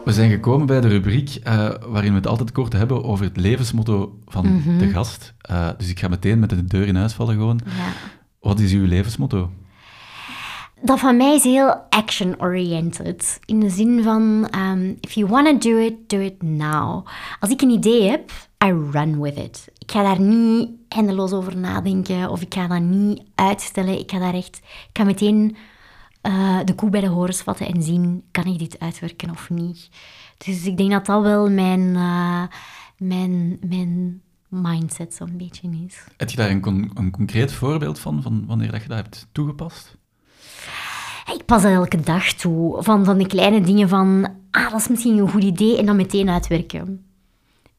We 0.03 0.11
zijn 0.13 0.29
gekomen 0.29 0.67
bij 0.67 0.81
de 0.81 0.87
rubriek 0.87 1.39
uh, 1.47 1.69
waarin 1.87 2.11
we 2.11 2.17
het 2.17 2.27
altijd 2.27 2.51
kort 2.51 2.73
hebben 2.73 3.03
over 3.03 3.25
het 3.25 3.37
levensmotto 3.37 4.19
van 4.25 4.47
mm 4.47 4.61
-hmm. 4.61 4.77
de 4.77 4.87
gast. 4.87 5.33
Uh, 5.51 5.69
dus 5.77 5.89
ik 5.89 5.99
ga 5.99 6.07
meteen 6.07 6.39
met 6.39 6.49
de 6.49 6.65
deur 6.65 6.87
in 6.87 6.95
huis 6.95 7.13
vallen 7.13 7.35
gewoon. 7.35 7.59
Ja. 7.65 7.91
Wat 8.39 8.59
is 8.59 8.71
uw 8.71 8.85
levensmotto? 8.85 9.51
Dat 10.81 10.99
van 10.99 11.17
mij 11.17 11.35
is 11.35 11.43
heel 11.43 11.75
action-oriented. 11.89 13.39
In 13.45 13.59
de 13.59 13.69
zin 13.69 14.03
van, 14.03 14.49
um, 14.55 14.97
if 14.99 15.11
you 15.11 15.27
want 15.27 15.61
to 15.61 15.69
do 15.69 15.77
it, 15.77 16.09
do 16.09 16.19
it 16.19 16.41
now. 16.41 17.07
Als 17.39 17.51
ik 17.51 17.61
een 17.61 17.69
idee 17.69 18.09
heb, 18.09 18.31
I 18.65 18.71
run 18.91 19.21
with 19.21 19.37
it. 19.37 19.67
Ik 19.77 19.91
ga 19.91 20.03
daar 20.03 20.19
niet 20.19 20.69
eindeloos 20.89 21.31
over 21.31 21.57
nadenken 21.57 22.29
of 22.29 22.41
ik 22.41 22.53
ga 22.53 22.67
dat 22.67 22.81
niet 22.81 23.23
uitstellen. 23.35 23.99
Ik 23.99 24.11
ga 24.11 24.19
daar 24.19 24.33
echt, 24.33 24.57
ik 24.63 24.97
ga 24.97 25.03
meteen 25.03 25.55
uh, 26.21 26.59
de 26.65 26.75
koe 26.75 26.89
bij 26.89 27.01
de 27.01 27.07
horens 27.07 27.41
vatten 27.41 27.67
en 27.67 27.83
zien, 27.83 28.23
kan 28.31 28.45
ik 28.45 28.59
dit 28.59 28.79
uitwerken 28.79 29.29
of 29.29 29.49
niet. 29.49 29.89
Dus 30.37 30.65
ik 30.65 30.77
denk 30.77 30.91
dat 30.91 31.05
dat 31.05 31.21
wel 31.21 31.49
mijn, 31.49 31.79
uh, 31.79 32.43
mijn, 32.97 33.57
mijn 33.67 34.21
mindset 34.49 35.13
zo'n 35.13 35.37
beetje 35.37 35.69
is. 35.85 36.03
Heb 36.17 36.29
je 36.29 36.37
daar 36.37 36.49
een, 36.49 36.91
een 36.93 37.11
concreet 37.11 37.51
voorbeeld 37.51 37.99
van, 37.99 38.21
van 38.21 38.45
wanneer 38.45 38.71
dat 38.71 38.81
je 38.81 38.87
dat 38.87 38.97
hebt 38.97 39.27
toegepast? 39.31 39.97
Ik 41.33 41.45
pas 41.45 41.61
dat 41.61 41.71
elke 41.71 41.99
dag 41.99 42.33
toe. 42.33 42.83
Van, 42.83 43.05
van 43.05 43.17
de 43.17 43.27
kleine 43.27 43.61
dingen 43.61 43.89
van, 43.89 44.27
ah, 44.51 44.71
dat 44.71 44.79
is 44.79 44.87
misschien 44.87 45.17
een 45.17 45.29
goed 45.29 45.43
idee 45.43 45.77
en 45.77 45.85
dan 45.85 45.95
meteen 45.95 46.29
uitwerken. 46.29 47.05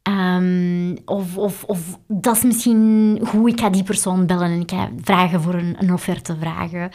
Um, 0.09 0.97
of, 1.05 1.37
of, 1.37 1.65
of 1.65 1.99
dat 2.09 2.37
is 2.37 2.43
misschien 2.43 3.19
goed, 3.27 3.51
ik 3.51 3.61
ga 3.61 3.71
die 3.71 3.83
persoon 3.83 4.27
bellen 4.27 4.51
en 4.51 4.61
ik 4.61 4.71
ga 4.71 4.91
vragen 5.01 5.43
voor 5.43 5.55
een, 5.55 5.77
een 5.79 5.93
offerte 5.93 6.37
vragen. 6.41 6.91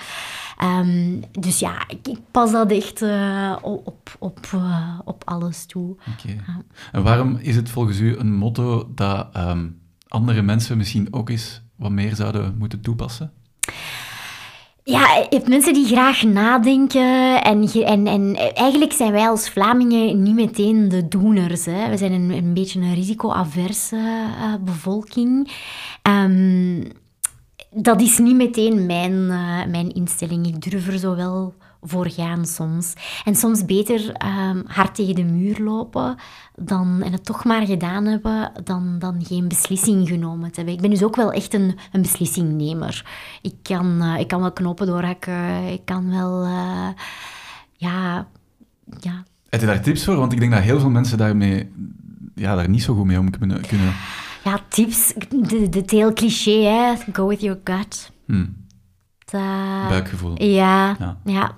Um, 0.63 1.19
dus 1.31 1.59
ja, 1.59 1.87
ik, 1.87 2.07
ik, 2.07 2.19
pas 2.31 2.51
dat 2.51 2.71
echt 2.71 3.01
uh, 3.01 3.55
op, 3.61 4.15
op, 4.19 4.39
uh, 4.55 4.99
op 5.03 5.21
alles 5.25 5.65
toe. 5.65 5.97
Okay. 6.19 6.39
En 6.91 7.03
waarom 7.03 7.35
is 7.35 7.55
het 7.55 7.69
volgens 7.69 7.99
u 7.99 8.17
een 8.17 8.33
motto 8.33 8.91
dat 8.95 9.27
um, 9.37 9.79
andere 10.07 10.41
mensen 10.41 10.77
misschien 10.77 11.07
ook 11.13 11.29
eens 11.29 11.61
wat 11.75 11.91
meer 11.91 12.15
zouden 12.15 12.55
moeten 12.57 12.81
toepassen? 12.81 13.31
Ja, 14.91 15.15
je 15.15 15.25
hebt 15.29 15.47
mensen 15.47 15.73
die 15.73 15.85
graag 15.85 16.23
nadenken. 16.23 17.43
En, 17.43 17.67
en, 17.85 18.07
en 18.07 18.35
eigenlijk 18.53 18.93
zijn 18.93 19.11
wij 19.11 19.29
als 19.29 19.49
Vlamingen 19.49 20.23
niet 20.23 20.35
meteen 20.35 20.89
de 20.89 21.07
doeners. 21.07 21.65
Hè. 21.65 21.89
We 21.89 21.97
zijn 21.97 22.11
een, 22.11 22.31
een 22.31 22.53
beetje 22.53 22.79
een 22.79 22.93
risicoaverse 22.93 23.95
uh, 23.95 24.55
bevolking. 24.65 25.51
Um, 26.09 26.87
dat 27.69 28.01
is 28.01 28.17
niet 28.17 28.35
meteen 28.35 28.85
mijn, 28.85 29.11
uh, 29.11 29.65
mijn 29.65 29.93
instelling. 29.93 30.47
Ik 30.47 30.71
durf 30.71 30.87
er 30.87 30.97
zo 30.97 31.15
wel 31.15 31.53
voor 31.81 32.09
gaan 32.09 32.45
soms. 32.45 32.93
En 33.25 33.35
soms 33.35 33.65
beter 33.65 34.15
um, 34.25 34.63
hard 34.65 34.95
tegen 34.95 35.15
de 35.15 35.23
muur 35.23 35.59
lopen 35.59 36.15
dan, 36.55 37.01
en 37.01 37.11
het 37.11 37.25
toch 37.25 37.43
maar 37.43 37.65
gedaan 37.65 38.05
hebben, 38.05 38.51
dan, 38.63 38.95
dan 38.99 39.25
geen 39.25 39.47
beslissing 39.47 40.07
genomen 40.07 40.49
te 40.49 40.55
hebben. 40.55 40.73
Ik 40.73 40.81
ben 40.81 40.89
dus 40.89 41.03
ook 41.03 41.15
wel 41.15 41.31
echt 41.31 41.53
een, 41.53 41.77
een 41.91 42.01
beslissingnemer. 42.01 43.05
Ik 43.41 43.55
kan, 43.61 44.03
uh, 44.03 44.19
ik 44.19 44.27
kan 44.27 44.41
wel 44.41 44.51
knopen 44.51 44.87
doorhakken, 44.87 45.67
ik 45.67 45.81
kan 45.85 46.09
wel... 46.09 46.45
Uh, 46.45 46.87
ja, 47.73 48.27
ja. 48.99 49.23
Heb 49.49 49.59
je 49.59 49.65
daar 49.65 49.81
tips 49.81 50.03
voor? 50.03 50.15
Want 50.15 50.33
ik 50.33 50.39
denk 50.39 50.51
dat 50.51 50.61
heel 50.61 50.79
veel 50.79 50.89
mensen 50.89 51.17
daarmee 51.17 51.71
ja, 52.35 52.55
daar 52.55 52.69
niet 52.69 52.83
zo 52.83 52.95
goed 52.95 53.05
mee 53.05 53.19
om 53.19 53.29
kunnen... 53.29 53.61
kunnen... 53.67 53.93
Ja, 54.43 54.59
tips. 54.69 55.13
De, 55.29 55.69
de 55.69 55.83
heel 55.85 56.13
cliché, 56.13 56.51
hè. 56.51 56.93
Go 57.13 57.27
with 57.27 57.41
your 57.41 57.59
gut. 57.63 58.11
Hmm. 58.25 58.60
Uh, 59.33 59.87
Buikgevoel. 59.89 60.43
Ja, 60.43 60.95
ja, 60.99 61.17
ja. 61.23 61.55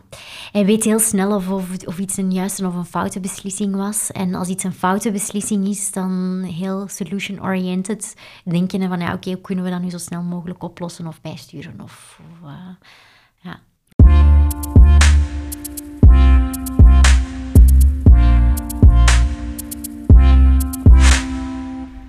Hij 0.52 0.66
weet 0.66 0.84
heel 0.84 1.00
snel 1.00 1.36
of, 1.36 1.50
of, 1.50 1.86
of, 1.86 1.98
iets 2.00 2.18
een 2.18 2.32
juiste 2.32 2.68
of 2.68 2.76
een 2.76 2.86
foute 2.86 3.20
beslissing 3.20 3.76
was. 3.76 4.12
En 4.12 4.36
als 4.36 4.48
iets 4.48 4.64
een 4.64 4.74
foute 4.74 5.12
beslissing 5.12 5.68
is, 5.68 5.92
dan 5.92 6.42
heel 6.44 6.88
solution-oriented 6.88 8.16
denken 8.44 8.88
van 8.88 9.00
ja, 9.00 9.14
oké, 9.14 9.32
hoe 9.32 9.42
kunnen 9.42 9.64
we 9.64 9.72
dat 9.72 9.82
nu 9.82 9.90
zo 9.90 9.98
snel 9.98 10.22
mogelijk 10.22 10.64
oplossen 10.64 11.08
of 11.08 11.22
bijsturen? 11.22 11.82
Of, 11.82 12.20
of 12.20 12.50
uh, 12.50 12.52
ja. 13.42 13.60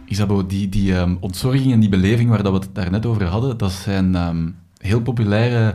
Isabo, 0.05 0.47
die, 0.47 0.69
die 0.69 0.95
um, 0.95 1.17
ontzorging 1.21 1.73
en 1.73 1.81
die 1.81 1.89
beleving 1.89 2.31
waar 2.31 2.43
dat 2.43 2.53
we 2.53 2.59
het 2.59 2.75
daarnet 2.75 3.07
over 3.07 3.25
hadden, 3.25 3.59
dat 3.59 3.73
zijn 3.73 4.15
um, 4.15 4.62
heel 4.87 5.01
populaire 5.01 5.74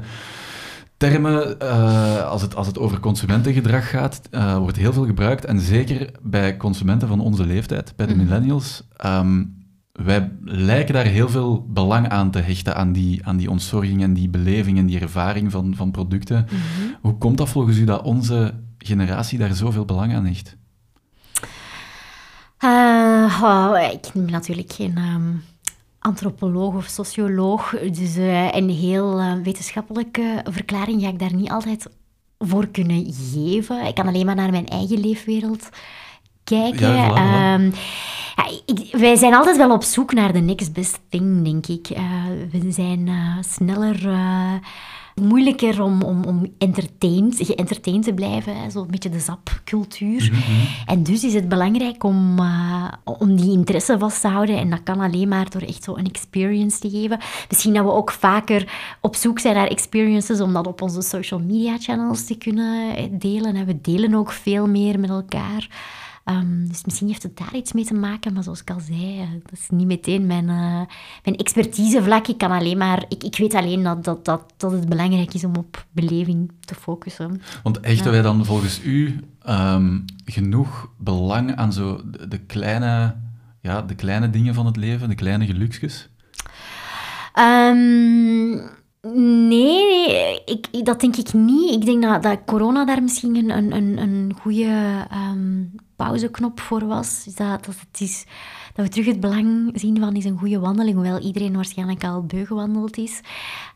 termen. 0.97 1.55
Uh, 1.61 2.27
als, 2.29 2.41
het, 2.41 2.55
als 2.55 2.67
het 2.67 2.79
over 2.79 2.99
consumentengedrag 2.99 3.89
gaat, 3.89 4.21
uh, 4.31 4.57
wordt 4.57 4.77
heel 4.77 4.93
veel 4.93 5.05
gebruikt. 5.05 5.45
En 5.45 5.59
zeker 5.59 6.11
bij 6.21 6.57
consumenten 6.57 7.07
van 7.07 7.19
onze 7.19 7.45
leeftijd, 7.45 7.93
bij 7.95 8.05
de 8.05 8.13
mm. 8.13 8.23
millennials. 8.23 8.83
Um, 9.05 9.57
wij 9.91 10.31
lijken 10.43 10.93
daar 10.93 11.05
heel 11.05 11.29
veel 11.29 11.65
belang 11.69 12.09
aan 12.09 12.31
te 12.31 12.39
hechten, 12.39 12.75
aan 12.75 12.91
die, 12.91 13.25
aan 13.25 13.37
die 13.37 13.49
ontzorging 13.49 14.03
en 14.03 14.13
die 14.13 14.29
beleving 14.29 14.77
en 14.77 14.85
die 14.85 14.99
ervaring 14.99 15.51
van, 15.51 15.75
van 15.75 15.91
producten. 15.91 16.47
Mm 16.49 16.57
-hmm. 16.57 16.95
Hoe 17.01 17.17
komt 17.17 17.37
dat 17.37 17.49
volgens 17.49 17.77
u 17.77 17.83
dat 17.83 18.01
onze 18.01 18.53
generatie 18.77 19.37
daar 19.37 19.53
zoveel 19.53 19.85
belang 19.85 20.15
aan 20.15 20.25
hecht? 20.25 20.57
Uh, 22.63 23.41
oh, 23.43 23.91
ik 23.91 24.13
neem 24.13 24.29
natuurlijk 24.29 24.71
geen 24.71 24.97
um, 24.97 25.43
antropoloog 25.99 26.75
of 26.75 26.85
socioloog, 26.85 27.75
dus 27.91 28.17
uh, 28.17 28.51
een 28.51 28.69
heel 28.69 29.19
uh, 29.19 29.33
wetenschappelijke 29.43 30.41
verklaring 30.43 31.01
ga 31.01 31.07
ik 31.07 31.19
daar 31.19 31.33
niet 31.33 31.49
altijd 31.49 31.87
voor 32.37 32.67
kunnen 32.67 33.13
geven. 33.13 33.85
Ik 33.85 33.95
kan 33.95 34.07
alleen 34.07 34.25
maar 34.25 34.35
naar 34.35 34.51
mijn 34.51 34.67
eigen 34.67 34.99
leefwereld 34.99 35.69
kijken. 36.43 36.95
Ja, 36.95 37.09
voilà, 37.09 37.59
um, 37.59 37.73
ja, 38.35 38.59
ik, 38.65 38.87
wij 38.91 39.15
zijn 39.15 39.33
altijd 39.33 39.57
wel 39.57 39.71
op 39.71 39.83
zoek 39.83 40.13
naar 40.13 40.33
de 40.33 40.39
next 40.39 40.73
best 40.73 40.99
thing, 41.09 41.43
denk 41.43 41.67
ik. 41.67 41.97
we 42.51 42.71
zijn 42.71 43.09
sneller 43.41 44.09
moeilijker 45.21 45.83
om, 45.83 46.01
om, 46.01 46.23
om 46.23 46.53
entertained, 46.57 47.35
geëntertained 47.37 48.03
te 48.03 48.13
blijven. 48.13 48.71
Zo'n 48.71 48.87
beetje 48.89 49.09
de 49.09 49.19
zapcultuur. 49.19 50.29
Mhm. 50.31 50.41
En 50.85 51.03
dus 51.03 51.23
is 51.23 51.33
het 51.33 51.49
belangrijk 51.49 52.03
om, 52.03 52.39
uh, 52.39 52.91
om 53.03 53.35
die 53.35 53.51
interesse 53.51 53.97
vast 53.97 54.21
te 54.21 54.27
houden. 54.27 54.57
En 54.57 54.69
dat 54.69 54.83
kan 54.83 54.99
alleen 54.99 55.27
maar 55.27 55.49
door 55.49 55.61
echt 55.61 55.83
zo 55.83 55.95
een 55.95 56.07
experience 56.07 56.79
te 56.79 56.89
geven. 56.89 57.19
Misschien 57.49 57.73
dat 57.73 57.83
we 57.83 57.91
ook 57.91 58.11
vaker 58.11 58.71
op 59.01 59.15
zoek 59.15 59.39
zijn 59.39 59.55
naar 59.55 59.67
experiences 59.67 60.41
om 60.41 60.53
dat 60.53 60.67
op 60.67 60.81
onze 60.81 61.01
social 61.01 61.39
media 61.39 61.77
channels 61.79 62.25
te 62.25 62.37
kunnen 62.37 62.95
delen. 63.19 63.55
En 63.55 63.65
we 63.65 63.81
delen 63.81 64.13
ook 64.13 64.31
veel 64.31 64.67
meer 64.67 64.99
met 64.99 65.09
elkaar. 65.09 65.67
Um, 66.29 66.67
dus 66.67 66.85
misschien 66.85 67.07
heeft 67.07 67.23
het 67.23 67.37
daar 67.37 67.55
iets 67.55 67.73
mee 67.73 67.85
te 67.85 67.93
maken, 67.93 68.33
maar 68.33 68.43
zoals 68.43 68.61
ik 68.61 68.69
al 68.69 68.79
zei, 68.79 69.41
dat 69.43 69.59
is 69.59 69.67
niet 69.69 69.87
meteen 69.87 70.25
mijn, 70.25 70.47
uh, 70.47 70.81
mijn 71.23 71.37
expertisevlak. 71.37 72.27
Ik, 72.27 72.37
kan 72.37 72.51
alleen 72.51 72.77
maar, 72.77 73.05
ik, 73.07 73.23
ik 73.23 73.37
weet 73.37 73.53
alleen 73.53 73.83
dat, 73.83 74.03
dat, 74.03 74.25
dat, 74.25 74.53
dat 74.57 74.71
het 74.71 74.89
belangrijk 74.89 75.33
is 75.33 75.43
om 75.43 75.55
op 75.55 75.85
beleving 75.91 76.51
te 76.59 76.75
focussen. 76.75 77.41
Want 77.63 77.77
hechten 77.81 78.11
wij 78.11 78.21
dan 78.21 78.45
volgens 78.45 78.81
u 78.83 79.19
um, 79.49 80.05
genoeg 80.25 80.89
belang 80.97 81.55
aan 81.55 81.73
zo 81.73 82.01
de, 82.05 82.27
de, 82.27 82.39
kleine, 82.39 83.15
ja, 83.61 83.81
de 83.81 83.95
kleine 83.95 84.29
dingen 84.29 84.53
van 84.53 84.65
het 84.65 84.75
leven, 84.75 85.09
de 85.09 85.15
kleine 85.15 85.45
geluksjes? 85.45 86.09
Um, 87.39 88.77
Nee, 89.47 90.43
ik, 90.45 90.85
dat 90.85 90.99
denk 90.99 91.15
ik 91.15 91.33
niet. 91.33 91.73
Ik 91.73 91.85
denk 91.85 92.03
dat, 92.03 92.23
dat 92.23 92.39
corona 92.45 92.85
daar 92.85 93.03
misschien 93.03 93.35
een, 93.35 93.75
een, 93.75 93.97
een 93.97 94.33
goede 94.41 95.07
um, 95.31 95.71
pauzeknop 96.05 96.59
voor 96.59 96.85
was. 96.87 97.23
Dat, 97.23 97.65
dat, 97.65 97.75
het 97.91 98.01
is, 98.01 98.25
dat 98.79 98.87
we 98.87 98.93
terug 98.93 99.13
het 99.13 99.19
belang 99.19 99.71
zien 99.73 99.99
van 99.99 100.15
is 100.15 100.25
een 100.25 100.37
goede 100.37 100.59
wandeling, 100.59 100.95
hoewel 100.95 101.19
iedereen 101.19 101.55
waarschijnlijk 101.55 102.03
al 102.03 102.23
beu 102.23 102.45
gewandeld 102.45 102.97
is. 102.97 103.19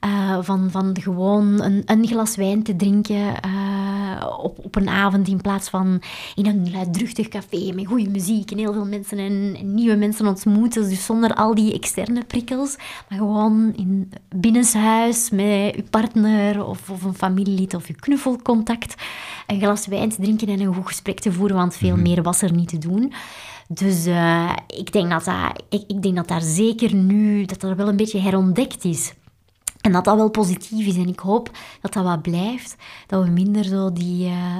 Uh, 0.06 0.38
van, 0.41 0.72
van 0.72 0.97
gewoon 0.99 1.62
een, 1.62 1.82
een 1.86 2.08
glas 2.08 2.36
wijn 2.36 2.64
te 2.64 2.76
drinken 2.76 3.34
uh, 3.45 4.28
op, 4.38 4.60
op 4.66 4.76
een 4.76 4.89
avond 4.89 5.28
in 5.28 5.41
plaats 5.41 5.70
van 5.70 6.01
in 6.36 6.45
een 6.45 6.72
luidruchtig 6.72 7.28
café 7.28 7.72
met 7.74 7.86
goede 7.86 8.10
muziek 8.10 8.51
en 8.51 8.58
heel 8.58 8.74
veel 8.74 8.86
mensen 8.86 9.18
en, 9.18 9.56
en 9.60 9.74
nieuwe 9.74 9.95
mensen 9.95 10.28
ontmoeten. 10.28 10.89
Dus 10.89 11.06
zonder 11.06 11.34
al 11.34 11.56
die 11.56 11.74
externe 11.74 12.24
prikkels, 12.24 12.76
maar 13.10 13.18
gewoon 13.18 13.74
in 13.76 14.12
binnenshuis 14.36 15.30
met 15.30 15.76
je 15.76 15.84
partner 15.89 16.66
of, 16.66 16.89
of 16.89 17.04
een 17.04 17.14
familielid 17.14 17.74
of 17.74 17.88
je 17.88 17.93
knuffelcontact 17.93 18.95
een 19.47 19.60
glas 19.60 19.88
wijn 19.88 20.10
te 20.10 20.22
drinken 20.22 20.47
en 20.47 20.60
een 20.60 20.74
goed 20.74 20.88
gesprek 20.88 21.20
te 21.20 21.32
voeren, 21.32 21.56
want 21.56 21.76
veel 21.76 21.97
meer 21.97 22.24
was 22.24 22.41
er 22.41 22.54
niet 22.54 22.70
te 22.70 22.78
doen. 22.78 23.14
Dus 23.68 24.07
uh, 24.07 24.55
ik, 24.68 24.91
denk 24.91 25.09
dat 25.09 25.26
dat, 25.26 25.64
ik, 25.70 25.84
ik, 25.88 26.01
denk 26.01 26.16
dat 26.16 26.28
daar 26.28 26.41
zeker 26.41 26.95
nu, 26.95 27.45
dat 27.45 27.61
dat 27.61 27.76
wel 27.76 27.88
een 27.88 27.95
beetje 27.95 28.20
herontdekt 28.20 28.84
is. 28.84 29.14
En 29.82 29.91
dat 29.91 30.05
dat 30.05 30.16
wel 30.16 30.30
positief 30.30 30.86
is. 30.88 30.95
En 30.95 31.07
ik 31.07 31.20
hoop 31.20 31.51
dat 31.82 31.93
dat 31.93 32.03
wat 32.03 32.22
blijft. 32.22 32.76
Dat 33.07 33.24
we 33.24 33.30
minder 33.30 33.64
zo 33.64 33.93
die 33.93 34.28
uh, 34.28 34.57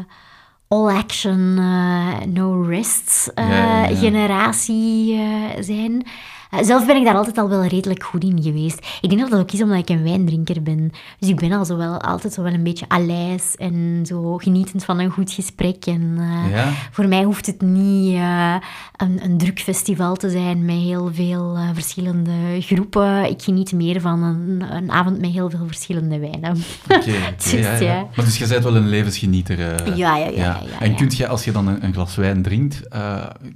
all 0.68 0.96
action, 0.96 1.58
uh, 1.60 2.20
no 2.20 2.62
rest 2.62 3.32
ja, 3.36 3.50
ja, 3.50 3.88
ja. 3.88 3.96
generatie 3.96 5.20
zijn. 5.60 6.06
Eh, 6.54 6.64
zelf 6.66 6.86
ben 6.86 6.96
ik 6.96 7.04
daar 7.06 7.16
altijd 7.16 7.38
al 7.38 7.50
wel 7.50 7.66
redelijk 7.66 8.04
goed 8.04 8.24
in 8.24 8.42
geweest. 8.44 8.86
Ik 9.02 9.10
denk 9.10 9.22
dat 9.22 9.30
dat 9.30 9.40
ook 9.40 9.52
is 9.52 9.62
omdat 9.62 9.78
ik 9.78 9.90
een 9.90 10.04
wijndrinker 10.04 10.64
ben. 10.64 10.92
Dus 11.20 11.30
ik 11.30 11.36
ben 11.36 11.52
al 11.52 11.66
zo 11.66 11.78
wel, 11.78 12.02
altijd 12.02 12.34
zo 12.34 12.44
wel 12.44 12.54
een 12.54 12.64
beetje 12.64 12.86
alijs 12.88 13.56
en 13.56 14.02
zo 14.06 14.38
genietend 14.38 14.84
van 14.86 15.00
een 15.00 15.10
goed 15.10 15.32
gesprek. 15.32 15.86
En 15.86 16.16
eh, 16.18 16.52
Ja. 16.52 16.72
voor 16.92 17.08
mij 17.08 17.24
hoeft 17.24 17.46
het 17.46 17.62
niet 17.62 18.14
eh, 18.16 18.56
een, 18.98 19.20
een 19.24 19.38
druk 19.38 19.60
festival 19.60 20.16
te 20.16 20.30
zijn 20.30 20.66
met 20.66 20.76
heel 20.76 21.10
veel 21.14 21.58
verschillende 21.74 22.32
groepen. 22.60 23.30
Ik 23.30 23.42
geniet 23.42 23.72
meer 23.74 24.02
van 24.02 24.24
een, 24.24 24.64
een 24.76 24.92
avond 24.92 25.20
met 25.22 25.30
heel 25.32 25.50
veel 25.50 25.66
verschillende 25.68 26.20
wijnen. 26.20 26.58
Oké, 26.88 26.96
oké, 26.96 27.12
Dus, 27.44 27.80
ja. 27.80 28.08
Maar 28.16 28.26
dus 28.26 28.38
je 28.38 28.48
bent 28.48 28.64
wel 28.64 28.76
een 28.76 28.88
levensgenieter. 28.90 29.58
Ja, 29.98 30.18
ja, 30.18 30.18
ja, 30.18 30.30
ja, 30.36 30.60
En 30.80 30.96
kunt 30.96 31.18
je, 31.18 31.28
als 31.28 31.44
je 31.44 31.52
dan 31.52 31.68
een, 31.68 31.84
een 31.86 31.94
glas 31.94 32.16
wijn 32.16 32.42
drinkt, 32.42 32.82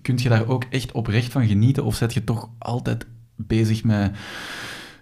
kunt 0.02 0.22
je 0.22 0.30
daar 0.30 0.48
ook 0.48 0.64
echt 0.70 0.92
oprecht 0.92 1.32
van 1.32 1.48
genieten? 1.48 1.84
Of 1.84 1.96
zet 1.96 2.14
je 2.14 2.24
toch 2.24 2.50
altijd 2.58 2.86
bezig 3.36 3.84
met 3.84 4.12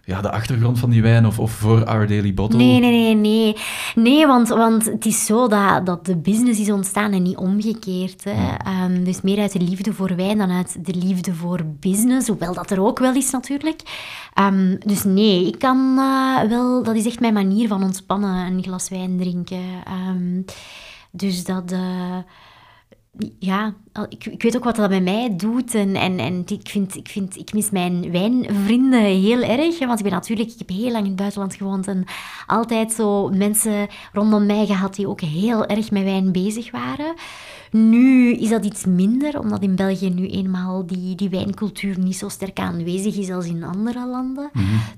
ja, 0.05 0.21
de 0.21 0.31
achtergrond 0.31 0.79
van 0.79 0.89
die 0.89 1.01
wijn 1.01 1.25
of, 1.25 1.39
of 1.39 1.51
voor 1.51 1.85
Our 1.85 2.07
Daily 2.07 2.33
Bottle? 2.33 2.57
Nee, 2.57 2.79
nee, 2.79 2.91
nee, 2.91 3.15
nee. 3.15 3.55
Nee, 3.95 4.27
want, 4.27 4.47
want 4.47 4.85
het 4.85 5.05
is 5.05 5.25
zo 5.25 5.47
dat, 5.47 5.85
dat 5.85 6.05
de 6.05 6.17
business 6.17 6.59
is 6.59 6.71
ontstaan 6.71 7.11
en 7.11 7.23
niet 7.23 7.37
omgekeerd. 7.37 8.23
Hè. 8.23 8.55
Ehm, 8.57 9.03
dus 9.03 9.21
meer 9.21 9.39
uit 9.39 9.51
de 9.51 9.59
liefde 9.61 9.93
voor 9.93 10.15
wijn 10.15 10.37
dan 10.37 10.51
uit 10.51 10.85
de 10.85 10.93
liefde 10.95 11.33
voor 11.33 11.65
business. 11.79 12.27
Hoewel 12.27 12.53
dat 12.53 12.71
er 12.71 12.81
ook 12.81 12.99
wel 12.99 13.13
is 13.13 13.31
natuurlijk. 13.31 13.81
Ehm, 14.33 14.75
dus 14.79 15.03
nee, 15.03 15.47
ik 15.47 15.59
kan 15.59 15.95
eh, 15.97 16.49
wel... 16.49 16.83
Dat 16.83 16.95
is 16.95 17.05
echt 17.05 17.19
mijn 17.19 17.33
manier 17.33 17.67
van 17.67 17.83
ontspannen, 17.83 18.45
een 18.45 18.63
glas 18.63 18.89
wijn 18.89 19.17
drinken. 19.17 19.63
Ehm, 19.85 20.41
dus 21.11 21.43
dat... 21.43 21.71
eh, 21.71 22.17
ja, 23.39 23.73
ik, 24.09 24.25
ik 24.25 24.43
weet 24.43 24.55
ook 24.55 24.63
wat 24.63 24.75
dat 24.75 24.89
bij 24.89 25.01
mij 25.01 25.35
doet. 25.35 25.75
En, 25.75 25.95
en, 25.95 26.19
en 26.19 26.43
ik, 26.47 26.69
vind, 26.69 26.95
ik, 26.95 27.07
vind, 27.07 27.37
ik 27.37 27.53
mis 27.53 27.69
mijn 27.69 28.11
wijnvrienden 28.11 29.03
heel 29.03 29.41
erg. 29.41 29.79
Want 29.79 29.99
ik 29.99 30.05
ben 30.05 30.13
natuurlijk, 30.13 30.51
ik 30.51 30.57
heb 30.57 30.69
heel 30.69 30.91
lang 30.91 31.03
in 31.03 31.09
het 31.09 31.15
buitenland 31.15 31.55
gewoond. 31.55 31.87
En 31.87 32.05
altijd 32.45 32.91
zo 32.91 33.29
mensen 33.29 33.87
rondom 34.13 34.45
mij 34.45 34.65
gehad 34.65 34.95
die 34.95 35.07
ook 35.07 35.21
heel 35.21 35.65
erg 35.65 35.91
met 35.91 36.03
wijn 36.03 36.31
bezig 36.31 36.71
waren. 36.71 37.13
Nu 37.71 38.33
is 38.33 38.49
dat 38.49 38.65
iets 38.65 38.85
minder, 38.85 39.39
omdat 39.39 39.61
in 39.61 39.75
België 39.75 40.09
nu 40.09 40.27
eenmaal 40.27 40.85
die, 40.85 41.15
die 41.15 41.29
wijncultuur 41.29 41.99
niet 41.99 42.15
zo 42.15 42.29
sterk 42.29 42.59
aanwezig 42.59 43.17
is 43.17 43.29
als 43.29 43.45
in 43.45 43.63
andere 43.63 44.07
landen. 44.07 44.49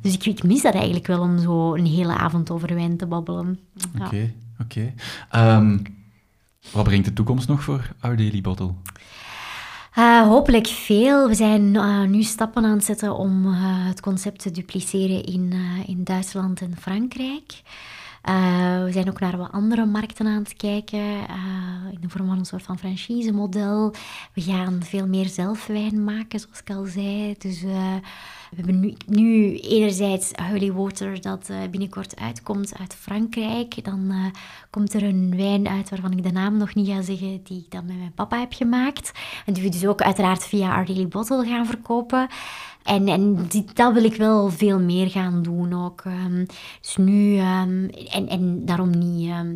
Dus 0.01 0.13
ik, 0.13 0.25
ik 0.25 0.43
mis 0.43 0.61
dat 0.61 0.73
eigenlijk 0.73 1.07
wel 1.07 1.21
om 1.21 1.39
zo 1.39 1.75
een 1.75 1.85
hele 1.85 2.13
avond 2.13 2.51
over 2.51 2.75
wijn 2.75 2.97
te 2.97 3.05
babbelen. 3.05 3.59
Ja. 3.97 4.05
Oké, 4.05 4.33
oké. 4.59 4.93
Ehm, 5.29 5.77
wat 6.71 6.83
brengt 6.83 7.05
de 7.05 7.13
toekomst 7.13 7.47
nog 7.47 7.63
voor 7.63 7.89
Daily 8.01 8.41
Bottle? 8.41 8.73
Eh, 9.97 10.21
hopelijk 10.21 10.67
veel. 10.67 11.27
We 11.27 11.35
zijn 11.35 11.75
eh, 11.75 12.01
nu 12.01 12.23
stappen 12.23 12.63
aan 12.63 12.71
het 12.71 12.83
zetten 12.83 13.15
om 13.15 13.45
eh, 13.45 13.53
het 13.87 13.99
concept 13.99 14.39
te 14.39 14.51
dupliceren 14.51 15.23
in, 15.23 15.53
in 15.85 16.03
Duitsland 16.03 16.61
en 16.61 16.77
Frankrijk. 16.79 17.61
Eh, 18.21 18.83
we 18.83 18.91
zijn 18.91 19.09
ook 19.09 19.19
naar 19.19 19.37
wat 19.37 19.51
andere 19.51 19.85
markten 19.85 20.27
aan 20.27 20.43
het 20.43 20.53
kijken, 20.53 20.99
eh, 20.99 21.91
in 21.91 21.97
de 22.01 22.09
vorm 22.09 22.27
van 22.27 22.37
een 22.37 22.45
soort 22.45 22.63
van 22.63 22.79
franchise-model. 22.79 23.93
We 24.33 24.41
gaan 24.41 24.79
veel 24.83 25.07
meer 25.07 25.25
zelf 25.25 25.67
wijn 25.67 26.03
maken, 26.03 26.39
zoals 26.39 26.59
ik 26.59 26.69
al 26.69 26.85
zei. 26.85 27.35
Dus 27.37 27.63
eh, 27.63 27.95
we 28.49 28.55
hebben 28.55 28.79
nu, 28.79 28.93
nu 29.05 29.59
enerzijds 29.59 30.31
Holy 30.49 30.71
Water, 30.71 31.21
dat 31.21 31.51
binnenkort 31.71 32.19
uitkomt 32.19 32.77
uit 32.79 32.95
Frankrijk. 32.95 33.83
Dan 33.83 34.31
komt 34.69 34.93
er 34.93 35.03
een 35.03 35.35
wijn 35.35 35.67
uit 35.67 35.89
waarvan 35.89 36.11
ik 36.11 36.23
de 36.23 36.31
naam 36.31 36.57
nog 36.57 36.75
niet 36.75 36.87
ga 36.87 37.01
zeggen, 37.01 37.43
die 37.43 37.57
ik 37.59 37.71
dan 37.71 37.85
met 37.85 37.97
mijn 37.97 38.13
papa 38.13 38.39
heb 38.39 38.53
gemaakt. 38.53 39.11
En 39.45 39.53
die 39.53 39.63
we 39.63 39.69
dus 39.69 39.85
ook 39.85 40.01
uiteraard 40.01 40.45
via 40.45 40.75
Our 40.75 41.07
Bottle 41.07 41.45
gaan 41.45 41.65
verkopen. 41.65 42.27
En, 42.87 43.07
en 43.07 43.45
die, 43.47 43.65
dat 43.73 43.93
wil 43.93 44.03
ik 44.03 44.15
wel 44.15 44.49
veel 44.49 44.79
meer 44.79 45.09
gaan 45.09 45.41
doen 45.41 45.83
ook. 45.85 46.01
Ehm, 46.05 46.45
dus 46.81 46.95
nu, 46.97 47.37
ehm, 47.37 47.87
en, 48.11 48.27
en 48.27 48.65
daarom 48.65 48.89
niet 48.89 49.29
ehm, 49.29 49.55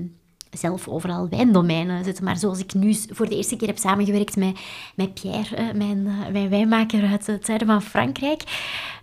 zelf 0.52 0.88
overal 0.88 1.30
wijndomeinen 1.30 2.04
zetten. 2.04 2.24
Maar 2.24 2.38
zoals 2.38 2.60
ik 2.60 2.74
nu 2.74 2.96
voor 3.10 3.30
de 3.30 3.36
eerste 3.36 3.56
keer 3.56 3.68
heb 3.68 3.78
samengewerkt 3.78 4.36
met, 4.36 4.60
met 4.96 5.14
Pierre, 5.14 5.56
eh, 5.56 5.66
mijn, 5.74 6.08
eh, 6.08 6.32
mijn 6.32 6.50
wijnmaker 6.50 7.08
uit 7.08 7.28
het 7.28 7.46
zuiden 7.46 7.68
van 7.68 7.82
Frankrijk, 7.82 8.44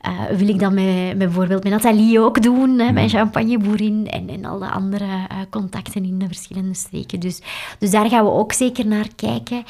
eh, 0.00 0.24
wil 0.36 0.48
ik 0.48 0.59
dat 0.59 0.72
met, 0.72 0.84
met 1.06 1.18
bijvoorbeeld 1.18 1.62
met 1.62 1.72
Nathalie 1.72 2.20
ook 2.20 2.42
doen, 2.42 2.76
mijn 2.76 3.09
champagneboerin 3.09 4.06
en, 4.10 4.28
en 4.28 4.44
alle 4.44 4.70
andere 4.70 5.06
contacten 5.50 6.05
in 6.05 6.18
de 6.18 6.26
verschillende 6.26 6.74
streken. 6.74 7.20
Dus, 7.20 7.40
dus 7.78 7.90
daar 7.90 8.09
gaan 8.09 8.24
we 8.24 8.30
ook 8.30 8.52
zeker 8.52 8.86
naar 8.86 9.09
kijken. 9.16 9.64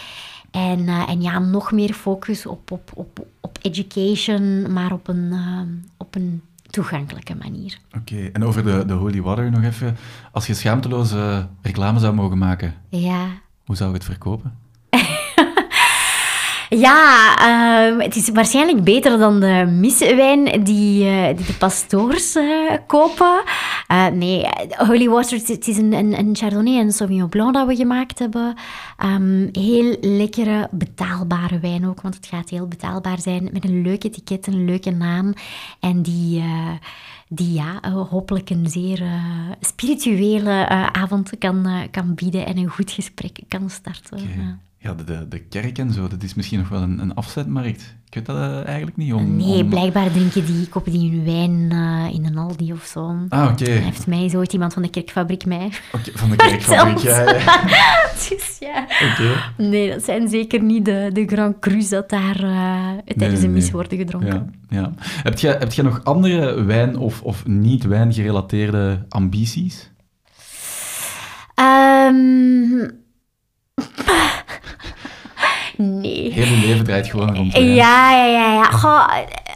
En, 0.51 0.89
eh, 0.89 1.09
en 1.09 1.23
ja, 1.23 1.39
nog 1.39 1.73
meer 1.73 1.93
focus 1.93 2.47
op, 2.47 2.71
op, 2.71 2.91
op, 2.95 3.27
op 3.41 3.59
education, 3.63 4.73
maar 4.73 4.93
op 4.93 5.09
een, 5.09 5.33
eh, 5.33 5.61
op 5.97 6.15
een 6.15 6.43
toegankelijke 6.71 7.35
manier. 7.35 7.79
Oké, 7.97 8.31
en 8.33 8.45
over 8.45 8.65
de, 8.65 8.85
de 8.87 8.93
Holy 8.93 9.23
Water 9.23 9.51
nog 9.51 9.63
even. 9.63 9.97
Als 10.33 10.47
je 10.47 10.55
schaamteloze 10.55 11.49
reclame 11.63 11.99
zou 11.99 12.15
mogen 12.15 12.39
maken, 12.39 12.75
Ja, 12.89 13.27
hoe 13.65 13.77
zou 13.77 13.89
je 13.91 13.95
het 13.97 14.05
verkopen? 14.05 14.59
Ja, 16.69 17.37
ehm, 17.39 18.01
het 18.01 18.17
is 18.17 18.29
waarschijnlijk 18.29 18.85
beter 18.85 19.19
dan 19.19 19.41
de 19.41 19.67
miswijn 19.71 20.65
die, 20.65 21.05
eh, 21.05 21.37
die 21.37 21.47
de 21.47 21.55
pastoors 21.59 22.35
eh, 22.35 22.45
kopen. 22.87 23.43
Eh, 23.87 24.07
nee, 24.07 24.47
Holy 24.77 25.09
Water, 25.09 25.39
het 25.47 25.69
is 25.69 25.79
een, 25.79 25.93
een, 25.93 26.19
een 26.19 26.37
Chardonnay 26.37 26.79
en 26.79 26.87
een 26.87 26.93
Sauvignon 26.93 27.29
Blanc 27.29 27.55
dat 27.55 27.67
we 27.67 27.77
gemaakt 27.77 28.19
hebben. 28.19 28.55
Ehm, 28.97 29.49
heel 29.53 29.97
lekkere, 30.01 30.69
betaalbare 30.71 31.59
wijn 31.59 31.87
ook, 31.87 32.01
want 32.01 32.15
het 32.15 32.27
gaat 32.27 32.51
heel 32.51 32.67
betaalbaar 32.67 33.21
zijn. 33.21 33.49
Met 33.53 33.65
een 33.65 33.83
leuk 33.83 34.05
etiket, 34.05 34.47
een 34.47 34.65
leuke 34.65 34.91
naam. 34.91 35.35
En 35.81 36.03
die... 36.03 36.45
die 37.29 37.53
ja, 37.53 37.81
hopelijk 38.11 38.51
een 38.51 38.67
zeer 38.71 39.03
spirituele 39.61 40.69
avond 40.93 41.31
kan, 41.39 41.67
kan 41.91 42.15
bieden 42.15 42.47
en 42.47 42.57
een 42.57 42.69
goed 42.69 42.91
gesprek 42.91 43.39
kan 43.49 43.71
starten. 43.71 44.19
Oké. 44.19 44.59
Ja. 44.81 44.95
De, 44.95 45.05
de, 45.05 45.29
de 45.29 45.39
kerk 45.39 45.79
en 45.79 45.93
zo, 45.93 46.09
dat 46.09 46.23
is 46.23 46.35
misschien 46.35 46.59
nog 46.59 46.69
wel 46.69 46.83
een, 46.83 46.99
een 46.99 47.15
afzetmarkt. 47.15 47.97
Ik 48.07 48.15
weet 48.15 48.27
dat 48.27 48.37
eh, 48.37 48.67
eigenlijk 48.67 48.97
niet. 48.97 49.13
Om, 49.13 49.37
Nee, 49.37 49.63
om- 49.63 49.69
blijkbaar 49.69 50.11
drinken 50.13 50.47
die, 50.47 50.69
kopen 50.69 50.93
die 50.93 51.11
hun 51.11 51.25
wijn 51.25 51.69
eh, 51.71 52.15
in 52.15 52.27
een 52.27 52.37
Aldi 52.39 52.73
of 52.73 52.85
zo. 52.85 53.17
Ah, 53.29 53.51
oké. 53.53 53.65
Hij 53.65 53.79
heeft 53.83 54.07
mij 54.07 54.29
zo 54.29 54.39
ooit 54.39 54.53
iemand 54.53 54.73
van 54.73 54.83
de 54.83 54.91
kerkfabriek 54.91 55.45
mij. 55.47 55.71
Oké, 55.93 56.11
Van 56.15 56.31
de 56.31 56.37
kerkfabriek, 56.47 56.99
ja. 56.99 57.21
ja. 57.33 58.11
dus 58.29 58.57
ja. 58.61 58.83
Oké. 59.11 59.53
Nee, 59.63 59.91
dat 59.91 60.05
zijn 60.05 60.29
zeker 60.29 60.63
niet 60.63 60.85
de, 60.85 61.11
de 61.13 61.27
Grand 61.27 61.59
Crus 61.59 61.89
dat 61.89 62.09
daar 62.11 62.43
eh, 62.43 62.89
tijdens 63.17 63.39
nee, 63.41 63.49
een 63.49 63.53
mis 63.53 63.63
nee. 63.63 63.73
worden 63.73 63.99
gedronken. 63.99 64.55
Ja, 64.69 64.79
ja. 64.81 64.93
Heb 65.23 65.39
je, 65.39 65.49
heb 65.49 65.73
je 65.73 65.83
nog 65.83 66.05
andere 66.05 66.63
wijn- 66.65 66.97
of, 66.97 67.23
of 67.23 67.47
niet-wijn 67.47 68.13
gerelateerde 68.13 69.05
ambities? 69.09 69.91
Ehm, 71.55 72.89
nee. 75.79 76.33
Heel 76.33 76.45
je 76.45 76.67
leven 76.67 76.85
draait 76.85 77.07
gewoon 77.07 77.37
rond. 77.37 77.53
Ja, 77.53 78.13
ja, 78.13 78.25
ja. 78.25 78.53
ja. 78.53 78.65
Goh, 78.65 79.09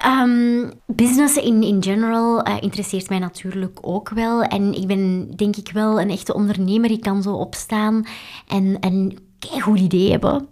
ehm, 0.02 0.70
business 0.86 1.36
in, 1.36 1.62
in 1.62 1.82
general 1.82 2.42
eh, 2.42 2.54
interesseert 2.60 3.08
mij 3.08 3.18
natuurlijk 3.18 3.78
ook 3.80 4.08
wel. 4.08 4.42
En 4.42 4.74
ik 4.74 4.86
ben 4.86 5.30
denk 5.36 5.56
ik 5.56 5.70
wel 5.72 6.00
een 6.00 6.10
echte 6.10 6.34
ondernemer. 6.34 6.90
Ik 6.90 7.00
kan 7.00 7.22
zo 7.22 7.32
opstaan 7.32 8.06
en 8.48 8.76
een 8.80 9.18
goed 9.60 9.78
idee 9.78 10.10
hebben. 10.10 10.48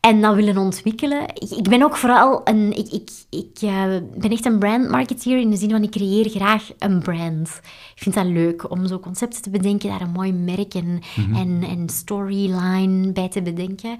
En 0.00 0.20
dat 0.20 0.34
willen 0.34 0.56
ontwikkelen. 0.56 1.22
Ik, 1.34 1.50
ik 1.50 1.68
ben 1.68 1.82
ook 1.82 1.96
vooral 1.96 2.40
een... 2.44 2.72
Ik, 2.76 2.92
ik, 2.92 3.10
ik 3.30 3.62
eh, 3.62 3.84
ben 4.18 4.30
echt 4.30 4.44
een 4.44 4.58
brandmarketeer 4.58 5.38
in 5.38 5.50
de 5.50 5.56
zin 5.56 5.70
van 5.70 5.82
ik 5.82 5.90
creëer 5.90 6.28
graag 6.28 6.70
een 6.78 6.98
brand. 6.98 7.60
Ik 7.94 8.02
vind 8.02 8.14
dat 8.14 8.24
leuk 8.24 8.70
om 8.70 8.86
zo 8.86 8.98
concepten 8.98 9.42
te 9.42 9.50
bedenken, 9.50 9.88
daar 9.88 10.00
een 10.00 10.10
mooi 10.10 10.32
merk 10.32 10.74
en, 10.74 11.00
en, 11.34 11.62
en 11.68 11.88
storyline 11.88 13.12
bij 13.12 13.28
te 13.28 13.42
bedenken. 13.42 13.98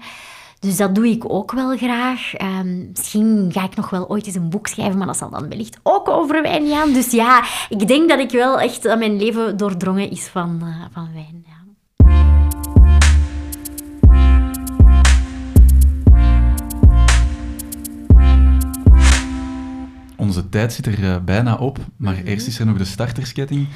Dus 0.61 0.77
dat 0.77 0.95
doe 0.95 1.07
ik 1.07 1.33
ook 1.33 1.51
wel 1.51 1.77
graag. 1.77 2.33
Ehm, 2.33 2.89
misschien 2.89 3.49
ga 3.51 3.63
ik 3.63 3.75
nog 3.75 3.89
wel 3.89 4.09
ooit 4.09 4.25
eens 4.25 4.35
een 4.35 4.49
boek 4.49 4.67
schrijven, 4.67 4.97
maar 4.97 5.07
dat 5.07 5.17
zal 5.17 5.29
dan 5.29 5.49
wellicht 5.49 5.79
ook 5.83 6.09
over 6.09 6.41
wijn 6.41 6.67
gaan. 6.67 6.93
Dus 6.93 7.11
ja, 7.11 7.43
ik 7.69 7.87
denk 7.87 8.09
dat 8.09 8.19
ik 8.19 8.31
wel 8.31 8.59
echt 8.59 8.83
dat 8.83 8.99
mijn 8.99 9.17
leven 9.17 9.57
doordrongen 9.57 10.09
is 10.11 10.27
van, 10.27 10.57
eh, 10.61 10.85
van 10.93 11.09
wijn. 11.13 11.45
Ja. 11.47 11.59
Onze 20.17 20.49
tijd 20.49 20.73
zit 20.73 20.85
er 20.85 21.03
eh, 21.03 21.15
bijna 21.25 21.55
op, 21.55 21.77
maar 21.97 22.13
Mhm. 22.13 22.25
eerst 22.25 22.47
is 22.47 22.59
er 22.59 22.65
nog 22.65 22.77
de 22.77 22.85
startersketting. 22.85 23.67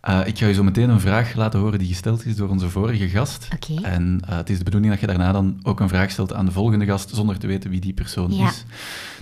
Eh, 0.00 0.20
ik 0.26 0.38
ga 0.38 0.46
je 0.46 0.54
zo 0.54 0.62
meteen 0.62 0.90
een 0.90 1.00
vraag 1.00 1.34
laten 1.34 1.60
horen 1.60 1.78
die 1.78 1.88
gesteld 1.88 2.26
is 2.26 2.36
door 2.36 2.48
onze 2.48 2.68
vorige 2.70 3.08
gast. 3.08 3.48
En 3.82 4.20
eh, 4.28 4.36
het 4.36 4.50
is 4.50 4.58
de 4.58 4.64
bedoeling 4.64 4.92
dat 4.92 5.00
je 5.00 5.06
daarna 5.06 5.32
dan 5.32 5.58
ook 5.62 5.80
een 5.80 5.88
vraag 5.88 6.10
stelt 6.10 6.32
aan 6.32 6.44
de 6.46 6.52
volgende 6.52 6.84
gast, 6.84 7.14
zonder 7.14 7.38
te 7.38 7.46
weten 7.46 7.70
wie 7.70 7.80
die 7.80 7.92
persoon 7.92 8.32
Ja. 8.34 8.48
is. 8.48 8.64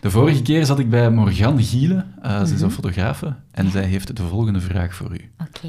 De 0.00 0.10
vorige 0.10 0.42
keer 0.42 0.66
zat 0.66 0.78
ik 0.78 0.90
bij 0.90 1.10
Morgan 1.10 1.62
Giele, 1.62 2.04
eh, 2.22 2.36
ze 2.38 2.42
is 2.44 2.50
Mhm. 2.52 2.64
een 2.64 2.70
fotografe, 2.70 3.34
en 3.50 3.70
zij 3.70 3.84
heeft 3.84 4.16
de 4.16 4.22
volgende 4.22 4.60
vraag 4.60 4.94
voor 4.94 5.12
u. 5.12 5.30
Oké. 5.48 5.68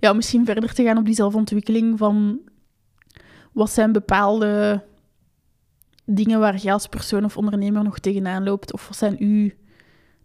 ja, 0.00 0.12
misschien 0.12 0.44
verder 0.44 0.74
te 0.74 0.82
gaan 0.84 0.98
op 0.98 1.04
die 1.04 1.14
zelfontwikkeling 1.14 1.98
van 1.98 2.38
wat 3.52 3.70
zijn 3.70 3.92
bepaalde 3.92 4.82
dingen 6.04 6.40
waar 6.40 6.58
je 6.62 6.72
als 6.72 6.86
persoon 6.86 7.24
of 7.24 7.36
ondernemer 7.36 7.82
nog 7.84 7.98
tegenaan 7.98 8.44
loopt? 8.44 8.72
Of 8.72 8.88
wat 8.88 8.96
zijn 8.96 9.16
uw 9.18 9.50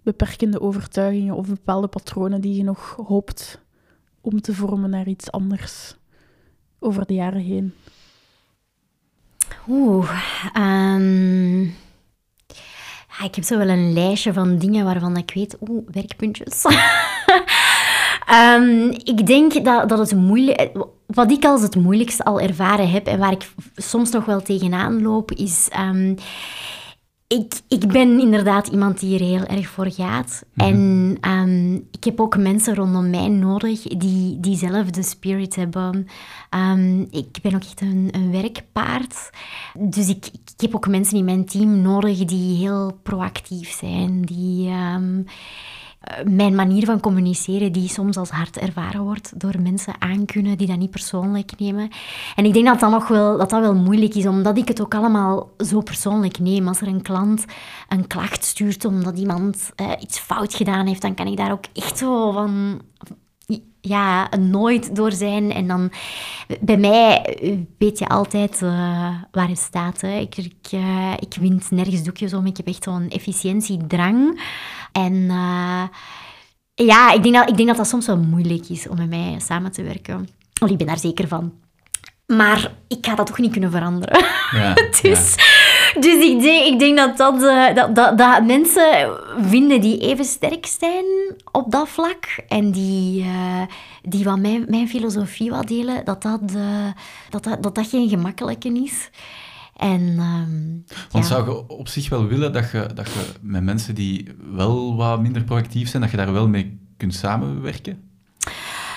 beperkende 0.04 0.62
overtuigingen 0.62 1.36
of 1.36 1.48
bepaalde 1.48 1.88
patronen 1.88 2.42
die 2.42 2.56
je 2.56 2.64
nog 2.64 2.98
hoopt 3.08 3.66
om 4.28 4.42
te 4.42 4.54
vormen 4.54 4.90
naar 4.90 5.08
iets 5.08 5.32
anders 5.32 5.96
over 6.80 7.06
de 7.06 7.14
jaren 7.14 7.42
heen? 7.42 7.74
Oeh, 9.68 10.12
ehm, 10.54 11.62
ik 13.24 13.36
heb 13.36 13.44
zo 13.44 13.58
wel 13.58 13.68
een 13.70 13.94
lijstje 13.94 14.34
van 14.34 14.58
dingen 14.58 14.86
waarvan 14.86 15.18
ik 15.18 15.32
weet, 15.34 15.58
oeh, 15.68 15.88
werkpuntjes. 15.92 16.64
Ehm, 18.28 18.90
ik 18.90 19.26
denk 19.26 19.66
dat, 19.66 19.90
dat 19.90 19.98
het 19.98 20.16
moeilijk... 20.16 20.72
Wat 21.06 21.32
ik 21.32 21.46
als 21.46 21.62
het 21.62 21.76
moeilijkste 21.76 22.24
al 22.24 22.40
ervaren 22.40 22.90
heb 22.90 23.08
en 23.08 23.20
waar 23.20 23.32
ik 23.32 23.50
soms 23.76 24.12
nog 24.12 24.26
wel 24.26 24.42
tegenaan 24.42 25.02
loop, 25.02 25.32
is... 25.32 25.68
ehm, 25.72 26.16
ik, 27.28 27.62
ik 27.68 27.88
ben 27.88 28.20
inderdaad 28.20 28.68
iemand 28.68 29.00
die 29.00 29.20
er 29.20 29.26
heel 29.26 29.46
erg 29.46 29.68
voor 29.68 29.92
gaat. 29.92 30.44
En 30.56 31.18
ehm, 31.22 31.74
ik 31.76 32.04
heb 32.04 32.22
ook 32.22 32.38
mensen 32.38 32.76
rondom 32.76 33.10
mij 33.10 33.28
nodig 33.28 33.82
die 33.82 34.40
diezelfde 34.40 35.04
spirit 35.04 35.56
hebben. 35.56 36.08
Ehm, 36.50 37.02
ik 37.02 37.38
ben 37.42 37.56
ook 37.56 37.62
echt 37.62 37.82
een, 37.82 38.10
een 38.12 38.32
werkpaard. 38.32 39.30
Dus 39.74 40.10
ik, 40.10 40.26
ik 40.26 40.62
heb 40.62 40.76
ook 40.76 40.88
mensen 40.88 41.18
in 41.18 41.26
mijn 41.26 41.46
team 41.46 41.82
nodig 41.82 42.26
die 42.26 42.58
heel 42.58 43.00
proactief 43.04 43.72
zijn. 43.72 44.22
Die 44.22 44.70
ehm, 44.70 45.20
eh, 45.20 45.24
mijn 46.26 46.56
manier 46.56 46.86
van 46.86 47.00
communiceren, 47.00 47.72
die 47.72 47.90
soms 47.90 48.18
als 48.18 48.30
hard 48.30 48.58
ervaren 48.58 49.02
wordt 49.02 49.40
door 49.40 49.62
mensen 49.62 49.94
aankunnen 50.00 50.58
die 50.58 50.68
dat 50.68 50.78
niet 50.78 50.92
persoonlijk 50.92 51.52
nemen. 51.58 51.90
En 52.36 52.46
ik 52.46 52.54
denk 52.54 52.66
dat 52.66 52.80
dat 52.80 52.92
nog 52.92 53.08
wel, 53.08 53.38
dat 53.38 53.50
dat 53.50 53.62
wel 53.62 53.76
moeilijk 53.76 54.16
is, 54.16 54.26
omdat 54.26 54.58
ik 54.58 54.68
het 54.68 54.82
ook 54.82 54.96
allemaal 54.96 55.50
zo 55.58 55.82
persoonlijk 55.82 56.40
neem. 56.40 56.68
Als 56.68 56.82
er 56.82 56.88
een 56.88 57.02
klant 57.02 57.46
een 57.90 58.08
klacht 58.08 58.44
stuurt 58.44 58.86
omdat 58.86 59.18
iemand 59.18 59.72
eh, 59.76 59.92
iets 60.00 60.20
fout 60.20 60.54
gedaan 60.54 60.88
heeft, 60.88 61.02
dan 61.02 61.16
kan 61.16 61.28
ik 61.28 61.38
daar 61.38 61.52
ook 61.52 61.66
echt 61.74 61.98
zo 61.98 62.32
van 62.32 62.82
ja, 63.82 64.30
nooit 64.40 64.96
door 64.96 65.12
zijn. 65.12 65.52
En 65.52 65.68
dan, 65.68 65.92
bij 66.60 66.78
mij 66.78 67.38
weet 67.78 68.00
je 68.00 68.08
altijd 68.08 68.62
eh, 68.62 69.16
waar 69.32 69.48
het 69.48 69.58
staat. 69.58 70.02
Hè. 70.02 70.18
Ik, 70.18 70.38
ik, 70.38 70.72
eh, 70.72 71.14
ik 71.20 71.36
wind 71.40 71.72
nergens 71.72 72.04
doekjes 72.04 72.34
om. 72.34 72.46
Ik 72.46 72.58
heb 72.58 72.68
echt 72.68 72.84
zo'n 72.84 73.10
efficiëntiedrang. 73.10 74.42
En 74.92 75.14
eh, 75.30 75.84
ja, 76.74 77.12
ik 77.12 77.24
denk, 77.24 77.36
dat, 77.36 77.50
ik 77.50 77.56
denk 77.58 77.68
dat 77.68 77.78
dat 77.78 77.88
soms 77.88 78.06
wel 78.06 78.18
moeilijk 78.18 78.70
is 78.70 78.88
om 78.88 78.98
met 78.98 79.10
mij 79.10 79.36
samen 79.40 79.72
te 79.72 79.84
werken. 79.84 80.28
Want 80.60 80.72
ik 80.72 80.78
ben 80.78 80.88
daar 80.88 81.00
zeker 81.00 81.28
van. 81.28 81.54
Maar 82.26 82.72
ik 82.88 83.06
ga 83.06 83.16
dat 83.16 83.28
toch 83.28 83.38
niet 83.38 83.52
kunnen 83.52 83.72
veranderen. 83.72 84.26
Ja, 84.52 84.74
dus, 85.02 85.36
dus 85.94 86.26
ik, 86.26 86.42
denk, 86.42 86.66
ik 86.66 86.80
denk 86.80 86.98
dat, 86.98 87.18
dat, 87.18 87.44
eh, 87.44 87.76
dat, 87.76 87.96
dat, 87.96 88.18
dat 88.18 88.46
mensen 88.46 89.18
vinden 89.42 89.82
die 89.82 90.00
even 90.00 90.26
sterk 90.26 90.66
zijn 90.66 91.06
op 91.52 91.72
dat 91.72 91.90
vlak 91.90 92.26
en 92.48 92.72
die, 92.72 93.24
eh, 93.24 93.62
die 94.02 94.24
wat 94.24 94.40
mijn, 94.40 94.66
mijn 94.68 94.90
filosofie 94.90 95.50
wat 95.50 95.68
delen, 95.68 96.06
dat 96.06 96.22
dat, 96.22 96.42
eh, 96.56 96.88
dat, 97.30 97.44
dat, 97.44 97.64
dat, 97.64 97.76
dat 97.76 97.88
geen 97.88 98.10
gemakkelijke 98.10 98.84
is. 98.84 99.10
En, 99.76 100.16
ehm, 100.18 100.98
Want 101.12 101.28
ja. 101.28 101.32
zou 101.32 101.50
je 101.50 101.68
op 101.68 101.88
zich 101.88 102.10
wel 102.10 102.26
willen 102.26 102.54
dat 102.54 102.72
je, 102.72 102.90
dat 102.94 103.08
je 103.08 103.26
met 103.42 103.64
mensen 103.64 103.96
die 103.96 104.28
wel 104.52 104.96
wat 104.96 105.22
minder 105.22 105.44
proactief 105.44 105.90
zijn, 105.90 106.02
dat 106.02 106.12
je 106.12 106.18
daar 106.18 106.34
wel 106.34 106.48
mee 106.48 106.80
kunt 106.98 107.14
samenwerken? 107.14 108.10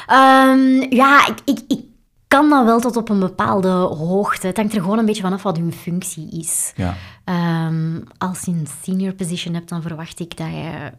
Ehm, 0.06 0.94
ja, 0.94 1.26
ik, 1.26 1.38
ik, 1.44 1.60
ik 1.68 1.89
kan 2.30 2.48
dat 2.50 2.64
wel 2.64 2.80
tot 2.80 2.96
op 2.96 3.08
een 3.08 3.20
bepaalde 3.20 3.68
hoogte. 3.68 4.46
Het 4.46 4.56
hangt 4.56 4.74
er 4.74 4.80
gewoon 4.80 4.98
een 4.98 5.06
beetje 5.06 5.22
vanaf 5.22 5.42
wat 5.42 5.56
hun 5.56 5.72
functie 5.72 6.30
is. 6.30 6.72
Ja. 6.76 6.94
Ehm, 7.24 8.00
als 8.18 8.40
je 8.40 8.50
een 8.50 8.66
senior 8.82 9.12
position 9.12 9.54
hebt, 9.54 9.68
dan 9.68 9.82
verwacht 9.82 10.20
ik 10.20 10.36
dat 10.36 10.46
je... 10.46 10.92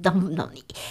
Dan, 0.00 0.34
dan, 0.34 0.48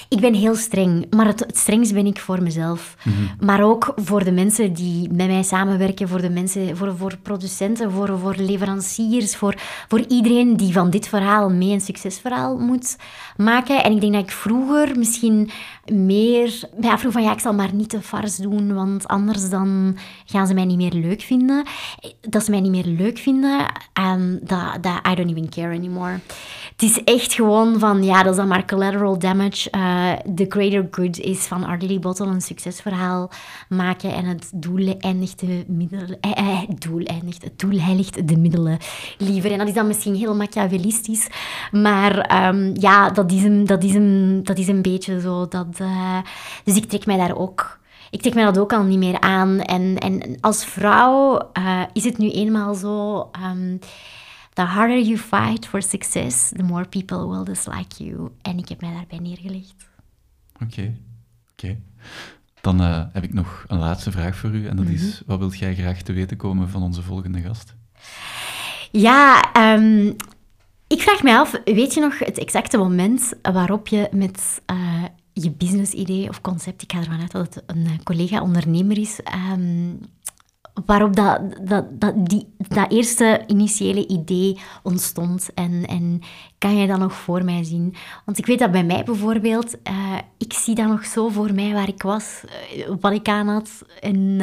ik 0.10 0.20
ben 0.20 0.34
heel 0.34 0.56
streng, 0.56 1.14
maar 1.16 1.26
het, 1.26 1.40
het 1.40 1.58
strengst 1.58 1.94
ben 1.94 2.06
ik 2.06 2.20
voor 2.20 2.44
mezelf. 2.44 2.96
Maar 3.40 3.64
ook 3.64 3.94
voor 3.96 4.24
de 4.24 4.32
mensen 4.32 4.74
die 4.74 5.14
met 5.14 5.28
mij 5.28 5.44
samenwerken, 5.44 6.08
voor 6.08 6.22
de 6.22 6.30
mensen, 6.30 6.78
voor, 6.78 6.98
voor 6.98 7.18
producenten, 7.18 7.92
voor, 7.92 8.20
voor 8.20 8.36
leveranciers, 8.36 9.36
voor, 9.36 9.56
voor 9.88 10.06
iedereen 10.08 10.58
die 10.58 10.74
van 10.74 10.90
dit 10.90 11.08
verhaal 11.08 11.50
mee 11.50 11.72
een 11.72 11.82
succesverhaal 11.82 12.58
moet 12.58 12.98
maken. 13.38 13.84
En 13.84 13.92
ik 13.92 14.02
denk 14.02 14.14
dat 14.14 14.24
ik 14.24 14.32
vroeger 14.32 14.98
misschien 14.98 15.50
meer 15.92 16.60
mij 16.78 16.92
afvroeg 16.92 17.14
van 17.14 17.24
ja, 17.24 17.32
ik 17.32 17.40
zal 17.40 17.54
maar 17.54 17.74
niet 17.74 17.90
te 17.90 18.02
vars 18.02 18.36
doen, 18.36 18.74
want 18.74 19.08
anders 19.08 19.50
dan 19.50 19.98
gaan 20.26 20.48
ze 20.48 20.54
mij 20.54 20.66
niet 20.66 20.78
meer 20.78 20.94
leuk 20.94 21.22
vinden. 21.22 21.66
Dat 22.22 22.44
ze 22.44 22.52
mij 22.52 22.60
niet 22.60 22.72
meer 22.72 22.86
leuk 22.86 23.18
vinden, 23.18 23.66
en 23.94 24.40
dat, 24.44 24.84
dat 24.84 25.08
I 25.12 25.16
don't 25.16 25.30
even 25.30 25.50
care 25.50 25.76
anymore. 25.76 26.20
Het 26.78 26.90
is 26.90 27.04
echt 27.04 27.34
gewoon 27.34 27.80
van, 27.80 28.04
ja, 28.04 28.24
dat 28.24 28.32
is 28.32 28.38
dan 28.38 28.48
maar 28.48 28.66
collateral 28.66 29.20
damage. 29.20 29.70
Eh, 29.70 30.12
the 30.36 30.46
greater 30.50 30.88
good 30.92 31.20
is 31.20 31.40
van 31.46 31.64
Ardely 31.64 32.00
Bottle 32.00 32.26
een 32.26 32.42
succesverhaal 32.42 33.32
maken 33.70 34.14
en 34.14 34.26
het 34.26 34.52
doel 34.54 34.98
eindigt 35.00 35.40
de 35.40 35.64
middelen... 35.68 36.18
Eh, 36.20 36.32
eh, 36.38 36.62
het 36.68 36.82
doel 36.82 37.04
eindigt, 37.04 37.44
het 37.44 37.60
doel 37.60 37.80
heiligt 37.80 38.28
de 38.28 38.38
middelen 38.38 38.78
liever. 39.18 39.52
En 39.52 39.58
dat 39.58 39.68
is 39.68 39.74
dan 39.74 39.88
misschien 39.88 40.16
heel 40.16 40.36
machiavellistisch, 40.36 41.28
maar 41.72 42.20
ehm, 42.20 42.72
ja, 42.74 43.10
dat 43.10 43.32
is, 43.32 43.44
een, 43.44 43.66
dat, 43.66 43.84
is 43.84 43.94
een, 43.94 44.42
dat 44.44 44.58
is 44.58 44.68
een 44.68 44.82
beetje 44.82 45.20
zo. 45.20 45.48
Dat, 45.48 45.77
eh, 45.80 46.18
dus 46.64 46.76
ik 46.76 46.86
trek 46.86 47.06
mij 47.06 47.18
daar 47.18 47.36
ook... 47.36 47.80
Ik 48.10 48.22
trek 48.22 48.34
mij 48.34 48.44
dat 48.44 48.58
ook 48.58 48.74
al 48.74 48.84
niet 48.84 48.98
meer 48.98 49.20
aan. 49.20 49.60
En, 49.60 49.98
en 49.98 50.38
als 50.42 50.66
vrouw 50.66 51.50
eh, 51.54 51.82
is 51.94 52.04
het 52.04 52.18
nu 52.18 52.32
eenmaal 52.32 52.74
zo... 52.74 53.30
ehm, 53.32 53.78
The 54.58 54.64
harder 54.64 55.00
you 55.00 55.18
fight 55.18 55.68
for 55.68 55.82
success, 55.82 56.50
the 56.56 56.64
more 56.64 56.86
people 56.86 57.28
will 57.28 57.44
dislike 57.44 58.04
you. 58.04 58.32
En 58.42 58.58
ik 58.58 58.70
heb 58.70 58.82
mij 58.82 58.94
daarbij 58.94 59.20
neergelegd. 59.20 59.76
Oké. 60.64 60.96
Oké. 61.52 61.78
Dan 62.62 62.82
eh, 62.82 63.04
heb 63.14 63.24
ik 63.24 63.34
nog 63.34 63.66
een 63.68 63.78
laatste 63.78 64.12
vraag 64.12 64.36
voor 64.36 64.50
u. 64.50 64.68
En 64.68 64.76
dat 64.76 64.86
is, 64.86 65.22
wat 65.26 65.40
wilt 65.40 65.58
jij 65.58 65.76
graag 65.76 66.02
te 66.02 66.14
weten 66.14 66.38
komen 66.38 66.70
van 66.70 66.84
onze 66.84 67.02
volgende 67.02 67.42
gast? 67.42 67.76
Ja, 68.92 69.52
ehm, 69.54 70.08
ik 70.88 71.02
vraag 71.02 71.24
mij 71.24 71.38
af, 71.38 71.62
weet 71.66 71.94
je 71.94 72.00
nog 72.00 72.20
het 72.20 72.38
exacte 72.38 72.78
moment 72.78 73.34
waarop 73.42 73.88
je 73.88 74.10
met 74.12 74.62
je 75.44 75.52
business-idee 75.52 76.30
of 76.30 76.42
concept, 76.42 76.82
ik 76.82 76.92
ga 76.92 76.98
ervan 76.98 77.20
uit 77.20 77.32
dat 77.32 77.56
het 77.56 77.64
een 77.66 77.86
eh, 77.86 78.04
collega-ondernemer 78.04 78.98
is, 78.98 79.22
ehm, 79.24 79.94
waarop 80.86 81.16
dat, 81.16 81.42
dat, 81.62 81.86
dat, 82.02 82.30
die, 82.30 82.54
dat 82.58 82.92
eerste 82.92 83.44
initiële 83.48 84.08
idee 84.08 84.60
ontstond. 84.84 85.54
En, 85.54 85.86
en 85.86 86.22
kan 86.58 86.78
je 86.78 86.88
dat 86.88 87.00
nog 87.00 87.14
voor 87.14 87.44
mij 87.44 87.64
zien? 87.64 87.96
Want 88.26 88.38
ik 88.38 88.46
weet 88.46 88.60
dat 88.60 88.72
bij 88.72 88.84
mij 88.84 89.04
bijvoorbeeld, 89.04 89.82
eh, 89.84 90.18
ik 90.38 90.54
zie 90.54 90.76
dat 90.76 90.88
nog 90.88 91.06
zo 91.06 91.30
voor 91.30 91.54
mij 91.54 91.74
waar 91.74 91.88
ik 91.88 92.02
was, 92.02 92.44
eh, 92.76 92.92
wat 93.00 93.12
ik 93.12 93.28
aan 93.28 93.48
had. 93.48 93.70
En, 94.00 94.40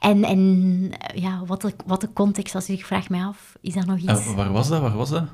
en, 0.00 0.24
en 0.24 0.90
ja, 1.14 1.42
wat, 1.46 1.60
de, 1.60 1.72
wat 1.86 2.00
de 2.00 2.12
context 2.12 2.52
was. 2.54 2.66
Dus 2.66 2.76
ik 2.78 2.84
vraag 2.84 3.08
mij 3.08 3.24
af, 3.24 3.56
is 3.60 3.74
dat 3.74 3.86
nog 3.86 3.98
iets? 3.98 4.34
Waar 4.34 4.52
was 4.52 4.68
dat? 4.68 4.80
Waar 4.80 4.96
was 4.96 5.10
dat? 5.10 5.24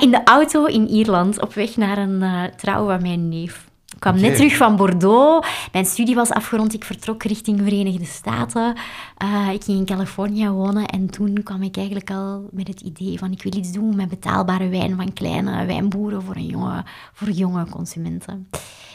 In 0.00 0.10
de 0.10 0.24
auto 0.24 0.64
in 0.64 0.88
Ierland, 0.88 1.40
op 1.42 1.54
weg 1.54 1.76
naar 1.76 1.98
een 1.98 2.50
trouw 2.56 2.86
van 2.86 3.02
mijn 3.02 3.28
neef. 3.28 3.69
Ik 4.00 4.10
kwam 4.10 4.20
net 4.20 4.36
terug 4.36 4.56
van 4.56 4.76
Bordeaux. 4.76 5.48
Mijn 5.72 5.84
studie 5.84 6.14
was 6.14 6.30
afgerond. 6.30 6.74
Ik 6.74 6.84
vertrok 6.84 7.22
richting 7.22 7.58
de 7.58 7.64
Verenigde 7.64 8.04
Staten. 8.04 8.74
Eh, 9.16 9.48
ik 9.52 9.64
ging 9.64 9.78
in 9.78 9.84
Californië 9.84 10.48
wonen. 10.48 10.86
En 10.86 11.10
toen 11.10 11.42
kwam 11.42 11.62
ik 11.62 11.76
eigenlijk 11.76 12.10
al 12.10 12.48
met 12.52 12.68
het 12.68 12.80
idee 12.80 13.18
van... 13.18 13.32
Ik 13.32 13.42
wil 13.42 13.56
iets 13.56 13.72
doen 13.72 13.96
met 13.96 14.08
betaalbare 14.08 14.68
wijn 14.68 14.96
van 14.96 15.12
kleine 15.12 15.66
wijnboeren 15.66 16.22
voor, 16.22 16.36
een 16.36 16.46
jonge, 16.46 16.84
voor 17.12 17.30
jonge 17.30 17.66
consumenten. 17.68 18.48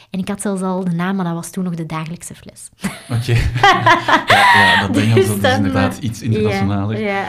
En 0.09 0.19
ik 0.19 0.27
had 0.27 0.41
zelfs 0.41 0.61
al 0.61 0.83
de 0.83 0.91
naam, 0.91 1.15
maar 1.15 1.25
dat 1.25 1.33
was 1.33 1.49
toen 1.49 1.63
nog 1.63 1.75
de 1.75 1.85
dagelijkse 1.85 2.35
fles. 2.35 2.69
Oké. 3.09 3.33
ja, 4.27 4.53
ja, 4.53 4.87
dat 4.87 4.97
Engels 4.97 5.13
Dus 5.13 5.27
dat 5.27 5.51
is 5.51 5.57
inderdaad 5.57 5.97
iets 5.97 6.21
internationaler. 6.21 6.99
Ja, 6.99 7.17
ja. 7.17 7.27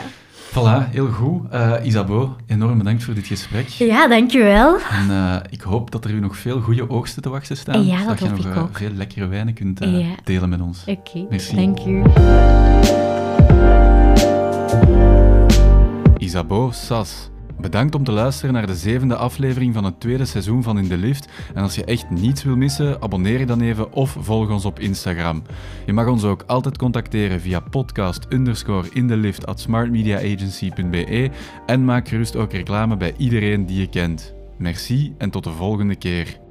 Voilà, 0.57 0.89
heel 0.91 1.07
goed. 1.07 1.41
Isabeau, 1.83 2.29
enorm 2.47 2.77
bedankt 2.77 3.03
voor 3.03 3.13
dit 3.13 3.27
gesprek. 3.27 3.67
ja 3.67 4.07
dankjewel. 4.07 4.77
En 4.91 5.09
eh, 5.09 5.35
ik 5.49 5.61
hoop 5.61 5.91
dat 5.91 6.05
er 6.05 6.11
u 6.11 6.19
nog 6.19 6.37
veel 6.37 6.61
goede 6.61 6.89
oogsten 6.89 7.21
te 7.21 7.29
wachten 7.29 7.57
staan. 7.57 7.85
Ja, 7.85 8.05
dat 8.05 8.19
je 8.19 8.29
nog 8.29 8.39
ik 8.39 8.45
eh, 8.45 8.61
ook. 8.61 8.77
veel 8.77 8.91
lekkere 8.95 9.27
wijnen 9.27 9.53
kunt 9.53 9.79
Ja. 9.79 10.05
delen 10.23 10.49
met 10.49 10.61
ons. 10.61 10.83
Oké, 10.85 11.25
Merci. 11.29 11.55
dank 11.55 11.79
u. 11.85 12.01
Isabeau 16.17 16.71
Sas. 16.73 17.29
Bedankt 17.61 17.95
om 17.95 18.03
te 18.03 18.11
luisteren 18.11 18.53
naar 18.53 18.67
de 18.67 18.75
zevende 18.75 19.15
aflevering 19.15 19.73
van 19.73 19.83
het 19.83 19.99
tweede 19.99 20.25
seizoen 20.25 20.63
van 20.63 20.77
In 20.77 20.87
de 20.87 20.97
Lift. 20.97 21.27
En 21.53 21.63
als 21.63 21.75
je 21.75 21.85
echt 21.85 22.09
niets 22.09 22.43
wil 22.43 22.55
missen, 22.55 23.01
abonneer 23.01 23.39
je 23.39 23.45
dan 23.45 23.61
even 23.61 23.93
of 23.93 24.17
volg 24.19 24.49
ons 24.49 24.65
op 24.65 24.79
Instagram. 24.79 25.43
Je 25.85 25.93
mag 25.93 26.07
ons 26.07 26.23
ook 26.23 26.43
altijd 26.47 26.77
contacteren 26.77 27.41
via 27.41 27.59
podcast 27.59 28.25
underscore 28.29 28.89
in 28.93 29.07
de 29.07 29.17
lift 29.17 29.45
at 29.45 29.59
smartmediaagency.be 29.59 31.29
en 31.65 31.85
maak 31.85 32.07
gerust 32.07 32.35
ook 32.35 32.51
reclame 32.51 32.97
bij 32.97 33.13
iedereen 33.17 33.65
die 33.65 33.79
je 33.79 33.89
kent. 33.89 34.33
Merci 34.57 35.13
en 35.17 35.29
tot 35.29 35.43
de 35.43 35.51
volgende 35.51 35.95
keer. 35.95 36.46